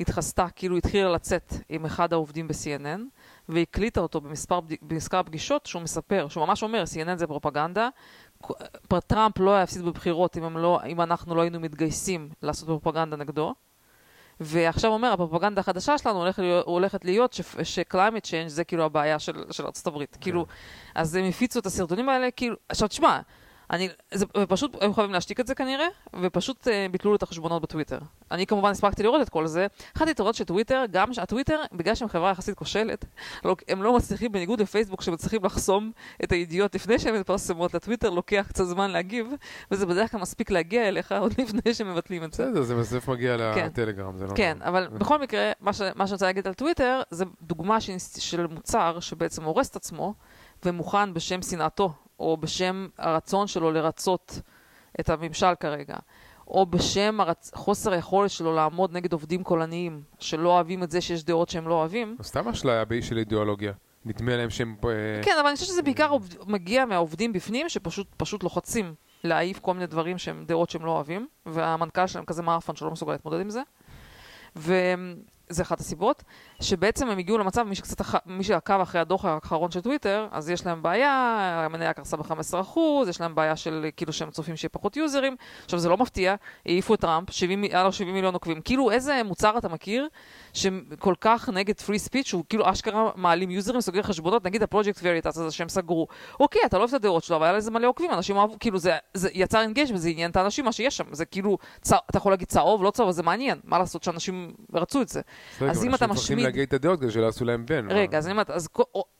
התחסתה, 0.00 0.46
כאילו 0.56 0.76
התחילה 0.76 1.10
לצאת 1.10 1.52
עם 1.68 1.84
אחד 1.84 2.12
העובדים 2.12 2.48
ב-CNN, 2.48 3.00
והקליטה 3.48 4.00
אותו 4.00 4.20
במספר, 4.20 4.60
במספר 4.82 5.22
פגישות 5.22 5.66
שהוא 5.66 5.82
מספר, 5.82 6.28
שהוא 6.28 6.46
ממש 6.46 6.62
אומר, 6.62 6.84
CNN 6.94 7.16
זה 7.16 7.26
פרופגנדה, 7.26 7.88
טראמפ 9.06 9.38
לא 9.38 9.54
היה 9.54 9.62
יפסיד 9.62 9.82
בבחירות 9.82 10.36
אם, 10.36 10.56
לא, 10.56 10.80
אם 10.86 11.00
אנחנו 11.00 11.34
לא 11.34 11.40
היינו 11.40 11.60
מתגייסים 11.60 12.30
לעשות 12.42 12.68
פרופגנדה 12.68 13.16
נגדו. 13.16 13.54
ועכשיו 14.40 14.90
אומר, 14.90 15.12
הפרופגנדה 15.12 15.60
החדשה 15.60 15.98
שלנו 15.98 16.18
הולכת 16.18 16.38
להיות, 16.42 16.66
הולכת 16.66 17.04
להיות 17.04 17.32
ש-climate 17.62 18.24
change 18.24 18.48
זה 18.48 18.64
כאילו 18.64 18.84
הבעיה 18.84 19.18
של, 19.18 19.44
של 19.50 19.66
ארצות 19.66 19.86
הברית. 19.86 20.12
כן. 20.12 20.20
כאילו, 20.20 20.46
אז 20.94 21.14
הם 21.14 21.24
הפיצו 21.24 21.58
את 21.58 21.66
הסרטונים 21.66 22.08
האלה, 22.08 22.30
כאילו, 22.30 22.56
עכשיו 22.68 22.88
תשמע, 22.88 23.20
אני, 23.70 23.88
זה, 24.14 24.24
ופשוט, 24.36 24.76
הם 24.80 24.94
חייבים 24.94 25.12
להשתיק 25.12 25.40
את 25.40 25.46
זה 25.46 25.54
כנראה, 25.54 25.86
ופשוט 26.22 26.68
uh, 26.68 26.70
ביטלו 26.90 27.14
את 27.14 27.22
החשבונות 27.22 27.62
בטוויטר. 27.62 27.98
אני 28.30 28.46
כמובן 28.46 28.70
הספקתי 28.70 29.02
לראות 29.02 29.22
את 29.22 29.28
כל 29.28 29.46
זה. 29.46 29.66
אחת 29.96 30.08
היתרונות 30.08 30.34
של 30.34 30.44
טוויטר, 30.44 30.84
גם 30.90 31.12
שהטוויטר, 31.12 31.60
בגלל 31.72 31.94
שהם 31.94 32.08
חברה 32.08 32.30
יחסית 32.30 32.54
כושלת, 32.54 33.04
לא, 33.44 33.56
הם 33.68 33.82
לא 33.82 33.96
מצליחים, 33.96 34.32
בניגוד 34.32 34.60
לפייסבוק, 34.60 35.02
שמצליחים 35.02 35.44
לחסום 35.44 35.92
את 36.24 36.32
הידיעות 36.32 36.74
לפני 36.74 36.98
שהן 36.98 37.14
מתפרסמות, 37.14 37.74
לטוויטר 37.74 38.10
לוקח 38.10 38.46
קצת 38.48 38.64
זמן 38.64 38.90
להגיב, 38.90 39.26
וזה 39.70 39.86
בדרך 39.86 40.10
כלל 40.10 40.20
מספיק 40.20 40.50
להגיע 40.50 40.88
אליך 40.88 41.12
עוד 41.12 41.34
לפני 41.40 41.74
שמבטלים 41.74 42.24
את 42.24 42.32
זה. 42.32 42.46
בסדר, 42.46 42.62
זה 42.62 42.74
בסוף 42.74 43.08
מגיע 43.08 43.36
כן. 43.54 43.66
לטלגרם, 43.66 44.16
זה 44.16 44.26
לא... 44.26 44.34
כן, 44.34 44.58
אבל 44.60 44.88
בכל 44.88 45.18
מקרה, 45.18 45.52
מה, 45.60 45.72
שאני 45.72 46.12
רוצה 46.12 46.26
להגיד 46.26 46.46
על 46.46 46.54
טוויטר, 46.54 47.00
זה 47.10 47.24
דוגמה 47.42 47.80
של 48.18 48.46
מוצר 48.46 49.00
שבעצם 49.00 49.44
הורס 49.44 49.70
את 49.70 49.76
עצמו, 49.76 50.14
ומוכן 50.64 51.14
בשם 51.14 51.42
שנאתו 51.42 51.92
או 52.18 52.36
בשם 52.36 52.88
הרצון 52.98 53.46
שלו 53.46 53.70
לרצות 53.70 54.40
את 55.00 55.10
הממשל 55.10 55.54
כרגע, 55.60 55.96
או 56.48 56.66
בשם 56.66 57.20
הרצ... 57.20 57.50
חוסר 57.54 57.92
היכולת 57.92 58.30
שלו 58.30 58.54
לעמוד 58.54 58.92
נגד 58.92 59.12
עובדים 59.12 59.42
קולניים, 59.42 60.02
שלא 60.18 60.48
אוהבים 60.48 60.82
את 60.82 60.90
זה 60.90 61.00
שיש 61.00 61.24
דעות 61.24 61.48
שהם 61.48 61.68
לא 61.68 61.74
אוהבים. 61.74 62.16
סתם 62.22 62.48
אשליה 62.48 62.84
של 63.00 63.18
אידיאולוגיה. 63.18 63.72
נדמה 64.04 64.36
להם 64.36 64.50
שהם... 64.50 64.76
אה, 64.84 65.22
כן, 65.22 65.36
אבל 65.40 65.46
אני 65.46 65.54
חושבת 65.56 65.68
שזה 65.68 65.82
בעיקר 65.82 66.16
מגיע 66.46 66.84
מהעובדים 66.84 67.32
בפנים, 67.32 67.68
שפשוט 67.68 68.42
לוחצים 68.42 68.94
להעיף 69.24 69.58
כל 69.58 69.74
מיני 69.74 69.86
דברים 69.86 70.18
שהם 70.18 70.44
דעות 70.46 70.70
שהם 70.70 70.84
לא 70.84 70.90
אוהבים, 70.90 71.28
והמנכ"ל 71.46 72.06
שלהם 72.06 72.24
כזה 72.24 72.42
מערפן 72.42 72.76
שלא 72.76 72.90
מסוגל 72.90 73.12
להתמודד 73.12 73.40
עם 73.40 73.50
זה. 73.50 73.62
וזה 75.50 75.62
אחת 75.62 75.80
הסיבות, 75.80 76.22
שבעצם 76.60 77.08
הם 77.08 77.18
הגיעו 77.18 77.38
למצב, 77.38 77.62
מי 77.62 77.74
שקצת, 77.74 78.04
מי 78.26 78.44
שעקב 78.44 78.80
אחרי 78.80 79.00
הדוח 79.00 79.24
האחרון 79.24 79.70
של 79.70 79.80
טוויטר, 79.80 80.26
אז 80.30 80.50
יש 80.50 80.66
להם 80.66 80.82
בעיה, 80.82 81.10
המניה 81.64 81.92
קרסה 81.92 82.16
ב-15%, 82.16 82.78
יש 83.08 83.20
להם 83.20 83.34
בעיה 83.34 83.56
של 83.56 83.86
כאילו 83.96 84.12
שהם 84.12 84.30
צופים 84.30 84.56
שיהיה 84.56 84.70
פחות 84.70 84.96
יוזרים. 84.96 85.36
עכשיו 85.64 85.78
זה 85.78 85.88
לא 85.88 85.96
מפתיע, 85.96 86.34
העיפו 86.66 86.94
את 86.94 87.00
טראמפ, 87.00 87.30
70, 87.30 87.62
היה 87.62 87.84
לו 87.84 87.92
70 87.92 88.14
מיליון 88.14 88.34
עוקבים. 88.34 88.60
כאילו 88.60 88.90
איזה 88.90 89.22
מוצר 89.24 89.58
אתה 89.58 89.68
מכיר 89.68 90.08
שכל 90.52 91.14
כך 91.20 91.48
נגד 91.48 91.80
free 91.80 91.98
speech, 91.98 92.26
שהוא 92.26 92.44
כאילו 92.48 92.70
אשכרה 92.70 93.10
מעלים 93.16 93.50
יוזרים, 93.50 93.80
סוגר 93.80 94.02
חשבונות, 94.02 94.44
נגיד 94.44 94.62
ה 94.62 94.67
Project 94.67 95.00
Veritas 95.02 95.38
הזה 95.38 95.50
שהם 95.50 95.68
סגרו. 95.68 96.06
אוקיי, 96.40 96.60
אתה 96.66 96.76
לא 96.76 96.82
אוהב 96.82 96.88
את 96.88 96.94
הדעות 96.94 97.24
שלו, 97.24 97.36
אבל 97.36 97.44
היה 97.44 97.52
לזה 97.52 97.70
מלא 97.70 97.86
עוקבים, 97.88 98.10
אנשים 98.10 98.36
אהבו, 98.36 98.56
כאילו 98.60 98.78
זה, 98.78 98.96
זה 99.14 99.28
יצר 99.32 99.60
engage 99.60 99.90
וזה 99.94 100.08
עניין 100.08 100.30
את 100.30 100.36
האנשים, 100.36 100.64
מה 100.64 100.72
שיש 100.72 100.96
שם. 100.96 101.04
זה 101.12 101.24
כאילו, 101.24 101.58
צה, 101.80 101.96
אתה 102.10 102.18
יכול 102.18 102.32
להגיד 102.32 102.48
צהוב, 102.48 102.82
לא 102.82 102.90
צהוב, 102.90 103.10
זה 103.10 103.22
מעניין, 103.22 103.60
מה 103.64 103.78
לעשות 103.78 104.02
שאנשים 104.02 104.52
רצו 104.74 105.02
את 105.02 105.08
זה. 105.08 105.20
אז 105.60 105.84
אם 105.84 105.94
אתה 105.94 106.04
אנשים 106.04 106.10
מפחדים 106.10 106.14
משמיד... 106.14 106.44
להגיד 106.44 106.62
את 106.62 106.72
הדעות 106.72 107.00
כדי 107.00 107.10
שלא 107.10 107.24
יעשו 107.26 107.44
להם 107.44 107.66
ban. 107.66 107.86
רגע, 107.90 108.18
אז 108.18 108.28
אם 108.28 108.40
אתה... 108.40 108.52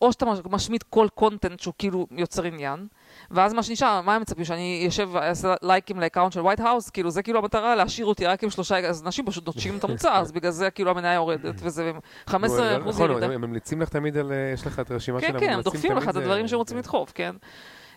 או, 0.03 0.13
שאתה 0.13 0.27
משמיד 0.51 0.83
כל 0.83 1.07
content 1.15 1.61
שהוא 1.61 1.75
כאילו 1.79 2.07
יוצר 2.11 2.45
עניין, 2.45 2.87
ואז 3.31 3.53
מה 3.53 3.63
שנשאר, 3.63 4.01
מה 4.01 4.15
הם 4.15 4.23
מצפים? 4.23 4.45
שאני 4.45 4.85
אשב 4.89 5.09
ואעשה 5.13 5.55
לייקים 5.63 6.01
ל 6.01 6.05
account 6.05 6.33
של 6.33 6.41
White 6.41 6.61
House? 6.61 6.91
כאילו, 6.91 7.11
זה 7.11 7.23
כאילו 7.23 7.39
המטרה, 7.39 7.75
להשאיר 7.75 8.07
אותי 8.07 8.27
רק 8.27 8.45
עם 8.45 8.51
שלושה... 8.51 8.79
אז 8.89 9.03
אנשים 9.07 9.27
פשוט 9.27 9.47
נוטשים 9.47 9.77
את 9.77 9.85
המוצר, 9.85 10.13
אז 10.13 10.33
בגלל 10.33 10.51
זה 10.51 10.71
כאילו 10.71 10.91
המניה 10.91 11.15
יורדת, 11.15 11.55
וזה 11.65 11.93
15 12.27 12.79
אחוז 12.79 12.95
נכון, 12.95 13.11
ירידה. 13.11 13.27
הם 13.27 13.41
ממליצים 13.41 13.83
לך 13.83 13.89
תמיד 13.89 14.17
על... 14.17 14.33
אה, 14.33 14.51
יש 14.55 14.67
לך 14.67 14.81
את 14.81 14.91
הרשימה 14.91 15.21
של 15.21 15.27
כן, 15.27 15.33
המומלצים. 15.33 15.49
כן, 15.51 15.57
הם 15.57 15.63
דוחפים 15.63 15.93
לך 15.97 16.03
את 16.03 16.09
תמיד 16.09 16.17
הדברים 16.17 16.47
זה- 16.47 16.51
שהם 16.51 16.59
רוצים 16.59 16.75
כן. 16.75 16.79
לדחוף, 16.79 17.13
כן. 17.15 17.35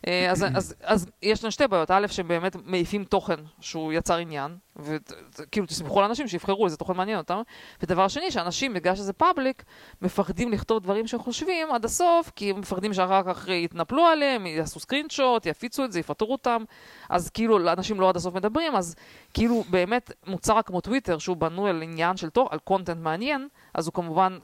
אה, 0.07 0.31
אז, 0.31 0.45
אז, 0.55 0.75
אז 0.83 1.07
יש 1.21 1.43
לנו 1.43 1.51
שתי 1.51 1.67
בעיות, 1.67 1.91
א', 1.91 2.07
שהם 2.07 2.27
באמת 2.27 2.55
מעיפים 2.65 3.03
תוכן 3.03 3.39
שהוא 3.59 3.93
יצר 3.93 4.17
עניין, 4.17 4.57
וכאילו 4.75 5.65
תסמכו 5.65 5.99
על 5.99 6.05
אנשים 6.05 6.27
שיבחרו 6.27 6.65
איזה 6.65 6.77
תוכן 6.77 6.93
מעניין 6.93 7.17
אותם, 7.17 7.41
ודבר 7.83 8.07
שני, 8.07 8.31
שאנשים, 8.31 8.73
בגלל 8.73 8.95
שזה 8.95 9.13
public, 9.13 9.63
מפחדים 10.01 10.51
לכתוב 10.51 10.83
דברים 10.83 11.07
שהם 11.07 11.19
חושבים 11.19 11.71
עד 11.71 11.85
הסוף, 11.85 12.31
כי 12.35 12.49
הם 12.49 12.59
מפחדים 12.59 12.93
שאחר 12.93 13.23
כך 13.23 13.47
יתנפלו 13.47 14.05
עליהם, 14.05 14.45
יעשו 14.45 14.79
screenshot, 14.79 15.45
יפיצו 15.45 15.85
את 15.85 15.91
זה, 15.91 15.99
יפטרו 15.99 16.31
אותם, 16.31 16.63
אז 17.09 17.29
כאילו 17.29 17.71
אנשים 17.73 17.99
לא 17.99 18.09
עד 18.09 18.15
הסוף 18.15 18.35
מדברים, 18.35 18.75
אז 18.75 18.95
כאילו 19.33 19.63
באמת 19.69 20.11
מוצר 20.27 20.61
כמו 20.61 20.81
טוויטר, 20.81 21.17
שהוא 21.17 21.37
בנוי 21.37 21.69
על 21.69 21.81
עניין 21.81 22.17
של 22.17 22.29
תוכן, 22.29 22.53
על 22.53 22.59
content 22.59 22.97
מעניין, 22.97 23.47
אז 23.73 23.87
הוא 23.87 23.93
כמובן 23.93 24.37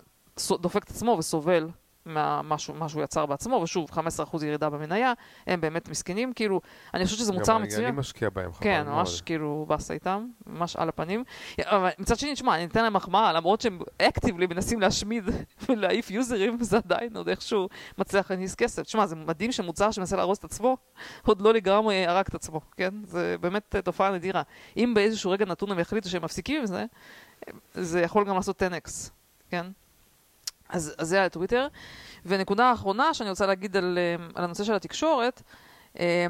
דופק 0.62 0.84
את 0.84 0.89
עצמו 0.89 1.16
וסובל 1.20 1.68
מה 2.43 2.58
שהוא, 2.58 3.03
יצר 3.03 3.26
בעצמו, 3.26 3.55
ושוב, 3.55 3.89
15% 3.91 3.99
ירידה 4.45 4.70
במניה, 4.70 5.14
הם 5.47 5.62
באמת 5.62 5.89
מסכנים, 5.89 6.34
כאילו, 6.34 6.62
אני 6.93 7.05
חושבת 7.05 7.20
שזה 7.20 7.34
מוצר 7.34 7.53
גם 7.53 7.60
אני- 7.60 7.68
מצוין. 7.68 7.95
משקיע 7.95 8.30
בהם, 8.30 8.53
חבל 8.53 8.64
כן, 8.64 8.84
מאוד. 8.86 8.95
ממש 8.97 9.22
כאילו 9.22 9.66
באסה 9.68 9.93
איתם, 9.93 10.26
ממש 10.47 10.76
על 10.76 10.89
הפנים. 10.89 11.24
אבל 11.62 11.89
מצד 11.99 12.16
שני, 12.20 12.34
תשמע, 12.34 12.55
אני 12.55 12.66
אתן 12.66 12.84
להם 12.84 12.93
מחמאה, 12.93 13.34
למרות 13.34 13.62
שהם 13.62 13.80
אקטיבלי 14.01 14.47
מנסים 14.47 14.82
להשמיד 14.82 15.24
ולהעיף 15.70 16.12
יוזרים, 16.12 16.58
זה 16.64 16.78
עדיין 16.78 17.18
עוד 17.18 17.30
איכשהו 17.30 17.68
מצליח 17.97 18.32
להכניס 18.32 18.55
כסף. 18.55 18.84
תשמע, 18.84 19.05
זה 19.05 19.16
מדהים 19.16 19.51
שמוצר 19.51 19.91
שמנסה 19.91 20.16
להרוס 20.18 20.39
את 20.39 20.43
עצמו, 20.43 20.78
עוד 21.26 21.41
לא 21.41 21.53
לגמרי 21.53 22.05
הרג 22.08 22.26
את 22.30 22.36
עצמו, 22.36 22.62
כן? 22.78 22.93
זה 23.03 23.36
באמת 23.41 23.76
אה, 23.76 23.82
תופעה 23.82 24.12
נדירה. 24.12 24.41
אם 24.78 24.91
באיזשהו 24.95 25.32
רגע 25.32 25.45
נתון 25.45 25.72
הם 25.72 25.80
יחליטו 25.80 26.10
שהם 26.10 26.24
מפסיקים 26.24 26.60
עם 26.60 26.66
זה, 26.66 26.86
זה 27.74 28.01
יכול 28.01 28.26
גם 28.26 28.36
לעשות 28.36 28.64
10x, 28.64 28.89
כן? 29.49 29.66
אז, 30.70 30.95
אז 30.97 31.07
זה 31.07 31.24
על 31.24 31.30
טוויטר. 31.30 31.68
ונקודה 32.26 32.65
האחרונה 32.65 33.13
שאני 33.13 33.30
רוצה 33.30 33.45
להגיד 33.45 33.78
על, 33.78 33.97
אה, 33.97 34.26
על 34.36 34.43
הנושא 34.43 34.63
של 34.63 34.74
התקשורת, 34.74 35.41
אה, 35.99 36.26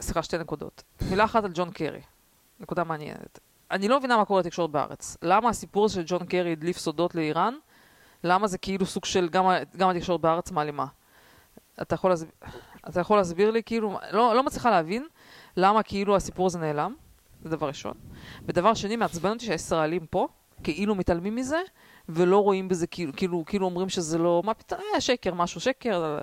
סליחה, 0.00 0.22
שתי 0.22 0.38
נקודות. 0.38 0.82
מילה 1.10 1.24
אחת 1.24 1.44
על 1.44 1.50
ג'ון 1.54 1.70
קרי, 1.70 2.00
נקודה 2.60 2.84
מעניינת. 2.84 3.38
אני 3.70 3.88
לא 3.88 3.98
מבינה 3.98 4.16
מה 4.16 4.24
קורה 4.24 4.40
לתקשורת 4.40 4.70
בארץ. 4.70 5.16
למה 5.22 5.48
הסיפור 5.48 5.88
של 5.88 6.02
ג'ון 6.06 6.26
קרי 6.26 6.52
הדליף 6.52 6.78
סודות 6.78 7.14
לאיראן? 7.14 7.54
למה 8.24 8.46
זה 8.46 8.58
כאילו 8.58 8.86
סוג 8.86 9.04
של 9.04 9.28
גם, 9.28 9.44
גם 9.76 9.88
התקשורת 9.88 10.20
בארץ 10.20 10.50
מעלימה? 10.50 10.86
אתה 11.82 11.94
יכול, 11.94 12.10
להסב... 12.10 12.26
אתה 12.88 13.00
יכול 13.00 13.16
להסביר 13.16 13.50
לי, 13.50 13.62
כאילו, 13.62 13.98
לא, 14.10 14.34
לא 14.34 14.42
מצליחה 14.42 14.70
להבין 14.70 15.06
למה 15.56 15.82
כאילו 15.82 16.16
הסיפור 16.16 16.46
הזה 16.46 16.58
נעלם, 16.58 16.94
זה 17.42 17.50
דבר 17.50 17.68
ראשון. 17.68 17.94
ודבר 18.44 18.74
שני, 18.74 18.96
מעצבן 18.96 19.30
אותי 19.30 19.44
שהישראלים 19.44 20.06
פה, 20.06 20.28
כאילו 20.62 20.94
מתעלמים 20.94 21.34
מזה, 21.34 21.60
ולא 22.08 22.38
רואים 22.42 22.68
בזה, 22.68 22.86
כאילו, 22.86 23.12
כאילו, 23.16 23.44
כאילו 23.46 23.66
אומרים 23.66 23.88
שזה 23.88 24.18
לא, 24.18 24.42
מה 24.44 24.54
פתאום, 24.54 24.80
אה, 24.94 25.00
שקר, 25.00 25.34
משהו 25.34 25.60
שקר, 25.60 26.18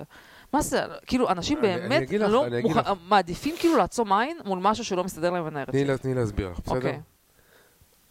מה 0.52 0.60
זה, 0.62 0.80
כאילו, 1.06 1.30
אנשים 1.30 1.60
באמת 1.62 2.10
לא 2.12 2.44
מוכ... 2.62 2.76
לך. 2.76 2.90
מעדיפים 3.08 3.54
כאילו 3.58 3.76
לעצום 3.76 4.12
עין 4.12 4.38
מול 4.44 4.58
משהו 4.62 4.84
שלא 4.84 5.04
מסתדר 5.04 5.30
להם 5.30 5.42
תני 5.42 5.50
בנרטיב. 5.50 5.86
לה- 5.90 5.98
תני 5.98 6.14
להסביר 6.14 6.48
לך, 6.50 6.58
בסדר? 6.60 6.76
אוקיי. 6.76 7.00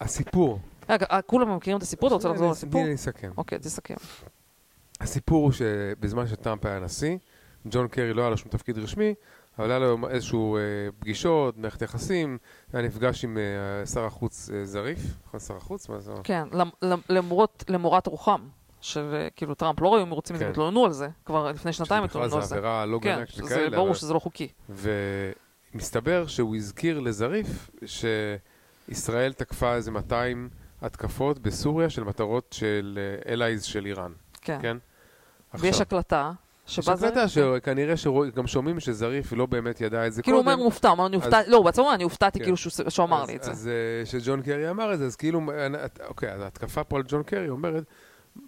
הסיפור. 0.02 0.60
רגע, 0.90 1.06
אה, 1.12 1.22
כולם 1.22 1.56
מכירים 1.56 1.78
את 1.78 1.84
הסיפור? 1.84 2.08
אתה 2.08 2.16
רוצה 2.16 2.30
לחזור 2.30 2.46
תני 2.46 2.52
לסיפור? 2.52 2.84
לי 2.84 2.94
לסכם. 2.94 3.32
אוקיי, 3.38 3.60
תסכם. 3.60 3.94
הסיפור 5.02 5.44
הוא 5.44 5.52
שבזמן 5.52 6.28
שטראמפ 6.28 6.66
היה 6.66 6.80
נשיא, 6.80 7.18
ג'ון 7.70 7.88
קרי 7.88 8.14
לא 8.14 8.22
היה 8.22 8.30
לו 8.30 8.38
שום 8.38 8.52
תפקיד 8.52 8.78
רשמי, 8.78 9.14
אבל 9.60 9.70
היה 9.72 9.80
לו 9.80 9.98
איזשהו 10.10 10.58
אה, 10.58 10.62
פגישות, 11.00 11.58
מערכת 11.58 11.82
יחסים, 11.82 12.38
היה 12.74 12.82
נפגש 12.82 13.24
עם 13.24 13.38
אה, 13.38 13.86
שר 13.86 14.06
החוץ 14.06 14.50
אה, 14.54 14.66
זריף, 14.66 15.00
נכון 15.28 15.40
שר 15.40 15.58
החוץ? 15.58 15.90
מה 15.90 16.00
זה? 16.00 16.14
כן, 16.24 16.48
למ- 16.52 16.70
למ- 16.82 17.02
למרות, 17.10 17.64
למורת 17.70 18.08
רוחם 18.08 18.48
של 18.82 19.14
אה, 19.14 19.28
כאילו 19.36 19.56
טראמפ, 19.56 19.82
לא 19.82 19.98
היו 19.98 20.06
מרוצים 20.06 20.36
מזה, 20.36 20.46
כן. 20.46 20.52
התלוננו 20.52 20.86
על 20.86 20.92
זה, 20.92 21.08
כבר 21.26 21.52
לפני 21.52 21.74
שנתיים 21.74 22.04
שבכלל 22.04 22.22
התלוננו 22.22 22.36
על 22.36 22.42
זה 22.42 22.48
זה. 22.48 22.56
עבירה 22.56 22.86
לא 22.86 23.00
כן, 23.02 23.16
גנק 23.18 23.46
וכאלה. 23.46 23.70
ברור 23.78 23.88
אבל- 23.90 23.98
שזה 23.98 24.14
לא 24.14 24.20
חוקי. 24.20 24.48
ומסתבר 25.74 26.28
שהוא 26.28 26.56
הזכיר 26.56 27.00
לזריף 27.00 27.70
שישראל 27.86 29.34
תקפה 29.34 29.76
איזה 29.76 29.92
200 29.92 30.50
התקפות 30.82 31.40
בסוריה 31.40 31.90
של 31.90 32.04
מטרות 32.04 32.54
של 32.54 33.00
אלייז 33.28 33.64
של 33.64 33.86
איראן, 33.86 34.12
כן. 34.42 34.60
כן? 34.62 34.78
ויש 35.54 35.70
עכשיו, 35.70 35.82
הקלטה, 35.82 36.32
יש 36.68 36.76
שבה 36.76 36.96
זה... 36.96 37.08
הקלטה 37.08 37.28
שכנראה 37.28 37.98
שגם 37.98 38.48
שומעים 38.48 38.80
שזריף 38.80 39.34
לא 39.34 39.46
באמת 39.46 39.82
ידע 39.82 40.08
את 40.08 40.14
זה 40.14 40.22
כאילו 40.22 40.38
קודם. 40.38 40.48
אומר, 40.48 40.58
הוא 40.58 40.66
מופתע, 40.66 40.88
הוא 40.88 40.94
אומר, 40.94 41.06
אני 41.08 41.16
הופתע, 41.16 41.40
לא, 41.48 41.58
הוא 41.58 41.66
בעצמו 41.66 41.84
אומר, 41.84 41.96
אני 41.96 42.04
הופתעתי 42.04 42.40
כן. 42.40 42.46
כאילו 42.46 42.58
שהוא 42.90 43.06
אמר 43.06 43.26
לי 43.26 43.36
את 43.36 43.44
זה. 43.44 43.52
אז 43.52 43.68
אה, 44.02 44.06
שג'ון 44.06 44.42
קרי 44.42 44.70
אמר 44.70 44.94
את 44.94 45.00
זה, 45.00 45.06
אז 45.06 45.16
כאילו, 45.16 45.42
אוקיי, 46.08 46.34
אז 46.34 46.42
ההתקפה 46.42 46.84
פה 46.84 46.98
על 46.98 47.04
ג'ון 47.08 47.24
קרי 47.24 47.50
אומרת, 47.50 47.84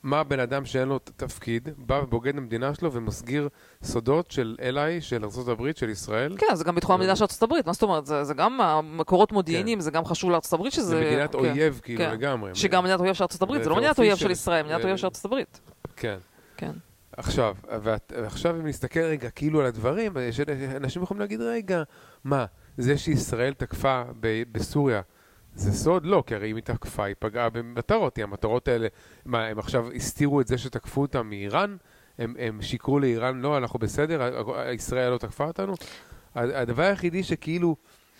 מה 0.03 0.19
הבן 0.19 0.39
אדם 0.39 0.65
שאין 0.65 0.87
לו 0.87 0.99
תפקיד, 0.99 1.69
בא 1.77 1.93
ובוגד 2.03 2.35
במדינה 2.35 2.75
שלו 2.75 2.93
ומסגיר 2.93 3.49
סודות 3.83 4.31
של 4.31 4.55
אליי, 4.61 5.01
של 5.01 5.25
ארה"ב, 5.25 5.71
של 5.75 5.89
ישראל, 5.89 6.35
כן, 6.37 6.55
זה 6.55 6.63
גם 6.63 6.75
ביטחון 6.75 6.95
המדינה 6.95 7.15
של 7.15 7.25
הברית, 7.41 7.65
מה 7.65 7.73
זאת 7.73 7.83
אומרת? 7.83 8.05
זה 8.05 8.23
זה 8.23 8.33
גם 8.33 8.59
מקורות 8.97 9.31
מודיעיניים, 9.31 9.77
כן. 9.77 9.83
זה 9.83 9.91
גם 9.91 10.05
חשוב 10.05 10.31
הברית 10.51 10.73
שזה... 10.73 10.85
זה 10.85 11.01
מדינת 11.01 11.31
כן. 11.31 11.37
אויב 11.37 11.79
כאילו 11.83 11.99
כן. 11.99 12.11
לגמרי. 12.11 12.55
שגם 12.55 12.83
מדינת 12.83 12.99
אויב 12.99 13.13
של 13.13 13.23
הברית, 13.41 13.63
זה 13.63 13.69
לא 13.69 13.75
מדינת 13.75 13.99
אויב 13.99 14.15
של- 14.17 14.31
ישראל, 14.31 14.65
מדינת 14.65 14.85
אויב 14.85 14.97
של 14.97 15.07
הברית. 15.25 15.59
כן. 15.95 16.17
כן. 16.57 16.71
עכשיו, 17.17 17.55
ואת- 17.81 18.13
ועכשיו 18.15 18.55
אם 18.55 18.67
נסתכל 18.67 18.99
רגע 18.99 19.29
כאילו 19.29 19.59
על 19.59 19.65
הדברים, 19.65 20.13
אנשים 20.75 21.03
יכולים 21.03 21.21
להגיד, 21.21 21.41
רגע, 21.41 21.83
מה, 22.23 22.45
זה 22.77 22.97
שישראל 22.97 23.53
תקפה 23.53 24.03
ב- 24.19 24.43
בסוריה, 24.51 25.01
זה 25.55 25.71
סוד? 25.73 26.05
לא, 26.05 26.23
כי 26.27 26.35
הרי 26.35 26.51
אם 26.51 26.55
היא 26.55 26.63
תקפה, 26.63 27.03
היא 27.05 27.15
פגעה 27.19 27.49
במטרות, 27.49 28.17
המטרות 28.19 28.67
האלה, 28.67 28.87
מה, 29.25 29.45
הם 29.45 29.59
עכשיו 29.59 29.91
הסתירו 29.91 30.41
את 30.41 30.47
זה 30.47 30.57
שתקפו 30.57 31.01
אותם 31.01 31.27
מאיראן? 31.29 31.75
הם, 32.19 32.35
הם 32.39 32.61
שיקרו 32.61 32.99
לאיראן, 32.99 33.41
לא, 33.41 33.57
אנחנו 33.57 33.79
בסדר, 33.79 34.21
ישראל 34.73 35.09
לא 35.11 35.17
תקפה 35.17 35.43
אותנו? 35.45 35.73
הדבר 36.35 36.83
היחידי 36.83 37.23
שכאילו, 37.23 37.75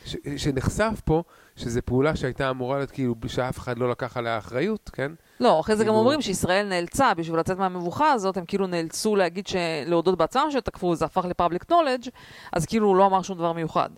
ש, 0.05 0.15
שנחשף 0.37 1.01
פה, 1.05 1.23
שזו 1.55 1.79
פעולה 1.85 2.15
שהייתה 2.15 2.49
אמורה 2.49 2.77
להיות 2.77 2.91
כאילו, 2.91 3.15
שאף 3.27 3.57
אחד 3.57 3.77
לא 3.77 3.89
לקח 3.89 4.17
עליה 4.17 4.37
אחריות, 4.37 4.89
כן? 4.93 5.11
לא, 5.39 5.59
אחרי 5.59 5.75
זה 5.75 5.83
גם 5.83 5.87
כאילו- 5.87 5.99
אומרים 5.99 6.21
שישראל 6.21 6.67
נאלצה, 6.69 7.13
בשביל 7.13 7.39
לצאת 7.39 7.57
מהמבוכה 7.57 8.11
הזאת, 8.11 8.37
הם 8.37 8.45
כאילו 8.45 8.67
נאלצו 8.67 9.15
להגיד, 9.15 9.47
ש- 9.47 9.55
להודות 9.85 10.17
בעצמם 10.17 10.47
שתקפו, 10.51 10.87
וזה 10.87 11.05
הפך 11.05 11.25
לפאבליק 11.25 11.71
נולדג', 11.71 12.09
אז 12.53 12.65
כאילו 12.65 12.87
הוא 12.87 12.95
לא 12.95 13.05
אמר 13.05 13.21
שום 13.21 13.37
דבר 13.37 13.53
מיוחד. 13.53 13.89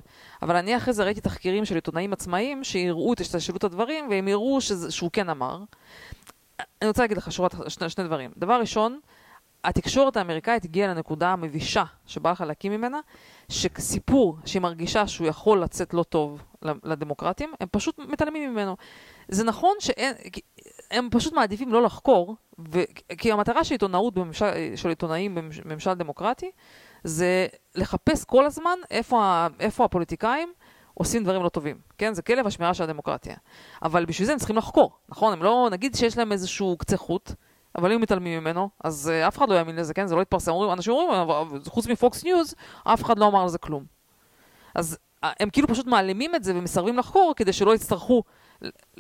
אבל 0.41 0.55
אני 0.55 0.77
אחרי 0.77 0.93
זה 0.93 1.03
ראיתי 1.03 1.21
תחקירים 1.21 1.65
של 1.65 1.75
עיתונאים 1.75 2.13
עצמאיים, 2.13 2.63
שיראו 2.63 3.13
את 3.13 3.19
השתלשלות 3.19 3.63
הדברים, 3.63 4.09
והם 4.09 4.27
יראו 4.27 4.61
שזה, 4.61 4.91
שהוא 4.91 5.09
כן 5.13 5.29
אמר. 5.29 5.59
אני 6.81 6.87
רוצה 6.87 7.03
להגיד 7.03 7.17
לך 7.17 7.31
שורת, 7.31 7.55
שני, 7.67 7.89
שני 7.89 8.03
דברים. 8.03 8.31
דבר 8.37 8.59
ראשון, 8.59 8.99
התקשורת 9.63 10.17
האמריקאית 10.17 10.63
הגיעה 10.63 10.93
לנקודה 10.93 11.29
המבישה 11.29 11.83
שבא 12.05 12.31
לך 12.31 12.41
להקים 12.41 12.71
ממנה, 12.71 12.99
שסיפור 13.51 14.37
שהיא 14.45 14.61
מרגישה 14.61 15.07
שהוא 15.07 15.27
יכול 15.27 15.61
לצאת 15.63 15.93
לא 15.93 16.03
טוב 16.03 16.43
לדמוקרטים, 16.61 17.53
הם 17.61 17.67
פשוט 17.71 17.99
מתעלמים 17.99 18.51
ממנו. 18.53 18.75
זה 19.27 19.43
נכון 19.43 19.75
שאין, 19.79 20.13
הם 20.91 21.09
פשוט 21.11 21.33
מעדיפים 21.33 21.73
לא 21.73 21.83
לחקור, 21.83 22.35
ו, 22.71 22.79
כי 23.17 23.31
המטרה 23.31 23.63
של 23.63 23.73
עיתונאות 23.73 24.13
בממשל, 24.13 24.75
של 24.75 24.89
עיתונאים 24.89 25.35
בממשל 25.35 25.93
דמוקרטי, 25.93 26.51
זה 27.03 27.47
לחפש 27.75 28.25
כל 28.25 28.45
הזמן 28.45 28.79
איפה, 28.91 29.47
איפה 29.59 29.85
הפוליטיקאים 29.85 30.53
עושים 30.93 31.23
דברים 31.23 31.43
לא 31.43 31.49
טובים, 31.49 31.77
כן? 31.97 32.13
זה 32.13 32.21
כלב 32.21 32.47
השמירה 32.47 32.73
של 32.73 32.83
הדמוקרטיה. 32.83 33.35
אבל 33.83 34.05
בשביל 34.05 34.25
זה 34.25 34.31
הם 34.31 34.37
צריכים 34.37 34.57
לחקור, 34.57 34.91
נכון? 35.09 35.33
הם 35.33 35.43
לא, 35.43 35.67
נגיד 35.71 35.95
שיש 35.95 36.17
להם 36.17 36.31
איזשהו 36.31 36.77
קצה 36.77 36.97
חוט, 36.97 37.31
אבל 37.77 37.91
אם 37.91 38.01
מתעלמים 38.01 38.39
ממנו, 38.39 38.69
אז 38.83 39.11
uh, 39.23 39.27
אף 39.27 39.37
אחד 39.37 39.49
לא 39.49 39.55
יאמין 39.55 39.75
לזה, 39.75 39.93
כן? 39.93 40.07
זה 40.07 40.15
לא 40.15 40.21
יתפרסם. 40.21 40.51
אומרים, 40.51 40.71
אנשים 40.71 40.93
אומרים, 40.93 41.19
"אבל 41.19 41.59
חוץ 41.67 41.87
מפוקס 41.87 42.23
ניוז, 42.23 42.55
אף 42.83 43.03
אחד 43.03 43.19
לא 43.19 43.27
אמר 43.27 43.41
על 43.41 43.49
זה 43.49 43.57
כלום. 43.57 43.83
אז 44.75 44.97
uh, 45.25 45.27
הם 45.39 45.49
כאילו 45.49 45.67
פשוט 45.67 45.87
מעלימים 45.87 46.35
את 46.35 46.43
זה 46.43 46.53
ומסרבים 46.55 46.97
לחקור 46.97 47.33
כדי 47.35 47.53
שלא 47.53 47.75
יצטרכו 47.75 48.23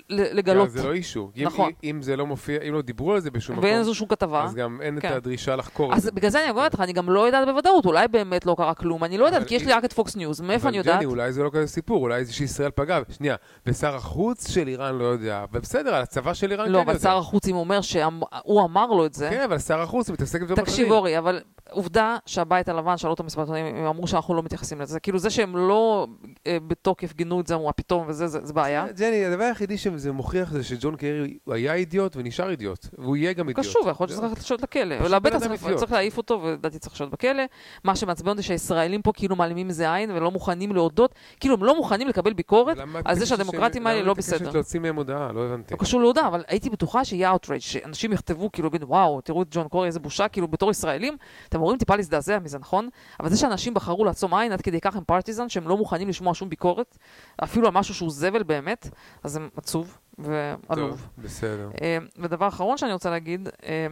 לגלות. 0.09 0.69
זה 0.69 0.83
לא 0.83 0.93
issue. 0.93 1.31
נכון. 1.35 1.71
אם 1.83 2.01
זה 2.01 2.15
לא 2.15 2.25
מופיע, 2.25 2.61
אם 2.67 2.73
לא 2.73 2.81
דיברו 2.81 3.13
על 3.13 3.19
זה 3.19 3.31
בשום 3.31 3.55
מקום, 3.55 3.65
ואין 3.69 3.79
איזושהי 3.79 4.07
כתבה. 4.09 4.43
אז 4.43 4.55
גם 4.55 4.81
אין 4.81 4.97
את 4.97 5.01
כן. 5.01 5.13
הדרישה 5.13 5.55
לחקור 5.55 5.91
את 5.91 5.97
אז 5.97 6.03
זה. 6.03 6.11
בגלל 6.11 6.29
זה 6.29 6.41
אני 6.41 6.49
אומרת 6.49 6.73
לך, 6.73 6.79
אני 6.79 6.93
גם 6.93 7.09
לא 7.09 7.25
יודעת 7.25 7.47
בוודאות, 7.47 7.85
אולי 7.85 8.07
באמת 8.07 8.45
לא 8.45 8.55
קרה 8.57 8.73
כלום, 8.73 9.03
אני 9.03 9.17
לא 9.17 9.25
יודעת, 9.25 9.41
אבל 9.41 9.49
כי 9.49 9.55
יש 9.55 9.65
לי 9.65 9.73
רק 9.73 9.85
את 9.85 9.93
פוקס 9.93 10.15
ניוז, 10.15 10.41
מאיפה 10.41 10.69
אני 10.69 10.79
אבל 10.79 10.87
יודעת? 10.87 10.99
ג'ני, 11.01 11.05
אולי 11.05 11.31
זה 11.33 11.43
לא 11.43 11.49
כזה 11.53 11.67
סיפור, 11.67 12.01
אולי 12.01 12.25
זה 12.25 12.33
שישראל 12.33 12.71
פגעה. 12.75 13.01
שנייה, 13.09 13.35
ושר 13.65 13.95
החוץ 13.95 14.49
של 14.51 14.67
איראן 14.67 14.95
לא 14.95 15.03
יודע, 15.05 15.45
ובסדר, 15.53 15.95
על 15.95 16.01
הצבא 16.03 16.33
של 16.33 16.51
איראן 16.51 16.65
כן 16.65 16.71
לא, 16.71 16.77
יודע. 16.77 16.91
אבל 16.91 16.99
שר 16.99 17.17
החוץ, 17.17 17.47
אם 17.47 17.53
הוא 17.53 17.59
אומר 17.59 17.81
שהוא 17.81 18.63
אמר 18.65 18.85
לו 18.87 19.05
את 19.05 19.13
זה, 19.13 19.29
כן, 19.29 19.41
אבל 19.41 19.59
שר 19.59 19.81
החוץ 19.81 20.09
מתעסק 20.09 20.41
בדברים 20.41 20.53
אחרים. 20.63 20.65
תקשיב 20.65 20.91
אורי, 20.91 21.17
אבל 21.17 21.41
עובדה 21.69 22.17
שהבית 22.25 22.69
הלבן 22.69 22.97
שאלו 22.97 23.11
אותו 23.13 23.23
מספר 23.23 23.55
הם 23.55 23.85
אמרו 23.85 24.07
שאנחנו 24.07 24.33
לא 24.33 24.43
מתייחסים 24.43 24.81
לזה. 24.81 24.99
כאילו 24.99 25.19
זה 25.19 25.29
שהם 25.29 25.57
לא 25.57 26.07
אה, 26.47 26.57
בתוקף 26.67 27.13
גינו 27.13 27.41
את 27.41 27.47
זה, 27.47 27.55
אמרו, 27.55 27.65
"מה 27.65 27.73
פתאום 27.73 28.05
וזה, 28.07 28.27
זה 28.27 28.39
זה 28.43 28.53
בעיה. 28.53 28.85
ג'ני, 28.97 29.25
הדבר 29.25 29.43
היחידי 29.47 29.77
שזה 29.77 30.11
מוכיח 30.11 30.51
זה 30.51 30.63
שג'ון 30.63 30.95
קרי 30.95 31.37
הוא 31.43 31.53
היה 31.53 31.73
אידיוט 31.73 32.15
ונשאר 32.15 32.49
אידיוט, 32.49 32.85
והוא 32.97 33.15
יהיה 33.15 33.33
גם 33.33 33.49
אידיוט. 33.49 33.65
קשור, 33.65 33.85
ויכול 33.85 34.07
להיות 34.07 34.17
שצריך 34.17 34.39
לשבת 34.39 34.75
ולבטח 35.01 35.37
בן 35.37 35.43
אדם 35.43 35.75
צריך- 35.75 35.91
להעיף 35.91 36.17
אותו, 36.17 36.41
ולדעתי 36.43 36.79
צריך 36.79 36.93
לשבת 36.93 37.11
בכלא. 37.11 37.43
מה 37.83 37.95
שמעצבן 37.95 38.31
אותי 38.31 38.41
שהישראלים 38.41 39.01
פה 39.01 39.11
כאילו 39.13 39.35
מעלימים 39.35 39.67
מזה 39.67 39.93
עין 39.93 40.11
ולא 40.11 40.31
מוכנים 40.31 40.71
להודות, 40.71 41.15
כאילו 41.39 41.53
הם 41.55 41.63
לא 41.63 41.75
מוכנים 41.75 42.07
לקבל 42.07 42.33
ביקורת 42.33 42.77
למה 42.77 42.99
על 43.05 43.15
זה 43.15 43.23
את 43.23 43.27
שהדמוקרטים 43.27 43.87
האלה 43.87 43.99
למה 43.99 44.07
לא 44.07 44.11
את 44.11 44.17
מתעקשת 44.17 44.35
בסדר. 44.41 44.51
להוציא 44.51 44.79
מהם 44.79 44.95
הודעה, 44.95 45.31
לא 45.31 45.45
הבנתי. 45.45 45.73
לא 45.73 45.79
קשור 45.79 46.01
להודעה, 46.01 46.27
אבל 46.27 46.43
הייתי 46.47 46.69
בטוחה 46.69 47.05
שיהיה 47.05 47.33
outrage, 47.33 47.59
שאנשים 47.59 48.13
יכתבו, 48.13 48.51
כאילו, 48.51 48.67
יגידו, 48.67 48.87
וואו, 48.87 49.21
תראו 49.21 49.41
את 49.41 49.47
ג'ון 49.51 49.67
קורי, 49.67 49.87
איזה 49.87 49.99
בושה, 49.99 50.27
כאילו, 50.27 50.47
בתור 50.47 50.71
ישראלים, 50.71 51.17
אתם 51.49 51.57
אמורים 51.57 51.77
טיפה 51.77 51.95
להזדעזע 51.95 52.39
מזה, 52.39 52.59
נכון? 52.59 52.89
אבל 53.19 53.29
זה 53.29 53.37
שאנשים 53.37 53.73
בחרו 53.73 54.05
לעצום 54.05 54.33
עין, 54.33 54.51
עד 54.51 54.61
כדי 54.61 54.81
כך 54.81 54.95
הם 54.95 55.03
פרטיזן, 55.03 55.49
שהם 55.49 55.67
לא 55.67 55.77
מוכנים 55.77 56.09
לשמוע 56.09 56.33
שום 56.33 56.49
ביקורת, 56.49 56.97
אפילו 57.43 57.67
על 57.67 57.73
משהו 57.73 57.93
שהוא 57.95 58.09
זבל 58.11 58.43
באמת, 58.43 58.89
אז 59.23 59.36
זה 59.37 59.47
עצוב 59.57 59.97
ועלוב. 60.17 60.89
טוב, 60.89 61.07
בסדר. 61.17 61.69
אה, 61.81 61.97
ודבר 62.17 62.47
אחרון 62.47 62.77
שאני 62.77 62.93
רוצה 62.93 63.09
להגיד, 63.09 63.49
אה, 63.63 63.87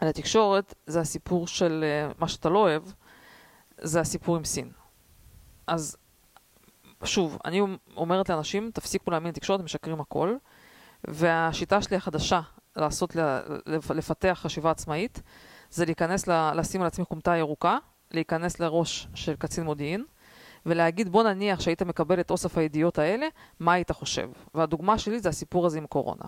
על 0.00 0.08
התקשורת, 0.08 0.74
זה 0.86 1.00
הסיפור 1.00 1.46
של 1.46 1.84
אה, 1.84 2.12
מה 2.18 2.28
שאתה 2.28 2.48
לא 2.48 2.58
אוהב, 2.58 2.82
זה 3.80 4.00
הסיפור 4.00 4.36
עם 4.36 4.44
סין. 4.44 4.70
אז 5.66 5.96
שוב, 7.04 7.38
אני 7.44 7.60
אומרת 7.96 8.28
לאנשים, 8.28 8.70
תפסיקו 8.74 9.10
להאמין 9.10 9.28
לתקשורת, 9.28 9.60
הם 9.60 9.64
משקרים 9.64 10.00
הכל. 10.00 10.36
והשיטה 11.08 11.82
שלי 11.82 11.96
החדשה 11.96 12.40
לעשות, 12.76 13.16
לפתח 13.66 14.38
חשיבה 14.42 14.70
עצמאית, 14.70 15.22
זה 15.70 15.84
להיכנס, 15.84 16.26
לשים 16.28 16.80
על 16.80 16.86
עצמי 16.86 17.04
כומתה 17.08 17.36
ירוקה, 17.36 17.78
להיכנס 18.10 18.60
לראש 18.60 19.08
של 19.14 19.36
קצין 19.36 19.64
מודיעין, 19.64 20.04
ולהגיד, 20.66 21.08
בוא 21.08 21.22
נניח 21.22 21.60
שהיית 21.60 21.82
מקבל 21.82 22.20
את 22.20 22.30
אוסף 22.30 22.58
הידיעות 22.58 22.98
האלה, 22.98 23.26
מה 23.60 23.72
היית 23.72 23.90
חושב? 23.90 24.28
והדוגמה 24.54 24.98
שלי 24.98 25.20
זה 25.20 25.28
הסיפור 25.28 25.66
הזה 25.66 25.78
עם 25.78 25.86
קורונה. 25.86 26.24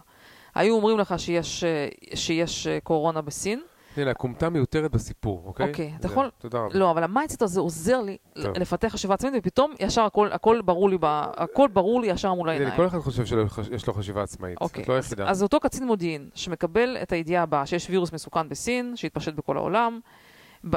היו 0.55 0.74
אומרים 0.74 0.99
לך 0.99 1.18
שיש, 1.18 1.64
אה, 1.64 1.89
שיש 2.14 2.66
אה, 2.66 2.78
קורונה 2.80 3.22
בסין, 3.22 3.62
הנה, 3.97 4.11
הכומתה 4.11 4.49
מיותרת 4.51 4.91
בסיפור, 4.91 5.43
אוקיי? 5.47 5.68
אוקיי, 5.68 5.93
אתה 6.01 6.07
יכול- 6.07 6.30
תודה 6.39 6.59
רבה. 6.59 6.78
לא, 6.78 6.91
אבל 6.91 7.03
ה 7.05 7.09
mindset 7.09 7.42
הזה 7.43 7.61
עוזר 7.61 8.01
לי 8.01 8.16
טוב. 8.35 8.59
לפתח 8.59 8.89
חשיבה 8.89 9.14
עצמית, 9.14 9.32
ופתאום 9.37 9.74
ישר 9.80 10.03
הכל, 10.03 10.32
הכל 10.32 10.61
ברור 10.64 10.91
לי, 10.91 10.97
ב, 11.01 11.05
הכל 11.37 11.68
ברור 11.72 12.01
לי 12.01 12.07
ישר 12.07 12.35
מול 12.35 12.49
העיניים. 12.49 12.76
כל 12.76 12.87
אחד 12.87 12.99
חושב 12.99 13.24
שיש 13.26 13.87
לו 13.87 13.93
חשיבה 13.95 14.22
עצמאית. 14.22 14.59
אוקיי, 14.61 14.82
את 14.85 14.89
לא 14.89 14.95
היחידה. 14.95 15.28
אז 15.30 15.43
אותו 15.43 15.61
קצין 15.61 15.87
מודיעין 15.87 16.28
שמקבל 16.35 16.97
את 17.03 17.12
הידיעה 17.12 17.43
הבאה 17.43 17.66
שיש 17.66 17.91
וירוס 17.91 18.12
מסוכן 18.12 18.49
בסין, 18.49 18.97
שהתפשט 18.97 19.35
בכל 19.35 19.57
העולם, 19.57 20.01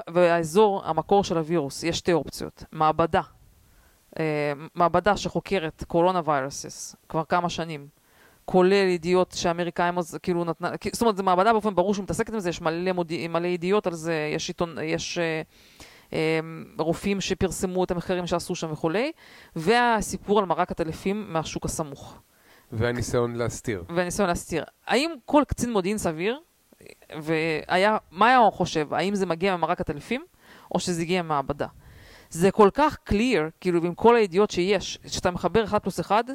והאזור, 0.09 0.81
המקור 0.85 1.23
של 1.23 1.37
הווירוס, 1.37 1.83
יש 1.83 1.97
שתי 1.97 2.13
אופציות. 2.13 2.63
מעבדה, 2.71 3.21
מעבדה 4.75 5.17
שחוקרת 5.17 5.83
קורונה 5.87 6.21
ויירוסס 6.25 6.95
כבר 7.09 7.23
כמה 7.23 7.49
שנים, 7.49 7.87
כולל 8.45 8.87
ידיעות 8.87 9.31
שהאמריקאים 9.31 9.97
אז 9.97 10.17
כאילו 10.23 10.43
נתנה, 10.43 10.71
זאת 10.93 11.01
אומרת, 11.01 11.17
זו 11.17 11.23
מעבדה 11.23 11.53
באופן 11.53 11.75
ברור 11.75 11.93
שמתעסקת 11.93 12.33
עם 12.33 12.39
זה, 12.39 12.49
יש 12.49 12.61
מלא, 12.61 12.91
מודיע, 12.91 13.27
מלא 13.27 13.47
ידיעות 13.47 13.87
על 13.87 13.93
זה, 13.93 14.31
יש 14.35 14.47
עיתון, 14.47 14.77
יש... 14.83 15.17
אה, 15.17 15.41
אה, 16.13 16.39
רופאים 16.79 17.21
שפרסמו 17.21 17.83
את 17.83 17.91
המחקרים 17.91 18.27
שעשו 18.27 18.55
שם 18.55 18.71
וכולי, 18.71 19.11
והסיפור 19.55 20.39
על 20.39 20.45
מרק 20.45 20.71
הטלפים 20.71 21.33
מהשוק 21.33 21.65
הסמוך. 21.65 22.19
והניסיון 22.71 23.35
להסתיר. 23.35 23.83
והניסיון 23.95 24.27
להסתיר. 24.27 24.63
האם 24.87 25.11
כל 25.25 25.43
קצין 25.47 25.71
מודיעין 25.71 25.97
סביר, 25.97 26.39
והיה, 27.21 27.97
מה 28.11 28.27
היה 28.27 28.37
הוא 28.37 28.51
חושב? 28.53 28.93
האם 28.93 29.15
זה 29.15 29.25
מגיע 29.25 29.57
ממרק 29.57 29.81
הטלפים, 29.81 30.23
או 30.75 30.79
שזה 30.79 31.01
הגיע 31.01 31.21
מהמעבדה? 31.21 31.67
זה 32.29 32.51
כל 32.51 32.69
כך 32.73 32.97
clear, 33.09 33.41
כאילו, 33.61 33.83
עם 33.83 33.95
כל 33.95 34.15
הידיעות 34.15 34.51
שיש, 34.51 34.99
שאתה 35.07 35.31
מחבר 35.31 35.63
1 35.63 35.83
פלוס 35.83 35.99
1, 35.99 36.25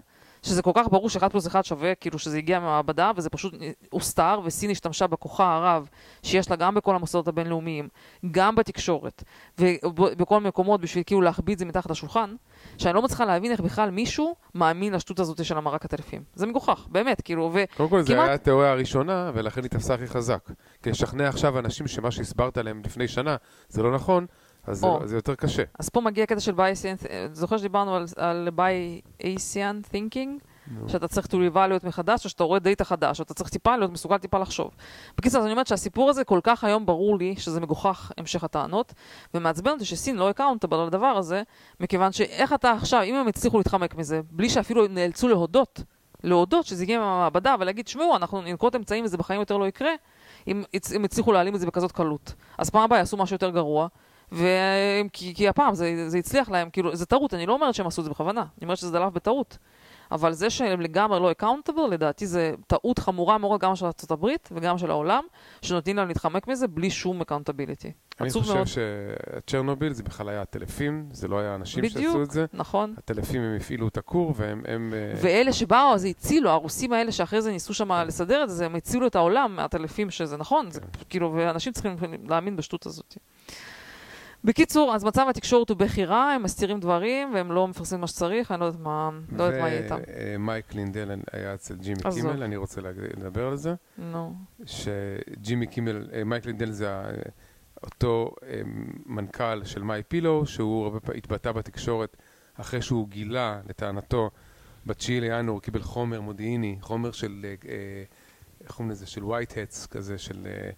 שזה 0.42 0.62
כל 0.62 0.70
כך 0.74 0.88
ברור 0.90 1.10
ש-1 1.10 1.28
פלוס 1.28 1.46
1 1.46 1.64
שווה, 1.64 1.94
כאילו, 1.94 2.18
שזה 2.18 2.38
הגיע 2.38 2.60
מהמעבדה, 2.60 3.12
וזה 3.16 3.30
פשוט 3.30 3.54
הוסתר, 3.90 4.40
וסין 4.44 4.70
השתמשה 4.70 5.06
בכוחה 5.06 5.56
הרב 5.56 5.88
שיש 6.22 6.50
לה 6.50 6.56
גם 6.56 6.74
בכל 6.74 6.94
המוסדות 6.94 7.28
הבינלאומיים, 7.28 7.88
גם 8.30 8.54
בתקשורת, 8.54 9.22
ובכל 9.58 10.40
מקומות 10.40 10.80
בשביל 10.80 11.04
כאילו 11.06 11.20
להחביא 11.20 11.54
את 11.54 11.58
זה 11.58 11.64
מתחת 11.64 11.90
לשולחן, 11.90 12.34
שאני 12.78 12.94
לא 12.94 13.02
מצליחה 13.02 13.24
להבין 13.24 13.52
איך 13.52 13.60
בכלל 13.60 13.90
מישהו 13.90 14.36
מאמין 14.54 14.92
לשטות 14.94 15.20
הזאת 15.20 15.44
של 15.44 15.58
המרק 15.58 15.84
עטלפים. 15.84 16.22
זה 16.34 16.46
מגוחך, 16.46 16.86
באמת, 16.90 17.20
כאילו, 17.20 17.50
ו... 17.54 17.64
קודם 17.76 17.88
כל, 17.88 18.02
זו 18.02 18.12
הייתה 18.12 18.32
התיאוריה 18.32 18.70
הראשונה, 18.70 19.30
ולכן 19.34 19.62
היא 19.62 19.70
תפסה 19.70 19.94
הכי 19.94 20.06
חזק. 20.06 20.50
כי 20.82 20.90
לשכנע 20.90 21.28
עכשיו 21.28 21.58
אנשים 21.58 21.86
שמה 21.86 22.10
שהסברת 22.10 22.58
להם 22.58 22.82
לפני 22.84 23.08
שנה 23.08 23.36
זה 23.68 23.82
לא 23.82 23.94
נכון, 23.94 24.26
אז 24.66 24.78
זה-. 24.78 24.86
זה 25.04 25.16
יותר 25.16 25.34
קשה. 25.34 25.62
אז 25.78 25.88
פה 25.88 26.00
מגיע 26.00 26.24
הקטע 26.24 26.40
של 26.40 26.52
Bayesian, 26.52 26.94
זוכר 27.32 27.58
שדיברנו 27.58 27.96
על, 27.96 28.04
על 28.16 28.48
Bayesian 28.54 29.80
thinking? 29.92 30.44
נו. 30.66 30.88
שאתה 30.88 31.08
צריך 31.08 31.26
to 31.26 31.30
evaluate 31.30 31.86
מחדש, 31.86 32.24
או 32.24 32.30
שאתה 32.30 32.44
רואה 32.44 32.58
דאטה 32.58 32.84
חדש, 32.84 33.20
או 33.20 33.24
אתה 33.24 33.34
צריך 33.34 33.50
טיפה 33.50 33.76
להיות 33.76 33.92
מסוגל 33.92 34.18
טיפה 34.18 34.38
לחשוב. 34.38 34.70
בקיצור, 35.18 35.40
אז 35.40 35.44
אני 35.44 35.52
אומרת 35.52 35.66
שהסיפור 35.66 36.10
הזה 36.10 36.24
כל 36.24 36.40
כך 36.42 36.64
היום 36.64 36.86
ברור 36.86 37.18
לי 37.18 37.34
שזה 37.36 37.60
מגוחך 37.60 38.12
המשך 38.18 38.44
הטענות, 38.44 38.92
ומעצבן 39.34 39.70
אותי 39.70 39.84
שסין 39.84 40.16
לא 40.16 40.30
accountable 40.30 40.76
על 40.76 40.86
הדבר 40.86 41.06
הזה, 41.06 41.42
מכיוון 41.80 42.12
שאיך 42.12 42.52
אתה 42.52 42.72
עכשיו, 42.72 43.02
אם 43.02 43.14
הם 43.14 43.28
הצליחו 43.28 43.58
להתחמק 43.58 43.94
מזה, 43.94 44.20
בלי 44.30 44.48
שאפילו 44.48 44.86
נאלצו 44.88 45.28
להודות, 45.28 45.82
להודות 46.24 46.66
שזה 46.66 46.82
הגיע 46.82 46.98
מהמעבדה, 46.98 47.54
ולהגיד, 47.60 47.88
שמעו, 47.88 48.16
אנחנו 48.16 48.40
ננקוט 48.40 48.76
אמצעים 48.76 49.04
וזה 49.04 49.16
בחיים 49.16 49.40
יותר 49.40 49.56
לא 49.56 49.68
יקרה, 49.68 49.90
אם 50.46 50.62
אם 50.96 51.04
הצליחו 51.04 51.32
להעלים 51.32 51.54
את 51.54 51.60
זה 51.60 51.66
בכזאת 51.66 51.92
קלות. 51.92 52.34
אז 52.58 52.70
פעם 52.70 52.82
הבאה 52.82 52.98
יעשו 52.98 53.16
משהו 53.16 53.34
יותר 53.34 53.50
גרוע, 53.50 53.88
והם, 54.32 55.08
כי, 55.12 55.34
כי 55.34 55.48
הפעם 55.48 55.74
זה, 55.74 56.10
זה 56.10 56.18
הצליח 56.18 56.50
להם, 56.50 56.70
כאילו, 56.70 56.96
זה 56.96 57.06
טעות, 57.06 57.34
אני 57.34 57.46
לא 57.46 57.52
אומרת 57.52 57.74
שהם 57.74 57.86
עשו 57.86 58.00
את 58.00 58.04
זה 58.04 58.10
בכוונה, 58.10 58.40
אני 58.40 58.62
אומרת 58.62 58.78
שזה 58.78 58.92
דלף 58.92 59.12
בטעות. 59.12 59.58
אבל 60.12 60.32
זה 60.32 60.50
שהם 60.50 60.80
לגמרי 60.80 61.20
לא 61.20 61.30
accountable, 61.30 61.86
לדעתי 61.90 62.26
זה 62.26 62.52
טעות 62.66 62.98
חמורה 62.98 63.38
מאוד 63.38 63.60
גם 63.60 63.76
של 63.76 63.86
הברית 64.10 64.48
וגם 64.52 64.78
של 64.78 64.90
העולם, 64.90 65.24
שנותנים 65.62 65.96
להם 65.96 66.08
להתחמק 66.08 66.48
מזה 66.48 66.68
בלי 66.68 66.90
שום 66.90 67.20
accountability. 67.20 67.92
אני 68.20 68.30
חושב 68.30 68.54
מאוד. 68.54 68.66
שצ'רנוביל 68.66 69.92
זה 69.92 70.02
בכלל 70.02 70.28
היה 70.28 70.42
העטלפים, 70.42 71.08
זה 71.12 71.28
לא 71.28 71.38
היה 71.38 71.54
אנשים 71.54 71.82
בדיוק. 71.82 72.04
שעשו 72.04 72.22
את 72.22 72.30
זה. 72.30 72.46
נכון. 72.52 72.94
העטלפים 72.98 73.42
הם 73.42 73.56
הפעילו 73.56 73.88
את 73.88 73.96
הכור, 73.96 74.34
והם... 74.36 74.62
הם, 74.68 74.94
אה, 74.96 75.12
ואלה 75.22 75.52
שבאו, 75.52 75.94
אז 75.94 76.04
הצילו, 76.04 76.50
הרוסים 76.50 76.92
האלה 76.92 77.12
שאחרי 77.12 77.42
זה 77.42 77.50
ניסו 77.50 77.74
שם 77.74 77.92
לסדר 77.92 78.44
את 78.44 78.50
זה, 78.50 78.66
הם 78.66 78.74
הצילו 78.74 79.06
את 79.06 79.16
העולם 79.16 79.56
מהעטלפים 79.56 80.10
שזה 80.10 80.36
נכון, 80.36 80.70
זה 80.70 80.80
כאילו, 81.08 81.32
ואנשים 81.34 81.72
צריכים 81.72 81.96
להאמין 82.28 82.56
בשטות 82.56 82.86
הזאת. 82.86 83.16
בקיצור, 84.44 84.94
אז 84.94 85.04
מצב 85.04 85.26
התקשורת 85.30 85.68
הוא 85.70 85.76
בכי 85.76 86.04
רע, 86.04 86.16
הם 86.22 86.42
מסתירים 86.42 86.80
דברים, 86.80 87.34
והם 87.34 87.52
לא 87.52 87.68
מפרסמים 87.68 88.00
מה 88.00 88.06
שצריך, 88.06 88.52
אני 88.52 88.60
לא 88.60 88.64
יודעת 88.64 88.80
מה, 88.82 89.10
לא 89.32 89.42
יודעת 89.44 89.60
מה 89.60 89.68
יהיה 89.68 89.84
איתם. 89.84 89.96
ומייק 90.34 90.74
לינדל 90.74 91.10
היה 91.32 91.54
אצל 91.54 91.74
ג'ימי. 91.76 91.98
קימל, 92.14 92.42
אני 92.42 92.56
רוצה 92.56 92.80
לדבר 92.80 93.46
על 93.48 93.56
זה. 93.56 93.74
נו. 93.98 94.34
שג'ימי 94.66 95.66
קימל, 95.66 96.08
אה, 96.12 96.24
מייק 96.24 96.46
לינדל 96.46 96.70
זה 96.70 96.90
ה- 96.92 97.10
אותו 97.82 98.34
אה, 98.46 98.60
מנכ"ל 99.06 99.64
של 99.64 99.82
מיי 99.82 100.02
פילו, 100.02 100.46
שהוא 100.46 100.84
הרבה 100.84 101.00
פעמים 101.00 101.18
התבטא 101.18 101.52
בתקשורת 101.52 102.16
אחרי 102.54 102.82
שהוא 102.82 103.08
גילה, 103.08 103.60
לטענתו, 103.68 104.30
ב-9 104.86 104.94
לינואר 105.08 105.52
הוא 105.54 105.60
קיבל 105.60 105.82
חומר 105.82 106.20
מודיעיני, 106.20 106.76
חומר 106.80 107.12
של, 107.12 107.40
אה, 107.44 107.54
אה, 107.68 108.02
איך 108.64 108.70
קוראים 108.70 108.90
לזה, 108.90 109.06
של 109.06 109.22
white 109.22 109.50
hats 109.50 109.88
כזה, 109.90 110.18
של 110.18 110.46
אה, 110.46 110.70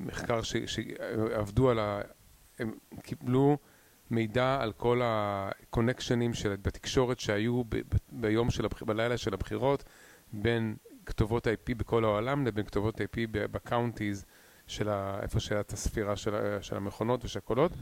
מחקר 0.00 0.40
שעבדו 0.42 1.70
על. 1.70 1.78
הם 2.58 2.72
קיבלו 3.02 3.58
מידע 4.10 4.58
על 4.60 4.72
כל 4.72 5.00
הקונקשנים 5.04 6.34
של, 6.34 6.54
בתקשורת 6.62 7.20
שהיו 7.20 7.64
ב, 7.64 7.76
ב, 7.76 7.80
ביום 8.12 8.50
של 8.50 8.64
הבח... 8.64 8.82
בלילה 8.82 9.16
של 9.16 9.34
הבחירות 9.34 9.84
בין 10.32 10.76
כתובות 11.06 11.46
IP 11.46 11.74
בכל 11.76 12.04
העולם 12.04 12.46
לבין 12.46 12.64
כתובות 12.64 13.00
IP 13.00 13.16
ב 13.32 13.42
counties 13.42 14.24
של 14.66 14.88
ה... 14.88 15.18
איפה 15.22 15.40
שהיה 15.40 15.60
את 15.60 15.72
הספירה 15.72 16.16
של. 16.16 16.58
של 16.60 16.76
המכונות 16.76 17.24
ושל 17.24 17.38
הקולות. 17.38 17.72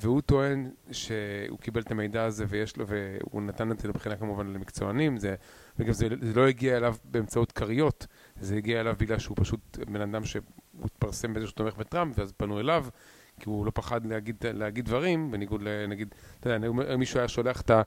והוא 0.00 0.20
טוען 0.20 0.70
שהוא 0.92 1.58
קיבל 1.58 1.80
את 1.80 1.90
המידע 1.90 2.24
הזה 2.24 2.44
ויש 2.48 2.76
לו, 2.76 2.86
והוא 2.86 3.42
נתן 3.42 3.72
את 3.72 3.80
זה 3.80 3.88
לבחינה 3.88 4.16
כמובן 4.16 4.46
למקצוענים, 4.46 5.16
זה, 5.16 5.34
וגם 5.78 5.92
זה, 5.92 6.08
זה 6.20 6.40
לא 6.40 6.48
הגיע 6.48 6.76
אליו 6.76 6.96
באמצעות 7.04 7.52
כריות, 7.52 8.06
זה 8.40 8.56
הגיע 8.56 8.80
אליו 8.80 8.94
בגלל 8.98 9.18
שהוא 9.18 9.36
פשוט 9.40 9.78
בן 9.78 10.00
אדם 10.00 10.24
שהוא 10.24 10.42
התפרסם 10.84 11.34
בזה 11.34 11.46
שהוא 11.46 11.56
תומך 11.56 11.76
בטראמפ, 11.76 12.18
ואז 12.18 12.32
פנו 12.32 12.60
אליו, 12.60 12.86
כי 13.38 13.48
הוא 13.50 13.66
לא 13.66 13.70
פחד 13.74 14.06
להגיד, 14.06 14.36
להגיד 14.54 14.84
דברים, 14.84 15.30
בניגוד 15.30 15.62
לנגיד, 15.62 16.14
אתה 16.40 16.50
יודע, 16.50 16.68
מישהו 16.96 17.18
היה 17.18 17.28
שולח 17.28 17.60
את 17.60 17.70
ה... 17.70 17.82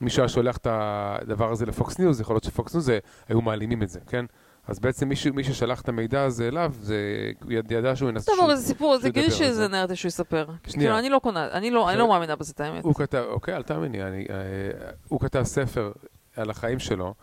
מישהו 0.00 0.22
היה 0.22 0.28
שולח 0.28 0.56
את 0.56 0.66
הדבר 0.70 1.52
הזה 1.52 1.66
לפוקס 1.66 1.98
ניוז, 1.98 2.20
יכול 2.20 2.34
להיות 2.34 2.44
שפוקס 2.44 2.74
ניוז 2.74 2.90
היו 3.28 3.40
מעלימים 3.40 3.82
את 3.82 3.88
זה, 3.88 4.00
כן? 4.06 4.24
אז 4.66 4.78
בעצם 4.80 5.08
מי, 5.08 5.16
ש- 5.16 5.26
מי 5.26 5.44
ששלח 5.44 5.80
את 5.80 5.88
המידע 5.88 6.22
הזה 6.22 6.48
אליו, 6.48 6.72
זה, 6.80 6.96
הוא 7.44 7.52
יד- 7.52 7.72
ידע 7.72 7.96
שהוא 7.96 8.08
ינסה... 8.10 8.32
טוב, 8.32 8.44
אבל 8.44 8.56
זה 8.56 8.62
סיפור, 8.66 8.98
זה 8.98 9.08
ידבר 9.08 9.20
על 9.24 9.30
שזה 9.30 9.54
זה. 9.54 9.68
נרטיב 9.68 9.96
שהוא 9.96 10.08
יספר. 10.08 10.44
שנייה. 10.46 10.78
כאילו, 10.88 10.98
אני 10.98 11.10
לא 11.10 11.18
קונה, 11.18 11.48
אני 11.52 11.70
לא 11.70 11.90
אני 11.90 11.98
לא 11.98 12.08
מאמינה 12.08 12.36
בזה, 12.36 12.52
את 12.52 12.60
האמת. 12.60 12.84
הוא 12.84 12.94
כתב, 12.94 13.24
אוקיי, 13.28 13.56
אל 13.56 13.62
תאמיני, 13.62 14.02
אני, 14.02 14.26
אה, 14.30 14.36
הוא 15.08 15.20
כתב 15.20 15.42
ספר 15.42 15.92
על 16.36 16.50
החיים 16.50 16.78
שלו, 16.78 17.14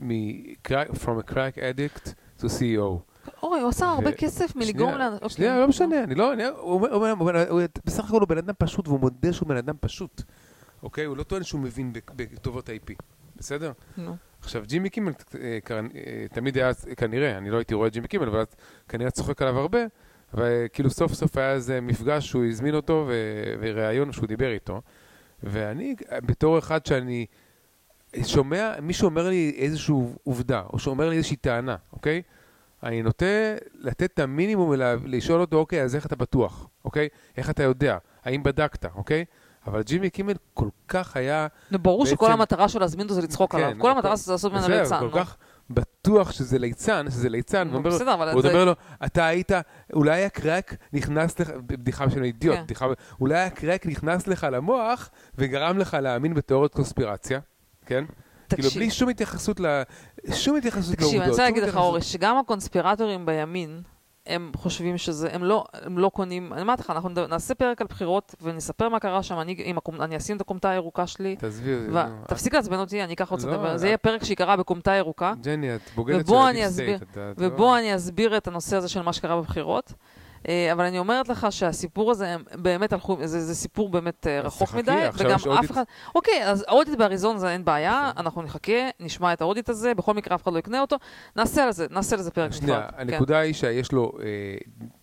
מ- 0.00 0.52
From 0.94 1.18
a 1.26 1.30
crack 1.32 1.56
addict 1.58 2.08
to 2.40 2.44
CEO. 2.44 3.09
אוי, 3.42 3.60
הוא 3.60 3.68
עשה 3.68 3.86
הרבה 3.86 4.12
כסף 4.12 4.56
מלגרום 4.56 4.94
לאנשים. 4.94 5.28
שנייה, 5.28 5.60
לא 5.60 5.68
משנה, 5.68 6.04
אני 6.04 6.14
לא, 6.14 6.32
הוא 7.48 7.62
בסך 7.84 8.04
הכל 8.04 8.20
הוא 8.20 8.28
בן 8.28 8.38
אדם 8.38 8.54
פשוט, 8.58 8.88
והוא 8.88 9.00
מודה 9.00 9.32
שהוא 9.32 9.48
בן 9.48 9.56
אדם 9.56 9.74
פשוט. 9.80 10.22
אוקיי? 10.82 11.04
הוא 11.04 11.16
לא 11.16 11.22
טוען 11.22 11.42
שהוא 11.42 11.60
מבין 11.60 11.92
בכתובות 11.92 12.68
IP. 12.68 12.94
בסדר? 13.36 13.72
נו. 13.96 14.16
עכשיו, 14.40 14.62
ג'ימי 14.66 14.90
קימל 14.90 15.12
אה, 15.40 15.58
אה, 15.74 16.26
תמיד 16.32 16.56
היה, 16.56 16.70
כנראה, 16.96 17.38
אני 17.38 17.50
לא 17.50 17.56
הייתי 17.56 17.74
רואה 17.74 17.88
את 17.88 17.92
ג'ימי 17.92 18.08
קימל, 18.08 18.28
אבל 18.28 18.44
כנראה 18.88 19.10
צוחק 19.10 19.42
עליו 19.42 19.58
הרבה, 19.58 19.78
וכאילו 20.34 20.90
סוף 20.90 21.12
סוף 21.14 21.36
היה 21.36 21.52
איזה 21.52 21.80
מפגש 21.80 22.28
שהוא 22.28 22.44
הזמין 22.44 22.74
אותו 22.74 23.08
וראיון 23.60 24.12
שהוא 24.12 24.26
דיבר 24.26 24.52
איתו, 24.52 24.80
ואני, 25.42 25.94
בתור 26.26 26.58
אחד 26.58 26.86
שאני 26.86 27.26
שומע, 28.22 28.72
מישהו 28.82 29.06
אומר 29.06 29.28
לי 29.28 29.54
איזושהי 29.56 29.94
עובדה, 30.24 30.62
או 30.72 30.78
שאומר 30.78 31.08
לי 31.08 31.16
איזושהי 31.16 31.36
טענה, 31.36 31.76
אוקיי? 31.92 32.22
אני 32.82 33.02
נוטה 33.02 33.26
לתת 33.74 34.10
את 34.14 34.18
המינימום 34.18 34.68
ולשאול 34.70 35.40
אותו, 35.40 35.56
אוקיי, 35.56 35.82
אז 35.82 35.96
איך 35.96 36.06
אתה 36.06 36.16
בטוח, 36.16 36.68
אוקיי? 36.84 37.08
איך 37.36 37.50
אתה 37.50 37.62
יודע? 37.62 37.96
האם 38.24 38.42
בדקת, 38.42 38.84
אוקיי? 38.94 39.24
אבל 39.66 39.82
ג'ימי 39.82 40.10
קימל 40.10 40.32
כל 40.54 40.68
כך 40.88 41.16
היה... 41.16 41.46
נו, 41.70 41.78
ברור 41.78 42.06
שכל 42.06 42.26
בעצם- 42.26 42.38
המטרה 42.38 42.68
של 42.68 42.80
להזמין 42.80 43.02
אותו 43.02 43.14
זה 43.14 43.22
לצחוק 43.22 43.52
כן, 43.52 43.58
עליו. 43.62 43.78
כל 43.80 43.90
המטרה 43.90 44.10
כל- 44.10 44.16
זה 44.16 44.32
לעשות 44.32 44.52
ממנו 44.52 44.68
ליצן. 44.68 45.00
כל. 45.00 45.10
כך 45.18 45.36
בטוח 45.70 46.32
שזה 46.32 46.58
ליצן, 46.58 47.06
שזה 47.10 47.28
ליצן, 47.28 47.68
נו, 47.68 47.82
בסדר, 47.82 48.14
אבל 48.14 48.28
הוא 48.32 48.42
זה- 48.42 48.48
אומר 48.48 48.64
לו, 48.64 48.72
אתה 49.06 49.26
היית, 49.26 49.52
אולי 49.92 50.24
הקרק 50.24 50.74
נכנס 50.92 51.38
לך, 51.40 51.50
בדיחה 51.66 52.10
של 52.10 52.22
אידיוט, 52.24 52.56
כן. 52.56 52.62
בדיחה, 52.64 52.86
אולי 53.20 53.38
הקרק 53.40 53.86
נכנס 53.86 54.26
לך 54.26 54.46
למוח 54.52 55.10
וגרם 55.34 55.78
לך 55.78 55.96
להאמין 56.02 56.34
בתיאוריות 56.34 56.74
קונספירציה, 56.74 57.40
כן? 57.86 58.04
כאילו 58.56 58.68
תקשיב. 58.68 58.82
בלי 58.82 58.90
שום 58.90 59.08
התייחסות 59.08 59.60
ל... 59.60 59.82
שום 60.32 60.56
התייחסות 60.56 61.00
לעובדות. 61.00 61.06
תקשיב, 61.06 61.20
אני 61.22 61.30
רוצה 61.30 61.42
להגיד 61.42 61.62
לך, 61.62 61.76
אורי, 61.76 62.02
שגם 62.02 62.36
הקונספירטורים 62.38 63.26
בימין, 63.26 63.82
הם 64.26 64.52
חושבים 64.56 64.98
שזה, 64.98 65.28
הם 65.32 65.44
לא, 65.44 65.64
הם 65.72 65.98
לא 65.98 66.08
קונים, 66.08 66.52
אני 66.52 66.62
אומרת 66.62 66.80
לך, 66.80 66.90
אנחנו 66.90 67.08
נעשה 67.08 67.54
פרק 67.54 67.80
על 67.80 67.86
בחירות 67.86 68.34
ונספר 68.42 68.88
מה 68.88 69.00
קרה 69.00 69.22
שם, 69.22 69.40
אני, 69.40 69.54
עם 69.64 69.78
הקומ, 69.78 70.02
אני 70.02 70.16
אשים 70.16 70.36
את 70.36 70.40
הכומתה 70.40 70.70
הירוקה 70.70 71.06
שלי, 71.06 71.36
תעזבי, 71.36 71.74
ו- 71.74 71.90
נו, 71.90 71.98
תפסיק 72.28 72.54
לעצבן 72.54 72.78
אותי, 72.78 73.04
אני 73.04 73.12
אקח 73.14 73.30
עוד 73.30 73.40
לא, 73.42 73.52
דבר, 73.56 73.76
זה 73.76 73.86
יהיה 73.86 73.98
פרק 73.98 74.24
שיקרה 74.24 74.56
בכומתה 74.56 74.94
ירוקה, 74.94 75.32
ג'ני, 75.42 75.74
את 75.74 75.80
בוגדת 75.94 76.26
של 76.26 76.34
ה 76.34 76.41
deep 76.41 76.68
state, 76.70 77.02
לא- 77.16 77.22
ובוא 77.38 77.78
אני 77.78 77.96
אסביר 77.96 78.36
את 78.36 78.48
הנושא 78.48 78.76
הזה 78.76 78.88
של 78.88 79.02
מה 79.02 79.12
שקרה 79.12 79.36
בבחירות. 79.36 79.92
אה, 80.48 80.72
אבל 80.72 80.84
אני 80.84 80.98
אומרת 80.98 81.28
לך 81.28 81.46
שהסיפור 81.50 82.10
הזה, 82.10 82.28
הם 82.28 82.44
באמת 82.54 82.92
הלכו, 82.92 83.16
זה, 83.24 83.40
זה 83.40 83.54
סיפור 83.54 83.88
באמת 83.88 84.26
אה, 84.26 84.40
רחוק 84.40 84.74
מדי, 84.74 85.06
וגם 85.14 85.36
audit. 85.46 85.64
אף 85.64 85.70
אחד... 85.70 85.82
אוקיי, 86.14 86.44
אז 86.44 86.64
ה 86.68 86.73
audit 86.73 86.98
באריזונה 86.98 87.38
זה 87.38 87.50
אין 87.50 87.64
בעיה, 87.64 88.10
אנחנו 88.16 88.42
נחכה, 88.42 88.72
נשמע 89.00 89.32
את 89.32 89.40
ה 89.40 89.45
audit 89.45 89.68
הזה, 89.68 89.94
בכל 89.94 90.14
מקרה 90.14 90.34
אף 90.34 90.42
אחד 90.42 90.52
לא 90.52 90.58
יקנה 90.58 90.80
אותו, 90.80 90.96
נעשה 91.36 91.66
לזה, 91.66 91.86
נעשה 91.90 92.16
לזה 92.16 92.30
פרק 92.30 92.50
נפרד. 92.50 92.60
שנייה, 92.60 92.88
כן. 92.90 93.00
הנקודה 93.00 93.38
היא 93.38 93.54
שיש 93.54 93.92
לו 93.92 94.12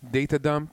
data 0.04 0.38
dump, 0.38 0.68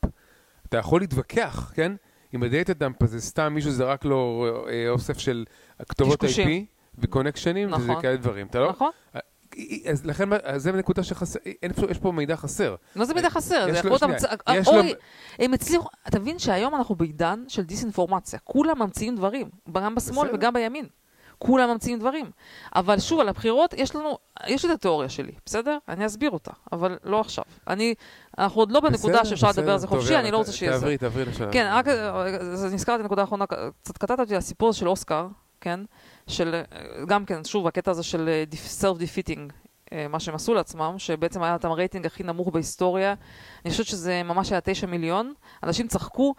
אתה 0.69 0.77
יכול 0.77 1.01
להתווכח, 1.01 1.71
כן? 1.75 1.91
אם 2.33 2.43
ה 2.43 2.49
data 2.49 2.73
dump 2.73 3.01
הזה 3.01 3.21
סתם 3.21 3.53
מישהו 3.53 3.71
זרק 3.71 4.05
לו 4.05 4.47
אה, 4.69 4.89
אוסף 4.89 5.19
של 5.19 5.45
כתובות. 5.89 6.23
IP 6.23 6.47
וקונקשנים, 6.97 7.73
וזה 7.73 7.87
נכון. 7.87 8.01
כאלה 8.01 8.17
דברים, 8.17 8.47
אתה 8.47 8.59
לא? 8.59 8.69
נכון? 8.69 8.91
אז 9.91 10.05
לכן, 10.05 10.29
זה 10.57 10.71
נקודה 10.71 11.03
שחסר, 11.03 11.39
אין 11.63 11.71
יש 11.89 11.97
פה 11.97 12.11
מידע 12.11 12.35
חסר. 12.35 12.75
מה 12.95 13.05
זה 13.05 13.13
מידע 13.13 13.29
חסר? 13.29 13.65
יש 13.69 13.73
זה 13.73 13.77
יכול 13.77 13.89
להיות... 13.89 14.19
שנייה, 14.19 14.35
המצ- 14.47 14.51
יש 14.61 14.67
לו- 14.67 14.73
אורי, 14.73 14.93
הם 15.39 15.53
הצליחו... 15.53 15.87
אתה 16.07 16.19
מבין 16.19 16.39
שהיום 16.39 16.75
אנחנו 16.75 16.95
בעידן 16.95 17.43
של 17.47 17.63
דיסאינפורמציה. 17.63 18.39
כולם 18.43 18.79
ממציאים 18.79 19.15
דברים, 19.15 19.49
גם 19.71 19.95
בשמאל. 19.95 20.29
וגם 20.33 20.53
בימין. 20.53 20.85
כולם 21.37 21.69
ממציאים 21.69 21.99
דברים. 21.99 22.25
אבל 22.75 22.99
שוב, 22.99 23.19
על 23.19 23.29
הבחירות, 23.29 23.73
יש 23.77 23.95
לנו... 23.95 24.17
יש 24.47 24.65
את 24.65 24.69
התיאוריה 24.69 25.09
שלי, 25.09 25.31
בסדר? 25.45 25.77
אני 25.89 26.05
אסביר 26.05 26.31
אותה, 26.31 26.51
אבל 26.71 26.97
לא 27.03 27.19
עכשיו. 27.19 27.43
אני... 27.67 27.93
אנחנו 28.37 28.61
עוד 28.61 28.71
לא 28.71 28.79
בנקודה 28.79 29.25
שאפשר 29.25 29.49
לדבר 29.49 29.71
על 29.71 29.77
זה 29.79 29.87
חופשי, 29.87 30.15
אני 30.15 30.31
לא 30.31 30.37
רוצה 30.37 30.51
שיהיה 30.51 30.73
זה. 30.73 30.79
תעברי, 30.79 30.97
תעברי 30.97 31.25
לשלב. 31.25 31.51
כן, 31.51 31.69
רק 31.73 31.87
אה, 31.87 32.25
אז 32.25 32.65
נזכרתי 32.73 33.03
נקודה 33.03 33.23
אחרונה, 33.23 33.45
קצת 33.81 33.97
קטעת 33.97 34.19
אותי, 34.19 34.35
הסיפור 34.35 34.73
של 34.73 34.87
אוסקר, 34.89 35.27
כן? 35.61 35.79
של, 36.27 36.55
אה, 36.55 37.05
גם 37.05 37.25
כן, 37.25 37.43
שוב, 37.43 37.67
הקטע 37.67 37.91
הזה 37.91 38.03
של 38.03 38.29
אה, 38.29 38.43
self-defeating, 38.81 39.53
אה, 39.93 40.07
מה 40.07 40.19
שהם 40.19 40.35
עשו 40.35 40.53
לעצמם, 40.53 40.95
שבעצם 40.97 41.43
היה 41.43 41.55
את 41.55 41.65
הרייטינג 41.65 42.05
הכי 42.05 42.23
נמוך 42.23 42.49
בהיסטוריה. 42.49 43.13
אני 43.65 43.71
חושבת 43.71 43.85
שזה 43.85 44.23
ממש 44.23 44.51
היה 44.51 44.61
תשע 44.61 44.87
מיליון. 44.87 45.33
אנשים 45.63 45.87
צחקו, 45.87 46.35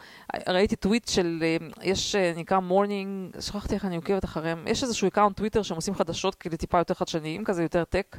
ראיתי 0.49 0.77
טוויט 0.77 1.09
של, 1.09 1.45
יש, 1.83 2.15
נקרא 2.15 2.59
Morning, 2.59 3.41
שכחתי 3.41 3.75
איך 3.75 3.85
אני 3.85 3.97
עוקבת 3.97 4.25
אחריהם, 4.25 4.65
יש 4.69 4.83
איזשהו 4.83 5.09
account 5.09 5.37
טוויטר 5.37 5.63
שהם 5.63 5.77
עושים 5.77 5.95
חדשות 5.95 6.35
כאילו 6.35 6.57
טיפה 6.57 6.79
יותר 6.79 6.95
חדשניים, 6.95 7.45
כזה 7.45 7.63
יותר 7.63 7.85
tech, 7.85 8.17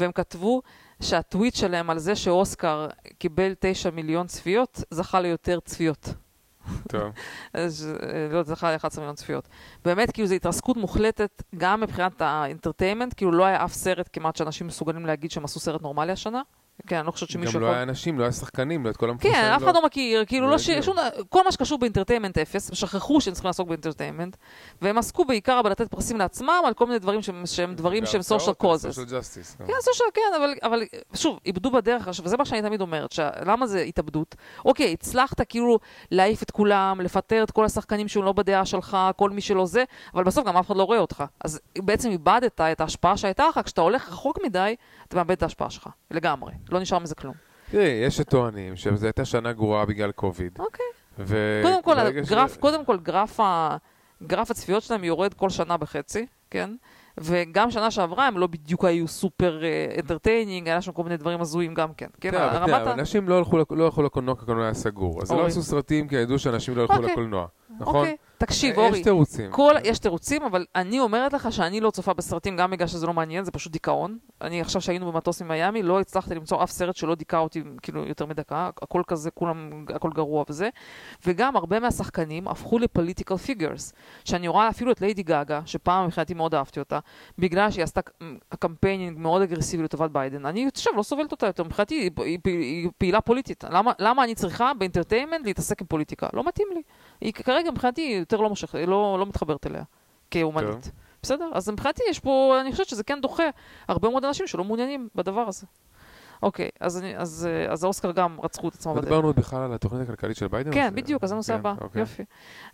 והם 0.00 0.12
כתבו 0.12 0.62
שהטוויט 1.00 1.54
שלהם 1.54 1.90
על 1.90 1.98
זה 1.98 2.16
שאוסקר 2.16 2.88
קיבל 3.18 3.54
תשע 3.60 3.90
מיליון 3.90 4.26
צפיות, 4.26 4.82
זכה 4.90 5.20
ליותר 5.20 5.60
צפיות. 5.60 6.14
טוב. 6.88 7.02
אז, 7.54 7.94
לא, 8.30 8.42
זכה 8.42 8.72
ל-11 8.72 8.96
מיליון 8.96 9.14
צפיות. 9.14 9.48
באמת, 9.84 10.10
כאילו, 10.10 10.28
זו 10.28 10.34
התרסקות 10.34 10.76
מוחלטת, 10.76 11.42
גם 11.56 11.80
מבחינת 11.80 12.20
ה 12.22 12.28
entertainment, 12.28 13.14
כאילו, 13.16 13.32
לא 13.32 13.44
היה 13.44 13.64
אף 13.64 13.72
סרט 13.72 14.08
כמעט 14.12 14.36
שאנשים 14.36 14.66
מסוגלים 14.66 15.06
להגיד 15.06 15.30
שהם 15.30 15.44
עשו 15.44 15.60
סרט 15.60 15.82
נורמלי 15.82 16.12
השנה. 16.12 16.42
כן, 16.86 16.96
אני 16.96 17.06
לא 17.06 17.10
חושבת 17.10 17.30
שמישהו 17.30 17.60
גם 17.60 17.66
לא 17.66 17.72
היה 17.72 17.82
אנשים, 17.82 18.18
לא 18.18 18.24
היה 18.24 18.32
שחקנים, 18.32 18.84
לא 18.84 18.90
את 18.90 18.96
כל 18.96 19.10
המפורסמים. 19.10 19.42
כן, 19.42 19.52
אף 19.56 19.62
אחד 19.62 19.74
לא 19.74 19.84
מכיר, 19.84 20.24
כאילו, 20.24 20.46
לא 20.46 20.52
לא 20.52 20.58
ש... 20.58 20.70
שום... 20.70 20.96
כל 21.28 21.44
מה 21.44 21.52
שקשור 21.52 21.78
באינטרטיימנט 21.78 22.38
אפס, 22.38 22.74
שכחו 22.74 23.20
שהם 23.20 23.34
צריכים 23.34 23.48
לעסוק 23.48 23.68
באינטרטיימנט, 23.68 24.36
והם 24.82 24.98
עסקו 24.98 25.24
בעיקר 25.24 25.62
בלתת 25.62 25.88
פרסים 25.88 26.18
לעצמם 26.18 26.62
על 26.66 26.74
כל 26.74 26.86
מיני 26.86 26.98
דברים 26.98 27.22
שהם, 27.22 27.46
שהם 27.46 27.74
דברים 27.74 28.06
שהם 28.06 28.20
social 28.20 28.62
causes. 28.62 28.92
social 28.92 29.10
justice. 29.10 29.66
כן, 29.66 29.72
סושיאל, 29.80 30.08
כן, 30.14 30.20
אבל, 30.36 30.54
אבל 30.62 30.82
שוב, 31.14 31.38
איבדו 31.46 31.70
בדרך, 31.70 32.08
וזה 32.24 32.36
מה 32.36 32.44
שאני 32.44 32.62
תמיד 32.62 32.80
אומרת, 32.80 33.14
למה 33.46 33.66
זה 33.66 33.80
התאבדות? 33.80 34.34
אוקיי, 34.64 34.92
הצלחת 34.92 35.40
כאילו 35.40 35.78
להעיף 36.10 36.42
את 36.42 36.50
כולם, 36.50 37.00
לפטר 37.00 37.42
את 37.42 37.50
כל 37.50 37.64
השחקנים 37.64 38.08
שהוא 38.08 38.24
לא 38.24 38.32
בדעה 38.32 38.64
שלך, 38.64 38.96
כל 39.16 39.30
מי 39.30 39.40
שלא 39.40 39.66
זה, 39.66 39.84
אבל 40.14 40.24
בסוף 40.24 40.46
גם 40.46 40.56
אף 40.56 40.66
אחד 40.66 40.76
לא 40.76 40.82
רואה 40.82 40.98
אותך. 40.98 41.24
אז 41.44 41.60
בעצם 41.78 42.10
איבדת 42.10 42.60
את 42.60 42.80
ההשפעה 42.80 43.16
שהייתה 43.16 43.48
לך, 43.48 43.60
כשאתה 43.64 43.80
הולך 43.80 44.08
רחוק 44.08 44.38
מדי, 44.44 44.74
אתה 45.12 45.20
מאבד 45.20 45.30
את 45.30 45.42
ההשפעה 45.42 45.70
שלך, 45.70 45.88
לגמרי. 46.10 46.52
לא 46.70 46.80
נשאר 46.80 46.98
מזה 46.98 47.14
כלום. 47.14 47.34
תראי, 47.70 47.84
יש 47.88 48.16
שטוענים 48.16 48.76
שזו 48.76 49.06
הייתה 49.06 49.24
שנה 49.24 49.52
גרועה 49.52 49.86
בגלל 49.86 50.12
קוביד. 50.12 50.52
אוקיי. 50.58 50.86
ו- 51.18 51.60
קודם 51.64 51.82
כל, 51.82 51.94
ברגע 51.94 52.24
ש- 52.24 52.32
הגרף, 52.32 52.56
קודם 52.56 52.84
כל, 52.84 52.96
גרף, 52.98 53.40
ה... 53.40 53.76
גרף 54.22 54.50
הצפיות 54.50 54.82
שלהם 54.82 55.04
יורד 55.04 55.34
כל 55.34 55.50
שנה 55.50 55.76
בחצי, 55.76 56.26
כן? 56.50 56.70
וגם 57.18 57.70
שנה 57.70 57.90
שעברה 57.90 58.26
הם 58.26 58.38
לא 58.38 58.46
בדיוק 58.46 58.84
היו 58.84 59.08
super 59.08 59.60
entertaining, 59.98 60.68
היה 60.68 60.82
שם 60.82 60.92
כל 60.92 61.02
מיני 61.02 61.16
דברים 61.16 61.40
הזויים 61.40 61.74
גם 61.74 61.94
כן. 61.94 62.06
כן, 62.20 62.34
אבל 62.34 62.56
הרמת 62.56 62.86
ה- 62.86 62.92
אנשים 62.92 63.28
לא 63.28 63.38
הלכו 63.38 63.58
לא 63.70 63.84
הלכו 63.84 64.02
לקולנוע 64.02 64.34
כי 64.36 64.42
הקולנוע 64.42 64.64
היה 64.64 64.74
סגור. 64.74 65.22
אז 65.22 65.30
לא. 65.32 65.46
עשו 65.46 65.62
סרטים 65.62 66.08
כי 66.08 66.16
ידעו 66.16 66.38
שאנשים 66.38 66.76
לא 66.76 66.82
ילכו 66.82 66.94
אוקיי. 66.94 67.10
לקולנוע. 67.12 67.46
נכון? 67.80 68.08
תקשיב, 68.46 68.72
יש 68.72 68.78
אורי, 68.78 69.02
תירוצים. 69.02 69.50
כל, 69.50 69.74
יש 69.84 69.98
תירוצים, 69.98 70.42
אבל 70.42 70.66
אני 70.74 71.00
אומרת 71.00 71.32
לך 71.32 71.52
שאני 71.52 71.80
לא 71.80 71.90
צופה 71.90 72.12
בסרטים 72.12 72.56
גם 72.56 72.70
בגלל 72.70 72.86
שזה 72.88 73.06
לא 73.06 73.12
מעניין, 73.12 73.44
זה 73.44 73.50
פשוט 73.50 73.72
דיכאון. 73.72 74.18
אני 74.40 74.60
עכשיו 74.60 74.80
שהיינו 74.80 75.12
במטוס 75.12 75.42
ממיאמי, 75.42 75.82
לא 75.82 76.00
הצלחתי 76.00 76.34
למצוא 76.34 76.62
אף 76.62 76.70
סרט 76.70 76.96
שלא 76.96 77.14
דיכא 77.14 77.36
אותי 77.36 77.62
כאילו 77.82 78.06
יותר 78.06 78.26
מדקה, 78.26 78.70
הכל 78.82 79.02
כזה, 79.06 79.30
כולם, 79.30 79.84
הכל 79.94 80.10
גרוע 80.14 80.44
וזה. 80.48 80.68
וגם 81.26 81.56
הרבה 81.56 81.80
מהשחקנים 81.80 82.48
הפכו 82.48 82.78
ל 82.78 82.84
political 82.84 83.36
figures. 83.36 83.92
שאני 84.24 84.48
רואה 84.48 84.68
אפילו 84.68 84.92
את 84.92 85.00
ליידי 85.00 85.22
גאגה, 85.22 85.60
שפעם 85.64 86.06
מבחינתי 86.06 86.34
מאוד 86.34 86.54
אהבתי 86.54 86.80
אותה, 86.80 86.98
בגלל 87.38 87.70
שהיא 87.70 87.84
עשתה 87.84 88.00
campaigning 88.58 89.18
מאוד 89.18 89.42
אגרסיבי 89.42 89.82
לטובת 89.82 90.10
ביידן. 90.10 90.46
אני 90.46 90.66
עכשיו 90.66 90.92
לא 90.96 91.02
סובלת 91.02 91.32
אותה 91.32 91.46
יותר, 91.46 91.64
מבחינתי 91.64 91.94
היא, 91.94 92.10
היא, 92.16 92.38
היא, 92.44 92.58
היא 92.58 92.90
פעילה 92.98 93.20
פוליטית. 93.20 93.64
למה, 93.70 93.92
למה 93.98 94.24
אני 94.24 94.34
צריכה 94.34 94.72
ב 94.78 94.83
entertainment 94.83 95.46
להתעסק 95.46 95.80
עם 95.80 95.86
פוליטיקה? 95.86 96.28
לא 96.32 96.44
מתאים 96.44 96.68
לי. 96.74 96.82
היא 97.22 97.32
כרגע 97.32 97.70
מבחינתי 97.70 98.16
יותר 98.20 98.36
לא 98.36 98.50
היא 98.74 98.86
לא, 98.88 99.16
לא 99.18 99.26
מתחברת 99.26 99.66
אליה 99.66 99.82
כאומנית. 100.30 100.70
טוב. 100.70 100.90
בסדר? 101.22 101.50
אז 101.54 101.68
מבחינתי 101.68 102.02
יש 102.10 102.18
פה, 102.20 102.58
אני 102.60 102.70
חושבת 102.72 102.86
שזה 102.88 103.04
כן 103.04 103.18
דוחה 103.22 103.42
הרבה 103.88 104.08
מאוד 104.08 104.24
אנשים 104.24 104.46
שלא 104.46 104.64
מעוניינים 104.64 105.08
בדבר 105.14 105.40
הזה. 105.40 105.66
אוקיי, 106.42 106.68
אז, 106.80 106.98
אני, 106.98 107.16
אז, 107.16 107.48
אה, 107.50 107.72
אז 107.72 107.84
האוסקר 107.84 108.12
גם 108.12 108.40
רצחו 108.42 108.68
את 108.68 108.74
עצמם 108.74 108.96
לא. 108.96 109.00
דיברנו 109.00 109.32
בכלל 109.32 109.62
על 109.62 109.72
התוכנית 109.72 110.02
הכלכלית 110.02 110.36
של 110.36 110.48
ביידן? 110.48 110.72
כן, 110.74 110.94
בדיוק, 110.94 111.22
אז 111.24 111.28
זה 111.28 111.34
הנושא 111.34 111.52
כן, 111.52 111.58
הבא. 111.58 111.74
אוקיי. 111.80 112.00
יופי. 112.00 112.22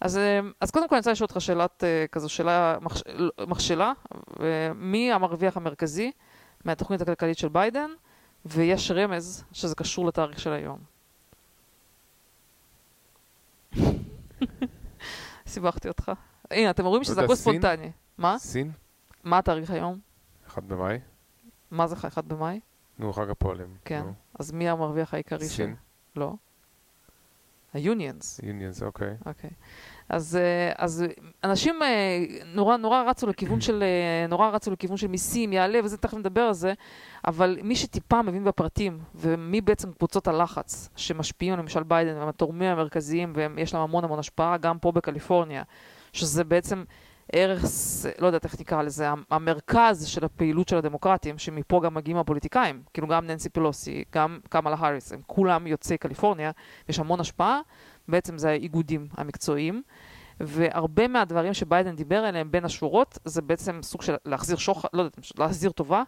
אז, 0.01 0.19
אה, 0.19 0.41
אז 0.61 0.71
קודם 0.71 0.89
כל 0.89 0.95
אני 0.95 1.01
רוצה 1.01 1.13
לשאול 1.13 1.27
אותך 1.31 1.41
שאלת 1.41 1.85
אה, 1.85 2.05
כזו, 2.13 2.29
שאלה 2.29 2.77
מכש- 2.81 3.03
מכשילה, 3.47 3.93
מי 4.75 5.13
המרוויח 5.13 5.57
המרכזי 5.57 6.13
מהתוכנית 6.65 7.01
הכלכלית 7.01 7.39
של 7.39 7.49
ביידן, 7.49 7.91
ויש 8.47 8.91
רמז 8.91 9.45
שזה 9.53 9.75
קשור 9.75 10.07
לתאריך 10.07 10.41
של 10.41 10.53
היום. 10.53 10.79
סיבכתי 15.47 15.89
אותך. 15.89 16.13
הנה, 16.51 16.71
אתם 16.71 16.85
רואים 16.85 17.05
שזה 17.05 17.13
יודע, 17.13 17.25
הכל? 17.25 17.35
ספונטני. 17.35 17.93
מה? 18.19 18.39
סין? 18.39 18.71
מה 19.25 19.39
התאריך 19.39 19.71
היום? 19.71 19.99
1 20.49 20.63
במאי? 20.63 20.99
מה 21.71 21.87
זה 21.87 21.95
1 21.95 22.25
במאי? 22.25 22.61
נו, 22.99 23.13
חג 23.13 23.31
הפועלים. 23.31 23.77
כן. 23.85 24.03
נו. 24.05 24.13
אז 24.39 24.53
מי 24.53 24.69
המרוויח 24.69 25.15
העיקרי 25.15 25.49
של... 25.49 25.55
סין. 25.55 25.75
לא. 26.17 26.35
ה-unions. 27.75 28.41
Unions, 28.41 28.85
אוקיי. 28.85 29.17
אוקיי. 29.27 29.51
אז, 30.09 30.37
אה, 30.37 30.73
אז 30.79 31.05
אנשים 31.45 31.83
אה, 31.83 32.25
נורא, 32.55 32.77
נורא 32.77 33.03
רצו 33.03 33.27
לכיוון 33.27 33.61
של, 33.61 33.83
אה, 33.83 34.27
נורא 34.29 34.49
רצו 34.49 34.71
לכיוון 34.71 34.97
של 34.97 35.07
מיסים, 35.07 35.53
יעלה 35.53 35.81
וזה, 35.85 35.97
תכף 35.97 36.17
נדבר 36.17 36.41
על 36.41 36.53
זה, 36.53 36.73
אבל 37.27 37.59
מי 37.63 37.77
שטיפה 37.77 38.23
מבין 38.23 38.45
בפרטים, 38.45 38.99
ומי 39.15 39.61
בעצם 39.61 39.93
קבוצות 39.93 40.29
הלחץ 40.29 40.89
שמשפיעים 40.97 41.55
על 41.55 41.61
ממשל 41.61 41.83
ביידן, 41.83 42.17
והם 42.17 42.29
התורמים 42.29 42.71
המרכזיים, 42.71 43.33
ויש 43.35 43.75
להם 43.75 43.83
המון 43.83 44.05
המון 44.05 44.19
השפעה, 44.19 44.57
גם 44.57 44.79
פה 44.79 44.93
בקליפורניה, 44.93 45.63
שזה 46.13 46.45
בעצם 46.45 46.85
ערך, 47.33 47.65
לא 48.19 48.27
יודעת 48.27 48.45
איך 48.45 48.61
נקרא 48.61 48.83
לזה, 48.83 49.09
המרכז 49.31 50.07
של 50.07 50.25
הפעילות 50.25 50.69
של 50.69 50.77
הדמוקרטים, 50.77 51.39
שמפה 51.39 51.81
גם 51.85 51.95
מגיעים 51.95 52.19
הפוליטיקאים, 52.19 52.83
כאילו 52.95 53.09
גם 53.09 53.27
ננסי 53.27 53.49
פלוסי, 53.49 54.05
גם 54.13 54.39
קמאלה 54.49 54.77
האריס, 54.79 55.13
הם 55.13 55.21
כולם 55.27 55.67
יוצאי 55.67 55.99
קליפורניה, 55.99 56.51
יש 56.89 56.99
המון 56.99 57.21
השפעה, 57.21 57.61
בעצם 58.09 58.39
זה 58.39 58.49
האיגודים 58.49 59.09
המקצועיים. 59.17 59.83
והרבה 60.41 61.09
מהדברים 61.09 61.55
שביידן 61.55 61.97
דיבר 61.97 62.17
עליהם 62.17 62.51
בין 62.51 62.65
השורות, 62.65 63.19
זה 63.25 63.43
בעצם 63.43 63.81
סוג 63.83 64.03
של 64.03 64.15
להחזיר 64.25 64.57
שוחד, 64.57 64.89
לא 64.93 65.03
יודעת, 65.03 65.19
להחזיר 65.39 65.71
טובה 65.71 66.03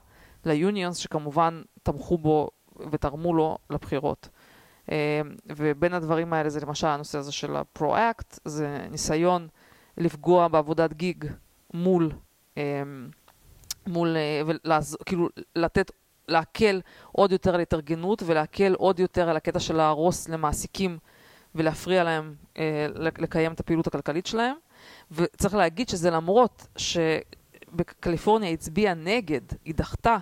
ליוניונס, 0.45 0.97
שכמובן 0.97 1.63
תמכו 1.83 2.19
בו 2.19 2.51
ותרמו 2.91 3.35
לו 3.35 3.59
לבחירות. 3.71 4.29
אה, 4.91 5.21
ובין 5.47 5.95
הדברים 5.95 6.33
האלה 6.33 6.51
זה 6.51 6.61
למשל 6.61 6.87
הנושא 6.87 7.19
הזה 7.19 7.33
של 7.33 7.57
הפרו-אקט, 7.57 8.39
זה 8.45 8.87
ניסיון 8.91 9.49
לפגוע 9.99 10.49
בעבודת 10.49 10.93
גיג 10.93 11.25
מול, 11.75 12.13
אה, 12.59 12.83
מול, 13.87 14.17
אה, 14.17 14.43
ולעז, 14.47 14.97
כאילו 15.07 15.29
לתת, 15.57 15.91
להקל 16.29 16.81
עוד 17.13 17.33
יותר 17.33 17.55
על 17.55 17.61
התארגנות 17.61 18.23
ולהקל 18.27 18.75
עוד 18.75 19.01
יותר 19.01 19.29
על 19.29 19.37
הקטע 19.37 19.61
של 19.61 19.77
להרוס 19.77 20.29
למעסיקים 20.29 20.99
ולהפריע 21.55 22.05
להם 22.05 22.35
אה, 22.59 22.87
לקיים 22.95 23.53
את 23.53 23.61
הפעילות 23.61 23.87
הכלכלית 23.87 24.27
שלהם. 24.27 24.57
וצריך 25.11 25.55
להגיד 25.55 25.89
שזה 25.89 26.11
למרות 26.11 26.67
שבקליפורניה 26.77 28.51
הצביעה 28.51 28.95
נגד, 28.95 29.41
היא 29.65 29.75
דחתה 29.75 30.17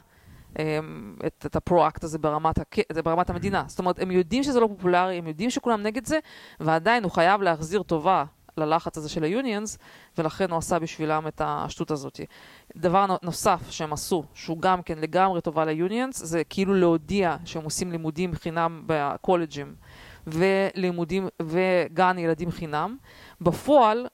אה, 0.58 0.78
את, 1.26 1.46
את 1.46 1.56
ה 1.56 1.63
PRO 1.63 1.84
Act 1.84 2.04
הזה 2.04 2.18
ברמת, 2.18 2.58
הק... 2.58 2.76
ברמת 3.04 3.30
המדינה. 3.30 3.64
זאת 3.66 3.78
אומרת, 3.78 3.98
הם 3.98 4.10
יודעים 4.10 4.42
שזה 4.42 4.60
לא 4.60 4.66
פופולרי, 4.66 5.18
הם 5.18 5.26
יודעים 5.26 5.50
שכולם 5.50 5.82
נגד 5.82 6.06
זה, 6.06 6.18
ועדיין 6.60 7.04
הוא 7.04 7.12
חייב 7.12 7.42
להחזיר 7.42 7.82
טובה 7.82 8.24
ללחץ 8.58 8.98
הזה 8.98 9.08
של 9.08 9.24
ה 9.24 9.31
unions, 9.31 9.78
ולכן 10.18 10.50
הוא 10.50 10.58
עשה 10.58 10.78
בשבילם 10.78 11.26
את 11.28 11.40
השטות 11.44 11.90
הזאת. 11.90 12.20
דבר 12.76 13.06
נוסף 13.22 13.70
שהם 13.70 13.92
עשו, 13.92 14.24
שהוא 14.34 14.58
גם 14.60 14.82
כן 14.82 14.98
לגמרי 14.98 15.40
טובה 15.40 15.64
ל 15.64 15.72
unions, 15.72 16.24
זה 16.24 16.44
כאילו 16.44 16.74
להודיע 16.74 17.36
שהם 17.44 17.64
עושים 17.64 17.92
לימודים 17.92 18.34
חינם 18.34 18.82
בקולג'ים. 18.86 19.74
ולימודים 20.26 21.28
וגן 21.42 22.18
ילדים 22.18 22.50
חינם. 22.50 22.96
בפועל, 23.40 24.06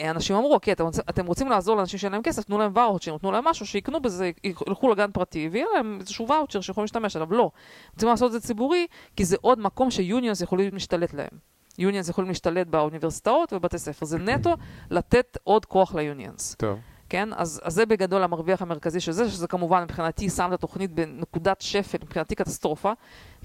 אנשים 0.00 0.36
אמרו, 0.36 0.54
אוקיי, 0.54 0.72
אתם, 0.72 0.84
אתם 1.10 1.26
רוצים 1.26 1.48
לעזור 1.48 1.76
לאנשים 1.76 1.98
שאין 1.98 2.12
להם 2.12 2.22
כסף, 2.22 2.44
תנו 2.44 2.58
להם 2.58 2.72
ואוצ'ר, 2.74 3.18
תנו 3.18 3.32
להם 3.32 3.44
משהו, 3.44 3.66
שיקנו 3.66 4.02
בזה, 4.02 4.30
ילכו 4.44 4.90
לגן 4.90 5.10
פרטי, 5.12 5.48
ויהיה 5.52 5.66
להם 5.74 5.98
איזשהו 6.00 6.28
ואוצ'ר 6.28 6.60
שיכולים 6.60 6.84
להשתמש 6.84 7.16
עליו. 7.16 7.32
לא. 7.32 7.50
רוצים 7.94 8.08
לעשות 8.08 8.26
את 8.26 8.32
זה 8.32 8.40
ציבורי, 8.40 8.86
כי 9.16 9.24
זה 9.24 9.36
עוד 9.40 9.58
מקום 9.58 9.90
ש 9.90 10.03
unions 10.03 10.40
יכולים 10.40 10.74
להשתלט 10.74 11.14
להם. 11.14 11.38
unions 11.78 12.08
יכולים 12.08 12.28
להשתלט 12.28 12.66
באוניברסיטאות 12.66 13.52
ובבתי 13.52 13.78
ספר. 13.78 14.06
זה 14.06 14.18
נטו 14.18 14.54
לתת 14.90 15.38
עוד 15.44 15.64
כוח 15.64 15.94
ל 15.94 16.01
unions. 16.01 16.54
טוב. 16.58 16.78
כן? 17.14 17.28
אז, 17.36 17.60
אז 17.64 17.74
זה 17.74 17.86
בגדול 17.86 18.22
המרוויח 18.22 18.62
המרכזי 18.62 19.00
של 19.00 19.12
זה, 19.12 19.30
שזה 19.30 19.46
כמובן 19.46 19.82
מבחינתי 19.82 20.30
שם 20.30 20.48
את 20.48 20.52
התוכנית 20.52 20.90
בנקודת 20.90 21.60
שפל, 21.60 21.98
מבחינתי 22.02 22.34
קטסטרופה, 22.34 22.92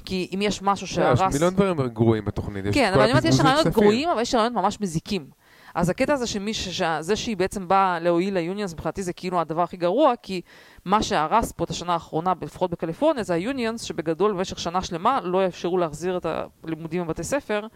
כי 0.05 0.29
אם 0.33 0.41
יש 0.41 0.61
משהו 0.61 0.87
שהרס... 0.87 1.19
יש 1.19 1.33
מיליון 1.33 1.53
דברים 1.53 1.87
גרועים 1.87 2.25
בתוכנית. 2.25 2.65
כן, 2.71 2.91
אבל 2.93 3.01
אני 3.01 3.11
אומרת, 3.11 3.25
יש 3.25 3.39
רעיונות 3.39 3.67
גרועים, 3.67 4.09
אבל 4.09 4.21
יש 4.21 4.35
רעיונות 4.35 4.63
ממש 4.63 4.81
מזיקים. 4.81 5.29
אז 5.75 5.89
הקטע 5.89 6.13
הזה 6.13 6.27
שמי 6.27 6.53
ש... 6.53 6.81
זה 6.99 7.15
שהיא 7.15 7.37
בעצם 7.37 7.67
באה 7.67 7.99
להועיל 7.99 8.33
ל 8.33 8.38
unions, 8.38 8.73
מבחינתי 8.73 9.03
זה 9.03 9.13
כאילו 9.13 9.39
הדבר 9.39 9.61
הכי 9.61 9.77
גרוע, 9.77 10.13
כי 10.23 10.41
מה 10.85 11.03
שהרס 11.03 11.51
פה 11.51 11.63
את 11.63 11.69
השנה 11.69 11.93
האחרונה, 11.93 12.33
לפחות 12.41 12.71
בקליפורניה, 12.71 13.23
זה 13.23 13.33
ה 13.33 13.39
unions, 13.39 13.81
שבגדול 13.81 14.33
במשך 14.33 14.59
שנה 14.59 14.81
שלמה 14.81 15.19
לא 15.23 15.45
אפשרו 15.45 15.77
להחזיר 15.77 16.17
את 16.17 16.25
הלימודים 16.63 17.03
בבתי 17.05 17.23
ספר. 17.23 17.67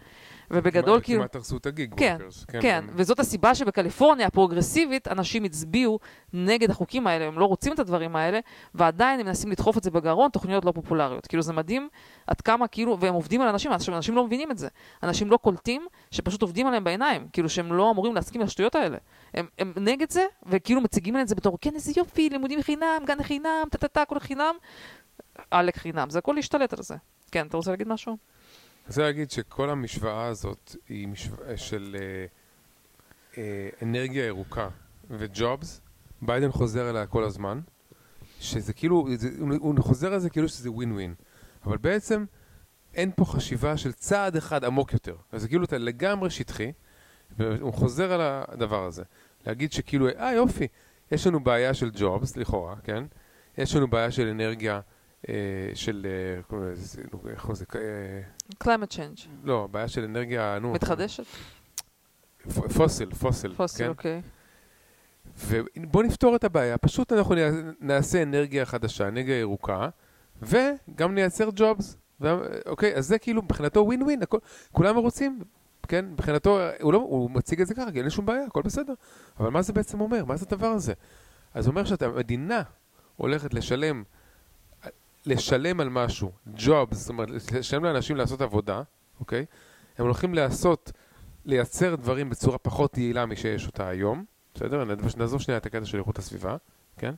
ובגדול 0.50 1.00
כאילו... 1.00 1.20
כמעט 1.20 1.36
הרסו 1.36 1.56
את 1.56 1.66
ה 1.66 1.73
gig 1.73 1.94
כן, 1.96 2.16
workers. 2.18 2.44
כן, 2.44 2.60
כן, 2.62 2.84
וזאת 2.92 3.20
הסיבה 3.20 3.54
שבקליפורניה 3.54 4.26
הפרוגרסיבית, 4.26 5.08
אנשים 5.08 5.44
הצביעו 5.44 5.98
נגד 6.32 6.70
החוקים 6.70 7.06
האלה, 7.06 7.24
הם 7.24 7.38
לא 7.38 7.44
רוצים 7.44 7.72
את 7.72 7.78
הדברים 7.78 8.16
האלה, 8.16 8.40
ועדיין 8.74 9.20
הם 9.20 9.26
מנסים 9.26 9.50
לדחוף 9.50 9.78
את 9.78 9.82
זה 9.82 9.90
בגרון, 9.90 10.30
תוכניות 10.30 10.64
לא 10.64 10.72
פופולריות. 10.72 11.26
כאילו 11.26 11.42
זה 11.42 11.52
מדהים 11.52 11.88
עד 12.26 12.40
כמה 12.40 12.68
כאילו, 12.68 13.00
והם 13.00 13.14
עובדים 13.14 13.40
על 13.40 13.48
אנשים, 13.48 13.72
אנשים, 13.72 13.94
אנשים 13.94 14.14
לא 14.14 14.26
מבינים 14.26 14.50
את 14.50 14.58
זה. 14.58 14.68
אנשים 15.02 15.30
לא 15.30 15.36
קולטים 15.36 15.86
שפשוט 16.10 16.42
עובדים 16.42 16.66
עליהם 16.66 16.84
בעיניים, 16.84 17.28
כאילו 17.32 17.48
שהם 17.48 17.72
לא 17.72 17.90
אמורים 17.90 18.14
להסכים 18.14 18.40
לשטויות 18.40 18.74
האלה. 18.74 18.98
הם, 19.34 19.46
הם 19.58 19.72
נגד 19.76 20.10
זה, 20.10 20.26
וכאילו 20.46 20.80
מציגים 20.80 21.14
להם 21.14 21.22
את 21.22 21.28
זה 21.28 21.34
בתור, 21.34 21.58
כן, 21.60 21.74
איזה 21.74 21.92
יופי, 21.96 22.30
לימודים 22.30 22.62
חינם, 22.62 23.02
גן 23.06 23.22
חינם, 23.22 23.64
טה-טה-טה, 23.70 24.02
הכל 24.02 24.18
חינם. 24.18 24.54
עלק 25.50 25.76
חינם, 25.76 26.10
זה 26.10 26.18
הכל 26.18 26.32
להשתלט 26.32 26.72
על 26.72 26.82
זה. 26.82 26.94
כן, 27.30 27.46
אתה 27.46 27.56
רוצה 27.56 27.70
להגיד 27.70 27.88
משהו? 27.88 28.16
אני 28.84 28.88
רוצה 28.88 29.02
להגיד 29.02 29.30
שכל 29.30 29.70
המשוואה 29.70 30.26
הזאת 30.26 30.76
היא 30.88 31.08
משוואה 31.08 31.56
של 31.56 31.96
אה, 32.00 32.26
אה, 33.38 33.68
אנרגיה 33.82 34.26
ירוקה 34.26 34.68
וג'ובס, 35.10 35.80
ביידן 36.22 36.52
חוזר 36.52 36.90
אליה 36.90 37.06
כל 37.06 37.24
הזמן, 37.24 37.60
שזה 38.40 38.72
כאילו, 38.72 39.06
זה, 39.16 39.30
הוא 39.38 39.74
חוזר 39.80 40.12
על 40.12 40.20
זה 40.20 40.30
כאילו 40.30 40.48
שזה 40.48 40.70
ווין 40.70 40.92
ווין, 40.92 41.14
אבל 41.64 41.76
בעצם 41.76 42.24
אין 42.94 43.10
פה 43.16 43.24
חשיבה 43.24 43.76
של 43.76 43.92
צעד 43.92 44.36
אחד 44.36 44.64
עמוק 44.64 44.92
יותר, 44.92 45.16
אז 45.32 45.42
זה 45.42 45.48
כאילו 45.48 45.64
אתה 45.64 45.78
לגמרי 45.78 46.30
שטחי, 46.30 46.72
והוא 47.38 47.72
חוזר 47.72 48.12
על 48.12 48.20
הדבר 48.22 48.84
הזה, 48.84 49.02
להגיד 49.46 49.72
שכאילו, 49.72 50.08
אה 50.08 50.32
יופי, 50.32 50.66
יש 51.12 51.26
לנו 51.26 51.40
בעיה 51.40 51.74
של 51.74 51.90
ג'ובס, 51.94 52.36
לכאורה, 52.36 52.76
כן? 52.82 53.04
יש 53.58 53.76
לנו 53.76 53.88
בעיה 53.88 54.10
של 54.10 54.26
אנרגיה 54.26 54.80
אה, 55.28 55.34
של, 55.74 56.06
אה, 56.06 56.58
איך 57.30 57.52
זה, 57.52 57.64
אה, 57.74 57.80
climate 58.64 58.92
change. 58.92 59.28
לא, 59.44 59.68
בעיה 59.70 59.88
של 59.88 60.04
אנרגיה, 60.04 60.58
נו. 60.60 60.72
מתחדשת? 60.72 61.24
פוסיל, 62.76 63.14
פוסיל. 63.14 63.54
פוסיל, 63.54 63.86
כן? 63.86 63.90
אוקיי. 63.90 64.22
ובואו 65.46 66.02
נפתור 66.02 66.36
את 66.36 66.44
הבעיה, 66.44 66.78
פשוט 66.78 67.12
אנחנו 67.12 67.34
נעשה 67.80 68.22
אנרגיה 68.22 68.64
חדשה, 68.64 69.08
אנרגיה 69.08 69.40
ירוקה, 69.40 69.88
וגם 70.42 71.14
נייצר 71.14 71.48
ג'ובס. 71.54 71.96
אוקיי, 72.66 72.96
אז 72.96 73.06
זה 73.06 73.18
כאילו 73.18 73.42
מבחינתו 73.42 73.80
ווין 73.80 74.02
ווין, 74.02 74.20
כולם 74.72 74.94
מרוצים, 74.94 75.40
כן? 75.88 76.04
מבחינתו, 76.04 76.58
הוא, 76.80 76.92
לא, 76.92 76.98
הוא 76.98 77.30
מציג 77.30 77.60
את 77.60 77.66
זה 77.66 77.74
ככה, 77.74 77.92
כי 77.92 77.96
אין 77.96 78.04
לי 78.04 78.10
שום 78.10 78.26
בעיה, 78.26 78.44
הכל 78.44 78.62
בסדר. 78.62 78.94
אבל 79.40 79.50
מה 79.50 79.62
זה 79.62 79.72
בעצם 79.72 80.00
אומר? 80.00 80.24
מה 80.24 80.36
זה 80.36 80.46
הדבר 80.48 80.66
הזה? 80.66 80.92
אז 81.54 81.64
זה 81.64 81.70
אומר 81.70 81.84
שהמדינה 81.84 82.62
הולכת 83.16 83.54
לשלם 83.54 84.02
לשלם 85.26 85.80
על 85.80 85.88
משהו, 85.88 86.32
ג'וב, 86.54 86.94
זאת 86.94 87.08
אומרת, 87.08 87.28
לשלם 87.52 87.84
לאנשים 87.84 88.16
לעשות 88.16 88.40
עבודה, 88.40 88.82
אוקיי? 89.20 89.44
הם 89.98 90.04
הולכים 90.04 90.34
לעשות, 90.34 90.92
לייצר 91.44 91.94
דברים 91.94 92.30
בצורה 92.30 92.58
פחות 92.58 92.98
יעילה 92.98 93.26
משיש 93.26 93.66
אותה 93.66 93.88
היום, 93.88 94.24
בסדר? 94.54 94.84
נעזוב 95.16 95.40
שנייה 95.40 95.58
את 95.58 95.66
הקטע 95.66 95.84
של 95.84 95.98
איכות 95.98 96.18
הסביבה, 96.18 96.56
כן? 96.98 97.14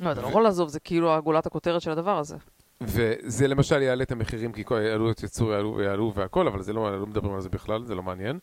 לא, 0.00 0.12
אתה 0.12 0.20
לא 0.20 0.26
יכול 0.26 0.42
לעזוב, 0.42 0.68
זה 0.68 0.80
כאילו 0.80 1.14
הגולת 1.14 1.46
הכותרת 1.46 1.82
של 1.82 1.90
הדבר 1.90 2.18
הזה. 2.18 2.36
וזה 2.80 3.48
למשל 3.48 3.82
יעלה 3.82 4.02
את 4.02 4.12
המחירים, 4.12 4.52
כי 4.52 4.64
עלויות 4.94 5.22
ייצור 5.22 5.52
יעלו, 5.52 5.80
יעלו 5.80 6.12
והכל, 6.14 6.46
אבל 6.46 6.62
זה 6.62 6.72
לא, 6.72 7.00
לא 7.00 7.06
מדברים 7.06 7.34
על 7.34 7.40
זה 7.40 7.48
בכלל, 7.48 7.84
זה 7.84 7.94
לא 7.94 8.02
מעניין. 8.02 8.38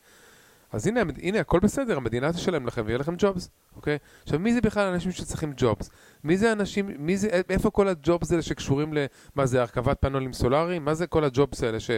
אז 0.75 0.87
הנה, 0.87 1.01
הנה, 1.21 1.39
הכל 1.39 1.59
בסדר, 1.59 1.97
המדינה 1.97 2.33
תשלם 2.33 2.67
לכם 2.67 2.83
ויהיה 2.85 2.97
לכם 2.97 3.15
ג'ובס, 3.17 3.49
אוקיי? 3.75 3.97
עכשיו, 4.23 4.39
מי 4.39 4.53
זה 4.53 4.61
בכלל 4.61 4.93
אנשים 4.93 5.11
שצריכים 5.11 5.53
ג'ובס? 5.57 5.89
מי 6.23 6.37
זה 6.37 6.51
אנשים, 6.51 6.91
מי 6.97 7.17
זה, 7.17 7.41
איפה 7.49 7.69
כל 7.69 7.87
הג'ובס 7.87 8.31
האלה 8.31 8.41
שקשורים 8.41 8.93
ל... 8.93 9.05
מה 9.35 9.45
זה, 9.45 9.61
הרכבת 9.61 9.97
פאנלים 10.01 10.33
סולאריים? 10.33 10.85
מה 10.85 10.93
זה 10.93 11.07
כל 11.07 11.23
הג'ובס 11.23 11.63
האלה 11.63 11.79
ש, 11.79 11.91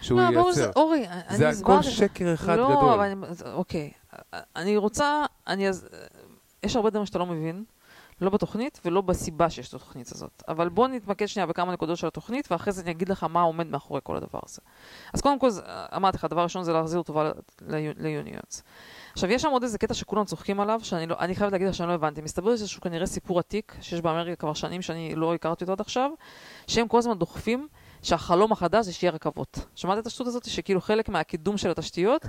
שהוא 0.00 0.20
לא, 0.20 0.24
ייצר? 0.24 0.40
ברור, 0.40 0.52
זה, 0.52 0.70
אורי, 0.76 1.06
אני 1.08 1.44
הסברתי... 1.44 1.54
זה 1.54 1.62
הכל 1.62 1.82
שקר 1.82 2.34
אחד 2.34 2.56
לא, 2.56 2.64
גדול. 2.70 2.82
לא, 2.82 2.94
אבל 2.94 3.04
אני, 3.04 3.14
אוקיי. 3.52 3.90
אני 4.56 4.76
רוצה, 4.76 5.24
אני, 5.46 5.68
יש 6.62 6.76
הרבה 6.76 6.90
דברים 6.90 7.06
שאתה 7.06 7.18
לא 7.18 7.26
מבין. 7.26 7.64
לא 8.20 8.30
בתוכנית 8.30 8.80
ולא 8.84 9.00
בסיבה 9.00 9.50
שיש 9.50 9.68
את 9.68 9.74
התוכנית 9.74 10.12
הזאת. 10.12 10.42
אבל 10.48 10.68
בוא 10.68 10.88
נתמקד 10.88 11.26
שנייה 11.26 11.46
בכמה 11.46 11.72
נקודות 11.72 11.98
של 11.98 12.06
התוכנית, 12.06 12.52
ואחרי 12.52 12.72
זה 12.72 12.82
אני 12.82 12.90
אגיד 12.90 13.08
לך 13.08 13.24
מה 13.24 13.40
עומד 13.40 13.66
מאחורי 13.66 14.00
כל 14.04 14.16
הדבר 14.16 14.38
הזה. 14.46 14.60
אז 15.12 15.20
קודם 15.20 15.38
כל, 15.38 15.48
אמרתי 15.96 16.16
לך, 16.16 16.24
הדבר 16.24 16.40
הראשון 16.40 16.64
זה 16.64 16.72
להחזיר 16.72 17.02
טובה 17.02 17.30
ליוניונס. 17.98 18.62
עכשיו, 19.12 19.30
יש 19.30 19.42
שם 19.42 19.48
עוד 19.48 19.62
איזה 19.62 19.78
קטע 19.78 19.94
שכולם 19.94 20.24
צוחקים 20.24 20.60
עליו, 20.60 20.80
שאני 20.82 21.06
לא, 21.06 21.16
חייבת 21.34 21.52
להגיד 21.52 21.68
לך 21.68 21.74
שאני 21.74 21.88
לא 21.88 21.94
הבנתי. 21.94 22.20
מסתבר 22.20 22.56
שזה 22.56 22.80
כנראה 22.80 23.06
סיפור 23.06 23.38
עתיק, 23.38 23.76
שיש 23.80 24.00
באמריקה 24.00 24.36
כבר 24.36 24.54
שנים 24.54 24.82
שאני 24.82 25.14
לא 25.14 25.34
הכרתי 25.34 25.64
אותו 25.64 25.72
עד 25.72 25.80
עכשיו, 25.80 26.10
שהם 26.66 26.88
כל 26.88 26.98
הזמן 26.98 27.18
דוחפים 27.18 27.68
שהחלום 28.04 28.52
החדש 28.52 28.84
זה 28.84 28.92
שיהיה 28.92 29.12
רכבות. 29.12 29.58
שמעת 29.74 29.98
את 29.98 30.06
השטות 30.06 30.26
הזאת? 30.26 30.44
שכאילו 30.44 30.80
חלק 30.80 31.08
מהקידום 31.08 31.56
של 31.56 31.70
התשתיות 31.70 32.26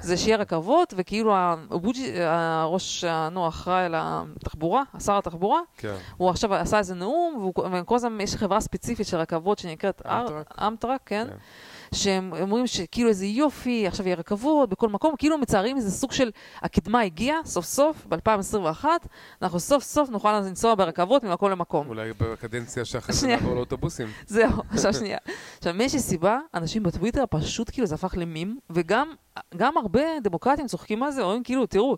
זה 0.00 0.16
שיהיה 0.16 0.36
רכבות, 0.36 0.94
וכאילו 0.96 1.32
הבוג'י, 1.36 2.12
הראש, 2.22 3.04
נו, 3.32 3.48
אחראי 3.48 3.84
על 3.84 3.94
התחבורה, 3.96 4.82
שר 4.98 5.18
התחבורה, 5.18 5.60
כן. 5.76 5.94
הוא 6.16 6.30
עכשיו 6.30 6.54
עשה 6.54 6.78
איזה 6.78 6.94
נאום, 6.94 7.50
וכל 7.72 7.94
הזמן 7.94 8.20
יש 8.20 8.34
חברה 8.34 8.60
ספציפית 8.60 9.06
של 9.06 9.16
רכבות 9.16 9.58
שנקראת 9.58 10.02
אמטרק, 10.66 11.00
כן? 11.06 11.26
כן. 11.30 11.36
שהם 11.94 12.32
אומרים 12.40 12.66
שכאילו 12.66 13.08
איזה 13.08 13.26
יופי, 13.26 13.86
עכשיו 13.86 14.06
יהיה 14.06 14.16
רכבות 14.16 14.68
בכל 14.68 14.88
מקום, 14.88 15.14
כאילו 15.18 15.38
מצערים 15.38 15.76
איזה 15.76 15.90
סוג 15.90 16.12
של 16.12 16.30
הקדמה 16.62 17.00
הגיעה, 17.00 17.36
סוף 17.44 17.64
סוף, 17.64 18.06
ב-2021, 18.08 18.84
אנחנו 19.42 19.60
סוף 19.60 19.82
סוף 19.84 20.10
נוכל 20.10 20.40
לנסוע 20.40 20.74
ברכבות 20.74 21.24
ממקום 21.24 21.50
למקום. 21.50 21.88
אולי 21.88 22.12
בקדנציה 22.20 22.84
שאחרי 22.84 23.14
זה 23.14 23.26
נעבור 23.26 23.54
לאוטובוסים. 23.54 24.08
זהו, 24.26 24.62
עכשיו 24.70 24.94
שנייה. 24.94 25.18
עכשיו, 25.58 25.74
מאיזושהי 25.74 26.00
סיבה, 26.00 26.38
אנשים 26.54 26.82
בטוויטר 26.82 27.24
פשוט 27.30 27.70
כאילו 27.70 27.86
זה 27.86 27.94
הפך 27.94 28.14
למים, 28.16 28.58
וגם 28.70 29.08
גם 29.56 29.76
הרבה 29.76 30.20
דמוקרטים 30.22 30.66
צוחקים 30.66 31.02
על 31.02 31.10
זה, 31.10 31.22
אומרים 31.22 31.42
כאילו, 31.42 31.66
תראו, 31.66 31.96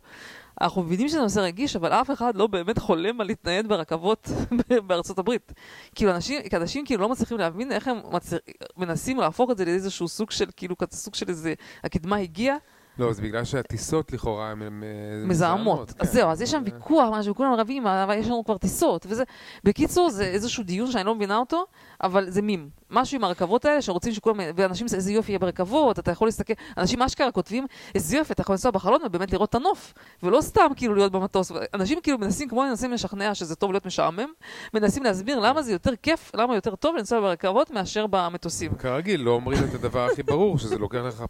אנחנו 0.60 0.82
מבינים 0.82 1.08
שזה 1.08 1.20
נושא 1.20 1.40
רגיש, 1.40 1.76
אבל 1.76 1.92
אף 1.92 2.10
אחד 2.10 2.34
לא 2.34 2.46
באמת 2.46 2.78
חולם 2.78 3.20
על 3.20 3.26
להתנייד 3.26 3.68
ברכבות 3.68 4.28
בארצות 4.86 5.18
הברית. 5.18 5.52
כאילו, 5.94 6.10
אנשים, 6.10 6.40
אנשים 6.52 6.86
כאילו 6.86 7.02
לא 7.02 7.08
מצליחים 7.08 7.38
להבין 7.38 7.72
איך 7.72 7.88
הם 7.88 7.96
מצ... 8.12 8.32
מנסים 8.76 9.16
להפוך 9.16 9.50
את 9.50 9.58
זה 9.58 9.64
לאיזשהו 9.64 10.08
סוג 10.08 10.30
של, 10.30 10.46
כאילו, 10.56 10.74
סוג 10.90 11.14
של 11.14 11.28
איזה, 11.28 11.54
הקדמה 11.84 12.16
הגיעה. 12.16 12.56
לא, 12.98 13.12
זה 13.12 13.22
בגלל 13.22 13.44
שהטיסות 13.44 14.12
לכאורה 14.12 14.50
הן 14.50 14.82
מזהמות. 15.26 15.92
אז 15.98 16.12
זהו, 16.12 16.30
אז 16.30 16.42
יש 16.42 16.50
שם 16.50 16.62
ויכוח, 16.64 17.08
משהו, 17.12 17.34
כולם 17.34 17.52
רבים, 17.52 17.86
אבל 17.86 18.14
יש 18.18 18.26
לנו 18.26 18.44
כבר 18.44 18.58
טיסות, 18.58 19.06
וזה... 19.08 19.24
בקיצור, 19.64 20.10
זה 20.10 20.24
איזשהו 20.24 20.64
דיון 20.64 20.90
שאני 20.90 21.04
לא 21.04 21.14
מבינה 21.14 21.36
אותו, 21.36 21.66
אבל 22.02 22.30
זה 22.30 22.42
מים. 22.42 22.68
משהו 22.90 23.16
עם 23.16 23.24
הרכבות 23.24 23.64
האלה, 23.64 23.82
שרוצים 23.82 24.12
שכולם... 24.12 24.40
ואנשים, 24.56 24.86
איזה 24.94 25.12
יופי 25.12 25.32
יהיה 25.32 25.38
ברכבות, 25.38 25.98
אתה 25.98 26.10
יכול 26.10 26.28
להסתכל... 26.28 26.52
אנשים 26.76 27.02
אשכרה 27.02 27.30
כותבים, 27.30 27.66
איזה 27.94 28.16
יופי, 28.16 28.32
אתה 28.32 28.42
יכול 28.42 28.52
לנסוע 28.52 28.70
בחלון 28.70 29.00
ובאמת 29.04 29.32
לראות 29.32 29.50
את 29.50 29.54
הנוף, 29.54 29.94
ולא 30.22 30.40
סתם 30.40 30.66
כאילו 30.76 30.94
להיות 30.94 31.12
במטוס. 31.12 31.52
אנשים 31.74 32.00
כאילו 32.02 32.18
מנסים, 32.18 32.48
כמו 32.48 32.62
מנסים 32.62 32.92
לשכנע 32.92 33.34
שזה 33.34 33.56
טוב 33.56 33.72
להיות 33.72 33.86
משעמם, 33.86 34.28
מנסים 34.74 35.02
להסביר 35.02 35.38
למה 35.38 35.62
זה 35.62 35.72
יותר 35.72 35.96
כיף, 36.02 36.30
למה 36.34 36.54
יותר 36.54 36.76
טוב 36.76 36.96
לנסוע 36.96 37.20
ברכבות 37.20 37.70
מאשר 37.70 38.06
במטוסים. 38.06 38.74
כרגיל, 38.74 39.20
לא 39.20 39.30
אומרים 39.30 39.64
את 39.64 39.74
הדבר 39.74 40.06
הכי 40.06 40.22
ברור, 40.22 40.58
שזה 40.58 40.78
לוקח 40.78 40.98
לך 40.98 41.24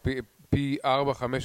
פי 0.50 0.76
4-5 0.84 0.86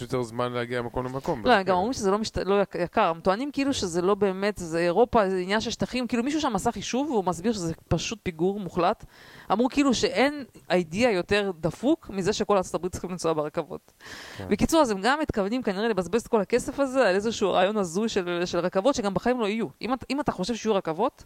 יותר 0.01 0.23
זמן 0.23 0.51
להגיע 0.51 0.81
ממקום 0.81 1.05
למקום. 1.05 1.45
לא, 1.45 1.51
הם 1.51 1.63
גם 1.63 1.75
אומרים 1.75 1.93
שזה 1.93 2.11
לא, 2.11 2.17
משת... 2.17 2.37
לא 2.37 2.55
יקר. 2.79 3.01
הם 3.01 3.19
טוענים 3.19 3.51
כאילו 3.51 3.73
שזה 3.73 4.01
לא 4.01 4.15
באמת, 4.15 4.57
זה 4.57 4.79
אירופה, 4.79 5.29
זה 5.29 5.37
עניין 5.37 5.61
של 5.61 5.71
שטחים. 5.71 6.07
כאילו 6.07 6.23
מישהו 6.23 6.41
שם 6.41 6.55
עשה 6.55 6.71
חישוב 6.71 7.09
והוא 7.09 7.23
מסביר 7.25 7.53
שזה 7.53 7.73
פשוט 7.87 8.19
פיגור 8.23 8.59
מוחלט. 8.59 9.05
אמרו 9.51 9.69
כאילו 9.69 9.93
שאין 10.03 10.43
אידיאה 10.71 11.11
יותר 11.11 11.51
דפוק 11.59 12.09
מזה 12.09 12.33
שכל 12.33 12.57
ארצות 12.57 12.75
הברית 12.75 12.91
צריכים 12.91 13.09
לנסוע 13.09 13.33
ברכבות. 13.33 13.91
כן. 14.37 14.47
בקיצור, 14.49 14.81
אז 14.81 14.91
הם 14.91 15.01
גם 15.01 15.19
מתכוונים 15.21 15.63
כנראה 15.63 15.87
לבזבז 15.87 16.21
את 16.21 16.27
כל 16.27 16.41
הכסף 16.41 16.79
הזה 16.79 17.09
על 17.09 17.15
איזשהו 17.15 17.51
רעיון 17.51 17.77
הזוי 17.77 18.09
של, 18.09 18.41
של 18.45 18.59
רכבות 18.59 18.95
שגם 18.95 19.13
בחיים 19.13 19.39
לא 19.39 19.47
יהיו. 19.47 19.67
אם, 19.81 19.93
אם 20.09 20.19
אתה 20.19 20.31
חושב 20.31 20.55
שיהיו 20.55 20.75
רכבות, 20.75 21.23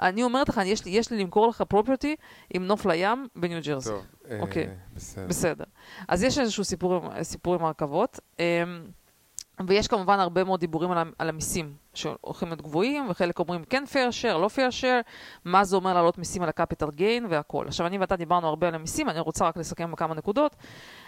אני 0.00 0.22
אומרת 0.22 0.48
לך, 0.48 0.60
יש 0.64 0.84
לי, 0.84 0.90
יש 0.90 1.10
לי 1.10 1.18
למכור 1.18 1.48
לך 1.48 1.62
פרופרטי 1.62 2.16
עם 2.54 2.66
נוף 2.66 2.86
לים 2.86 3.26
בניו 3.36 3.58
ג'רזי. 3.62 3.90
טוב, 3.90 4.04
אוקיי. 4.40 4.66
אה, 4.66 4.72
בסדר. 4.94 5.26
בסדר. 5.26 5.64
אז 6.08 6.22
יש 6.22 6.38
איזשהו 6.38 6.64
סיפור, 6.64 7.22
סיפור 7.22 7.54
עם 7.54 7.64
הרכבות, 7.64 8.20
אה, 8.40 8.64
ויש 9.66 9.88
כמובן 9.88 10.18
הרבה 10.20 10.44
מאוד 10.44 10.60
דיבורים 10.60 10.90
על, 10.90 11.12
על 11.18 11.28
המיסים 11.28 11.74
שהולכים 11.96 12.48
להיות 12.48 12.62
גבוהים, 12.62 13.06
וחלק 13.10 13.38
אומרים 13.38 13.64
כן 13.64 13.84
fair 13.92 14.22
share, 14.22 14.38
לא 14.38 14.48
fair 14.54 14.82
share, 14.82 15.10
מה 15.44 15.64
זה 15.64 15.76
אומר 15.76 15.94
לעלות 15.94 16.18
מיסים 16.18 16.42
על 16.42 16.48
ה-capital 16.48 16.90
gain 16.98 17.26
והכל. 17.30 17.64
עכשיו, 17.68 17.86
אני 17.86 17.98
ואתה 17.98 18.16
דיברנו 18.16 18.48
הרבה 18.48 18.68
על 18.68 18.74
המיסים, 18.74 19.08
אני 19.08 19.20
רוצה 19.20 19.48
רק 19.48 19.56
לסכם 19.56 19.92
בכמה 19.92 20.14
נקודות. 20.14 20.56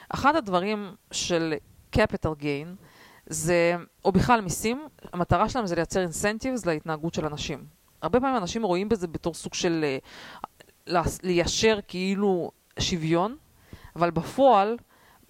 אחד 0.08 0.36
הדברים 0.36 0.94
של 1.10 1.54
capital 1.96 2.42
gain 2.42 2.84
זה, 3.26 3.76
או 4.04 4.12
בכלל 4.12 4.40
מיסים, 4.40 4.88
המטרה 5.12 5.48
שלהם 5.48 5.66
זה 5.66 5.74
לייצר 5.74 6.04
incentives 6.04 6.66
להתנהגות 6.66 7.14
של 7.14 7.26
אנשים. 7.26 7.64
הרבה 8.02 8.20
פעמים 8.20 8.36
אנשים 8.36 8.62
רואים 8.62 8.88
בזה 8.88 9.06
בתור 9.06 9.34
סוג 9.34 9.54
של 9.54 9.84
אה, 10.86 11.02
ליישר 11.22 11.78
כאילו 11.88 12.50
שוויון, 12.78 13.36
אבל 13.96 14.10
בפועל, 14.10 14.76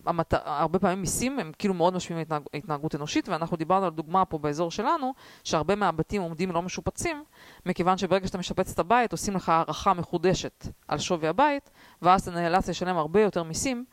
המת... 0.08 0.34
הרבה 0.44 0.78
פעמים 0.78 1.00
מיסים 1.00 1.38
הם 1.38 1.52
כאילו 1.58 1.74
מאוד 1.74 1.94
משפיעים 1.94 2.24
על 2.30 2.40
התנהגות 2.54 2.94
אנושית, 2.94 3.28
ואנחנו 3.28 3.56
דיברנו 3.56 3.84
על 3.86 3.90
דוגמה 3.90 4.24
פה 4.24 4.38
באזור 4.38 4.70
שלנו, 4.70 5.14
שהרבה 5.44 5.74
מהבתים 5.74 6.22
עומדים 6.22 6.50
לא 6.50 6.62
משופצים, 6.62 7.24
מכיוון 7.66 7.98
שברגע 7.98 8.26
שאתה 8.26 8.38
משפץ 8.38 8.72
את 8.72 8.78
הבית, 8.78 9.12
עושים 9.12 9.36
לך 9.36 9.48
הערכה 9.48 9.94
מחודשת 9.94 10.66
על 10.88 10.98
שווי 10.98 11.28
הבית, 11.28 11.70
ואז 12.02 12.22
אתה 12.22 12.30
נאלץ 12.30 12.68
לשלם 12.68 12.96
הרבה 12.96 13.20
יותר 13.20 13.42
מיסים 13.42 13.84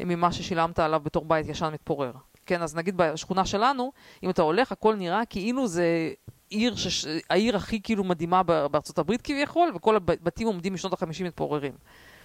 ממה 0.00 0.32
ששילמת 0.32 0.78
עליו 0.78 1.00
בתור 1.00 1.24
בית 1.24 1.46
ישן 1.48 1.70
מתפורר. 1.72 2.12
כן, 2.46 2.62
אז 2.62 2.76
נגיד 2.76 2.96
בשכונה 2.96 3.44
שלנו, 3.44 3.92
אם 4.22 4.30
אתה 4.30 4.42
הולך, 4.42 4.72
הכל 4.72 4.94
נראה 4.94 5.24
כאילו 5.24 5.66
זה 5.66 6.12
עיר, 6.50 6.76
שש... 6.76 7.06
העיר 7.30 7.56
הכי 7.56 7.82
כאילו 7.82 8.04
מדהימה 8.04 8.42
בארצות 8.42 8.98
הברית 8.98 9.22
כביכול, 9.22 9.72
וכל 9.74 9.96
הבתים 9.96 10.46
עומדים 10.46 10.74
משנות 10.74 11.02
ה-50 11.02 11.24
מתפוררים. 11.24 11.72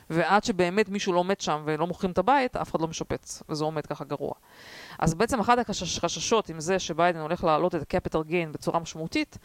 ועד 0.09 0.43
שבאמת 0.43 0.89
מישהו 0.89 1.13
לא 1.13 1.23
מת 1.23 1.41
שם 1.41 1.63
ולא 1.65 1.87
מוכרים 1.87 2.11
את 2.11 2.17
הבית, 2.17 2.55
אף 2.55 2.71
אחד 2.71 2.81
לא 2.81 2.87
משפץ, 2.87 3.43
וזה 3.49 3.63
עומד 3.63 3.85
ככה 3.85 4.05
גרוע. 4.05 4.33
אז 4.99 5.13
בעצם 5.13 5.39
אחת 5.39 5.57
החששות 5.69 6.49
עם 6.49 6.59
זה 6.59 6.79
שביידן 6.79 7.19
הולך 7.19 7.43
להעלות 7.43 7.75
את 7.75 7.81
ה-capital 7.81 8.29
gain 8.29 8.51
בצורה 8.51 8.79
משמעותית, 8.79 9.37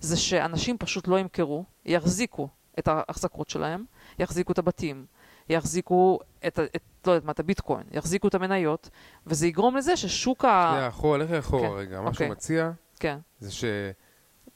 זה 0.00 0.16
שאנשים 0.16 0.78
פשוט 0.78 1.08
לא 1.08 1.18
ימכרו, 1.18 1.64
יחזיקו 1.84 2.48
את 2.78 2.88
ההחזקות 2.88 3.50
שלהם, 3.50 3.84
יחזיקו 4.18 4.52
את 4.52 4.58
הבתים, 4.58 5.06
יחזיקו 5.48 6.18
את, 6.46 6.58
את 6.58 6.82
לא 7.06 7.12
יודעת 7.12 7.24
מה, 7.24 7.32
את 7.32 7.40
הביטקוין, 7.40 7.82
יחזיקו 7.92 8.28
את 8.28 8.34
המניות, 8.34 8.90
וזה 9.26 9.46
יגרום 9.46 9.76
לזה 9.76 9.96
ששוק 9.96 10.44
ה... 10.44 10.70
שנייה, 10.72 10.88
אחורה, 10.88 11.18
לך 11.18 11.30
אחורה 11.30 11.68
כן. 11.68 11.74
רגע. 11.74 12.00
מה 12.00 12.14
שהוא 12.14 12.24
אוקיי. 12.24 12.28
מציע, 12.28 12.70
כן. 13.00 13.18
זה 13.40 13.50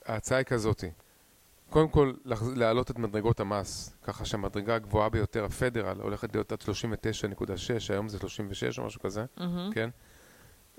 שההצעה 0.06 0.38
היא 0.38 0.44
כזאתי. 0.44 0.90
קודם 1.72 1.88
כל, 1.88 2.12
להעלות 2.56 2.90
את 2.90 2.98
מדרגות 2.98 3.40
המס, 3.40 3.96
ככה 4.02 4.24
שהמדרגה 4.24 4.74
הגבוהה 4.74 5.08
ביותר, 5.08 5.44
הפדרל, 5.44 6.00
הולכת 6.00 6.34
להיות 6.34 6.52
עד 6.52 6.60
39.6, 6.60 7.44
היום 7.92 8.08
זה 8.08 8.18
36 8.18 8.78
או 8.78 8.84
משהו 8.86 9.00
כזה, 9.00 9.24
Mm-hmm. 9.38 9.42
כן? 9.74 9.90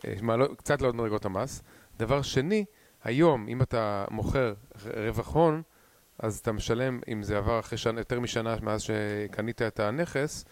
אה, 0.08 0.14
מעלות- 0.22 0.58
קצת 0.58 0.82
לעוד 0.82 0.96
מדרגות 0.96 1.26
המס. 1.26 1.62
דבר 1.98 2.22
שני, 2.22 2.66
היום, 3.04 3.48
אם 3.48 3.62
אתה 3.62 4.06
מוכר 4.12 4.54
רווח 4.96 5.28
הון, 5.36 5.62
אז 6.20 6.38
אתה 6.40 6.52
משלם, 6.52 7.00
אם 7.12 7.24
זה 7.24 7.38
עבר 7.38 7.60
אחרי 7.60 7.78
שנה, 7.78 8.02
יותר 8.02 8.20
משנה 8.20 8.56
מאז 8.62 8.82
שקנית 8.82 9.62
את 9.62 9.80
הנכס, 9.80 10.46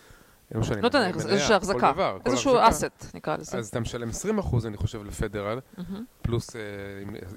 לא 0.51 0.61
משנה. 0.61 0.81
לא 0.81 0.87
את 0.87 0.95
הנכס, 0.95 1.25
איזושהי 1.25 1.55
החזקה, 1.55 1.91
איזשהו. 2.25 2.55
asset 2.69 3.05
נקרא 3.13 3.37
לזה. 3.37 3.57
אז 3.57 3.67
אתה 3.67 3.79
משלם 3.79 4.09
20% 4.09 4.65
אני 4.67 4.77
חושב 4.77 5.03
ל 5.03 5.09
federal, 5.09 5.59
מהמם. 5.77 6.05
פלוס 6.21 6.55
אה, 6.55 6.61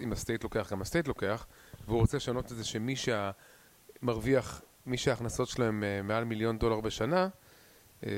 אם 0.00 0.12
ה 0.12 0.18
state 0.18 0.44
לוקח, 0.44 0.72
גם 0.72 0.80
ה 0.82 0.87
state 0.87 1.08
לוקח, 1.08 1.46
והוא 1.86 2.00
רוצה 2.00 2.16
לשנות 2.16 2.52
את 2.52 2.56
זה 2.56 2.64
שמי 2.64 2.94
שמרוויח, 2.96 4.62
מי 4.86 4.96
שההכנסות 4.96 5.48
שלו 5.48 5.64
הם 5.64 5.84
אה, 5.84 6.02
מעל 6.02 6.24
מיליון 6.24 6.58
דולר 6.58 6.80
בשנה, 6.80 7.28
אה, 8.06 8.10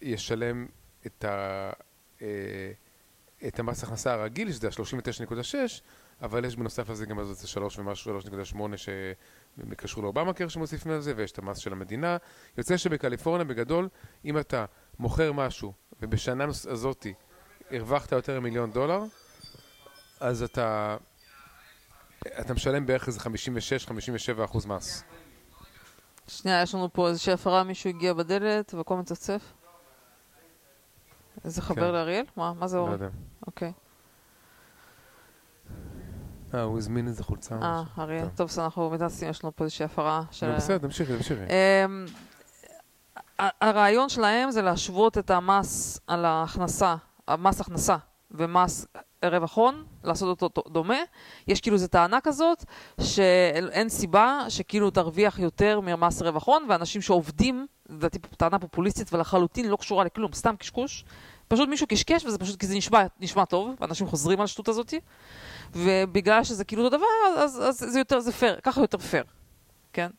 ישלם 0.00 0.66
את, 1.06 1.24
ה, 1.24 1.70
אה, 2.22 2.72
את 3.48 3.58
המס 3.58 3.84
הכנסה 3.84 4.12
הרגיל, 4.12 4.52
שזה 4.52 4.68
ה-39.6, 4.68 5.54
אבל 6.22 6.44
יש 6.44 6.56
בנוסף 6.56 6.90
לזה 6.90 7.06
גם 7.06 7.20
איזה 7.20 7.48
3 7.48 7.78
ומשהו, 7.78 8.20
3.8 8.20 8.76
שהם 8.76 9.74
קשרו 9.76 10.02
לאובמה 10.02 10.32
קר 10.32 10.48
שמוסיפים 10.48 10.92
על 10.92 11.00
ויש 11.16 11.32
את 11.32 11.38
המס 11.38 11.58
של 11.58 11.72
המדינה. 11.72 12.16
יוצא 12.58 12.76
שבקליפורניה 12.76 13.44
בגדול, 13.44 13.88
אם 14.24 14.38
אתה 14.38 14.64
מוכר 14.98 15.32
משהו, 15.32 15.72
ובשנה 16.02 16.44
הזאתי 16.44 17.14
הרווחת 17.70 18.12
יותר 18.12 18.40
ממיליון 18.40 18.70
דולר, 18.70 19.04
אז 20.20 20.42
אתה, 20.42 20.96
אתה 22.40 22.54
משלם 22.54 22.86
בערך 22.86 23.06
איזה 23.08 23.20
56-57 23.20 24.44
אחוז 24.44 24.66
מס. 24.66 25.04
שנייה, 26.28 26.62
יש 26.62 26.74
לנו 26.74 26.92
פה 26.92 27.08
איזושהי 27.08 27.32
הפרה, 27.32 27.62
מישהו 27.64 27.90
הגיע 27.90 28.12
בדלת 28.12 28.74
והכל 28.74 28.96
מצפצף. 28.96 29.42
איזה 31.44 31.62
חבר 31.62 31.74
כן. 31.88 31.92
לאריאל? 31.92 32.24
מה, 32.36 32.52
מה 32.52 32.66
זה 32.68 32.76
לא 32.76 32.80
אורן? 32.82 32.92
יודע. 32.92 33.08
אוקיי. 33.46 33.72
אה, 36.54 36.62
הוא 36.62 36.78
הזמין 36.78 37.08
איזה 37.08 37.24
חולצה. 37.24 37.58
אה. 37.62 37.82
אריאל. 37.98 38.28
טוב. 38.34 38.46
בסדר, 38.48 38.64
אנחנו 38.64 38.90
מנסים, 38.90 39.28
יש 39.30 39.44
לנו 39.44 39.56
פה 39.56 39.64
איזושהי 39.64 39.84
הפרה 39.84 40.22
של... 40.30 40.46
לא, 40.50 40.56
בסדר, 40.56 40.78
תמשיכי, 40.78 41.16
תמשיכי. 41.16 41.40
אמ, 41.42 42.06
ה- 43.38 43.68
הרעיון 43.68 44.08
שלהם 44.08 44.50
זה 44.50 44.62
להשוות 44.62 45.18
את 45.18 45.30
המס 45.30 46.00
על 46.06 46.24
ההכנסה, 46.24 46.96
המס 47.28 47.60
הכנסה 47.60 47.96
ומס 48.30 48.86
רווח 49.28 49.56
הון, 49.56 49.84
לעשות 50.04 50.42
אותו 50.42 50.62
דומה. 50.68 50.98
יש 51.48 51.60
כאילו 51.60 51.74
איזו 51.74 51.86
טענה 51.86 52.20
כזאת 52.20 52.64
שאין 53.00 53.88
סיבה 53.88 54.44
שכאילו 54.48 54.90
תרוויח 54.90 55.38
יותר 55.38 55.80
ממס 55.80 56.22
רווח 56.22 56.46
הון, 56.46 56.66
ואנשים 56.68 57.02
שעובדים, 57.02 57.66
לדעתי 57.88 58.18
טענה 58.18 58.58
פופוליסטית 58.58 59.12
ולחלוטין 59.12 59.68
לא 59.68 59.76
קשורה 59.76 60.04
לכלום, 60.04 60.32
סתם 60.32 60.56
קשקוש. 60.56 61.04
פשוט 61.48 61.68
מישהו 61.68 61.86
קשקש 61.86 62.24
וזה 62.24 62.38
פשוט 62.38 62.60
כי 62.60 62.66
זה 62.66 62.74
נשמע, 62.74 63.02
נשמע 63.20 63.44
טוב, 63.44 63.74
ואנשים 63.80 64.06
חוזרים 64.06 64.40
על 64.40 64.44
השטות 64.44 64.68
הזאתי, 64.68 65.00
ובגלל 65.72 66.44
שזה 66.44 66.64
כאילו 66.64 66.84
אותו 66.84 66.96
דבר, 66.96 67.06
אז, 67.42 67.62
אז 67.68 67.78
זה 67.78 67.98
יותר, 67.98 68.20
זה 68.20 68.32
פייר, 68.32 68.60
ככה 68.62 68.80
יותר 68.80 68.98
פייר, 68.98 69.24
כן? 69.92 70.10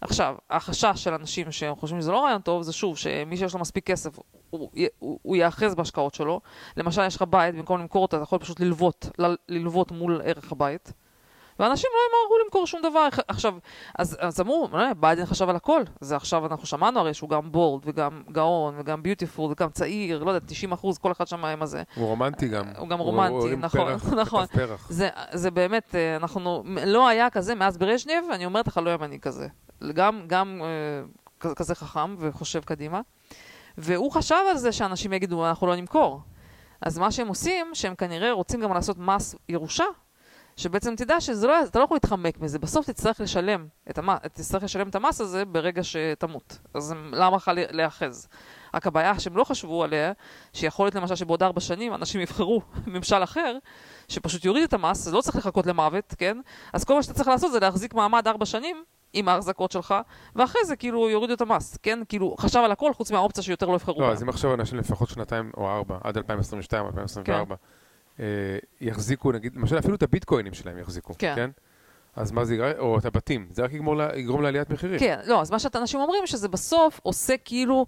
עכשיו, 0.00 0.36
החשש 0.50 1.04
של 1.04 1.14
אנשים 1.14 1.52
שחושבים 1.52 2.00
שזה 2.00 2.12
לא 2.12 2.24
רעיון 2.24 2.40
טוב, 2.40 2.62
זה 2.62 2.72
שוב, 2.72 2.96
שמי 2.96 3.36
שיש 3.36 3.54
לו 3.54 3.60
מספיק 3.60 3.86
כסף, 3.86 4.18
הוא, 4.50 4.70
הוא, 4.98 5.18
הוא 5.22 5.36
יאחז 5.36 5.74
בהשקעות 5.74 6.14
שלו. 6.14 6.40
למשל, 6.76 7.02
יש 7.06 7.16
לך 7.16 7.22
בית, 7.30 7.54
במקום 7.54 7.80
למכור 7.80 8.02
אותה, 8.02 8.16
אתה 8.16 8.22
יכול 8.22 8.38
פשוט 8.38 8.60
ללוות, 8.60 9.08
ללוות 9.48 9.92
מול 9.92 10.20
ערך 10.24 10.52
הבית. 10.52 10.92
ואנשים 11.58 11.90
לא 11.94 11.98
ימהרו 12.08 12.44
למכור 12.44 12.66
שום 12.66 12.82
דבר. 12.82 13.08
עכשיו, 13.28 13.54
אז, 13.98 14.16
אז 14.20 14.40
אמרו, 14.40 14.68
"אה, 14.74 14.94
ביידן 14.94 15.26
חשב 15.26 15.48
על 15.48 15.56
הכל. 15.56 15.82
זה 16.00 16.16
עכשיו, 16.16 16.46
אנחנו 16.46 16.66
שמענו 16.66 17.00
הרי 17.00 17.14
שהוא 17.14 17.30
גם 17.30 17.52
bold, 17.52 17.82
וגם 17.84 18.22
גאון, 18.32 18.74
וגם 18.78 19.02
beautiful, 19.02 19.52
וגם 19.52 19.70
צעיר, 19.70 20.24
לא 20.24 20.30
יודע, 20.30 20.46
90 20.46 20.72
אחוז, 20.72 20.98
כל 20.98 21.12
אחד 21.12 21.26
שם 21.26 21.44
עם 21.44 21.62
הזה. 21.62 21.82
הוא 21.94 22.06
רומנטי 22.06 22.48
גם. 22.48 22.64
הוא 22.78 22.88
גם 22.88 22.98
רומנטי, 22.98 23.34
הרים 23.34 23.60
נכון, 23.60 23.80
פרח, 23.80 24.12
נכון. 24.22 24.46
פרח. 24.46 24.86
זה, 24.90 25.08
זה 25.32 25.50
באמת, 25.50 25.94
אה, 25.94 26.16
אנחנו, 26.16 26.62
לא 26.86 27.08
היה 27.08 27.30
כזה 27.30 27.54
מאז 27.54 27.78
ברז'נייב, 27.78 28.24
אני 28.32 28.44
אומרת 28.46 28.66
לך, 28.66 28.76
לא 28.84 28.90
ימני 28.90 29.20
כזה. 29.20 29.48
גם, 29.94 30.20
גם 30.26 30.62
אה, 30.62 31.52
כזה 31.56 31.74
חכם 31.74 32.16
וחושב 32.18 32.60
קדימה. 32.64 33.00
והוא 33.80 34.12
חשב 34.12 34.36
על 34.50 34.56
זה 34.56 34.72
שאנשים 34.72 35.12
יגידו, 35.12 35.46
אנחנו 35.46 35.66
לא 35.66 35.76
נמכור. 35.76 36.20
אז 36.82 36.98
מה 36.98 37.10
שהם 37.10 37.28
עושים, 37.28 37.66
שהם 37.74 37.94
כנראה 37.94 38.32
רוצים 38.32 38.60
גם 38.60 38.72
לעשות 38.74 38.98
מס 38.98 39.34
ירושה, 39.48 39.84
שבעצם 40.56 40.96
תדע 40.96 41.20
שאתה 41.20 41.46
לא, 41.46 41.54
לא 41.74 41.84
יכול 41.84 41.94
להתחמק 41.94 42.38
מזה, 42.40 42.58
בסוף 42.58 42.86
תצטרך 42.86 43.20
לשלם 43.20 43.66
את, 43.90 43.98
המ, 43.98 44.16
תצטרך 44.32 44.62
לשלם 44.62 44.88
את 44.88 44.94
המס 44.94 45.20
הזה 45.20 45.44
ברגע 45.44 45.84
שתמות. 45.84 46.58
אז 46.74 46.94
למה 47.12 47.36
לך 47.36 47.50
להיאחז? 47.54 48.28
רק 48.74 48.86
הבעיה 48.86 49.18
שהם 49.18 49.36
לא 49.36 49.44
חשבו 49.44 49.84
עליה, 49.84 50.12
שיכול 50.52 50.86
להיות 50.86 50.94
למשל 50.94 51.14
שבעוד 51.14 51.42
ארבע 51.42 51.60
שנים 51.60 51.94
אנשים 51.94 52.20
יבחרו 52.20 52.62
ממשל 52.86 53.22
אחר, 53.22 53.56
שפשוט 54.08 54.44
יוריד 54.44 54.62
את 54.62 54.72
המס, 54.72 55.06
אז 55.06 55.14
לא 55.14 55.20
צריך 55.20 55.36
לחכות 55.36 55.66
למוות, 55.66 56.14
כן? 56.18 56.38
אז 56.72 56.84
כל 56.84 56.94
מה 56.94 57.02
שאתה 57.02 57.14
צריך 57.14 57.28
לעשות 57.28 57.52
זה 57.52 57.60
להחזיק 57.60 57.94
מעמד 57.94 58.28
ארבע 58.28 58.46
שנים 58.46 58.84
עם 59.12 59.28
ההחזקות 59.28 59.72
שלך, 59.72 59.94
ואחרי 60.36 60.64
זה 60.64 60.76
כאילו 60.76 61.10
יורידו 61.10 61.34
את 61.34 61.40
המס, 61.40 61.78
כן? 61.82 61.98
כאילו 62.08 62.36
חשב 62.38 62.58
על 62.58 62.72
הכל 62.72 62.94
חוץ 62.94 63.10
מהאופציה 63.10 63.42
שיותר 63.42 63.66
לא 63.66 63.74
יבחרו. 63.74 64.00
לא, 64.00 64.12
אז 64.12 64.22
אם 64.22 64.28
עכשיו 64.28 64.54
אנשים 64.54 64.78
לפחות 64.78 65.08
שנתיים 65.08 65.50
או 65.56 65.68
ארבע, 65.68 65.98
עד 66.04 66.16
2022, 66.16 66.86
2024, 66.86 67.56
כן. 67.56 68.22
אה, 68.22 68.58
יחזיקו, 68.80 69.32
נגיד, 69.32 69.56
למשל 69.56 69.78
אפילו 69.78 69.94
את 69.94 70.02
הביטקוינים 70.02 70.54
שלהם 70.54 70.78
יחזיקו, 70.78 71.14
כן? 71.18 71.32
כן? 71.36 71.50
אז 72.16 72.32
מה 72.32 72.44
זה 72.44 72.54
יגרם? 72.54 72.70
או 72.78 72.98
את 72.98 73.04
הבתים, 73.04 73.46
זה 73.50 73.64
רק 73.64 73.72
יגרום, 73.72 73.98
לה, 73.98 74.18
יגרום 74.18 74.42
לעליית 74.42 74.70
מחירים. 74.70 74.98
כן, 74.98 75.18
לא, 75.26 75.40
אז 75.40 75.50
מה 75.50 75.58
שאנשים 75.58 76.00
אומרים 76.00 76.26
שזה 76.26 76.48
בסוף 76.48 77.00
עושה 77.02 77.34
כאילו 77.44 77.86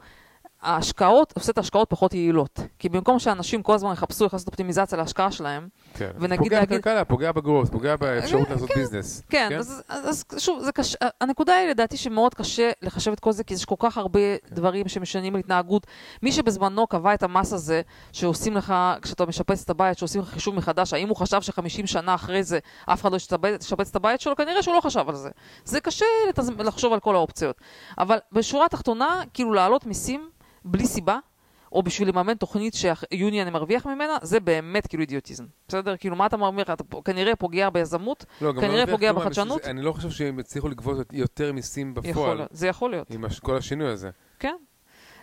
ההשקעות, 0.62 1.32
עושה 1.36 1.52
את 1.52 1.58
ההשקעות 1.58 1.90
פחות 1.90 2.14
יעילות. 2.14 2.60
כי 2.78 2.88
במקום 2.88 3.18
שאנשים 3.18 3.62
כל 3.62 3.74
הזמן 3.74 3.92
יחפשו 3.92 4.24
איך 4.24 4.32
לעשות 4.32 4.48
אופטימיזציה 4.48 4.98
להשקעה 4.98 5.32
שלהם, 5.32 5.68
כן. 5.94 6.10
ונגיד... 6.18 6.38
פוגע 6.38 6.60
להגיד... 6.60 6.78
בכלכלה, 6.78 7.04
פוגע 7.04 7.32
בגרוס, 7.32 7.70
פוגע 7.70 7.96
באפשרות 7.96 8.48
אה, 8.48 8.52
לעשות 8.52 8.68
כן, 8.68 8.80
ביזנס. 8.80 9.22
כן, 9.28 9.46
כן? 9.50 9.58
אז, 9.58 9.82
אז 9.88 10.24
שוב, 10.38 10.60
זה 10.60 10.72
קשה, 10.72 10.98
הנקודה 11.20 11.54
היא 11.54 11.68
לדעתי 11.68 11.96
שמאוד 11.96 12.34
קשה 12.34 12.70
לחשב 12.82 13.12
את 13.12 13.20
כל 13.20 13.32
זה, 13.32 13.44
כי 13.44 13.54
יש 13.54 13.64
כל 13.64 13.74
כך 13.78 13.98
הרבה 13.98 14.20
כן. 14.20 14.54
דברים 14.54 14.88
שמשנים 14.88 15.36
התנהגות. 15.36 15.86
מי 16.22 16.32
שבזמנו 16.32 16.86
קבע 16.86 17.14
את 17.14 17.22
המס 17.22 17.52
הזה, 17.52 17.82
שעושים 18.12 18.56
לך, 18.56 18.74
כשאתה 19.02 19.26
משפץ 19.26 19.62
את 19.62 19.70
הבית, 19.70 19.98
שעושים 19.98 20.20
לך 20.20 20.28
חישוב 20.28 20.54
מחדש, 20.54 20.92
האם 20.92 21.08
הוא 21.08 21.16
חשב 21.16 21.42
ש-50 21.42 21.86
שנה 21.86 22.14
אחרי 22.14 22.42
זה 22.42 22.58
אף 22.86 23.00
אחד 23.00 23.12
לא 23.12 23.16
ישפץ 23.16 23.88
את 23.90 23.96
הבית 23.96 24.20
שלו? 24.20 24.36
כנראה 24.36 24.62
שהוא 24.62 24.74
לא 24.74 24.80
חשב 24.80 25.04
על 25.08 25.14
זה. 25.14 25.30
זה 25.64 25.80
קשה 25.80 26.06
לחשוב 26.58 26.92
על 26.92 27.00
כל 27.00 27.14
האופציות. 27.14 27.56
אבל 27.98 28.18
בשורה 28.32 28.66
התחתונה, 28.66 29.22
כאילו 29.34 29.52
להעלות 29.52 29.86
מיסים, 29.86 30.28
בלי 30.64 30.86
סיבה, 30.86 31.18
או 31.72 31.82
בשביל 31.82 32.08
לממן 32.08 32.34
תוכנית 32.34 32.74
שיוניון 32.74 33.48
מרוויח 33.48 33.86
ממנה, 33.86 34.16
זה 34.22 34.40
באמת 34.40 34.86
כאילו 34.86 35.00
אידיוטיזם. 35.00 35.44
בסדר? 35.68 35.96
כאילו, 35.96 36.16
מה 36.16 36.26
אתה 36.26 36.36
מרוויח? 36.36 36.70
אתה 36.70 36.84
כנראה 37.04 37.36
פוגע 37.36 37.70
ביזמות, 37.70 38.24
לא, 38.40 38.52
כנראה 38.60 38.84
לא 38.84 38.90
פוגע 38.90 39.12
בחדשנות. 39.12 39.64
אני 39.64 39.82
לא 39.82 39.92
חושב 39.92 40.10
שהם 40.10 40.38
הצליחו 40.38 40.68
לגבות 40.68 41.12
יותר 41.12 41.52
מיסים 41.52 41.94
בפועל. 41.94 42.36
יכול, 42.36 42.46
זה 42.50 42.66
יכול 42.66 42.90
להיות. 42.90 43.10
עם 43.10 43.24
כל 43.42 43.56
השינוי 43.56 43.88
הזה. 43.88 44.10
כן. 44.38 44.56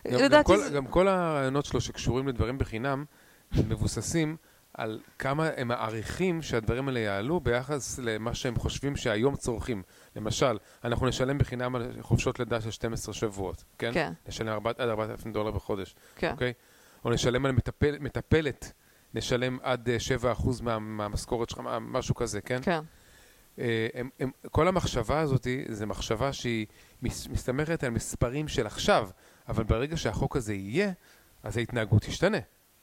גם, 0.08 0.20
לדעתי 0.20 0.36
גם, 0.36 0.44
כל, 0.44 0.58
זה... 0.58 0.70
גם 0.70 0.88
כל 0.88 1.08
הרעיונות 1.08 1.66
שלו 1.66 1.82
שקשורים 1.82 2.28
לדברים 2.28 2.58
בחינם, 2.58 3.06
מבוססים 3.68 4.38
על 4.74 5.00
כמה 5.20 5.50
הם 5.58 5.68
מעריכים 5.68 6.42
שהדברים 6.42 6.88
האלה 6.88 7.00
יעלו 7.00 7.40
ביחס 7.40 8.00
למה 8.00 8.34
שהם 8.34 8.56
חושבים 8.56 8.96
שהיום 8.96 9.36
צורכים. 9.36 9.84
למשל, 10.16 10.58
אנחנו 10.84 11.08
נשלם 11.08 11.38
בחינם 11.38 11.76
על 11.76 11.92
חופשות 12.02 12.40
לידה 12.40 12.62
של 12.62 12.72
12 12.72 13.14
שבועות, 13.14 13.64
כן? 13.78 13.94
כן. 13.94 14.14
נשלם 14.28 14.48
4, 14.48 14.70
עד 14.70 14.90
4,000 14.90 15.34
דולר 15.34 15.52
בחודש, 15.52 15.96
כן. 16.16 16.32
אוקיי? 16.32 16.54
או 17.06 17.10
נשלם 17.10 17.46
על 17.46 17.52
מטפל, 17.52 17.96
מטפלת, 18.00 18.74
נשלם 19.14 19.58
עד 19.64 19.90
7% 20.22 20.26
אה, 20.26 20.34
מה, 20.62 20.80
מהמשכורת 20.80 21.50
שלך, 21.50 21.62
משהו 21.82 22.16
כזה, 22.16 22.42
כן? 22.42 22.60
כן. 22.62 22.80
אה, 23.60 23.88
הם, 23.94 24.10
הם, 24.20 24.32
כל 24.52 24.68
המחשבה 24.68 25.20
הזאת, 25.20 25.48
זו 25.70 25.88
מחשבה 25.88 26.34
שהיא 26.34 26.66
מסתמכת 27.02 27.84
על 27.84 27.90
מספרים 27.90 28.48
של 28.48 28.68
עכשיו, 28.68 29.10
אבל 29.48 29.64
ברגע 29.64 29.98
שהחוק 29.98 30.36
הזה 30.36 30.54
יהיה, 30.54 30.92
אז 31.44 31.58
ההתנהגות 31.58 32.02
תשתנה. 32.02 32.38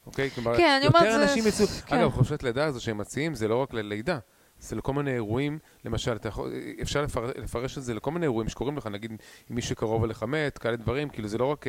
אוקיי? 0.07 0.31
כלומר, 0.31 0.57
כן, 0.57 0.77
אני 0.79 0.87
אומרת 0.87 1.03
זה... 1.03 1.09
יותר 1.09 1.23
אנשים 1.23 1.47
יצאו... 1.47 1.67
כן. 1.67 1.97
אגב, 1.97 2.11
חופשת 2.11 2.43
לידה 2.43 2.65
הזו 2.65 2.81
שהם 2.81 2.99
מציעים, 2.99 3.35
זה 3.35 3.49
לא 3.49 3.63
רק 3.63 3.75
ללידה. 3.75 4.19
זה 4.61 4.77
לכל 4.77 4.93
מיני 4.93 5.15
אירועים, 5.15 5.59
למשל, 5.85 6.17
יכול, 6.25 6.53
אפשר 6.83 7.03
לפר, 7.03 7.31
לפרש 7.37 7.79
את 7.79 7.83
זה 7.83 7.95
לכל 7.95 8.11
מיני 8.11 8.27
אירועים 8.27 8.49
שקורים 8.49 8.77
לך, 8.77 8.87
נגיד 8.87 9.11
אם 9.51 9.55
מישהו 9.55 9.77
קרוב 9.77 10.05
אליך 10.05 10.23
מת, 10.23 10.59
כאלה 10.59 10.77
דברים, 10.77 11.09
כאילו 11.09 11.29
זה 11.29 11.39
לא 11.39 11.45
רק, 11.45 11.67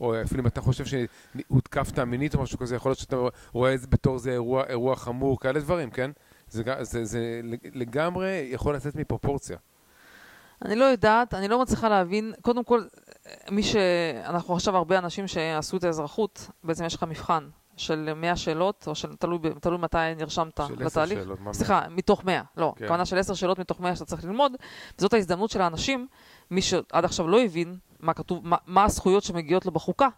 או 0.00 0.22
אפילו 0.22 0.42
אם 0.42 0.46
אתה 0.46 0.60
חושב 0.60 0.84
שהותקפת 0.84 1.98
מינית 1.98 2.34
או 2.34 2.42
משהו 2.42 2.58
כזה, 2.58 2.76
יכול 2.76 2.90
להיות 2.90 2.98
שאתה 2.98 3.16
רואה 3.52 3.74
את 3.74 3.80
זה 3.80 3.86
בתור 3.86 4.18
זה 4.18 4.32
אירוע, 4.32 4.64
אירוע 4.66 4.96
חמור, 4.96 5.40
כאלה 5.40 5.60
דברים, 5.60 5.90
כן? 5.90 6.10
זה, 6.48 6.62
זה, 6.80 7.04
זה 7.04 7.40
לגמרי 7.74 8.48
יכול 8.50 8.74
לצאת 8.74 8.96
מפרופורציה. 8.96 9.56
אני 10.64 10.76
לא 10.76 10.84
יודעת, 10.84 11.34
אני 11.34 11.48
לא 11.48 11.62
מצליחה 11.62 11.88
להבין, 11.88 12.32
קודם 12.42 12.64
כל, 12.64 12.82
מי 13.50 13.62
ש... 13.62 13.76
אנחנו 14.24 14.54
עכשיו 14.54 14.76
הרבה 14.76 14.98
אנשים 14.98 15.28
שעשו 15.28 15.76
את 15.76 15.84
האזרחות, 15.84 16.50
בעצם 16.64 16.84
יש 16.84 16.94
לך 16.94 17.02
מבחן 17.02 17.48
של 17.80 18.14
100 18.16 18.36
שאלות, 18.36 18.84
או 18.86 18.94
של, 18.94 19.16
תלוי, 19.16 19.38
תלוי 19.60 19.78
מתי 19.78 19.98
נרשמת 20.16 20.60
של 20.68 20.74
בתהליך. 20.74 20.90
של 20.92 21.20
10 21.20 21.24
שאלות, 21.24 21.40
מה 21.40 21.52
סליחה, 21.52 21.82
מתוך 21.90 22.24
100, 22.24 22.42
לא. 22.56 22.72
כן. 22.76 22.86
כוונה 22.86 23.04
של 23.04 23.18
10 23.18 23.34
שאלות 23.34 23.58
מתוך 23.58 23.80
100 23.80 23.94
שאתה 23.94 24.04
צריך 24.04 24.24
ללמוד. 24.24 24.52
וזאת 24.98 25.12
ההזדמנות 25.12 25.50
של 25.50 25.60
האנשים, 25.60 26.06
מי 26.50 26.62
שעד 26.62 27.04
עכשיו 27.04 27.28
לא 27.28 27.40
הבין 27.40 27.76
מה 28.00 28.14
כתוב, 28.14 28.46
מה, 28.46 28.56
מה 28.66 28.84
הזכויות 28.84 29.22
שמגיעות 29.22 29.66
לו 29.66 29.72
בחוקה, 29.72 30.08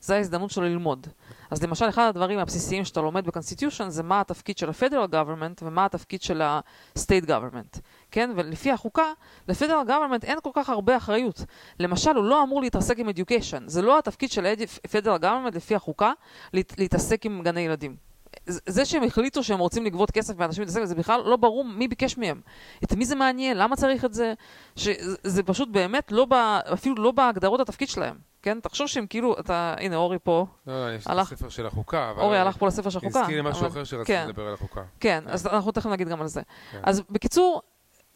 זה 0.00 0.16
ההזדמנות 0.16 0.50
שלו 0.50 0.64
ללמוד. 0.64 1.06
אז 1.50 1.62
למשל, 1.62 1.88
אחד 1.88 2.08
הדברים 2.08 2.38
הבסיסיים 2.38 2.84
שאתה 2.84 3.00
לומד 3.00 3.26
ב 3.26 3.31
constitution 3.31 3.88
זה 3.88 4.02
מה 4.02 4.20
התפקיד 4.20 4.58
של 4.58 4.68
ה-Federal 4.68 5.12
Government 5.12 5.62
ומה 5.62 5.84
התפקיד 5.84 6.22
של 6.22 6.42
ה-State 6.42 7.26
Government. 7.26 7.80
כן? 8.10 8.30
ולפי 8.36 8.72
החוקה, 8.72 9.12
ל-Federal 9.48 9.88
Government 9.88 10.24
אין 10.24 10.38
כל 10.42 10.50
כך 10.54 10.68
הרבה 10.68 10.96
אחריות. 10.96 11.44
למשל, 11.80 12.16
הוא 12.16 12.24
לא 12.24 12.42
אמור 12.42 12.60
להתעסק 12.60 12.98
עם 12.98 13.08
Education. 13.08 13.62
זה 13.66 13.82
לא 13.82 13.98
התפקיד 13.98 14.30
של 14.30 14.46
ה-Federal 14.46 15.22
Government 15.22 15.54
לפי 15.54 15.74
החוקה 15.74 16.12
להתעסק 16.52 17.26
עם 17.26 17.42
גני 17.42 17.60
ילדים. 17.60 18.10
זה 18.46 18.84
שהם 18.84 19.02
החליטו 19.02 19.42
שהם 19.42 19.58
רוצים 19.58 19.84
לגבות 19.84 20.10
כסף 20.10 20.36
מאנשים 20.36 20.62
להתעסק, 20.62 20.84
זה 20.84 20.94
בכלל 20.94 21.20
לא 21.24 21.36
ברור 21.36 21.64
מי 21.64 21.88
ביקש 21.88 22.18
מהם. 22.18 22.40
את 22.84 22.92
מי 22.92 23.04
זה 23.04 23.14
מעניין? 23.14 23.56
למה 23.56 23.76
צריך 23.76 24.04
את 24.04 24.14
זה? 24.14 24.34
שזה 24.76 25.42
פשוט 25.42 25.68
באמת 25.68 26.12
לא, 26.12 26.24
ב, 26.24 26.34
אפילו 26.72 26.94
לא 26.94 27.10
בהגדרות 27.10 27.60
התפקיד 27.60 27.88
שלהם. 27.88 28.16
כן? 28.42 28.60
תחשוב 28.60 28.86
שהם 28.86 29.06
כאילו, 29.06 29.38
אתה, 29.40 29.74
הנה 29.78 29.96
אורי 29.96 30.18
פה. 30.22 30.46
לא, 30.66 30.86
לא, 30.86 30.94
יש 30.94 31.06
הלך, 31.06 31.28
את 31.28 31.32
הספר 31.32 31.48
של 31.48 31.66
החוקה. 31.66 32.12
אורי 32.16 32.38
הלך 32.38 32.56
פה 32.56 32.66
לספר 32.66 32.90
של 32.90 32.98
החוקה. 32.98 33.20
הזכיר 33.20 33.42
לי 33.42 33.50
משהו 33.50 33.66
אחר 33.66 33.84
שרציתי 33.84 34.18
כן, 34.18 34.28
לדבר 34.28 34.46
על 34.46 34.54
החוקה. 34.54 34.82
כן, 35.00 35.20
כן, 35.24 35.30
אז 35.32 35.46
אנחנו 35.46 35.72
תכף 35.72 35.86
נגיד 35.86 36.08
גם 36.08 36.20
על 36.20 36.26
זה. 36.26 36.42
כן. 36.72 36.80
אז 36.82 37.02
בקיצור, 37.10 37.62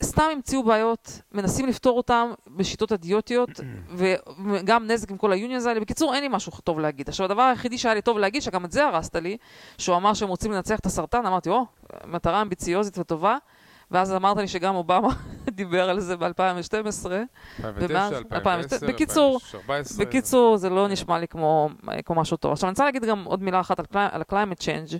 סתם 0.05 0.23
המציאו 0.33 0.63
בעיות, 0.63 1.21
מנסים 1.33 1.67
לפתור 1.67 1.97
אותם 1.97 2.31
בשיטות 2.57 2.93
אידיוטיות, 2.93 3.51
וגם 4.45 4.87
נזק 4.87 5.11
עם 5.11 5.17
כל 5.17 5.33
ה 5.33 5.38
unions 5.38 5.67
האלה. 5.67 5.81
בקיצור, 5.81 6.15
אין 6.15 6.23
לי 6.23 6.29
משהו 6.29 6.53
טוב 6.65 6.81
להגיד. 6.81 7.09
עכשיו, 7.09 7.25
הדבר 7.27 7.43
היחידי 7.43 7.79
שהיה 7.79 7.95
לי 7.95 8.03
טוב 8.03 8.19
להגיד, 8.19 8.43
שגם 8.43 8.65
את 8.65 8.73
זה 8.73 8.85
הרסת 8.85 9.17
לי, 9.17 9.37
שהוא 9.79 9.97
אמר 9.97 10.15
שהם 10.15 10.29
רוצים 10.29 10.53
לנצח 10.53 10.79
את 10.79 10.87
הסרטן, 10.87 11.27
אמרתי, 11.27 11.51
או, 11.51 11.67
מטרה 12.07 12.43
אמביציוזית 12.43 12.99
וטובה. 12.99 13.37
ואז 13.91 14.13
אמרת 14.13 14.37
לי 14.37 14.49
שגם 14.49 14.75
אובמה 14.75 15.09
דיבר 15.51 15.91
על 15.91 16.01
זה 16.01 16.17
ב-2012. 16.17 17.07
2009, 17.65 18.19
2010, 18.33 18.87
בקיצור, 18.87 19.41
2014. 19.55 20.07
בקיצור, 20.07 20.57
זה 20.57 20.71
לא 20.71 20.89
נשמע 20.89 21.19
לי 21.19 21.29
כמו, 21.29 21.69
כמו 22.05 22.17
משהו 22.17 22.37
טוב. 22.37 22.53
עכשיו, 22.53 22.69
אני 22.69 22.73
רוצה 22.73 22.85
להגיד 22.85 23.05
גם 23.05 23.25
עוד 23.25 23.43
מילה 23.43 23.61
אחת 23.61 23.79
על, 23.79 23.87
על 23.93 24.23
ה-climate 24.23 24.63
change, 24.63 24.99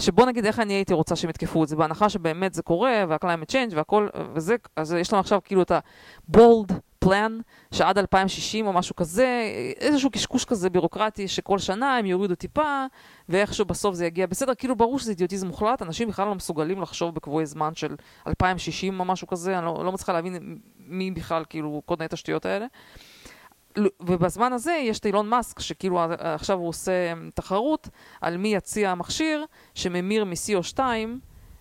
שבוא 0.00 0.26
נגיד 0.26 0.46
איך 0.46 0.60
אני 0.60 0.72
הייתי 0.72 0.94
רוצה 0.94 1.16
שהם 1.16 1.30
יתקפו 1.30 1.64
את 1.64 1.68
זה, 1.68 1.76
בהנחה 1.76 2.08
שבאמת 2.08 2.54
זה 2.54 2.62
קורה, 2.62 3.04
וה-climate 3.08 3.50
change 3.50 3.76
והכל, 3.76 4.08
וזה, 4.34 4.56
אז 4.76 4.92
יש 4.92 5.12
לנו 5.12 5.20
עכשיו 5.20 5.40
כאילו 5.44 5.62
את 5.62 5.70
ה-bold 5.70 6.72
plan, 7.04 7.32
שעד 7.74 7.98
2060 7.98 8.66
או 8.66 8.72
משהו 8.72 8.96
כזה, 8.96 9.42
איזשהו 9.80 10.10
קשקוש 10.10 10.44
כזה 10.44 10.70
בירוקרטי 10.70 11.28
שכל 11.28 11.58
שנה 11.58 11.96
הם 11.96 12.06
יורידו 12.06 12.34
טיפה, 12.34 12.86
ואיכשהו 13.28 13.64
בסוף 13.64 13.94
זה 13.94 14.06
יגיע 14.06 14.26
בסדר. 14.26 14.54
כאילו 14.54 14.76
ברור 14.76 14.98
שזה 14.98 15.10
אידיוטיזם 15.10 15.46
מוחלט, 15.46 15.82
אנשים 15.82 16.08
בכלל 16.08 16.26
לא 16.26 16.34
מסוגלים 16.34 16.82
לחשוב 16.82 17.14
בקבועי 17.14 17.46
זמן 17.46 17.74
של 17.74 17.96
2060 18.26 19.00
או 19.00 19.04
משהו 19.04 19.26
כזה, 19.26 19.58
אני 19.58 19.66
לא, 19.66 19.84
לא 19.84 19.92
מצליחה 19.92 20.12
להבין 20.12 20.58
מי 20.78 21.10
בכלל 21.10 21.44
כאילו 21.48 21.82
קונה 21.86 22.04
את 22.04 22.12
השטויות 22.12 22.46
האלה. 22.46 22.66
ובזמן 24.00 24.52
הזה 24.52 24.72
יש 24.72 24.98
את 24.98 25.06
אילון 25.06 25.28
מאסק, 25.28 25.60
שכאילו 25.60 26.00
עכשיו 26.18 26.58
הוא 26.58 26.68
עושה 26.68 27.12
תחרות 27.34 27.88
על 28.20 28.36
מי 28.36 28.54
יציע 28.54 28.94
מכשיר 28.94 29.44
שממיר 29.74 30.24
מ-CO2 30.24 30.78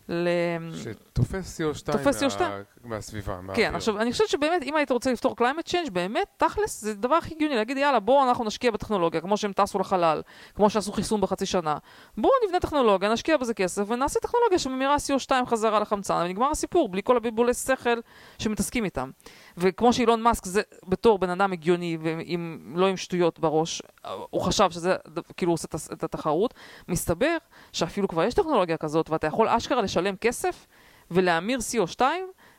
ל... 0.10 0.28
שתופס 0.74 1.62
CO2, 1.62 1.92
תופס 1.92 2.24
CO2. 2.24 2.40
מה... 2.40 2.62
מהסביבה. 2.84 3.40
כן, 3.54 3.76
עכשיו, 3.76 4.02
אני 4.02 4.12
חושבת 4.12 4.30
שבאמת, 4.30 4.64
אם 4.64 4.76
היית 4.76 4.92
רוצה 4.92 5.12
לפתור 5.12 5.36
climate 5.40 5.70
change, 5.70 5.92
באמת, 5.92 6.28
תכלס, 6.38 6.82
זה 6.82 6.94
דבר 6.94 7.16
הכי 7.16 7.36
הגיוני, 7.36 7.56
להגיד, 7.56 7.78
יאללה, 7.78 8.00
בואו 8.00 8.30
אנחנו 8.30 8.46
נשקיע 8.46 8.72
בטכנולוגיה, 8.72 9.22
כמו 9.22 9.38
שהם 9.38 9.54
טסו 9.54 9.80
לחלל, 9.80 10.22
כמו 10.56 10.70
שעשו 10.70 10.92
חיסון 10.92 11.22
בחצי 11.22 11.46
שנה. 11.46 11.78
בואו 12.18 12.34
נבנה 12.46 12.60
טכנולוגיה, 12.60 13.14
נשקיע 13.14 13.38
בזה 13.38 13.54
כסף, 13.54 13.84
ונעשה 13.88 14.20
טכנולוגיה 14.20 14.60
שממירה 14.60 14.96
CO2 14.96 15.32
חזרה 15.46 15.80
לחמצן, 15.80 16.24
ונגמר 16.26 16.52
הסיפור, 16.52 16.90
בלי 16.90 17.02
כל 17.04 17.18
הבלבולי 17.18 17.54
שכל 17.54 18.00
שמתעסקים 18.40 18.86
איתם. 18.86 19.12
וכמו 19.58 19.94
שאילון 19.94 20.22
מאסק 20.22 20.46
זה 20.46 20.62
בתור 20.88 21.20
בן 21.20 21.30
אדם 21.30 21.54
הגיוני, 21.54 21.98
ולא 22.02 22.88
עם 22.88 22.98
שטויות 22.98 23.40
בראש, 23.40 23.82
הוא 24.30 24.42
חשב 24.42 24.72
שזה, 24.72 24.96
כאילו 25.38 25.50
הוא 25.50 25.54
עושה 25.54 25.68
את 25.94 26.04
התחרות, 26.04 26.54
מסתבר 26.88 27.38
שאפילו 27.74 28.08
כבר 28.08 28.24
יש 28.24 28.34
טכנולוגיה 28.34 28.78
כזאת, 28.78 29.10
ואתה 29.10 29.28
יכול 29.28 29.48
אשכרה 29.50 29.82
לשלם 29.82 30.16
כסף 30.16 30.68
ולהמיר 31.12 31.60
CO2 31.60 32.02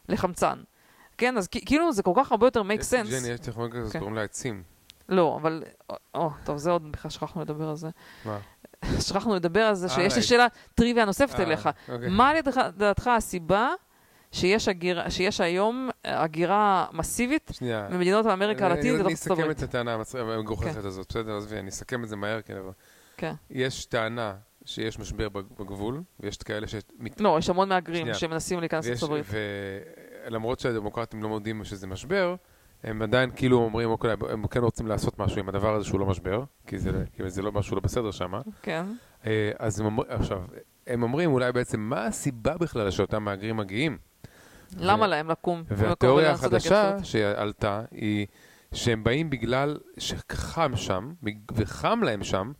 לחמצן. 0.09 0.59
כן, 1.19 1.37
אז 1.39 1.49
כאילו 1.49 1.93
זה 1.93 2.03
כל 2.03 2.13
כך 2.17 2.31
הרבה 2.33 2.47
יותר 2.47 2.63
make 2.63 2.81
sense. 2.83 3.11
ג'ני, 3.11 3.29
יש 3.29 3.41
טכנולוגיה 3.41 3.81
כזאת, 3.81 3.93
כן. 3.93 3.99
קוראים 3.99 4.17
לה 4.17 4.23
עצים. 4.23 4.63
לא, 5.09 5.39
אבל... 5.41 5.63
או, 6.15 6.31
טוב, 6.45 6.57
זה 6.57 6.71
עוד 6.71 6.93
בכלל 6.93 7.11
שכחנו 7.11 7.43
לדבר 7.43 7.69
על 7.69 7.77
זה. 7.77 7.89
מה? 8.25 8.39
שכחנו 9.09 9.35
לדבר 9.35 9.63
על 9.63 9.75
זה, 9.75 9.89
שיש 9.89 10.13
לי 10.15 10.21
אה, 10.21 10.27
שאלה 10.27 10.47
טריוויה 10.75 11.05
נוספת 11.05 11.41
אה, 11.41 11.45
אליך. 11.45 11.69
אוקיי. 11.89 12.09
מה 12.11 12.33
לדעתך 12.35 13.07
הסיבה 13.07 13.69
שיש 14.33 14.69
הגיר- 14.69 15.09
שיש 15.11 15.41
היום 15.41 15.91
הגירה 16.05 16.87
מסיבית 16.93 17.51
שנייה. 17.55 17.89
ממדינות 17.91 18.27
אמריקה 18.27 18.67
אני- 18.67 18.75
הלטינית 18.75 18.95
אני 18.95 18.99
לתוך 19.01 19.11
ארצות 19.11 19.33
אסכם 19.33 19.43
הברית? 19.43 19.59
את 19.59 19.63
הטענה 19.63 19.97
המגוחכת 20.35 20.85
הזאת, 20.85 21.07
בסדר? 21.09 21.37
עזבי, 21.37 21.59
אני 21.59 21.69
אסכם 21.69 22.05
את 22.05 22.09
זה 22.09 22.17
מהר, 22.17 22.41
כן. 22.43 22.57
כן. 23.17 23.33
יש 23.51 23.85
טענה 23.85 24.35
שיש 24.65 24.99
משבר 24.99 25.29
בג- 25.29 25.45
בגבול, 25.61 26.03
ויש 26.21 26.37
כאלה 26.37 26.67
ש... 26.67 26.75
מת- 26.99 27.21
לא, 27.21 27.37
יש 27.39 27.51
המון 27.51 27.69
מהגרים 27.69 28.01
שנייה. 28.01 28.15
שמנסים 28.15 28.61
להיכנס 28.61 29.03
הברית. 29.03 29.25
ולמרות 30.27 30.61
שהדמוקרטים 30.61 31.23
לא 31.23 31.29
מודים 31.29 31.65
שזה 31.65 31.87
משבר, 31.87 32.35
הם 32.85 33.03
עדיין 33.03 33.31
כאילו 33.37 33.59
אומרים, 33.59 33.91
אוקיי, 33.91 34.11
הם 34.31 34.47
כן 34.47 34.61
רוצים 34.61 34.87
לעשות 34.87 35.19
משהו 35.19 35.41
עם 35.41 35.49
הדבר 35.49 35.75
הזה 35.75 35.85
שהוא 35.89 36.01
לא 36.01 36.07
משבר, 36.07 36.45
כי 36.67 36.79
זה, 36.79 37.05
כי 37.13 37.31
זה 37.31 37.43
לא 37.43 37.53
משהו 37.53 37.77
לא 37.77 37.81
בסדר 37.83 38.11
שם. 38.11 38.33
כן. 38.63 38.85
אז 39.59 39.81
הם 39.81 39.87
אומרים, 39.87 40.11
עכשיו, 40.11 40.43
הם 40.87 41.03
אומרים 41.03 41.33
אולי 41.33 41.53
בעצם, 41.53 41.81
מה 41.81 42.07
הסיבה 42.07 42.59
בכלל 42.59 42.91
שאותם 42.91 43.23
מהגרים 43.25 43.57
מגיעים? 43.57 43.99
למה 44.77 45.07
להם 45.07 45.31
לקום? 45.31 45.63
במקום 45.69 45.89
והתיאוריה 45.89 46.31
החדשה? 46.31 46.97
שעלתה 47.05 47.83
היא 47.91 48.27
שהם 48.75 49.05
באים 49.05 49.31
בגלל 49.31 49.79
שחם 49.99 50.73
שם, 50.77 51.13
וחם 51.55 52.01
להם 52.03 52.25
שם, 52.25 52.53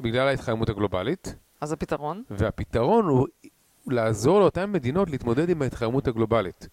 בגלל 0.00 0.28
ההתחממות 0.28 0.68
הגלובלית, 0.68 1.34
אז 1.60 1.72
הפתרון? 1.72 2.22
והפתרון 2.30 3.04
הוא 3.04 3.26
לעזור 3.86 4.40
לאותן 4.40 4.72
מדינות 4.72 5.10
להתמודד 5.10 5.50
עם 5.50 5.62
ההתחממות 5.62 6.08
הגלובלית. 6.08 6.68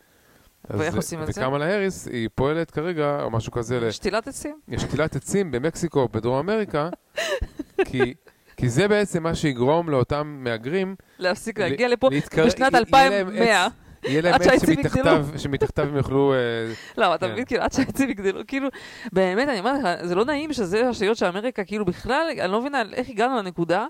ואיך 0.70 0.96
עושים 0.96 1.22
את 1.22 1.34
זה? 1.34 1.42
וקמאלה 1.42 1.66
האריס, 1.66 2.08
היא 2.08 2.30
פועלת 2.36 2.72
כרגע, 2.72 3.22
או 3.24 3.32
משהו 3.32 3.52
כזה, 3.52 3.92
שתילת 3.92 4.28
עצים? 4.28 4.60
יש 4.68 4.82
שתילת 4.82 5.16
עצים 5.16 5.52
במקסיקו, 5.52 6.08
בדרום 6.12 6.38
אמריקה, 6.50 6.90
כי, 7.86 8.14
כי 8.58 8.70
זה 8.70 8.88
בעצם 8.88 9.24
מה 9.24 9.36
שיגרום 9.36 9.90
לאותם 9.90 10.38
מהגרים 10.44 10.96
להפסיק 11.20 11.60
להגיע 11.60 11.88
לפה 11.88 12.10
בשנת 12.10 12.38
יהיה 12.38 12.70
להם 12.72 12.76
2100. 12.76 13.68
יהיה 14.04 14.22
להם 14.22 14.34
עץ 14.34 14.66
שמתחתיו, 14.66 15.26
שמתחתיו 15.38 15.88
הם 15.88 15.98
יוכלו... 15.98 16.34
אה, 16.34 16.38
לא, 16.98 17.16
אתה 17.16 17.26
כן. 17.28 17.32
מבין, 17.34 17.46
כאילו, 17.46 17.64
עד 17.64 17.72
שהעצים 17.72 18.10
יגדלו, 18.10 18.40
כאילו, 18.48 18.68
באמת, 19.14 19.48
אני 19.50 19.60
אומרת 19.60 19.84
לך, 19.84 20.06
זה 20.06 20.16
לא 20.16 20.26
נעים 20.26 20.54
שזה 20.54 20.90
השאלות 20.90 21.18
של 21.18 21.26
אמריקה, 21.26 21.64
כאילו, 21.64 21.86
בכלל, 21.86 22.28
אני 22.42 22.52
לא 22.52 22.60
מבינה 22.62 22.82
איך 22.94 23.10
הגענו 23.10 23.38
לנקודה 23.38 23.86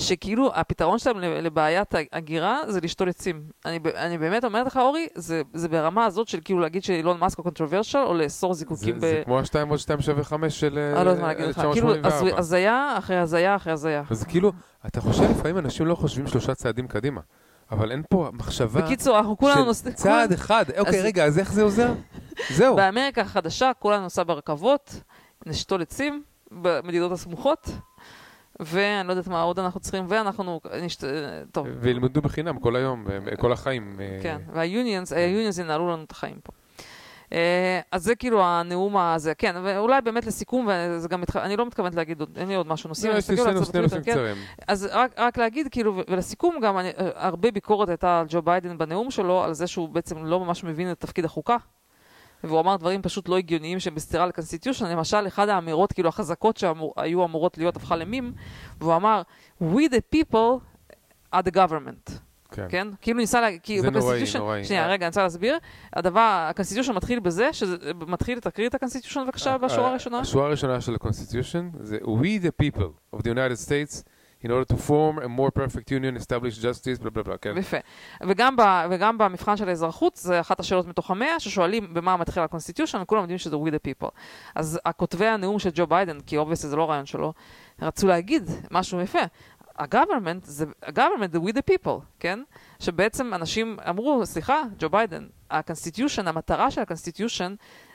שכאילו 0.00 0.50
הפתרון 0.54 0.98
שלהם 0.98 1.20
לבעיית 1.20 1.94
ההגירה 2.12 2.60
זה 2.68 2.80
לשתול 2.82 3.08
עצים. 3.08 3.42
אני, 3.64 4.18
באמת 4.18 4.44
אומרת 4.44 4.66
לך, 4.66 4.76
אורי, 4.76 5.06
זה, 5.14 5.42
זה 5.54 5.68
ברמה 5.68 6.04
הזאת 6.04 6.28
של 6.28 6.38
כאילו 6.44 6.60
להגיד 6.60 6.84
שאילון 6.84 7.20
מאסק 7.20 7.38
הוא 7.38 7.44
controversial, 7.44 7.98
או 7.98 8.14
לאסור 8.14 8.54
זה, 8.54 8.58
זיקוקים 8.58 8.96
ב... 8.96 9.00
זה 9.00 9.22
כמו 9.24 9.38
ה-2 9.38 9.68
עוד 9.68 9.78
2 9.78 10.00
שווה 10.00 10.24
5 10.24 10.60
של 10.60 10.78
אני 10.78 11.04
לא 11.04 11.10
יודעת 11.10 11.22
מה 11.22 11.28
להגיד 11.28 11.46
לך, 11.46 11.56
כאילו, 11.72 11.90
הז- 11.90 11.96
1984. 11.96 12.38
הזיה 12.38 12.94
אחרי 12.98 13.16
הזיה 13.16 13.56
אחרי 13.56 13.72
הזיה. 13.72 14.02
אז 14.10 14.24
כאילו, 14.24 14.52
אתה 14.86 15.00
חושב, 15.00 15.22
לפעמים 15.30 15.58
אנשים 15.58 15.86
לא 15.86 15.94
חושבים 15.94 16.26
שלושה 16.26 16.54
צעדים 16.54 16.88
קדימה, 16.88 17.20
אבל 17.70 17.92
אין 17.92 18.02
פה 18.10 18.30
מחשבה 18.32 18.80
בקיצור, 18.80 19.18
אנחנו 19.18 19.38
כולנו 19.38 19.60
של 19.60 19.64
נוסעים... 19.64 19.94
צעד 19.94 20.32
אחד. 20.32 20.64
אוקיי, 20.78 21.02
רגע, 21.02 21.24
אז 21.24 21.38
איך 21.38 21.52
זה 21.52 21.62
עוזר? 21.62 21.92
זהו. 22.50 22.76
באמריקה 22.76 23.20
החדשה 23.20 23.70
כולנו 23.78 24.02
נוסע 24.02 24.22
ברכבות, 24.22 25.00
נשתול 25.46 25.82
עצים 25.82 26.22
במדינות 26.50 27.12
הסמוכות, 27.12 27.70
ואני 28.60 29.08
לא 29.08 29.12
יודעת 29.12 29.28
מה 29.28 29.42
עוד 29.42 29.58
אנחנו 29.58 29.80
צריכים, 29.80 30.04
ואנחנו 30.08 30.60
נשת... 30.82 31.04
טוב, 31.52 31.66
וילמדו 31.80 32.22
בחינם 32.22 32.58
כל 32.58 32.76
היום, 32.76 33.06
כל 33.38 33.52
החיים. 33.52 33.96
אה, 34.00 34.18
כן, 34.22 34.40
וה 34.52 34.65
unions, 34.65 35.12
ה 35.12 35.19
unions 35.19 35.58
ינהלו 35.58 35.92
לנו 35.92 36.04
את 36.04 36.10
החיים 36.10 36.38
פה. 36.42 36.52
אה, 37.32 37.80
אז 37.92 38.04
זה 38.04 38.14
כאילו 38.14 38.44
הנאום 38.44 38.96
הזה, 38.96 39.34
כן, 39.34 39.56
ואולי 39.62 40.00
באמת 40.00 40.26
לסיכום, 40.26 40.68
וזה 40.70 41.08
גם, 41.08 41.20
מתח... 41.20 41.36
אני 41.36 41.56
לא 41.56 41.66
מתכוונת 41.66 41.94
להגיד 41.94 42.20
עוד, 42.20 42.38
אין 42.38 42.48
לי 42.48 42.54
עוד 42.54 42.66
משהו 42.66 42.88
נושאים, 42.88 43.12
לא, 43.12 43.16
יש 43.16 43.30
לי 43.30 43.36
שני 43.36 43.52
נושאים 43.54 43.84
בטוויטר, 43.84 44.04
כן, 44.04 44.12
קצרים. 44.12 44.36
אז 44.68 44.88
רק, 44.92 45.18
רק 45.18 45.38
להגיד, 45.38 45.68
כאילו, 45.70 46.02
ולסיכום 46.10 46.58
גם, 46.62 46.78
אני, 46.78 46.88
אה, 46.88 47.10
הרבה 47.14 47.50
ביקורת 47.50 47.88
הייתה 47.88 48.20
על 48.20 48.26
ג'ו 48.28 48.42
ביידן 48.42 48.78
בנאום 48.78 49.10
שלו, 49.10 49.44
על 49.44 49.52
זה 49.52 49.66
שהוא 49.66 49.88
בעצם 49.88 50.24
לא 50.24 50.40
ממש 50.40 50.64
מבין 50.64 50.92
את 50.92 51.00
תפקיד 51.00 51.24
החוקה. 51.24 51.56
והוא 52.44 52.60
אמר 52.60 52.76
דברים 52.76 53.02
פשוט 53.02 53.28
לא 53.28 53.38
הגיוניים 53.38 53.80
שהם 53.80 53.94
בסתירה 53.94 54.26
ל 54.26 54.30
constitution, 54.30 54.86
למשל, 54.86 55.26
אחת 55.26 55.48
האמירות, 55.48 55.92
כאילו, 55.92 56.08
החזקות 56.08 56.56
שהיו 56.56 57.24
אמורות 57.24 57.58
להיות, 57.58 57.76
הפכה 57.76 57.96
למים, 57.96 58.32
והוא 58.80 58.96
אמר, 58.96 59.22
We 59.62 59.88
the 59.90 60.16
people 60.16 60.60
are 61.34 61.42
the 61.42 61.54
government. 61.54 62.25
כן. 62.50 62.66
כן? 62.68 62.88
כאילו 63.00 63.18
ניסה 63.18 63.40
להגיד, 63.40 63.60
כי 63.62 63.80
זה 63.80 63.90
נוראי, 63.90 64.22
נוראי. 64.38 64.64
שנייה, 64.64 64.82
אה. 64.82 64.90
רגע, 64.90 65.06
אני 65.06 65.10
רוצה 65.10 65.22
להסביר. 65.22 65.58
הדבר, 65.92 66.46
ה 66.50 66.53
constitution 66.53 66.92
מתחיל 66.92 67.20
בזה, 67.20 67.52
שזה 67.52 67.76
מתחיל, 68.06 68.40
תקריא 68.40 68.68
את 68.68 68.74
ה 68.74 68.78
constitution 68.78 69.20
בבקשה 69.24 69.58
בשורה 69.58 69.84
אה, 69.84 69.90
הראשונה. 69.90 70.18
השורה 70.18 70.46
הראשונה 70.46 70.80
של 70.80 70.94
ה-Constitution 70.94 71.76
זה 71.80 71.98
We 71.98 72.44
the 72.44 72.64
people 72.64 73.16
of 73.16 73.18
the 73.18 73.28
United 73.28 73.68
States 73.68 74.04
in 74.44 74.50
order 74.50 74.64
to 74.64 74.76
form 74.76 75.18
a 75.18 75.28
more 75.28 75.50
perfect 75.50 75.90
union, 75.90 76.16
establish 76.16 76.58
justice, 76.58 77.00
בלה 77.00 77.10
בלה 77.10 77.22
בלה, 77.22 77.36
כן. 77.36 77.58
יפה. 77.58 77.76
וגם, 78.28 78.56
ב, 78.56 78.62
וגם 78.90 79.18
במבחן 79.18 79.56
של 79.56 79.68
האזרחות, 79.68 80.16
זה 80.16 80.40
אחת 80.40 80.60
השאלות 80.60 80.86
מתוך 80.86 81.10
המאה, 81.10 81.40
ששואלים 81.40 81.94
במה 81.94 82.16
מתחיל 82.16 82.42
ה 82.42 82.46
constitution, 82.46 82.98
וכולם 83.02 83.22
יודעים 83.22 83.38
שזה 83.38 83.56
We 83.56 83.68
the 83.68 84.04
people. 84.04 84.10
אז 84.54 84.80
הכותבי 84.84 85.26
הנאום 85.26 85.58
של 85.58 85.70
ג'ו 85.74 85.86
ביידן, 85.86 86.20
כי 86.20 86.36
obviously 86.36 86.68
זה 86.68 86.76
לא 86.76 86.90
רעיון 86.90 87.06
שלו, 87.06 87.32
רצו 87.82 88.06
להגיד 88.06 88.50
משהו 88.70 89.00
יפה. 89.00 89.18
ה-government 89.78 90.44
זה, 90.44 90.64
ה-government 90.82 91.32
זה 91.32 91.38
we 91.38 91.50
the 91.52 91.74
people, 91.74 92.00
כן? 92.20 92.38
שבעצם 92.78 93.34
אנשים 93.34 93.76
אמרו, 93.88 94.26
סליחה, 94.26 94.62
ג'ו 94.78 94.88
ביידן, 94.90 95.26
ה-constitution, 95.50 96.22
המטרה 96.28 96.70
של 96.70 96.80
ה-constitution 96.80 97.50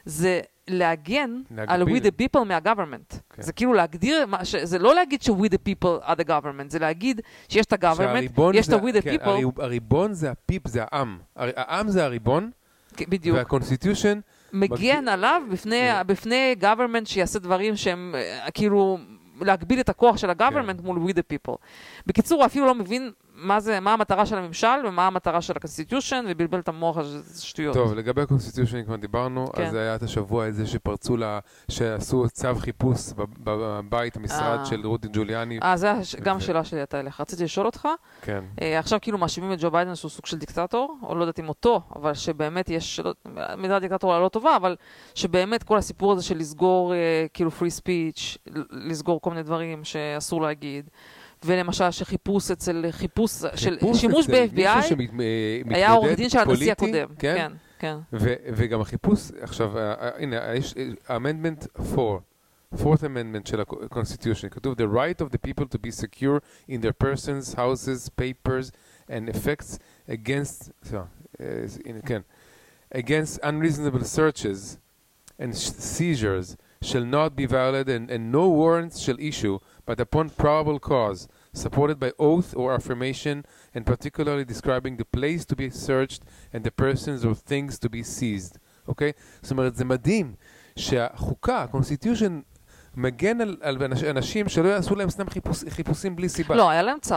זה 0.06 0.42
להגן 0.68 1.32
על 1.68 1.82
we 1.82 1.86
להגביל. 1.86 2.04
the 2.04 2.12
people 2.24 2.44
מה-government. 2.44 3.16
כן. 3.34 3.42
זה 3.42 3.54
כאילו 3.54 3.74
להגדיר, 3.74 4.26
ש- 4.44 4.56
זה 4.56 4.80
לא 4.80 4.96
להגיד 4.96 5.22
ש-we 5.22 5.32
the 5.52 5.58
people 5.70 6.06
are 6.08 6.16
the 6.16 6.28
government, 6.28 6.68
זה 6.70 6.80
להגיד 6.80 7.22
שיש 7.50 7.66
את 7.66 7.84
ה-government, 7.84 8.42
יש 8.54 8.68
את 8.68 8.74
ה-we 8.74 8.94
the 8.98 9.02
כן, 9.02 9.16
people, 9.16 9.30
הריב- 9.30 9.62
הריבון 9.62 10.14
זה 10.14 10.32
הפיפ, 10.32 10.68
זה 10.68 10.84
העם. 10.84 11.18
הר- 11.36 11.50
העם 11.56 11.88
זה 11.90 12.06
הריבון, 12.06 12.52
כן, 12.96 13.06
בדיוק. 13.10 13.38
וה-Constitution 13.38 14.18
מגן 14.54 15.08
עליו 15.08 15.42
בפני, 15.52 15.80
כן. 15.92 16.08
בפני 16.08 16.56
government 16.62 17.06
שיעשה 17.06 17.40
דברים 17.40 17.76
שהם 17.76 18.16
אה, 18.18 18.52
כאילו 18.54 18.98
להגביל 19.42 19.80
את 19.80 19.90
הכוח 19.90 20.18
של 20.18 20.34
כן. 20.34 20.44
ה-government 20.44 20.82
מול 20.84 21.10
we 21.10 21.14
the 21.14 21.22
people. 21.34 21.56
בקיצור, 22.06 22.40
הוא 22.40 22.46
אפילו 22.46 22.66
לא 22.66 22.76
מבין 22.76 23.12
מה 23.42 23.60
זה, 23.60 23.80
מה 23.80 23.94
המטרה 23.94 24.26
של 24.26 24.38
הממשל 24.38 24.68
ומה 24.88 25.08
המטרה 25.08 25.42
של 25.42 25.54
ה-constitution, 25.54 26.16
ובלבל 26.28 26.60
את 26.60 26.68
המוח 26.68 26.98
על 26.98 27.04
זה 27.06 27.46
שטויות. 27.46 27.74
טוב, 27.74 27.94
לגבי 27.94 28.22
ה-Constitution 28.22 28.86
כבר 28.86 28.96
דיברנו, 28.96 29.48
כן. 29.54 29.64
אז 29.66 29.74
היה 29.74 29.96
את 29.96 30.04
השבוע 30.04 30.46
הזה 30.46 30.68
שפרצו 30.68 31.18
לה, 31.18 31.40
שעשו 31.72 32.26
צו 32.30 32.56
חיפוש 32.60 33.14
בב- 33.14 33.26
בבית, 33.44 34.16
המשרד 34.18 34.60
אה. 34.60 34.66
של 34.66 34.88
רודי 34.88 35.08
ג'וליאני. 35.14 35.60
אה, 35.64 35.78
זה 35.78 35.92
הש- 35.92 36.16
גם 36.16 36.38
השאלה 36.38 36.64
שלי 36.64 36.80
הייתה 36.80 37.00
אליך. 37.00 37.22
רציתי 37.22 37.44
לשאול 37.44 37.66
אותך, 37.66 37.88
כן. 38.22 38.44
אה, 38.62 38.80
עכשיו 38.80 39.00
כאילו 39.02 39.18
מאשימים 39.18 39.54
את 39.54 39.62
ג'ו 39.62 39.72
ביידן 39.72 39.96
שהוא 39.96 40.12
סוג 40.12 40.26
של 40.26 40.38
דיקטטור, 40.38 40.98
או 41.04 41.16
לא 41.16 41.22
יודעת 41.24 41.40
אם 41.40 41.50
אותו, 41.50 41.82
אבל 41.96 42.14
שבאמת 42.14 42.70
יש, 42.70 43.00
לא- 43.00 43.14
מילה 43.58 43.80
דיקטטור 43.80 44.20
לא 44.20 44.30
טובה, 44.30 44.56
אבל 44.56 44.76
שבאמת 45.16 45.64
כל 45.64 45.78
הסיפור 45.78 46.12
הזה 46.12 46.24
של 46.24 46.38
לסגור 46.38 46.94
אה, 46.94 46.98
כאילו 47.34 47.50
free 47.50 47.80
speech, 47.82 48.38
לסגור 48.72 49.22
כל 49.22 49.30
מיני 49.30 49.44
דברים 49.44 49.84
שאסור 49.84 50.42
להגיד, 50.42 50.90
ולמשל 51.46 51.92
שחיפוש 51.92 52.52
אצל, 52.52 52.86
חיפוש, 52.92 53.32
של 53.56 53.76
חיפוש 53.76 54.02
שימוש 54.02 54.26
אצל 54.26 54.42
מישהו 54.56 54.78
ב-FBI, 54.78 54.82
שמתמודד 54.82 55.76
היה 55.76 55.92
עורך 55.92 56.18
דין 56.18 56.30
של 56.30 56.40
הנשיא 56.40 56.72
הקודם. 56.72 57.08
כן? 57.20 57.36
כן, 57.38 57.52
כן. 57.80 57.98
ו- 58.14 58.34
וגם 58.46 58.82
החיפוש, 58.82 59.32
עכשיו, 59.42 59.78
אה, 59.78 59.94
אה, 59.94 60.10
הנה, 60.18 60.56
יש 60.56 60.74
אמנדמנט 61.16 61.66
4, 61.80 62.20
fourth 62.76 63.02
amendment 63.02 63.50
של 63.50 63.60
ה-constitution, 63.62 64.50
כתוב 64.52 64.76
the 64.82 64.86
right 64.96 65.26
of 65.26 65.30
the 65.30 65.50
people 65.50 65.66
to 65.66 65.78
be 65.78 65.92
secure 65.92 66.40
in 66.70 66.82
their 66.82 67.06
persons, 67.06 67.54
houses, 67.54 68.10
papers 68.22 68.72
and 69.10 69.30
effects 69.30 69.78
against, 70.10 70.72
סליחה, 70.84 71.04
אה, 71.42 71.46
הנה, 71.86 72.02
כן, 72.06 72.22
against 72.96 73.40
unreasonable 73.44 74.04
searches 74.04 74.78
and 75.40 75.56
seizures 75.56 76.56
shall 76.84 77.06
not 77.06 77.36
be 77.36 77.46
violated 77.46 77.90
and, 77.90 78.10
and 78.10 78.32
no 78.32 78.48
warrants 78.50 79.00
shall 79.00 79.20
issue 79.20 79.58
but 79.86 80.00
upon 80.00 80.30
probable 80.30 80.80
cause 80.80 81.28
supported 81.54 82.00
by 82.00 82.12
oath 82.20 82.56
or 82.56 82.74
affirmation 82.74 83.44
and 83.76 83.86
particularly 83.86 84.46
describing 84.46 84.98
the 84.98 85.06
place 85.18 85.46
to 85.46 85.56
be 85.56 85.70
searched 85.70 86.22
and 86.54 86.64
the 86.64 86.72
persons 86.72 87.26
or 87.26 87.34
things 87.34 87.80
to 87.80 87.90
be 87.90 88.04
seized, 88.04 88.58
אוקיי? 88.88 89.12
זאת 89.42 89.52
אומרת, 89.52 89.76
זה 89.76 89.86
מדהים 89.86 90.36
שהחוקה, 90.76 91.58
ה-constitution, 91.58 92.32
מגן 92.96 93.42
על, 93.42 93.58
על 93.62 93.84
אנש, 93.84 94.04
אנשים 94.04 94.50
שלא 94.50 94.70
יעשו 94.70 94.96
להם 94.96 95.10
סתם 95.10 95.30
חיפוש, 95.30 95.64
חיפושים 95.70 96.16
בלי 96.16 96.30
סיבה. 96.30 96.56
לא, 96.56 96.70
היה 96.70 96.82
להם 96.82 96.98
צו. 97.02 97.16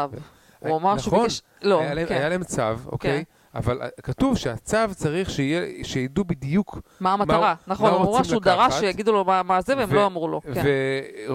הוא 0.59 0.77
אמר 0.77 0.99
שהוא 0.99 1.13
נכון, 1.13 1.23
ביקש... 1.23 1.43
לא, 1.63 1.81
היה, 1.81 2.07
כן. 2.07 2.15
היה 2.15 2.29
להם 2.29 2.45
צו, 2.45 2.63
אוקיי? 2.87 3.25
אבל 3.55 3.83
אה, 3.83 3.89
כתוב 4.03 4.37
שהצו 4.39 4.77
צריך 4.95 5.31
שיהיה, 5.31 5.85
שידעו 5.85 6.25
בדיוק, 6.25 6.79
מה 7.01 7.13
המטרה? 7.13 7.39
מה- 7.41 7.55
נכון, 7.67 7.91
מה 7.91 7.97
הוא 7.97 8.03
אמר 8.03 8.11
רוצים 8.11 8.25
שהוא 8.25 8.43
דרש 8.43 8.75
שיגידו 8.81 9.13
לו 9.13 9.25
מה- 9.25 9.43
מה 9.43 9.61
זה, 9.63 9.77
והם 9.77 9.89
ו- 9.91 9.95
לא 9.95 10.07
אמרו 10.07 10.29
לו. 10.29 10.41
כן. 10.55 10.63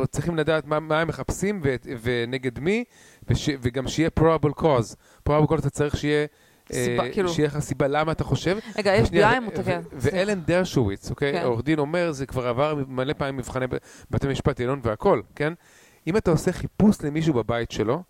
וצריכים 0.03 0.35
לדעת 0.37 0.65
מה, 0.65 0.79
מה 0.79 0.99
הם 1.01 1.07
מחפשים 1.07 1.61
ו, 1.63 1.75
ונגד 2.01 2.59
מי, 2.59 2.83
וש, 3.27 3.49
וגם 3.61 3.87
שיהיה 3.87 4.09
probable 4.19 4.59
cause. 4.61 4.95
probable 5.29 5.47
cause 5.51 5.59
אתה 5.59 5.69
צריך 5.69 5.97
שיהיה... 5.97 6.25
סיבה, 6.71 7.03
אה, 7.03 7.11
כאילו- 7.11 7.29
שיהיה 7.29 7.47
לך 7.47 7.59
סיבה 7.59 7.87
למה 7.87 8.11
אתה 8.11 8.23
חושב. 8.23 8.57
רגע, 8.77 8.91
ושנייה, 9.03 9.31
FBI 9.33 9.37
ו- 9.37 9.41
מותקן. 9.41 9.79
ו- 9.93 10.09
ואלן 10.11 10.39
דרשוויץ, 10.41 11.09
אוקיי? 11.09 11.33
כן. 11.33 11.43
עורך 11.43 11.63
דין 11.63 11.79
אומר, 11.79 12.11
זה 12.11 12.25
כבר 12.25 12.47
עבר 12.47 12.75
מלא 12.87 13.13
פעמים 13.13 13.37
מבחני 13.37 13.65
בתי 14.11 14.27
משפט 14.27 14.59
עליון 14.59 14.79
והכל, 14.83 15.21
כן? 15.35 15.53
אם 16.07 16.17
אתה 16.17 16.31
עושה 16.31 16.51
חיפוש 16.51 16.97
למישהו 17.03 17.33
בבית 17.33 17.71
שלו, 17.71 18.03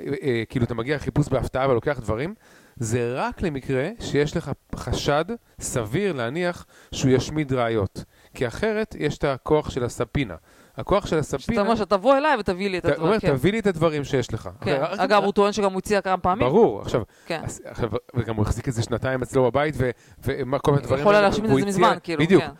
אה, 0.00 0.42
כאילו 0.48 0.64
אתה 0.64 0.74
מגיע 0.74 0.96
לחיפוש 0.96 1.28
בהפתעה 1.28 1.70
ולוקח 1.70 1.98
דברים, 2.00 2.34
זה 2.76 3.14
רק 3.16 3.42
למקרה 3.42 3.88
שיש 4.00 4.36
לך 4.36 4.50
חשד 4.76 5.24
סביר 5.60 6.12
להניח 6.12 6.66
שהוא 6.92 7.10
ישמיד 7.10 7.52
ראיות. 7.52 8.04
כי 8.34 8.46
אחרת 8.46 8.96
יש 8.98 9.18
את 9.18 9.24
הכוח 9.24 9.70
של 9.70 9.84
הספינה. 9.84 10.34
הכוח 10.76 11.06
של 11.06 11.18
הספינה... 11.18 11.40
שאתה 11.40 11.60
אומר 11.60 11.74
שתבוא 11.76 12.16
אליי 12.16 12.36
ותביא 12.40 12.70
לי 12.70 12.78
את 12.78 12.84
הדברים. 12.84 13.06
אומר, 13.06 13.20
כן. 13.20 13.28
תביא 13.36 13.52
לי 13.52 13.58
את 13.58 13.66
הדברים 13.66 14.04
שיש 14.04 14.34
לך. 14.34 14.48
כן. 14.60 14.78
רק- 14.80 14.98
אגב, 14.98 15.24
הוא 15.24 15.32
טוען 15.32 15.52
שגם 15.52 15.72
הוא 15.72 15.78
הציע 15.78 16.00
כמה 16.00 16.18
פעמים. 16.18 16.48
ברור, 16.48 16.80
עכשיו, 16.80 17.02
כן. 17.26 17.40
אז, 17.44 17.62
עכשיו, 17.64 17.90
וגם 18.14 18.36
הוא 18.36 18.42
החזיק 18.42 18.68
את 18.68 18.72
זה 18.72 18.82
שנתיים 18.82 19.22
אצלו 19.22 19.44
בבית, 19.50 19.74
ו- 19.78 19.90
ומה 20.24 20.58
כל 20.58 20.70
מיני 20.72 20.82
דברים... 20.84 21.00
יכול 21.00 21.14
היה 21.14 21.22
להשמיד 21.28 21.50
את 21.50 21.58
זה 21.60 21.66
מזמן, 21.66 21.96
כאילו. 22.02 22.22
בדיוק. 22.22 22.42
כן. 22.42 22.50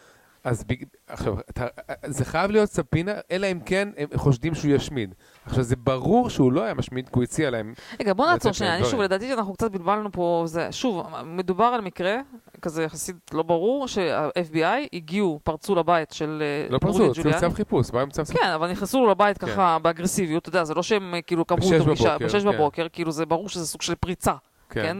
אז 0.44 0.64
בג... 0.64 0.76
עכשיו, 1.06 1.34
אתה... 1.50 1.66
זה 2.06 2.24
חייב 2.24 2.50
להיות 2.50 2.68
ספינה, 2.68 3.12
אלא 3.30 3.46
אם 3.52 3.60
כן 3.66 3.88
הם 3.96 4.08
חושדים 4.16 4.54
שהוא 4.54 4.72
ישמיד. 4.72 5.14
עכשיו, 5.46 5.62
זה 5.62 5.76
ברור 5.76 6.30
שהוא 6.30 6.52
לא 6.52 6.62
היה 6.62 6.74
משמיד, 6.74 7.08
כי 7.08 7.14
הוא 7.14 7.22
הציע 7.22 7.50
להם... 7.50 7.74
רגע, 8.00 8.12
בוא 8.12 8.26
נעצור 8.26 8.52
שנייה, 8.52 8.76
אני 8.76 8.84
שוב. 8.84 9.00
לדעתי 9.00 9.28
שאנחנו 9.28 9.54
קצת 9.54 9.70
בלבלנו 9.70 10.12
פה, 10.12 10.42
זה, 10.46 10.72
שוב, 10.72 11.06
מדובר 11.24 11.64
על 11.64 11.80
מקרה, 11.80 12.16
כזה 12.62 12.82
יחסית 12.82 13.16
לא 13.32 13.42
ברור, 13.42 13.88
שה-FBI 13.88 14.88
הגיעו, 14.92 15.40
פרצו 15.42 15.74
לבית 15.74 16.10
של 16.12 16.42
אה, 16.42 16.72
לא 16.72 16.78
פרצו, 16.78 17.04
הוציאו. 17.04 17.40
צו 17.40 17.50
חיפוש, 17.50 17.90
באו 17.90 18.00
עם 18.00 18.10
צו 18.10 18.24
חיפוש. 18.24 18.42
כן, 18.42 18.48
אבל 18.48 18.70
נכנסו 18.70 19.00
לו 19.00 19.10
לבית 19.10 19.38
ככה 19.38 19.78
באגרסיביות, 19.78 20.42
אתה 20.42 20.48
יודע, 20.48 20.64
זה 20.64 20.74
לא 20.74 20.82
שהם 20.82 21.14
אה, 21.14 21.22
כאילו 21.22 21.44
קבעו 21.44 21.70
בשש 21.70 21.80
בבוקר, 21.80 22.18
בשש 22.18 22.42
כן. 22.42 22.52
בבוקר, 22.52 22.86
כאילו 22.92 23.12
זה 23.12 23.26
ברור 23.26 23.48
שזה 23.48 23.66
סוג 23.66 23.82
של 23.82 23.94
פריצה, 23.94 24.34
כן. 24.74 24.82
כן? 24.82 24.96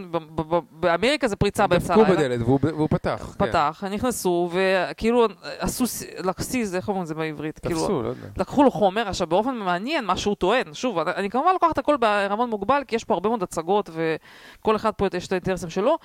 באמריקה 0.71 1.29
זה 1.29 1.37
פריצה 1.37 1.67
באמצע 1.67 1.95
דפקו 1.95 2.07
הלילה. 2.07 2.37
בדלת 2.37 2.41
והוא 2.47 2.89
פתח. 2.91 3.35
כן. 3.39 3.47
פתח, 3.47 3.85
נכנסו, 3.91 4.51
וכאילו 4.53 5.27
עשו, 5.59 5.87
ס- 5.87 6.03
like 6.25 6.45
seize, 6.45 6.75
איך 6.75 6.89
אומרים 6.89 7.03
את 7.03 7.07
זה 7.09 7.15
בעברית? 7.15 7.59
כאילו, 7.59 7.81
תפסו, 7.81 8.03
לא 8.03 8.09
יודע. 8.09 8.27
לקחו 8.37 8.63
לו 8.63 8.71
חומר, 8.71 9.09
עכשיו 9.09 9.27
באופן 9.27 9.55
מעניין, 9.55 10.05
מה 10.05 10.17
שהוא 10.17 10.35
טוען, 10.35 10.75
שוב, 10.75 10.99
אני, 10.99 11.31
כמובן 11.31 11.51
לוקחת 11.53 11.79
הכל 11.79 11.97
בעירבון 11.97 12.51
מוגבל, 12.51 12.83
כי 12.89 12.97
יש 12.97 13.05
פה 13.05 13.15
הרבה 13.15 13.29
מאוד 13.29 13.43
הצגות, 13.43 13.91
וכל 13.93 14.77
אחד 14.77 14.91
פה 14.91 15.07
יש 15.17 15.27
את 15.27 15.33
האינטרסים 15.33 15.71
שלו. 15.71 15.99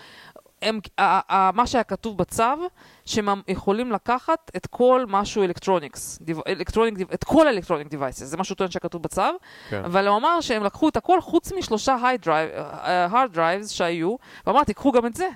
הם, 0.62 0.80
ה, 0.98 1.36
ה, 1.36 1.52
מה 1.54 1.68
שהיה 1.68 1.84
כתוב 1.84 2.18
בצו, 2.18 2.44
שהם 3.06 3.30
יכולים 3.48 3.92
לקחת 3.92 4.52
את 4.56 4.68
כל 4.68 5.06
משהו 5.08 5.44
electronics, 5.44 6.20
electronic, 6.48 7.14
את 7.14 7.24
כל 7.24 7.48
ה 7.48 7.51
electronic 7.51 7.88
devices, 7.88 8.24
זה 8.24 8.38
מה 8.38 8.44
שהוא 8.44 8.56
טוען 8.56 8.72
שכתוב 8.72 9.04
בצו, 9.04 9.22
כן. 9.70 9.86
אבל 9.86 10.08
הוא 10.08 10.18
אמר 10.18 10.42
שהם 10.42 10.64
לקחו 10.64 10.90
את 10.90 10.98
הכל 10.98 11.22
חוץ 11.22 11.52
משלושה 11.52 11.98
hard 12.02 12.26
uh, 12.26 13.14
hard 13.14 13.36
drives 13.36 13.68
שהיו, 13.68 14.16
ואמר, 14.48 14.64
תיקחו 14.64 14.92
גם 14.92 15.06
את 15.06 15.16
זה. 15.16 15.30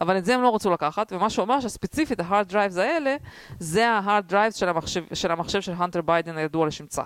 אבל 0.00 0.18
את 0.18 0.24
זה 0.24 0.34
הם 0.34 0.42
לא 0.42 0.54
רצו 0.54 0.70
לקחת, 0.70 1.12
ומה 1.12 1.30
שהוא 1.30 1.44
אמר 1.44 1.60
שספציפית 1.60 2.20
ה-hard 2.20 2.52
drives 2.52 2.80
האלה, 2.80 3.16
זה 3.58 3.90
ה-hard 3.90 4.32
drives 4.32 4.58
של 4.58 4.68
המחשב 4.68 5.02
של, 5.14 5.30
המחשב 5.30 5.60
של 5.60 5.72
הנטר 5.76 6.02
ביידן 6.02 6.36
הידוע 6.36 6.66
לשמצה. 6.66 7.02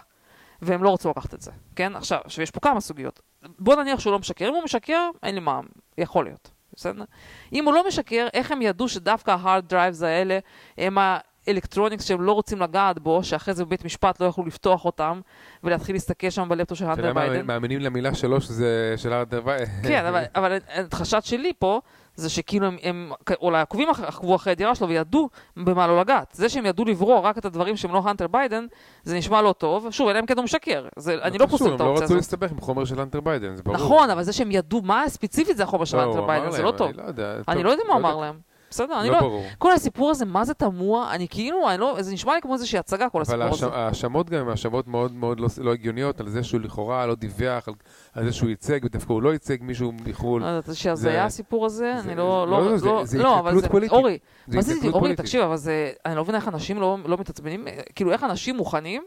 והם 0.63 0.83
לא 0.83 0.95
רצו 0.95 1.11
לקחת 1.11 1.35
את 1.35 1.41
זה, 1.41 1.51
כן? 1.77 1.97
עכשיו, 1.97 2.19
עכשיו 2.25 2.43
יש 2.43 2.51
פה 2.51 2.61
כמה 2.61 2.81
סוגיות. 2.81 3.21
בוא 3.59 3.77
נניח 3.77 4.01
שהוא 4.01 4.13
לא 4.13 4.19
משקר, 4.19 4.49
אם 4.49 4.55
הוא 4.55 4.65
משקר, 4.65 5.11
אין 5.23 5.35
לי 5.35 5.41
מה, 5.41 5.61
יכול 5.99 6.25
להיות, 6.25 6.51
בסדר? 6.79 7.05
אם 7.53 7.65
הוא 7.65 7.75
לא 7.75 7.89
משקר, 7.89 8.27
איך 8.35 8.51
הם 8.51 8.63
ידעו 8.63 8.89
שדווקא 8.89 9.31
ה-hard 9.31 9.73
drives 9.73 10.05
האלה 10.05 10.39
הם 10.79 10.99
האלקטרוניקס 11.01 12.05
שהם 12.05 12.21
לא 12.21 12.33
רוצים 12.33 12.61
לגעת 12.61 12.99
בו, 12.99 13.25
שאחרי 13.25 13.55
זה 13.55 13.65
בבית 13.65 13.85
משפט 13.85 14.21
לא 14.21 14.27
יכלו 14.27 14.47
לפתוח 14.47 14.85
אותם 14.85 15.21
ולהתחיל 15.65 15.95
להסתכל 15.95 16.31
שם 16.31 16.49
בלפטופ 16.49 16.79
של 16.79 16.85
אתה 16.85 16.93
הנטר 16.93 17.03
יודע 17.07 17.13
מה, 17.21 17.29
ביידן? 17.29 17.47
מאמינים 17.47 17.81
למילה 17.81 18.15
שלו 18.15 18.41
שזה 18.41 18.95
של 18.97 19.13
הנטר 19.13 19.41
ביידן. 19.41 19.83
כן, 19.83 20.07
אבל, 20.07 20.25
אבל 20.35 20.59
החשד 20.93 21.23
שלי 21.23 21.53
פה, 21.59 21.81
זה 22.19 22.31
שכאילו 22.31 22.67
הם, 22.67 22.77
הם 22.83 23.13
אולי 23.43 23.61
עקובים 23.61 23.89
אח- 23.91 24.01
עקבו 24.01 24.37
אחרי 24.37 24.51
הדירה 24.53 24.75
שלו 24.75 24.89
וידעו 24.89 25.29
במה 25.57 25.87
לא 25.87 26.01
לגעת. 26.01 26.31
זה 26.33 26.49
שהם 26.49 26.67
ידעו 26.67 26.85
לברור 26.85 27.25
רק 27.27 27.39
את 27.39 27.45
הדברים 27.45 27.77
שהם 27.77 27.93
לא 27.93 28.03
הנטר 28.05 28.27
ביידן, 28.27 28.67
זה 29.05 29.17
נשמע 29.17 29.43
לא 29.43 29.53
טוב. 29.59 29.87
שוב, 29.91 30.09
אלא 30.09 30.19
אם 30.19 30.27
כן 30.27 30.37
הוא 30.37 30.45
משקר. 30.45 30.87
זה, 30.97 31.15
אני 31.23 31.39
לא 31.39 31.47
פוסל 31.47 31.65
את 31.67 31.71
הם 31.71 31.79
לא 31.79 31.85
האופציה 31.85 32.05
רצו 32.05 32.05
הזאת. 32.05 32.17
להסתבך 32.17 32.51
עם 32.51 32.61
חומר 32.61 32.85
של 32.85 33.01
הנטר 33.01 33.21
ביידן, 33.21 33.57
זה 33.57 33.63
ברור. 33.63 33.77
נכון, 33.77 34.11
אבל 34.11 34.23
זה 34.23 34.33
שהם 34.33 34.51
ידעו 34.51 34.81
מה 34.83 35.05
ספציפית 35.09 35.57
זה 35.57 35.63
החומר 35.63 35.85
של 35.85 35.97
לא, 35.97 36.03
הנטר 36.03 36.19
הוא 36.19 36.27
ביידן, 36.27 36.51
זה 36.51 36.63
לא 36.63 36.71
טוב. 36.71 36.89
אני 36.89 36.97
לא 36.97 37.03
יודע. 37.03 37.35
אני 37.49 37.63
לא 37.63 37.71
יודע 37.71 37.83
מה 37.89 37.95
הוא. 37.95 38.01
אמר 38.01 38.17
להם. 38.17 38.39
בסדר, 38.71 39.01
אני 39.01 39.09
לא 39.09 39.15
לא... 39.15 39.21
ברור. 39.21 39.45
כל 39.59 39.73
הסיפור 39.73 40.11
הזה, 40.11 40.25
מה 40.25 40.45
זה 40.45 40.55
תמוה? 40.55 41.15
אני 41.15 41.29
כאילו, 41.29 41.71
אני 41.71 41.81
לא... 41.81 41.97
זה 42.01 42.13
נשמע 42.13 42.35
לי 42.35 42.41
כמו 42.41 42.55
איזושהי 42.55 42.79
הצגה, 42.79 43.09
כל 43.09 43.23
אבל 43.27 43.43
הסיפור 43.43 43.69
הזה. 43.69 43.77
ההאש- 43.77 43.79
ההאשמות 43.79 44.31
גם 44.31 44.41
הן 44.41 44.49
האשמות 44.49 44.89
מאוד 44.89 45.13
מאוד 45.13 45.41
לא- 45.41 45.49
לא 45.59 45.73
הגיוניות, 45.73 46.21
על 46.21 46.29
זה 46.29 46.43
שהוא 46.45 46.61
לכאורה 46.61 47.07
לא 47.07 47.15
דיווח, 47.15 47.69
על- 47.69 47.75
על 48.15 48.25
זה 48.25 48.33
שהוא 48.33 48.49
ייצג, 48.51 48.81
ודווקא 48.85 49.13
הוא 49.13 49.23
לא 49.23 49.33
ייצג 49.33 49.57
מישהו 49.61 49.93
מחו"ל. 50.07 50.43
לא 50.43 50.47
יודעת, 50.47 50.67
זה- 50.67 50.75
שהזיה 50.75 51.25
הסיפור 51.25 51.67
הזה, 51.67 51.93
זה- 52.03 52.09
אני 52.09 52.17
לא... 52.19 52.47
לא, 52.51 52.71
לא, 52.71 52.77
זה- 52.77 52.87
לא, 52.87 53.05
זה 53.05 53.19
לא, 53.23 53.39
אבל 53.39 53.61
זה... 53.61 53.69
פוליטית. 53.69 53.93
אורי, 53.99 54.19
זה 54.47 54.61
זה, 54.61 54.73
התנכלות 54.73 54.95
אורי. 54.95 55.17
תקשיב, 55.17 55.43
אבל 55.43 55.57
זה, 55.57 55.91
אני 56.07 56.17
לא 56.17 56.23
מבינה 56.23 56.39
איך 56.39 56.49
אנשים 56.49 56.81
לא, 56.81 56.97
לא 57.07 57.17
מתעצבנים, 57.21 57.65
כאילו 57.95 58.13
איך 58.13 58.25
אנשים 58.25 58.57
מוכנים 58.57 59.03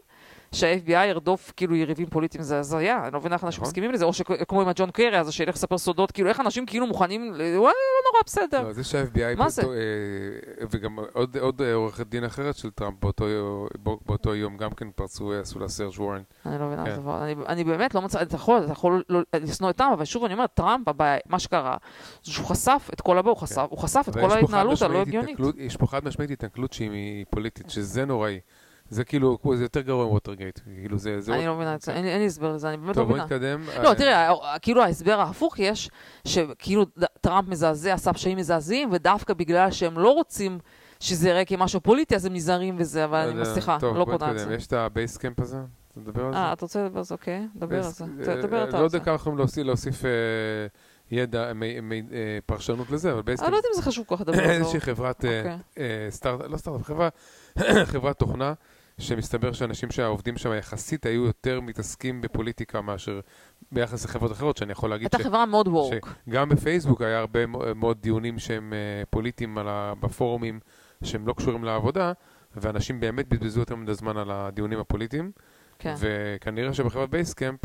שה-FBI 0.56 1.06
ירדוף 1.06 1.54
כאילו 1.58 1.76
יריבים 1.76 2.06
פוליטיים, 2.10 2.44
זה 2.44 2.60
הזיה, 2.60 3.04
אני 3.06 3.14
לא 3.14 3.20
מבינה 3.20 3.36
איך 3.36 3.44
אנשים 3.44 3.58
נכון. 3.62 3.68
מסכימים 3.70 3.92
לזה, 3.92 4.06
או 4.06 4.14
שכמו 4.14 4.62
עם 4.62 4.68
הג'ון 4.68 4.92
קרי 4.92 5.18
הזה, 5.18 5.32
שילך 5.32 5.56
לספר 5.56 5.78
סודות, 5.78 6.12
כאילו 6.12 6.30
איך 6.30 6.40
אנשים 6.40 6.66
כאילו 6.66 6.88
מוכנים, 6.88 7.22
וואלה, 7.32 7.48
לא 7.58 8.12
נורא, 8.12 8.22
בסדר. 8.26 8.62
לא, 8.68 8.74
זה 8.74 8.84
שה-FBI, 8.84 9.38
מה 9.38 9.50
זה? 9.50 9.62
באותו, 9.62 9.74
אה, 9.78 10.68
וגם 10.72 10.98
עוד- 11.14 11.62
אה, 11.62 11.74
עורכת 11.74 12.08
דין 12.08 12.24
אחרת 12.24 12.56
של 12.56 12.70
טראמפ 12.72 12.96
באותו 13.02 13.26
בא- 13.80 13.92
באותו 14.06 14.36
יום 14.36 14.58
גם 14.58 14.72
כן 14.72 14.92
פרצו, 14.96 15.34
עשו 15.34 15.60
לה 15.60 15.68
search 15.68 15.94
warrant. 15.98 16.26
אני 16.46 16.60
לא 16.60 16.68
מבינה 16.68 16.86
כן. 16.86 16.92
את 16.92 16.98
הדבר, 16.98 17.24
אני, 17.48 17.64
באמת 17.64 17.96
לא 17.96 18.02
מצא, 18.02 18.22
אתה 18.22 18.36
יכול, 18.36 18.62
אתה 18.64 18.72
יכול 18.72 19.04
לא, 19.10 19.20
לשנוא 19.34 19.70
את 19.70 19.76
טראמפ, 19.78 19.94
אבל 19.94 20.06
שוב 20.06 20.24
אני 20.26 20.34
אומרת, 20.34 20.50
טראמפ, 20.54 20.88
מה 21.26 21.40
שקרה, 21.40 21.78
זה 22.24 22.32
שהוא 22.32 22.46
חשף 22.46 22.90
את 22.94 23.02
כל 23.02 23.18
הבא, 23.18 23.30
הוא 23.30 23.38
חשף, 23.78 24.06
את 24.10 24.14
כן. 24.14 24.20
אבל 24.20 24.30
כל 24.30 24.36
ההתנהלות 24.36 24.82
הלא 24.82 25.02
הגיונית. 25.02 25.38
יש 25.58 25.78
פה 25.78 25.88
חד 25.88 26.06
משמעית 26.06 26.32
התנכלות 26.32 26.74
שהיא 26.74 27.26
פוליטית, 27.30 27.70
שזה 27.70 28.06
נוראי. 28.06 28.40
זה 28.92 29.04
כאילו, 29.04 29.38
זה 29.56 29.64
יותר 29.64 29.82
גרוע 29.82 30.06
מווטרגייט. 30.06 30.60
כאילו 30.66 30.98
זה... 30.98 31.22
זה 31.22 31.32
אני 31.34 31.40
עוד- 31.40 31.48
לא 31.48 31.56
מבינה 31.56 31.76
את 31.76 31.82
זה, 31.82 31.94
אין 31.94 32.06
לי- 32.06 32.26
הסבר 32.26 32.54
לזה, 32.54 32.70
אני 32.70 32.78
באמת 32.78 32.90
לא 32.90 32.94
טוב, 32.94 33.04
בוא 33.04 33.18
מבינה. 33.18 33.24
נתקדם. 33.26 33.84
לא, 33.84 33.90
אה, 33.90 33.96
תראה, 33.96 34.30
ה- 34.32 34.60
כאילו 34.60 34.84
ההסבר 34.84 35.20
ההפוך 35.20 35.60
יש, 35.60 35.90
שכאילו 36.28 36.86
טראמפ 37.22 37.48
מזעזע, 37.50 37.94
עשה 37.94 38.14
פשעים 38.14 38.38
מזעזעים, 38.38 38.90
ודווקא 38.92 39.34
בגלל 39.34 39.72
שהם 39.72 40.00
לא 40.00 40.10
רוצים 40.10 40.60
שזה 41.00 41.30
יראה 41.30 41.46
כמשהו 41.46 41.82
פוליטי, 41.82 42.16
אז 42.16 42.26
הם 42.26 42.34
נזהרים 42.34 42.78
בזה, 42.78 43.06
אבל 43.06 43.18
אני, 43.18 43.40
יודע. 43.40 43.54
סליחה, 43.54 43.78
טוב, 43.80 43.98
לא 43.98 44.06
בוא 44.06 44.14
פונה 44.18 44.26
על 44.32 44.34
נתקדם. 44.36 44.50
זה. 44.50 44.56
יש 44.56 44.68
את 44.68 44.74
ה 44.74 44.81
Basecamp 44.81 45.40
הזה? 45.40 45.58
אתה 45.92 46.00
מדבר 46.00 46.26
על 46.26 46.34
זה? 46.34 46.38
אה, 46.40 46.54
אתה 46.54 46.66
רוצה 46.66 46.84
לדבר 46.86 46.98
על 46.98 47.04
זה? 47.04 47.14
אוקיי, 47.16 47.48
דבר 47.56 47.76
על 47.76 47.84
זה. 47.84 48.06
אה, 48.06 48.42
דבר 48.42 48.64
אתה 48.64 48.72
לא 48.72 48.78
על 48.78 48.84
יודע 48.84 48.88
זה. 48.88 49.00
כמה 49.00 49.16
יכולים 49.16 49.38
להוסיף- 49.64 50.06
אה, 50.06 50.10
ידע, 51.12 51.52
אה, 51.52 51.52
פרשנות 52.46 52.92
לזה, 52.92 53.10
אבל 53.10 53.18
אני 53.18 53.26
Basecamp 53.26 53.52
לא 53.52 53.58
יודעת 53.58 53.72
אם 53.72 53.82
זה 53.82 53.88
חשוב 53.88 54.06
כל 54.08 54.16
כך 54.16 54.22
לדבר 54.22 54.40
על 54.40 54.46
זה. 54.48 54.54
איזושהי 54.54 54.80
חברת, 54.82 55.26
אה, 55.26 55.40
אוקיי. 55.40 55.58
אה, 55.78 56.08
start, 56.10 56.42
לא 56.50 56.58
start, 56.58 56.82
חברה, 56.82 57.10
חברת 57.94 58.20
תוכנה, 58.20 58.54
שמסתבר 59.02 59.54
שאנשים 59.54 59.92
שהעובדים 59.92 60.38
שם 60.38 60.54
יחסית 60.54 61.06
היו 61.06 61.26
יותר 61.26 61.62
מתעסקים 61.62 62.22
בפוליטיקה 62.22 62.82
מאשר 62.82 63.20
ביחס 63.72 64.06
לחברות 64.06 64.32
אחרות, 64.32 64.58
שאני 64.58 64.72
יכול 64.72 64.90
להגיד 64.90 65.10
הייתה 65.14 65.30
חברה 65.30 65.46
מאוד 65.46 65.68
וורק. 65.68 66.08
שגם 66.30 66.50
בפייסבוק 66.50 67.02
היה 67.02 67.20
הרבה 67.20 67.46
מאוד 67.76 67.98
דיונים 68.02 68.40
שהם 68.40 68.74
אה, 68.74 69.04
פוליטיים 69.10 69.58
ה- 69.58 69.94
בפורומים 70.00 70.60
שהם 71.04 71.28
לא 71.28 71.34
קשורים 71.34 71.64
לעבודה, 71.64 72.12
ואנשים 72.56 73.00
באמת 73.00 73.28
בזבזו 73.28 73.60
יותר 73.60 73.76
מדי 73.76 73.94
זמן 73.94 74.18
על 74.18 74.32
הדיונים 74.32 74.80
הפוליטיים, 74.80 75.32
כן. 75.80 75.94
וכנראה 76.00 76.74
שבחברת 76.74 77.10
Basecamp 77.10 77.60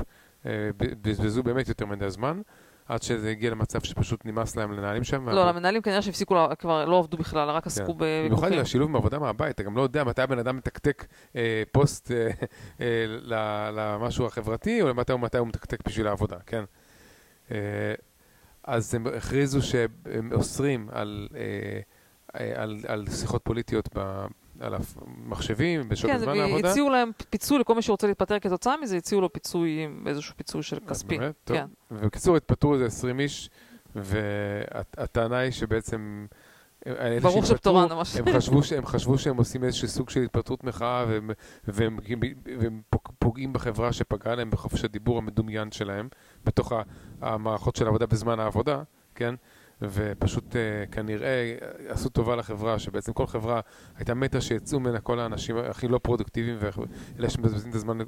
אה, 0.47 0.51
ב- 0.77 1.09
בזבזו 1.09 1.43
באמת 1.43 1.69
יותר 1.69 1.87
מדי 1.87 2.11
זמן, 2.11 2.41
עד 2.89 3.03
שזה 3.03 3.31
הגיע 3.31 3.51
למצב 3.51 3.81
שפשוט 3.81 4.25
נמאס 4.25 4.57
להם 4.57 4.73
למנהלים 4.73 5.05
שם. 5.05 5.29
לא, 5.29 5.49
למנהלים 5.49 5.83
כנראה 5.83 6.03
שהפסיקו, 6.03 6.47
כבר 6.59 6.85
לא 6.85 6.99
עבדו 6.99 7.17
בכלל, 7.17 7.51
רק 7.51 7.67
עסקו 7.67 7.87
כן. 7.87 7.93
במיוחד 7.99 8.29
בוויכוחים. 8.29 8.53
עם 8.53 8.61
השילוב 8.61 8.91
מעבודה 8.91 9.19
מהבית, 9.19 9.55
אתה 9.55 9.63
גם 9.63 9.77
לא 9.77 9.83
יודע 9.83 10.05
מתי 10.05 10.23
הבן 10.23 10.39
אדם 10.39 10.57
מתקתק 10.57 11.07
אה, 11.37 11.63
פוסט 11.73 12.11
אה, 12.11 12.29
אה, 12.81 13.07
למשהו 13.73 14.27
החברתי, 14.27 14.83
או 14.83 14.95
מתי, 14.95 15.39
הוא 15.39 15.49
מתקתק 15.49 15.79
בשביל 15.89 16.07
העבודה, 16.07 16.37
כן? 16.47 16.65
אז 18.65 18.95
הם 18.95 19.07
הכריזו 19.07 19.63
שהם 19.63 20.33
אוסרים 20.33 20.89
על, 20.93 21.29
על, 22.33 22.81
על 22.87 23.07
שיחות 23.11 23.43
פוליטיות 23.45 23.89
ב, 23.95 24.27
על 24.61 24.75
המחשבים 24.75 25.89
בשעות 25.89 26.11
כן, 26.13 26.17
הזמן 26.17 26.39
העבודה. 26.39 26.69
והציעו 26.69 26.91
להם 26.91 27.11
פיצוי 27.31 27.59
לכל 27.59 27.75
מי 27.75 27.83
שרוצה 27.83 28.07
להתפטר 28.07 28.39
כתוצאה 28.39 28.75
מזה, 28.83 28.97
הציעו 28.97 29.21
לו 29.21 29.33
פיצוי, 29.33 29.87
איזשהו 30.07 30.35
פיצוי 30.37 30.63
של 30.63 30.79
כספי. 30.89 31.19
באמת, 31.19 31.35
טוב. 31.45 31.57
כן. 31.57 31.67
ובקיצור, 31.91 32.37
התפטרו 32.37 32.75
איזה 32.75 32.87
20 32.87 33.21
איש, 33.21 33.51
והטענה 33.95 35.39
היא 35.39 35.51
שבעצם... 35.51 36.27
שהתפטרו, 36.87 37.47
שפטורן, 37.47 37.89
ממש. 37.93 38.17
הם 38.17 38.25
חשבו, 38.37 38.63
ש, 38.63 38.73
הם 38.73 38.87
חשבו 38.87 39.19
שהם 39.19 39.37
עושים 39.37 39.65
איזשהו 39.65 39.89
סוג 39.89 40.11
של 40.11 40.21
התפטרות 40.23 40.65
מחאה 40.65 41.05
והם, 41.09 41.31
והם, 41.69 41.99
והם 42.59 42.81
פוג- 42.91 43.13
פוגעים 43.19 43.53
בחברה 43.53 43.93
שפגעה 43.93 44.35
להם 44.35 44.51
בחופש 44.51 44.85
הדיבור 44.85 45.19
המדומיין 45.19 45.73
שלהם 45.73 46.09
בתוך 46.45 46.73
המערכות 47.21 47.77
של 47.77 47.85
העבודה 47.85 48.07
בזמן 48.07 48.41
העבודה, 48.41 48.83
כן? 49.15 49.35
ופשוט 49.83 50.53
uh, 50.53 50.93
כנראה 50.93 51.29
אה, 51.29 51.93
עשו 51.93 52.09
טובה 52.09 52.37
לחברה, 52.37 52.79
שבעצם 52.79 53.13
כל 53.13 53.27
חברה 53.27 53.61
הייתה 53.97 54.15
מתה 54.15 54.41
שיצאו 54.41 54.81
ממנה 54.81 55.01
כל 55.01 55.21
האנשים 55.21 55.57
הכי 55.59 55.89
לא 55.89 55.99
פרודוקטיביים 55.99 56.57
ואלה 56.61 57.31
שמבזבזים 57.31 57.71
את 57.71 57.75
הזמן 57.75 57.99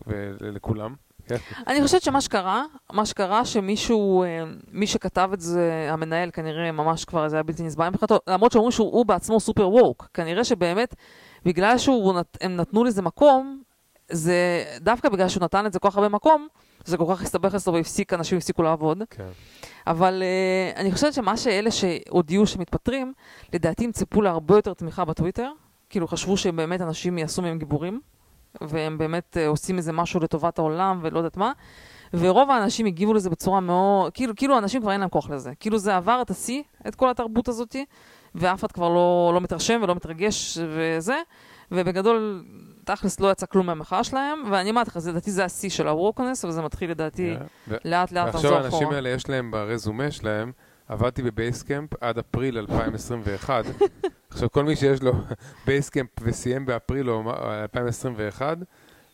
לכולם. 0.40 0.94
כן? 1.26 1.36
אני 1.66 1.82
חושבת 1.82 2.02
שמה 2.02 2.20
שקרה, 2.20 2.64
מה 2.92 3.06
שקרה 3.06 3.44
שמישהו, 3.44 4.22
אה, 4.22 4.44
מי 4.72 4.86
שכתב 4.86 5.30
את 5.34 5.40
זה, 5.40 5.88
המנהל 5.90 6.30
כנראה 6.30 6.72
ממש 6.72 7.04
כבר, 7.04 7.28
זה 7.28 7.36
היה 7.36 7.42
בלתי 7.42 7.62
נסבל 7.62 7.88
מבחינתו, 7.88 8.18
למרות 8.28 8.52
שאומרים 8.52 8.72
שהוא 8.72 9.06
בעצמו 9.06 9.40
סופר 9.40 9.68
ווק, 9.68 10.08
כנראה 10.14 10.44
שבאמת, 10.44 10.94
בגלל 11.44 11.78
שהם 11.78 11.94
נת, 12.18 12.44
נתנו 12.44 12.84
לזה 12.84 13.02
מקום, 13.02 13.62
זה 14.10 14.64
דווקא 14.80 15.08
בגלל 15.08 15.28
שהוא 15.28 15.42
נתן 15.44 15.66
את 15.66 15.72
זה 15.72 15.78
כל 15.78 15.90
כך 15.90 15.96
הרבה 15.96 16.08
מקום, 16.08 16.48
זה 16.88 16.96
כל 16.96 17.04
כך 17.10 17.22
הסתבך 17.22 17.54
אצלו 17.54 17.72
והפסיק, 17.74 18.12
אנשים 18.12 18.38
הפסיקו 18.38 18.62
לעבוד. 18.62 19.02
כן. 19.10 19.28
אבל 19.86 20.22
uh, 20.22 20.78
אני 20.78 20.92
חושבת 20.92 21.14
שמה 21.14 21.36
שאלה 21.36 21.70
שהודיעו 21.70 22.46
שמתפטרים, 22.46 23.12
לדעתי 23.52 23.84
הם 23.84 23.92
ציפו 23.92 24.22
להרבה 24.22 24.54
יותר 24.54 24.74
תמיכה 24.74 25.04
בטוויטר. 25.04 25.50
כאילו 25.90 26.08
חשבו 26.08 26.36
שבאמת 26.36 26.80
אנשים 26.80 27.18
יעשו 27.18 27.42
מהם 27.42 27.58
גיבורים, 27.58 28.00
והם 28.60 28.98
באמת 28.98 29.36
uh, 29.36 29.48
עושים 29.48 29.76
איזה 29.76 29.92
משהו 29.92 30.20
לטובת 30.20 30.58
העולם 30.58 31.00
ולא 31.02 31.18
יודעת 31.18 31.36
מה. 31.36 31.52
ורוב 32.14 32.50
האנשים 32.50 32.86
הגיבו 32.86 33.14
לזה 33.14 33.30
בצורה 33.30 33.60
מאוד, 33.60 34.12
כאילו, 34.12 34.36
כאילו 34.36 34.58
אנשים 34.58 34.82
כבר 34.82 34.92
אין 34.92 35.00
להם 35.00 35.08
כוח 35.08 35.30
לזה. 35.30 35.52
כאילו 35.60 35.78
זה 35.78 35.96
עבר 35.96 36.18
את 36.22 36.30
השיא, 36.30 36.62
את 36.88 36.94
כל 36.94 37.10
התרבות 37.10 37.48
הזאת, 37.48 37.76
ואף 38.34 38.60
אחד 38.60 38.72
כבר 38.72 38.88
לא, 38.88 39.30
לא 39.34 39.40
מתרשם 39.40 39.80
ולא 39.82 39.94
מתרגש 39.94 40.58
וזה, 40.60 41.16
ובגדול, 41.72 42.44
תכלס 42.94 43.20
לא 43.20 43.32
יצא 43.32 43.46
כלום 43.46 43.66
מהמחאה 43.66 44.04
שלהם, 44.04 44.42
ואני 44.50 44.70
אומרת 44.70 44.88
לך, 44.88 44.98
לדעתי 45.08 45.30
זה 45.30 45.44
השיא 45.44 45.70
של 45.70 45.88
ה 45.88 45.94
wokeness, 45.94 46.44
אבל 46.44 46.52
זה 46.52 46.62
מתחיל 46.62 46.90
לדעתי 46.90 47.36
לאט 47.68 48.12
לאט 48.12 48.12
לחזור 48.12 48.34
ועכשיו 48.34 48.54
האנשים 48.54 48.78
אחורה. 48.78 48.94
האלה, 48.96 49.08
יש 49.08 49.28
להם 49.28 49.50
ברזומה 49.50 50.10
שלהם, 50.10 50.52
עבדתי 50.88 51.22
ב 51.22 51.30
Basecamp 51.30 51.90
עד 52.00 52.18
אפריל 52.18 52.58
2021. 52.58 53.64
עכשיו, 54.30 54.50
כל 54.50 54.64
מי 54.64 54.76
שיש 54.76 55.02
לו 55.02 55.12
Basecamp 55.66 56.10
וסיים 56.20 56.66
באפריל 56.66 57.10
או 57.10 57.22
מה- 57.22 57.62
2021, 57.62 58.58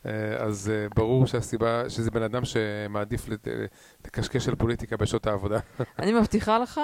אה, 0.07 0.11
אז 0.39 0.71
אה, 0.75 0.87
ברור 0.95 1.27
שהסיבה, 1.27 1.91
שזה 1.91 2.11
בן 2.11 2.23
אדם 2.23 2.43
שמעדיף 2.45 3.29
לקשקש 4.07 4.49
על 4.49 4.55
פוליטיקה 4.55 4.97
בשעות 4.97 5.27
העבודה. 5.27 5.59
אני 5.99 6.13
מבטיחה 6.13 6.59
לך 6.59 6.81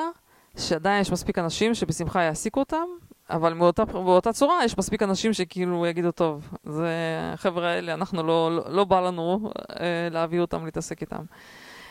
שעדיין 0.58 1.00
יש 1.00 1.12
מספיק 1.12 1.38
אנשים 1.38 1.74
שבשמחה 1.74 2.22
יעסיקו 2.22 2.60
אותם, 2.60 2.86
אבל 3.30 3.52
מאותה, 3.52 3.84
באותה 3.84 4.32
צורה 4.32 4.64
יש 4.64 4.78
מספיק 4.78 5.02
אנשים 5.02 5.32
שכאילו 5.32 5.86
יגידו, 5.86 6.12
טוב, 6.12 6.54
זה 6.64 6.88
החבר'ה 7.32 7.68
האלה, 7.68 7.94
אנחנו 7.94 8.22
לא, 8.22 8.56
לא, 8.56 8.64
לא 8.68 8.84
בא 8.84 9.00
לנו 9.00 9.52
אה, 9.80 10.08
להביא 10.10 10.40
אותם 10.40 10.64
להתעסק 10.64 11.00
איתם. 11.00 11.24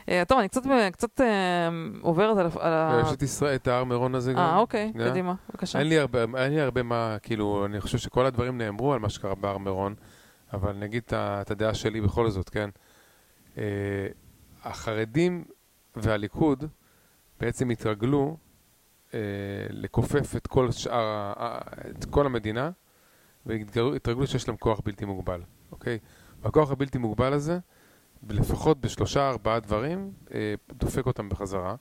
אה, 0.10 0.24
טוב, 0.28 0.40
אני 0.40 0.48
קצת, 0.48 0.62
קצת 0.92 1.22
אה, 1.22 1.70
עוברת 2.02 2.38
על, 2.38 2.46
על 2.60 2.74
ה... 2.74 3.02
יש 3.08 3.14
את 3.14 3.22
ישראל, 3.22 3.56
את 3.56 3.68
ההר 3.68 3.84
מירון 3.84 4.16
הזה 4.16 4.34
גם. 4.34 4.40
אה, 4.40 4.58
אוקיי, 4.58 4.94
אה? 5.00 5.10
קדימה, 5.10 5.34
בבקשה. 5.50 5.80
אין 5.80 5.88
לי 5.88 6.00
הרבה, 6.00 6.20
אין 6.22 6.54
לי 6.54 6.62
הרבה 6.62 6.84
מה, 6.84 7.18
כאילו, 7.22 7.66
אני 7.66 7.82
חושב 7.82 7.98
שכל 7.98 8.26
הדברים 8.26 8.58
נאמרו 8.58 8.94
על 8.94 9.00
מה 9.00 9.10
שקרה 9.10 9.36
בהר 9.36 9.58
מירון, 9.58 9.96
אבל 10.54 10.70
אני 10.70 10.86
אגיד 10.86 11.04
את 11.14 11.52
הדעה 11.52 11.74
שלי 11.74 12.02
בכל 12.02 12.30
זאת, 12.30 12.50
כן? 12.50 12.70
אה, 13.58 13.64
החרדים 14.64 15.44
והליכוד 15.96 16.64
בעצם 17.40 17.70
התרגלו 17.70 18.38
לכופף 19.70 20.36
את 20.36 20.48
כל 20.48 20.72
שאר, 20.72 21.34
את 21.90 22.06
כל 22.06 22.26
המדינה, 22.26 22.72
והתרגלו 23.46 24.28
שיש 24.28 24.48
להם 24.48 24.58
כוח 24.58 24.82
בלתי 24.86 25.06
מוגבל, 25.06 25.42
אוקיי? 25.72 26.00
והכוח 26.42 26.72
הבלתי 26.72 26.98
מוגבל 26.98 27.34
הזה, 27.34 27.60
לפחות 28.30 28.82
בשלושה 28.82 29.30
ארבעה 29.30 29.60
דברים, 29.60 30.12
אה, 30.34 30.54
דופק 30.74 31.06
אותם 31.06 31.30
בחזרה. 31.30 31.76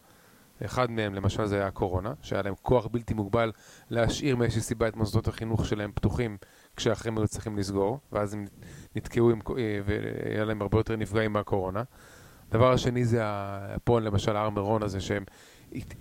אחד 0.64 0.90
מהם 0.90 1.14
למשל 1.14 1.46
זה 1.46 1.56
היה 1.56 1.66
הקורונה, 1.66 2.12
שהיה 2.22 2.42
להם 2.42 2.55
כוח 2.62 2.86
בלתי 2.86 3.14
מוגבל 3.14 3.52
להשאיר 3.90 4.36
מאיזושהי 4.36 4.62
סיבה 4.62 4.88
את 4.88 4.96
מוסדות 4.96 5.28
החינוך 5.28 5.66
שלהם 5.66 5.92
פתוחים 5.94 6.36
כשאחרים 6.76 7.18
היו 7.18 7.28
צריכים 7.28 7.59
לסגור, 7.59 7.98
ואז 8.12 8.34
הם 8.34 8.44
נתקעו 8.96 9.30
עם, 9.30 9.38
אה, 9.59 9.80
והיה 9.84 10.44
להם 10.44 10.62
הרבה 10.62 10.78
יותר 10.78 10.96
נפגעים 10.96 11.32
מהקורונה. 11.32 11.82
הדבר 12.50 12.72
השני 12.72 13.05
זה 13.05 13.24
ה- 13.24 13.76
פה 13.84 14.00
למשל 14.00 14.36
הר 14.36 14.50
מירון 14.50 14.82
הזה, 14.82 15.00
שהם 15.00 15.24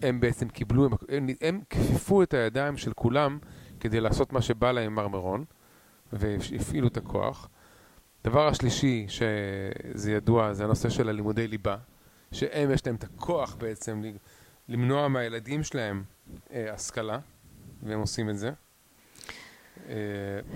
הם 0.01 0.19
בעצם 0.19 0.49
קיבלו, 0.49 0.89
הם, 1.09 1.27
הם, 1.41 1.61
כפיפו 1.69 2.23
את 2.23 2.33
הידיים 2.33 2.77
של 2.77 2.93
כולם 2.93 3.37
כדי 3.79 3.99
לעשות 3.99 4.33
מה 4.33 4.41
שבא 4.41 4.71
להם 4.71 4.99
הר 4.99 5.07
מירון, 5.07 5.45
והפעילו 6.13 6.87
את 6.87 6.97
הכוח. 6.97 7.49
דבר 8.23 8.47
השלישי, 8.47 9.05
שזה 9.07 10.11
ידוע, 10.11 10.53
זה 10.53 10.63
הנושא 10.63 10.89
של 10.89 11.09
הלימודי 11.09 11.47
ליבה, 11.47 11.77
שהם 12.31 12.71
יש 12.71 12.85
להם 12.85 12.95
את 12.95 13.03
הכוח 13.03 13.55
בעצם 13.55 14.01
למנוע 14.69 15.07
מהילדים 15.07 15.63
שלהם 15.63 16.03
אה, 16.53 16.73
השכלה, 16.73 17.19
והם 17.83 17.99
עושים 17.99 18.29
את 18.29 18.37
זה. 18.37 18.51
אה, 19.89 19.95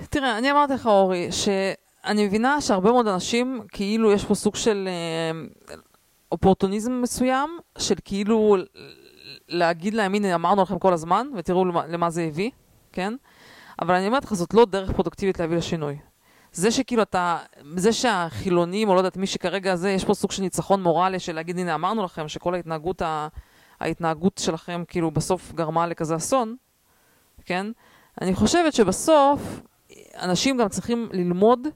תראה, 0.10 0.38
אני 0.38 0.52
אמרתי 0.52 0.74
לך, 0.74 0.88
אורי, 0.88 1.32
שאני 1.32 2.28
מבינה 2.28 2.62
שהרבה 2.62 2.92
מאוד 2.92 3.08
אנשים, 3.08 3.62
כאילו 3.72 4.12
יש 4.12 4.26
פה 4.26 4.36
סוג 4.36 4.56
של 4.56 4.90
אה, 4.92 5.76
אופורטוניזם 6.32 7.02
מסוים, 7.02 7.50
של 7.78 7.96
כאילו 8.06 8.58
להגיד 9.52 9.94
להם, 9.94 10.14
הנה, 10.14 10.36
אמרנו 10.36 10.62
לכם 10.62 10.80
כל 10.80 10.94
הזמן, 10.94 11.28
ותראו 11.36 11.66
למה, 11.66 11.88
למה 11.88 12.10
זה 12.10 12.24
הביא, 12.24 12.52
כן? 12.92 13.14
אבל 13.82 13.96
אני 13.96 14.08
אומרת 14.08 14.26
לך, 14.26 14.34
זאת 14.34 14.54
לא 14.54 14.66
דרך 14.66 14.92
פרודוקטיבית 14.92 15.40
להביא 15.40 15.58
לשינוי. 15.58 15.98
זה 16.52 16.72
שכאילו 16.72 17.02
אתה, 17.02 17.38
זה 17.76 17.94
שהחילונים, 17.94 18.90
או 18.90 18.94
לא 18.94 19.00
יודעת 19.00 19.18
מי 19.18 19.28
שכרגע 19.28 19.76
זה, 19.76 19.90
יש 19.90 20.06
פה 20.06 20.14
סוג 20.14 20.32
של 20.32 20.42
ניצחון 20.42 20.84
מורלי 20.84 21.20
של 21.20 21.36
להגיד, 21.36 21.58
הנה, 21.58 21.76
אמרנו 21.76 22.04
לכם 22.04 22.28
שכל 22.28 22.54
ההתנהגות, 22.54 23.02
ה, 23.02 23.28
ההתנהגות 23.80 24.38
שלכם 24.38 24.84
כאילו 24.88 25.12
בסוף 25.12 25.54
גרמה 25.54 25.88
לכזה 25.88 26.16
אסון, 26.16 26.56
כן? 27.46 27.66
אני 28.22 28.36
חושבת 28.36 28.74
שבסוף 28.74 29.62
אנשים 30.22 30.58
גם 30.58 30.70
צריכים 30.70 31.10
ללמוד 31.12 31.68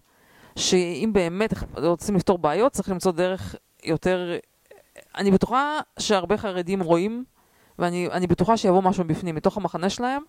שאם 0.56 1.10
באמת 1.14 1.53
רוצים 1.73 2.15
לפתור 2.15 2.38
בעיות, 2.38 2.72
צריך 2.72 2.89
למצוא 2.89 3.11
דרך 3.11 3.56
יותר... 3.84 4.38
אני 5.18 5.31
בטוחה 5.31 5.80
שהרבה 5.99 6.38
חרדים 6.38 6.81
רואים, 6.81 7.23
ואני 7.80 8.07
אני 8.11 8.27
בטוחה 8.27 8.57
שיבוא 8.57 8.81
משהו 8.81 9.03
מבפנים, 9.03 9.35
מתוך 9.35 9.57
המחנה 9.57 9.89
שלהם, 9.89 10.23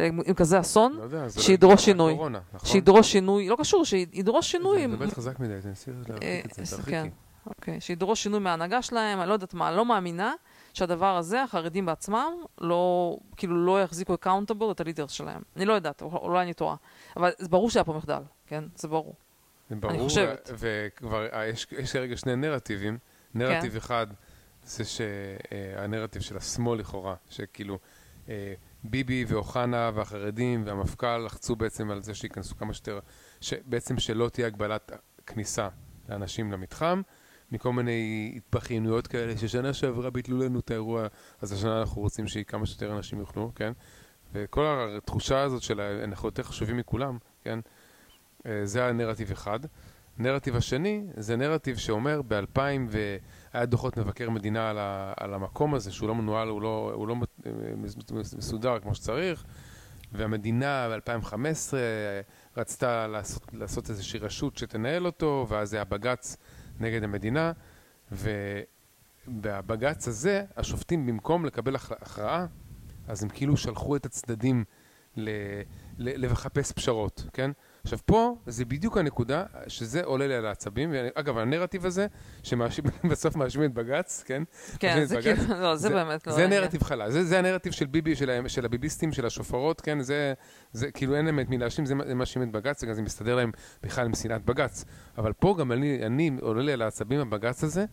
עם 0.00 0.34
כזה 0.36 0.60
אסון, 0.60 0.96
לא 0.96 1.02
יודע, 1.02 1.22
לא 1.22 1.28
שידרוש 1.28 1.84
שינוי. 1.84 2.14
נכון? 2.14 2.34
שידרוש 2.64 3.12
שינוי, 3.12 3.48
לא 3.48 3.56
קשור, 3.58 3.84
שידרוש 3.84 4.50
שינוי. 4.50 4.80
זה 4.80 4.88
מדברת 4.88 5.12
חזק 5.12 5.40
מדי, 5.40 5.60
תנסי 5.62 5.90
להרחיק 5.90 6.46
את 6.46 6.54
זה, 6.54 6.62
אה, 6.62 6.66
תרחיקי. 6.66 6.90
כן. 6.90 7.08
אוקיי, 7.46 7.80
שידרוש 7.80 8.22
שינוי 8.22 8.40
מההנהגה 8.40 8.82
שלהם, 8.82 9.20
אני 9.20 9.28
לא 9.28 9.32
יודעת 9.32 9.54
מה, 9.54 9.72
לא 9.72 9.84
מאמינה 9.84 10.34
שהדבר 10.74 11.16
הזה, 11.16 11.42
החרדים 11.42 11.86
בעצמם, 11.86 12.32
לא, 12.60 13.16
כאילו 13.36 13.66
לא 13.66 13.82
יחזיקו 13.82 14.14
אקאונטבל 14.14 14.70
את 14.70 14.80
הלידר 14.80 15.06
שלהם. 15.06 15.42
אני 15.56 15.64
לא 15.64 15.72
יודעת, 15.72 16.02
אולי 16.02 16.42
אני 16.42 16.54
טועה. 16.54 16.76
אבל 17.16 17.30
זה 17.38 17.48
ברור 17.48 17.70
שהיה 17.70 17.84
פה 17.84 17.92
מחדל, 17.92 18.22
כן? 18.46 18.64
זה 18.76 18.88
ברור. 18.88 19.14
זה 19.70 19.76
ברור, 19.76 20.08
וכבר 20.58 21.26
אה, 21.32 21.46
יש, 21.46 21.92
כרגע 21.92 22.16
שני 22.16 22.36
נרטיבים. 22.36 22.98
נרטיב 23.34 23.76
אחד 23.76 24.06
זה 24.64 24.84
שהנרטיב 24.84 26.22
של 26.22 26.36
השמאל 26.36 26.78
לכאורה, 26.78 27.14
שכאילו 27.28 27.78
אה, 28.28 28.54
ביבי 28.84 29.24
ואוחנה 29.28 29.90
והחרדים 29.94 30.62
והמפכ"ל 30.66 31.18
לחצו 31.18 31.56
בעצם 31.56 31.90
על 31.90 32.02
זה 32.02 32.14
שייכנסו 32.14 32.56
כמה 32.56 32.74
שיותר, 32.74 32.98
בעצם 33.66 33.98
שלא 33.98 34.28
תהיה 34.28 34.46
הגבלת 34.46 34.92
כניסה 35.26 35.68
לאנשים 36.08 36.52
למתחם, 36.52 37.02
מכל 37.52 37.72
מיני 37.72 38.32
התבכיינויות 38.36 39.06
כאלה, 39.06 39.36
ששנה 39.36 39.72
שעברה 39.72 40.10
ביטלו 40.10 40.38
לנו 40.38 40.60
את 40.60 40.70
האירוע, 40.70 41.06
אז 41.40 41.52
השנה 41.52 41.80
אנחנו 41.80 42.02
רוצים 42.02 42.26
שכמה 42.26 42.66
שיותר 42.66 42.96
אנשים 42.96 43.18
יוכלו, 43.18 43.52
כן? 43.54 43.72
וכל 44.32 44.88
התחושה 44.96 45.40
הזאת 45.40 45.62
של 45.62 45.80
אנחנו 45.80 46.28
יותר 46.28 46.42
חשובים 46.42 46.76
מכולם, 46.76 47.18
כן? 47.42 47.58
אה, 48.46 48.60
זה 48.64 48.84
הנרטיב 48.84 49.30
אחד. 49.30 49.60
נרטיב 50.18 50.56
השני 50.56 51.04
זה 51.16 51.36
נרטיב 51.36 51.76
שאומר 51.76 52.22
ב-2000 52.28 52.96
והיה 53.54 53.66
דוחות 53.66 53.96
מבקר 53.96 54.30
מדינה 54.30 54.70
על, 54.70 54.78
ה, 54.78 55.12
על 55.16 55.34
המקום 55.34 55.74
הזה 55.74 55.92
שהוא 55.92 56.08
לא 56.08 56.14
מנוהל, 56.14 56.48
הוא 56.48 56.62
לא, 56.62 56.90
הוא 56.94 57.08
לא 57.08 57.16
מסודר 58.38 58.78
כמו 58.78 58.94
שצריך 58.94 59.44
והמדינה 60.12 60.88
ב-2015 60.88 61.74
רצתה 62.56 63.06
לעשות, 63.06 63.42
לעשות 63.52 63.90
איזושהי 63.90 64.18
רשות 64.20 64.58
שתנהל 64.58 65.06
אותו 65.06 65.46
ואז 65.48 65.74
היה 65.74 65.84
בג"ץ 65.84 66.36
נגד 66.80 67.02
המדינה 67.04 67.52
ובבג"ץ 69.26 70.08
הזה 70.08 70.44
השופטים 70.56 71.06
במקום 71.06 71.44
לקבל 71.44 71.76
הכ- 71.76 71.92
הכרעה 72.02 72.46
אז 73.08 73.22
הם 73.22 73.28
כאילו 73.28 73.56
שלחו 73.56 73.96
את 73.96 74.06
הצדדים 74.06 74.64
ל, 75.16 75.30
ל, 75.98 76.24
לחפש 76.26 76.72
פשרות, 76.72 77.26
כן? 77.32 77.50
עכשיו 77.84 77.98
פה 78.06 78.36
זה 78.46 78.64
בדיוק 78.64 78.98
הנקודה 78.98 79.44
שזה 79.68 80.04
עולה 80.04 80.26
לי 80.26 80.34
על 80.34 80.46
העצבים, 80.46 80.90
ואגב 80.92 81.38
הנרטיב 81.38 81.86
הזה 81.86 82.06
שבסוף 82.42 83.36
מאשימים 83.38 83.70
את 83.70 83.74
בג"ץ, 83.74 84.22
כן? 84.26 84.42
כן, 84.78 85.04
זה 85.04 85.18
את 85.18 85.24
בג"ץ, 85.24 85.38
כאילו, 85.38 85.60
לא, 85.60 85.76
זה 85.76 85.88
באמת 85.88 86.26
לא... 86.26 86.32
זה. 86.32 86.46
נרטיב 86.46 86.82
חלש, 86.82 87.12
זה, 87.12 87.24
זה 87.24 87.38
הנרטיב 87.38 87.72
של 87.72 87.86
ביבי, 87.86 88.16
של, 88.46 88.64
הביביסטים, 88.64 89.12
של 89.12 89.26
השופרות, 89.26 89.80
כן? 89.80 90.00
זה, 90.00 90.34
זה 90.72 90.90
כאילו 90.90 91.16
אין 91.16 91.24
להם 91.24 91.40
את 91.40 91.48
מי 91.48 91.58
להאשים, 91.58 91.86
זה 91.86 91.94
מאשים 91.94 92.42
את 92.42 92.50
בג"ץ, 92.50 92.82
וגם 92.82 92.94
זה 92.94 93.02
מסתדר 93.02 93.36
להם 93.36 93.50
בכלל 93.82 94.06
עם 94.06 94.14
שנאת 94.14 94.44
בג"ץ. 94.44 94.84
אבל 95.18 95.32
פה 95.32 95.54
גם 95.58 95.72
אני, 95.72 96.06
אני 96.06 96.30
עולה 96.40 96.62
לי 96.62 96.72
על 96.72 96.82
העצבים 96.82 97.20
הבג"ץ 97.20 97.64
הזה, 97.64 97.84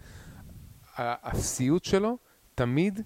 האפסיות 0.95 1.85
שלו 1.85 2.17
תמיד 2.55 3.01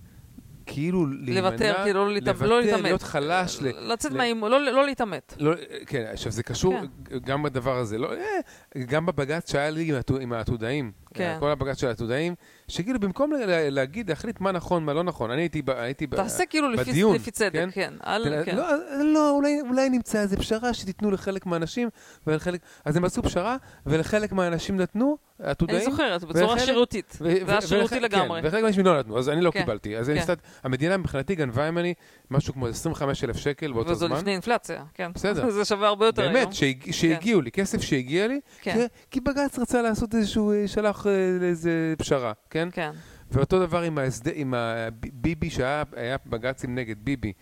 כאילו 0.66 1.06
להימנע, 1.06 1.42
לוותר, 1.50 1.74
כאילו 1.84 2.06
לא 2.08 2.14
להתאמ- 2.16 2.26
לוותר, 2.26 2.46
לא. 2.46 2.82
להיות 2.82 3.04
חלש, 3.04 3.60
ל- 3.62 3.92
לצאת 3.94 4.12
מהאימון, 4.12 4.52
לא- 4.52 4.60
לא 4.72 4.86
להתעמת. 4.86 5.34
לא, 5.40 5.54
כן, 5.86 6.06
עכשיו 6.14 6.32
זה 6.32 6.44
קשור 6.44 6.74
כן. 7.10 7.18
גם 7.20 7.44
בדבר 7.44 7.78
הזה, 7.78 7.98
לא, 7.98 8.14
אה, 8.14 8.82
גם 8.88 9.06
בבג"ץ 9.06 9.52
שהיה 9.52 9.70
לי 9.70 9.92
עם 10.22 10.34
העתודאים, 10.34 10.92
כן. 11.14 11.38
כל 11.40 11.52
הבג"ץ 11.52 11.80
של 11.80 11.88
העתודאים, 11.88 12.36
שכאילו 12.68 13.00
במקום 13.00 13.32
לה- 13.32 13.70
להגיד, 13.70 14.10
להחליט 14.10 14.42
מה 14.42 14.52
נכון, 14.52 14.86
מה 14.86 14.94
לא 14.94 15.04
נכון, 15.04 15.32
אני 15.32 15.42
הייתי, 15.42 15.62
ב- 15.62 15.70
הייתי 15.70 16.08
ב- 16.08 16.16
תעשה 16.16 16.46
כאילו 16.46 16.70
לפי- 16.70 16.92
בדיון, 16.92 17.16
לפי 17.16 17.32
צדק, 17.32 17.52
כן? 17.54 17.70
כן. 17.74 17.94
לא, 18.20 18.44
כן. 18.46 18.56
לא, 18.56 18.64
לא, 19.04 19.30
אולי, 19.32 19.62
אולי 19.62 19.90
נמצא 19.90 20.22
איזה 20.22 20.38
פשרה 20.38 20.74
שתיתנו 20.74 21.12
לחלק 21.12 21.46
מהאנשים, 21.46 21.90
ולחלק... 22.28 22.62
אז 22.86 22.98
הם 22.98 23.06
עשו 23.06 23.24
פשרה, 23.24 23.58
ולחלק 23.86 24.32
מהאנשים 24.32 24.78
נתנו, 24.78 25.18
עתודאים. 25.40 25.78
אני 25.78 25.86
זוכרת, 25.86 26.24
בצורה 26.24 26.46
ולחלק- 26.54 26.66
שרירותית. 26.66 27.18
זה 27.20 27.36
היה 27.48 27.62
שרירותי 27.62 28.00
לגמרי. 28.00 28.42
כן, 28.42 28.48
וחלק 28.48 28.62
מהאנשים 28.62 28.86
לא 28.86 29.00
נתנו, 29.00 29.18
אז 29.20 29.30
אני 29.30 29.42
לא 29.42 29.52
כן, 29.52 29.60
קיבלתי. 29.60 29.98
אז 29.98 30.12
כן. 30.28 30.34
המדינה 30.64 30.98
מבחינתי 30.98 31.36
גנבה 31.36 31.72
ממני 31.72 31.94
משהו 32.32 32.54
כמו 32.54 32.68
25 32.68 33.24
אלף 33.24 33.38
שקל 33.38 33.72
באותו 33.74 33.90
וזו 33.90 34.08
זמן. 34.08 34.18
לפני 34.18 34.32
אינפלציה, 34.32 34.84
כן. 34.94 35.12
בסדר. 35.16 35.50
זה 35.50 35.66
שווה 35.66 35.88
הרבה 35.88 36.06
יותר 36.06 36.22
היום. 36.22 36.34
באמת, 36.34 36.54
שהג- 36.54 36.92
שהגיעו 36.92 37.42
לי, 37.42 37.52
כסף 37.52 37.82
שהגיע 37.82 38.28
לי, 38.28 38.40
כן. 38.62 38.74
כי- 38.74 38.80
כי 39.12 39.20
בג"ץ 39.20 39.60
רצה 39.60 39.82
לעשות 39.82 40.16
איזשהו, 40.16 40.52
אה, 40.52 40.68
שלח 40.68 41.08
אה, 41.08 41.12
לאיזה 41.42 41.94
פשרה, 41.98 42.32
כן? 42.54 42.70
כן. 42.72 42.92
ואותו 43.32 43.60
דבר 43.60 43.82
עם 43.82 43.98
ההסדר, 43.98 44.32
עם 44.36 44.54
הביבי, 44.54 45.50
שהיה 45.50 45.84
היה 45.96 46.18
בג"צים 46.26 46.76
נגד 46.76 46.96
ביבי, 47.04 47.34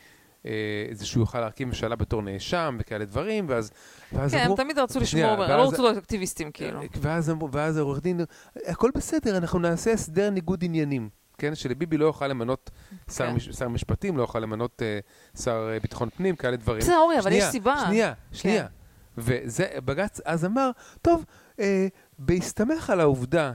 אה, 0.45 0.51
זה 0.91 1.05
שהוא 1.05 1.21
יוכל 1.21 1.39
להרכיב 1.39 1.67
ממשלה 1.67 1.95
בתור 1.95 2.21
נאשם 2.21 2.77
וכאלה 2.79 3.05
דברים, 3.05 3.45
ואז, 3.49 3.71
ואז 4.13 4.31
כן, 4.31 4.37
הם 4.37 4.43
אמרו, 4.45 4.55
תמיד 4.57 4.79
רצו 4.79 5.05
שנייה, 5.05 5.31
לשמור, 5.33 5.47
לא 5.47 5.53
ואז- 5.61 5.73
רצו 5.73 5.83
להיות 5.83 5.97
אקטיביסטים, 5.97 6.51
כאילו. 6.51 6.81
ואז 7.01 7.29
אמרו, 7.29 7.51
ואז 7.51 7.77
העורך 7.77 8.01
דין, 8.01 8.21
הכל 8.65 8.89
בסדר, 8.95 9.37
אנחנו 9.37 9.59
נעשה 9.59 9.91
הסדר 9.93 10.29
ניגוד 10.29 10.63
עניינים, 10.63 11.09
כן? 11.37 11.55
שלביבי 11.55 11.97
לא 11.97 12.05
יוכל 12.05 12.27
למנות 12.27 12.69
שר, 13.11 13.27
כן. 13.27 13.33
מש, 13.35 13.49
שר 13.49 13.67
משפטים, 13.67 14.17
לא 14.17 14.21
יוכל 14.23 14.39
למנות 14.39 14.81
אה, 14.81 14.99
שר 15.43 15.69
אה, 15.73 15.79
ביטחון 15.79 16.09
פנים, 16.09 16.35
כאלה 16.35 16.57
דברים. 16.57 16.79
בסדר, 16.81 16.97
אורי, 16.97 17.19
אבל 17.19 17.31
יש 17.31 17.37
שנייה, 17.37 17.51
סיבה. 17.51 17.75
כן. 17.79 17.85
שנייה, 17.87 18.13
שנייה. 18.31 18.67
וזה, 19.17 19.67
בג"ץ 19.85 20.19
אז 20.25 20.45
אמר, 20.45 20.71
טוב, 21.01 21.25
אה, 21.59 21.87
בהסתמך 22.19 22.89
על 22.89 22.99
העובדה 22.99 23.53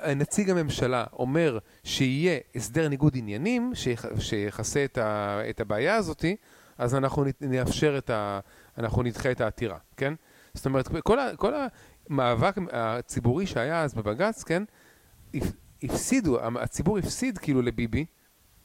שנציג 0.00 0.50
הממשלה 0.50 1.04
אומר 1.12 1.58
שיהיה 1.84 2.38
הסדר 2.54 2.88
ניגוד 2.88 3.12
עניינים, 3.16 3.72
שיכ, 3.74 4.06
שיכסה 4.18 4.84
את, 4.84 4.98
את 5.50 5.60
הבעיה 5.60 5.96
הזאתי, 5.96 6.36
אז 6.78 6.94
אנחנו 6.94 7.24
נאפשר 7.40 7.98
את 7.98 8.10
ה... 8.10 8.40
אנחנו 8.78 9.02
נדחה 9.02 9.30
את 9.30 9.40
העתירה, 9.40 9.78
כן? 9.96 10.14
זאת 10.54 10.66
אומרת, 10.66 10.88
כל, 11.02 11.18
ה, 11.18 11.36
כל 11.36 11.52
המאבק 12.10 12.54
הציבורי 12.72 13.46
שהיה 13.46 13.82
אז 13.82 13.94
בבג"ץ, 13.94 14.42
כן? 14.42 14.62
הפ- 15.34 15.52
הפסידו, 15.82 16.38
הציבור 16.60 16.98
הפסיד 16.98 17.38
כאילו 17.38 17.62
לביבי, 17.62 18.06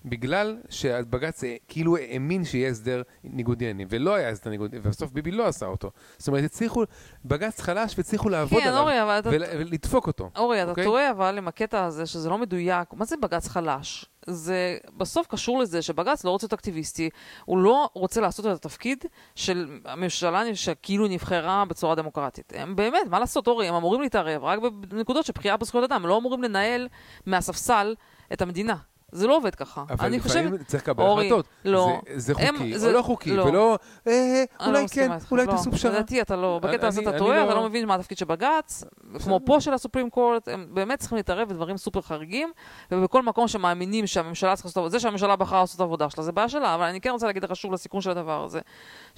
בגלל 0.05 0.57
שבג"ץ 0.69 1.43
אה, 1.43 1.55
כאילו 1.67 1.97
האמין 1.97 2.45
שיהיה 2.45 2.69
הסדר 2.69 3.01
ניגוד 3.23 3.61
עניינים, 3.61 3.87
ולא 3.91 4.15
היה 4.15 4.29
הסדר 4.29 4.49
ניגוד 4.49 4.69
עניינים, 4.69 4.89
ובסוף 4.89 5.11
ביבי 5.11 5.31
לא 5.31 5.47
עשה 5.47 5.65
אותו. 5.65 5.91
זאת 6.17 6.27
אומרת, 6.27 6.43
הצליחו, 6.43 6.83
בג"ץ 7.25 7.61
חלש 7.61 7.93
והצליחו 7.97 8.29
לעבוד 8.29 8.61
כן, 8.61 8.67
עליו, 8.67 8.81
אורי, 8.81 9.03
אבל 9.03 9.19
אתה... 9.19 9.29
ול- 9.29 9.43
ולדפוק 9.57 10.07
אותו. 10.07 10.29
אורי, 10.37 10.63
אתה 10.63 10.69
אוקיי? 10.69 10.83
טועה 10.83 11.11
אבל 11.11 11.37
עם 11.37 11.47
הקטע 11.47 11.85
הזה 11.85 12.05
שזה 12.05 12.29
לא 12.29 12.37
מדויק. 12.37 12.93
מה 12.93 13.05
זה 13.05 13.17
בג"ץ 13.17 13.47
חלש? 13.47 14.05
זה 14.27 14.77
בסוף 14.97 15.27
קשור 15.27 15.59
לזה 15.59 15.81
שבג"ץ 15.81 16.23
לא 16.25 16.29
רוצה 16.29 16.45
להיות 16.45 16.53
אקטיביסטי, 16.53 17.09
הוא 17.45 17.57
לא 17.57 17.89
רוצה 17.93 18.21
לעשות 18.21 18.45
את 18.45 18.51
התפקיד 18.51 19.05
של 19.35 19.79
הממשלה 19.85 20.55
שכאילו 20.55 21.07
נבחרה 21.07 21.65
בצורה 21.65 21.95
דמוקרטית. 21.95 22.53
הם 22.55 22.75
באמת, 22.75 23.07
מה 23.09 23.19
לעשות, 23.19 23.47
אורי, 23.47 23.67
הם 23.67 23.75
אמורים 23.75 24.01
להתערב 24.01 24.43
רק 24.43 24.59
בנקודות 24.73 25.25
של 25.25 25.33
בחירה 25.35 25.57
בזכויות 25.57 25.91
אדם, 25.91 26.01
הם 26.01 26.09
לא 26.09 26.17
אמורים 26.17 26.43
לנהל 26.43 26.87
מהספסל 27.25 27.95
את 28.33 28.41
המדינה. 28.41 28.75
זה 29.11 29.27
לא 29.27 29.37
עובד 29.37 29.55
ככה. 29.55 29.83
אבל 29.89 30.05
אני 30.05 30.17
לפעמים 30.17 30.49
חושבת... 30.51 30.67
צריך 30.67 30.83
לקבל 30.83 31.03
החלטות. 31.05 31.45
לא. 31.65 32.01
זה, 32.15 32.17
זה 32.17 32.33
הם- 32.37 32.55
חוקי 32.57 32.79
זה- 32.79 32.87
או 32.87 32.91
לא 32.93 33.01
חוקי, 33.01 33.35
לא. 33.35 33.43
ולא, 33.43 33.77
אה, 34.07 34.13
אני 34.59 34.73
לא 34.73 34.77
אולי 34.77 34.87
כן, 34.91 35.11
אולי 35.31 35.45
לא. 35.45 35.51
תעשו 35.51 35.71
פשרה. 35.71 35.91
לדעתי 35.91 36.21
אתה 36.21 36.35
לא, 36.35 36.59
בקטע 36.63 36.87
הזה 36.87 37.01
אתה 37.01 37.09
אני 37.09 37.19
טועה, 37.19 37.37
לא- 37.39 37.45
אתה 37.45 37.53
לא 37.53 37.69
מבין 37.69 37.85
מה 37.87 37.95
התפקיד 37.95 38.17
של 38.17 38.25
בג"ץ, 38.25 38.83
כמו 39.23 39.39
פה 39.45 39.61
של 39.61 39.73
הסופרים 39.73 40.09
קורט, 40.09 40.47
הם 40.47 40.67
באמת 40.73 40.99
צריכים 40.99 41.15
להתערב 41.15 41.49
בדברים 41.49 41.77
סופר 41.77 42.01
חריגים, 42.01 42.51
ובכל 42.91 43.23
מקום 43.23 43.47
שמאמינים 43.47 44.07
שהממשלה 44.07 44.55
צריכה 44.55 44.67
לעשות 44.67 44.77
עבודה, 44.77 44.91
זה 44.91 44.99
שהממשלה 44.99 45.35
בחרה 45.35 45.59
לעשות 45.59 45.81
עבודה 45.81 46.09
שלה, 46.09 46.23
זה 46.23 46.31
בעיה 46.31 46.49
שלה, 46.49 46.75
אבל 46.75 46.83
אני 46.85 47.01
כן 47.01 47.09
רוצה 47.09 47.27
להגיד 47.27 47.43
לך 47.43 47.55
שוב 47.55 47.73
לסיכון 47.73 48.01
של 48.01 48.09
הדבר 48.11 48.43
הזה, 48.43 48.59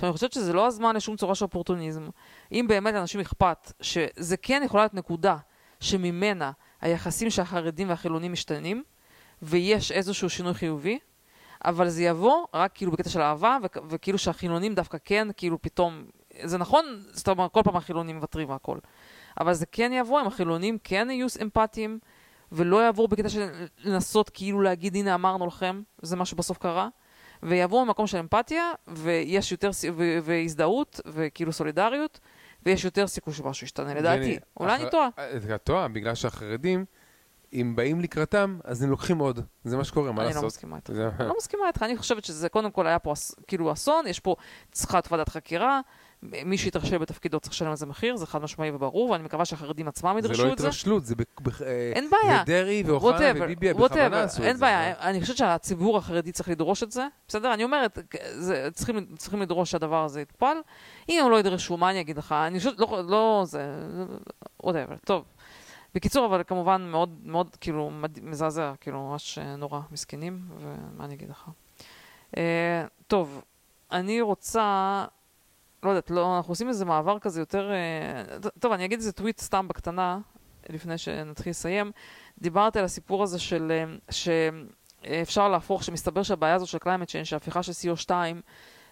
שאני 0.02 0.12
חושבת 0.12 0.34
שזה 0.34 0.54
לא 0.54 0.68
הזמן 0.68 0.96
לשום 0.96 1.16
צורה 1.16 1.36
של 1.36 1.46
אופורטוניזם. 1.46 2.08
אם 2.52 2.66
באמת 2.70 2.94
לאנשים 2.94 3.22
אכפת, 3.22 3.72
שזה 3.82 4.38
כן 4.38 4.62
יכולה 4.66 4.84
להיות 4.84 4.94
נקודה 4.94 5.38
שממנה 5.80 6.52
היחסים 6.82 7.30
של 7.30 7.42
החרדים 7.42 7.90
והחילונים 7.90 8.32
משתנים, 8.32 8.84
ויש 9.42 9.92
איזשהו 9.92 10.30
שינוי 10.30 10.54
חיובי, 10.54 11.00
אבל 11.66 11.90
זה 11.90 12.04
יבוא 12.04 12.46
רק 12.54 12.72
כאילו 12.74 12.92
בקטע 12.92 13.10
של 13.10 13.22
אהבה, 13.22 13.58
וכ- 13.64 13.78
וכאילו 13.90 14.18
שהחילונים 14.18 14.76
דווקא 14.76 14.98
כן, 15.06 15.28
כאילו 15.38 15.62
פתאום, 15.62 16.04
זה 16.44 16.58
נכון, 16.58 16.86
זאת 17.12 17.28
אומרת, 17.28 17.52
כל 17.52 17.62
פעם 17.64 17.76
החילונים 17.76 18.16
מוותרים 18.16 18.50
והכל, 18.50 18.78
אבל 19.40 19.54
זה 19.54 19.66
כן 19.66 19.92
יבוא, 19.94 20.22
אם 20.22 20.28
החילונים 20.28 20.78
כן 20.84 21.08
יהיו 21.12 21.28
אמפתיים, 21.42 22.00
ולא 22.52 22.86
יעברו 22.86 23.08
בקטע 23.08 23.30
של 23.30 23.50
לנסות 23.84 24.30
כאילו 24.30 24.62
להגיד, 24.62 24.96
הנה 24.96 25.16
אמרנו 25.16 25.48
לכם, 25.48 25.82
זה 26.02 26.16
מה 26.16 26.26
שבסוף 26.26 26.58
קרה, 26.58 26.90
ויבואו 27.44 27.86
ממקום 27.86 28.08
של 28.08 28.18
אמפתיה, 28.18 28.72
ויש 28.88 29.52
יותר, 29.52 29.70
ו- 29.94 30.18
והזדהות, 30.24 31.00
וכאילו 31.06 31.52
סולידריות, 31.54 32.20
ויש 32.66 32.86
יותר 32.86 33.08
סיכוי 33.08 33.34
שמשהו 33.34 33.66
ישתנה, 33.66 33.94
לדעתי. 33.94 34.38
אולי 34.60 34.76
אני 34.76 34.90
טועה. 34.90 35.10
אה, 35.20 35.56
את 35.56 35.64
טועה, 35.64 35.88
בגלל 35.88 36.16
שהחרדים, 36.16 36.86
אם 37.53 37.73
באים 37.76 38.02
לקראתם, 38.02 38.60
אז 38.64 38.84
הם 38.84 38.90
לוקחים 38.90 39.18
עוד. 39.18 39.40
זה 39.64 39.78
מה 39.78 39.84
שקורה, 39.84 40.11
מה 40.11 40.22
אני 40.22 40.28
לעשות? 40.28 40.41
לא 40.44 40.48
מסכימה 40.48 40.76
איתך. 40.76 40.94
זה- 40.94 41.10
אני 41.19 41.28
לא 41.28 41.34
מסכימה 41.38 41.68
איתך, 41.68 41.84
אני 41.84 41.98
חושבת 41.98 42.26
שזה 42.26 42.49
קודם 42.49 42.72
כל 42.72 42.88
היה 42.88 42.99
פה 42.99 43.14
כאילו 43.48 43.72
אסון, 43.73 44.07
יש 44.07 44.19
פה, 44.19 44.36
צריכה 44.72 44.98
להיות 44.98 45.11
ועדת 45.11 45.30
חקירה, 45.30 45.82
מי 46.45 46.57
שיתרשל 46.57 46.98
בתפקידו 46.98 47.40
צריך 47.40 47.53
לשלם 47.53 47.69
על 47.69 47.76
זה 47.76 47.86
מחיר, 47.86 48.15
זה 48.15 48.26
חד 48.28 48.41
משמעי 48.41 48.72
וברור, 48.72 49.10
ואני 49.10 49.23
מקווה 49.23 49.45
שהחרדים 49.45 49.88
עצמם 49.88 50.18
זה 50.22 50.28
ידרשו 50.28 50.45
לא 50.45 50.53
את 50.53 50.57
זה. 50.57 50.68
התרשלות, 50.68 51.06
זה 51.06 51.15
בכ- 51.15 51.41
בכ- 51.41 51.61
אה, 51.61 51.91
אין 51.95 52.10
בעיה. 52.10 52.41
ודרעי 52.44 52.84
ואוחנה 52.86 53.18
whatever, 53.32 53.44
וביבי 53.44 53.73
בכוונה 53.73 54.23
עשו 54.23 54.38
את 54.38 54.41
זה. 54.44 54.48
אין 54.48 54.57
בעיה, 54.57 54.94
אני 54.99 55.22
חושבת 55.22 55.38
שהציבור 55.38 55.98
החרדי 55.98 56.32
צריך 56.32 56.49
לדרוש 56.49 56.84
את 56.84 56.91
זה, 56.91 57.07
בסדר? 57.28 57.53
אני 57.53 57.64
אומרת, 57.64 57.99
זה, 58.38 58.68
צריכים, 59.18 59.41
לדרוש 59.41 59.72
שהדבר 59.72 60.03
הזה 60.06 60.22
יטופל. 60.22 60.57
אם 61.10 61.22
הם 61.26 61.32
לא 61.32 61.40
ידרשו, 61.40 61.78
מה 61.78 61.90
אני 61.90 62.02
אגיד 62.02 62.18
לך? 62.18 62.32
אני 62.32 62.57
חושבת, 62.60 62.80
לא, 62.80 63.02
לא 63.07 63.44
זה, 63.45 63.65
whatever, 64.64 64.95
טוב. 65.06 65.23
בקיצור, 65.96 66.26
אבל 66.26 66.44
כמובן 66.48 66.82
מאוד, 66.82 67.20
מאוד, 67.24 67.56
כאילו. 67.62 67.92
מזעזע, 68.22 68.74
כאילו, 68.82 69.10
ממש 69.10 69.38
אה, 69.38 69.56
נורא, 69.56 69.82
מסכנים, 69.92 70.42
ומה 70.58 71.06
אני 71.06 71.14
אגיד 71.14 71.30
לך. 71.30 71.50
אה, 72.38 72.86
טוב, 73.08 73.42
אני 73.92 74.22
רוצה, 74.22 75.06
לא 75.84 75.90
יודעת, 75.90 76.10
לא, 76.12 76.38
אנחנו 76.38 76.52
עושים 76.52 76.68
איזה 76.68 76.86
מעבר 76.86 77.20
כזה 77.20 77.42
יותר, 77.42 77.72
אה, 77.72 78.40
טוב, 78.60 78.72
אני 78.72 78.86
אגיד 78.86 79.00
איזה 79.00 79.12
טוויט 79.12 79.40
סתם 79.40 79.68
בקטנה, 79.68 80.20
לפני 80.70 80.98
שנתחיל 80.98 81.50
לסיים. 81.50 81.92
דיברתי 82.42 82.80
על 82.80 82.86
הסיפור 82.86 83.24
הזה 83.24 83.40
של, 83.40 83.86
שאפשר 84.10 85.50
להפוך, 85.50 85.84
שמסתבר 85.84 86.24
שהבעיה 86.24 86.56
הזאת 86.56 86.68
של 86.68 86.78
climate 86.78 87.08
change, 87.08 87.24
שההפיכה 87.26 87.64
של 87.64 87.72
CO2 87.72 88.12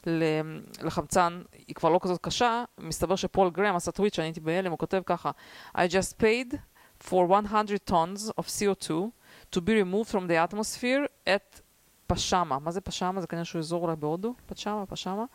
ל- 0.08 0.60
לחמצן 0.82 1.42
היא 1.68 1.76
כבר 1.76 1.90
לא 1.90 2.00
כזאת 2.02 2.22
קשה, 2.22 2.64
מסתבר 2.80 3.16
שפול 3.16 3.50
גרם 3.50 3.76
עשה 3.76 3.92
טוויט 3.92 4.14
שאני 4.14 4.28
הייתי 4.28 4.40
בהלם, 4.40 4.72
הוא 4.72 4.80
כותב 4.80 5.02
ככה 5.06 5.32
I 5.76 5.80
just 5.80 6.22
paid 6.22 6.56
for 7.00 7.26
100 7.26 7.86
tons 7.86 8.32
of 8.38 8.48
CO2 8.48 9.12
to 9.52 9.62
be 9.62 9.74
removed 9.74 10.10
from 10.10 10.28
the 10.28 10.36
atmosphere 10.36 11.08
at 11.28 11.62
פשמה. 12.08 12.60
מה 12.60 12.72
זה 12.72 12.82
פשמה? 12.82 13.22
זה 13.22 13.28
כנראה 13.28 13.46
שהוא 13.46 13.60
אזור 13.60 13.84
אולי 13.84 13.96
בהודו? 13.96 14.34
פשמה, 14.46 14.86
פשמה. 14.86 15.26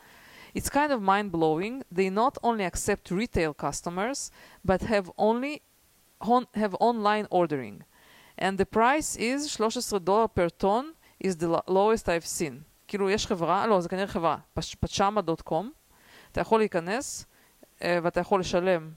It's 0.58 0.68
kind 0.68 0.90
of 0.90 1.00
mind-blowing. 1.00 1.82
They 1.92 2.10
not 2.10 2.38
only 2.44 2.64
accept 2.64 3.10
retail 3.10 3.52
customers, 3.54 4.30
but 4.68 4.82
have 4.82 5.10
only 5.18 5.62
on, 6.22 6.44
have 6.54 6.74
online 6.80 7.26
ordering. 7.30 7.82
And 8.38 8.58
the 8.58 8.64
price 8.64 9.16
is 9.16 9.56
13 9.56 9.98
דולר 9.98 10.26
per 10.34 10.48
ton 10.48 10.94
is 11.24 11.36
the 11.36 11.48
lo- 11.48 11.62
lowest 11.68 12.08
I've 12.08 12.26
seen. 12.26 12.62
כאילו, 12.88 13.10
יש 13.10 13.26
חברה, 13.26 13.66
לא, 13.66 13.80
זה 13.80 13.88
כנראה 13.88 14.06
חברה, 14.06 14.36
פצ'מה.com, 14.58 15.64
אתה 16.32 16.40
יכול 16.40 16.60
להיכנס 16.60 17.26
אה, 17.82 17.98
ואתה 18.02 18.20
יכול 18.20 18.40
לשלם 18.40 18.90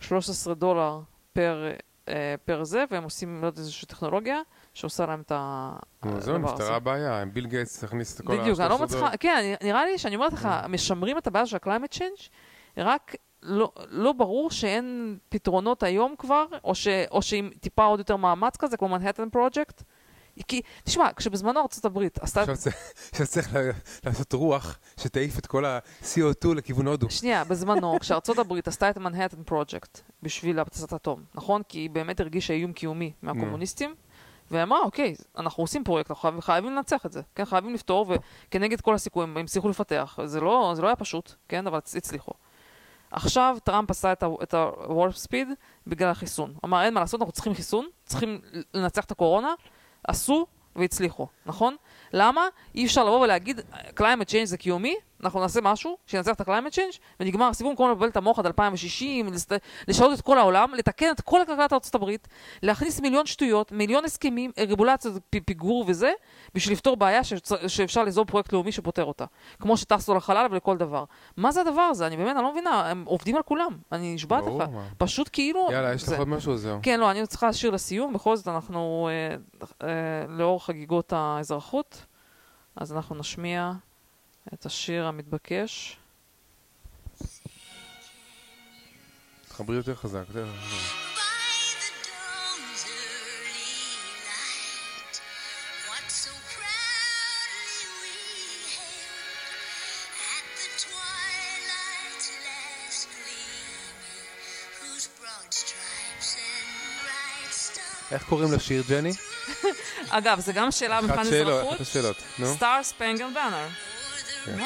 13 0.00 0.54
דולר 0.54 1.00
פר, 1.32 1.70
אה, 2.08 2.34
פר 2.44 2.64
זה, 2.64 2.84
והם 2.90 3.04
עושים, 3.04 3.40
לא 3.40 3.46
יודעת, 3.46 3.58
איזושהי 3.58 3.88
טכנולוגיה 3.88 4.40
שעושה 4.74 5.06
להם 5.06 5.20
את 5.20 5.32
ה- 5.34 5.76
נו, 6.04 6.20
זהו, 6.20 6.34
הדבר 6.34 6.48
נפתרה 6.52 6.66
הזה. 6.66 6.74
הבעיה, 6.76 7.22
אם 7.22 7.34
ביל 7.34 7.46
גייטס 7.46 7.84
הכניס 7.84 8.20
את 8.20 8.26
כל 8.26 8.36
בדיוק, 8.40 8.60
אני 8.60 8.68
לא 8.68 8.74
ה-13 8.74 8.82
מצליחה, 8.82 9.16
כן, 9.16 9.54
נראה 9.62 9.84
לי 9.86 9.98
שאני 9.98 10.14
אומרת 10.16 10.32
לך, 10.32 10.48
Mm. 10.64 10.68
משמרים 10.68 11.18
את 11.18 11.26
הבעיה 11.26 11.46
של 11.46 11.56
ה-climate 11.56 11.94
change, 11.98 12.28
רק 12.76 13.14
לא, 13.42 13.72
לא 13.88 14.12
ברור 14.12 14.50
שאין 14.50 15.18
פתרונות 15.28 15.82
היום 15.82 16.14
כבר, 16.18 16.44
או, 16.64 16.74
ש, 16.74 16.88
או 17.10 17.22
שעם 17.22 17.50
טיפה 17.60 17.84
עוד 17.84 17.98
יותר 17.98 18.16
מאמץ 18.16 18.56
כזה, 18.56 18.76
כמו 18.76 18.88
מנהטן 18.88 19.30
פרויקט. 19.30 19.82
כי, 20.48 20.62
תשמע, 20.84 21.08
כשבזמנו 21.16 21.60
ארצות 21.60 21.84
הברית 21.84 22.18
עשתה... 22.18 22.40
עכשיו 22.40 22.56
צריך- 22.56 22.76
צריך 23.24 23.56
לעשות 24.06 24.32
רוח 24.32 24.78
שתעיף 25.00 25.38
את 25.38 25.46
כל 25.46 25.64
ה-CO2 25.64 26.54
לכיוון 26.54 26.86
הודו. 26.86 27.10
שנייה, 27.10 27.44
בזמנו, 27.44 27.96
כשארצות 28.00 28.38
הברית 28.38 28.68
עשתה 28.68 28.90
את 28.90 28.96
המנהטן 28.96 29.42
פרויקט 29.42 30.00
בשביל 30.22 30.58
הפצצת 30.58 30.92
אטום, 30.92 31.22
נכון? 31.34 31.62
כי 31.68 31.78
היא 31.78 31.90
באמת 31.90 32.20
הרגישה 32.20 32.54
איום 32.54 32.72
קיומי 32.72 33.12
מהקומוניסטים, 33.22 33.94
והיא 34.50 34.62
אמרה, 34.62 34.78
אוקיי, 34.80 35.14
אנחנו 35.38 35.62
עושים 35.62 35.84
פרויקט, 35.84 36.10
אנחנו 36.10 36.42
חייבים, 36.42 36.72
לנצח 36.76 37.06
את 37.06 37.12
זה, 37.12 37.20
כן? 37.34 37.44
חייבים 37.44 37.74
לפתור, 37.74 38.06
וכנגד 38.48 38.80
כל 38.80 38.94
הסיכויים 38.94 39.36
הם 39.36 39.44
הצליחו 39.44 39.68
לפתח. 39.68 40.18
זה 40.24 40.40
לא, 40.40 40.72
זה 40.76 40.82
לא 40.82 40.86
היה 40.86 40.96
פשוט, 40.96 41.32
כן? 41.48 41.66
אבל 41.66 41.78
הצ- 41.78 41.96
הצליחו. 41.96 42.32
עכשיו 43.10 43.56
טראמפ 43.64 43.90
עשה 43.90 44.12
את 44.12 44.54
ה-warp 44.54 45.26
speed 45.26 45.46
בגלל 45.86 46.10
החיסון. 46.10 46.54
אמר, 46.64 46.82
אין 46.82 46.94
מה 46.94 47.00
לעשות, 47.00 47.20
אנחנו 47.20 47.32
צריכים 47.32 47.54
חיסון, 47.54 47.86
צריכים 48.04 48.40
לנצח 48.74 49.04
את 49.04 49.10
הקורונה, 49.10 49.54
עשו 50.08 50.46
והצליחו, 50.76 51.26
נכון? 51.46 51.76
למה? 52.12 52.48
אי 52.74 52.84
אפשר 52.86 53.04
לבוא 53.04 53.20
ולהגיד, 53.20 53.60
climate 54.00 54.28
change 54.30 54.44
זה 54.44 54.56
קיומי, 54.56 54.94
אנחנו 55.24 55.40
נעשה 55.40 55.60
משהו 55.60 55.96
שינצח 56.06 56.34
את 56.34 56.40
ה-climate 56.40 56.74
change, 56.74 56.98
ונגמר 57.20 57.48
הסיבוב 57.48 57.72
במקום 57.72 57.90
לבלבל 57.90 58.08
את 58.08 58.16
המוח 58.16 58.38
עד 58.38 58.46
2060, 58.46 59.28
לשנות 59.88 60.18
את 60.18 60.20
כל 60.20 60.38
העולם, 60.38 60.74
לתקן 60.74 61.10
את 61.10 61.20
כל 61.20 61.40
כלכלת 61.46 61.72
ארה"ב, 61.72 62.10
להכניס 62.62 63.00
מיליון 63.00 63.26
שטויות, 63.26 63.72
מיליון 63.72 64.04
הסכמים, 64.04 64.50
רגולציות, 64.58 65.22
פיגור 65.46 65.84
וזה, 65.88 66.12
בשביל 66.54 66.72
לפתור 66.72 66.96
בעיה 66.96 67.20
שאפשר 67.66 68.04
ליזום 68.04 68.26
פרויקט 68.26 68.52
לאומי 68.52 68.72
שפותר 68.72 69.04
אותה. 69.04 69.24
כמו 69.60 69.76
שטסנו 69.76 70.14
לחלל 70.14 70.46
ולכל 70.50 70.76
דבר. 70.76 71.04
מה 71.36 71.52
זה 71.52 71.60
הדבר 71.60 71.80
הזה? 71.80 72.06
אני 72.06 72.16
באמת, 72.16 72.36
אני 72.36 72.44
לא 72.44 72.52
מבינה, 72.52 72.90
הם 72.90 73.04
עובדים 73.06 73.36
על 73.36 73.42
כולם. 73.42 73.78
אני 73.92 74.14
נשבעת 74.14 74.44
לך. 74.46 74.68
פשוט 74.98 75.28
כאילו... 75.32 75.68
יאללה, 75.70 75.94
יש 75.94 76.02
לך 76.02 76.18
עוד 76.18 76.28
משהו 76.28 76.56
זהו? 76.56 76.78
כן, 76.82 77.00
לא, 77.00 77.10
אני 77.10 77.26
צריכה 77.26 77.48
לשיר 77.48 77.70
לסיום, 77.70 78.12
בכל 78.12 78.36
זאת 78.36 78.48
אנחנו, 78.48 79.08
אה, 79.10 79.36
אה, 79.88 80.26
לאור 80.28 80.64
חגיגות 80.64 81.12
האזרחות, 81.16 82.06
אז 82.76 82.92
אנחנו 82.92 83.14
נשמיע... 83.14 83.72
את 84.52 84.66
השיר 84.66 85.06
המתבקש. 85.06 85.96
תחברי 89.48 89.76
יותר 89.76 89.94
חזק, 89.94 90.24
יותר 90.28 90.46
חזק. 90.46 91.04
איך 108.10 108.22
קוראים 108.28 108.52
לשיר, 108.52 108.82
ג'ני? 108.88 109.12
אגב, 110.08 110.40
זה 110.40 110.52
גם 110.52 110.70
שאלה 110.70 111.00
מבחן 111.00 111.20
אזרחות. 111.20 111.72
אחת 111.72 111.80
השאלות, 111.80 112.16
נו. 112.38 112.54
Star 112.54 112.82
Spangled 112.82 113.26
Banner. 113.34 113.66
כן. 114.44 114.58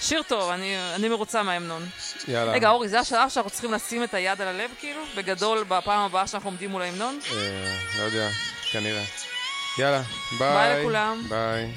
שיר 0.00 0.22
טוב, 0.22 0.50
אני 0.94 1.08
מרוצה 1.08 1.42
מההמנון. 1.42 1.86
יאללה. 2.28 2.52
רגע, 2.52 2.68
אורי, 2.68 2.88
זה 2.88 3.00
השלב 3.00 3.28
שאנחנו 3.28 3.50
צריכים 3.50 3.72
לשים 3.72 4.04
את 4.04 4.14
היד 4.14 4.40
על 4.40 4.48
הלב, 4.48 4.70
כאילו? 4.78 5.00
בגדול, 5.16 5.64
בפעם 5.68 6.00
הבאה 6.00 6.26
שאנחנו 6.26 6.48
עומדים 6.48 6.70
מול 6.70 6.82
ההמנון? 6.82 7.18
אה, 7.32 7.76
לא 7.98 8.02
יודע, 8.02 8.28
כנראה. 8.72 9.04
יאללה, 9.78 10.02
ביי. 10.38 10.54
ביי 10.54 10.80
לכולם. 10.80 11.22
ביי. 11.28 11.72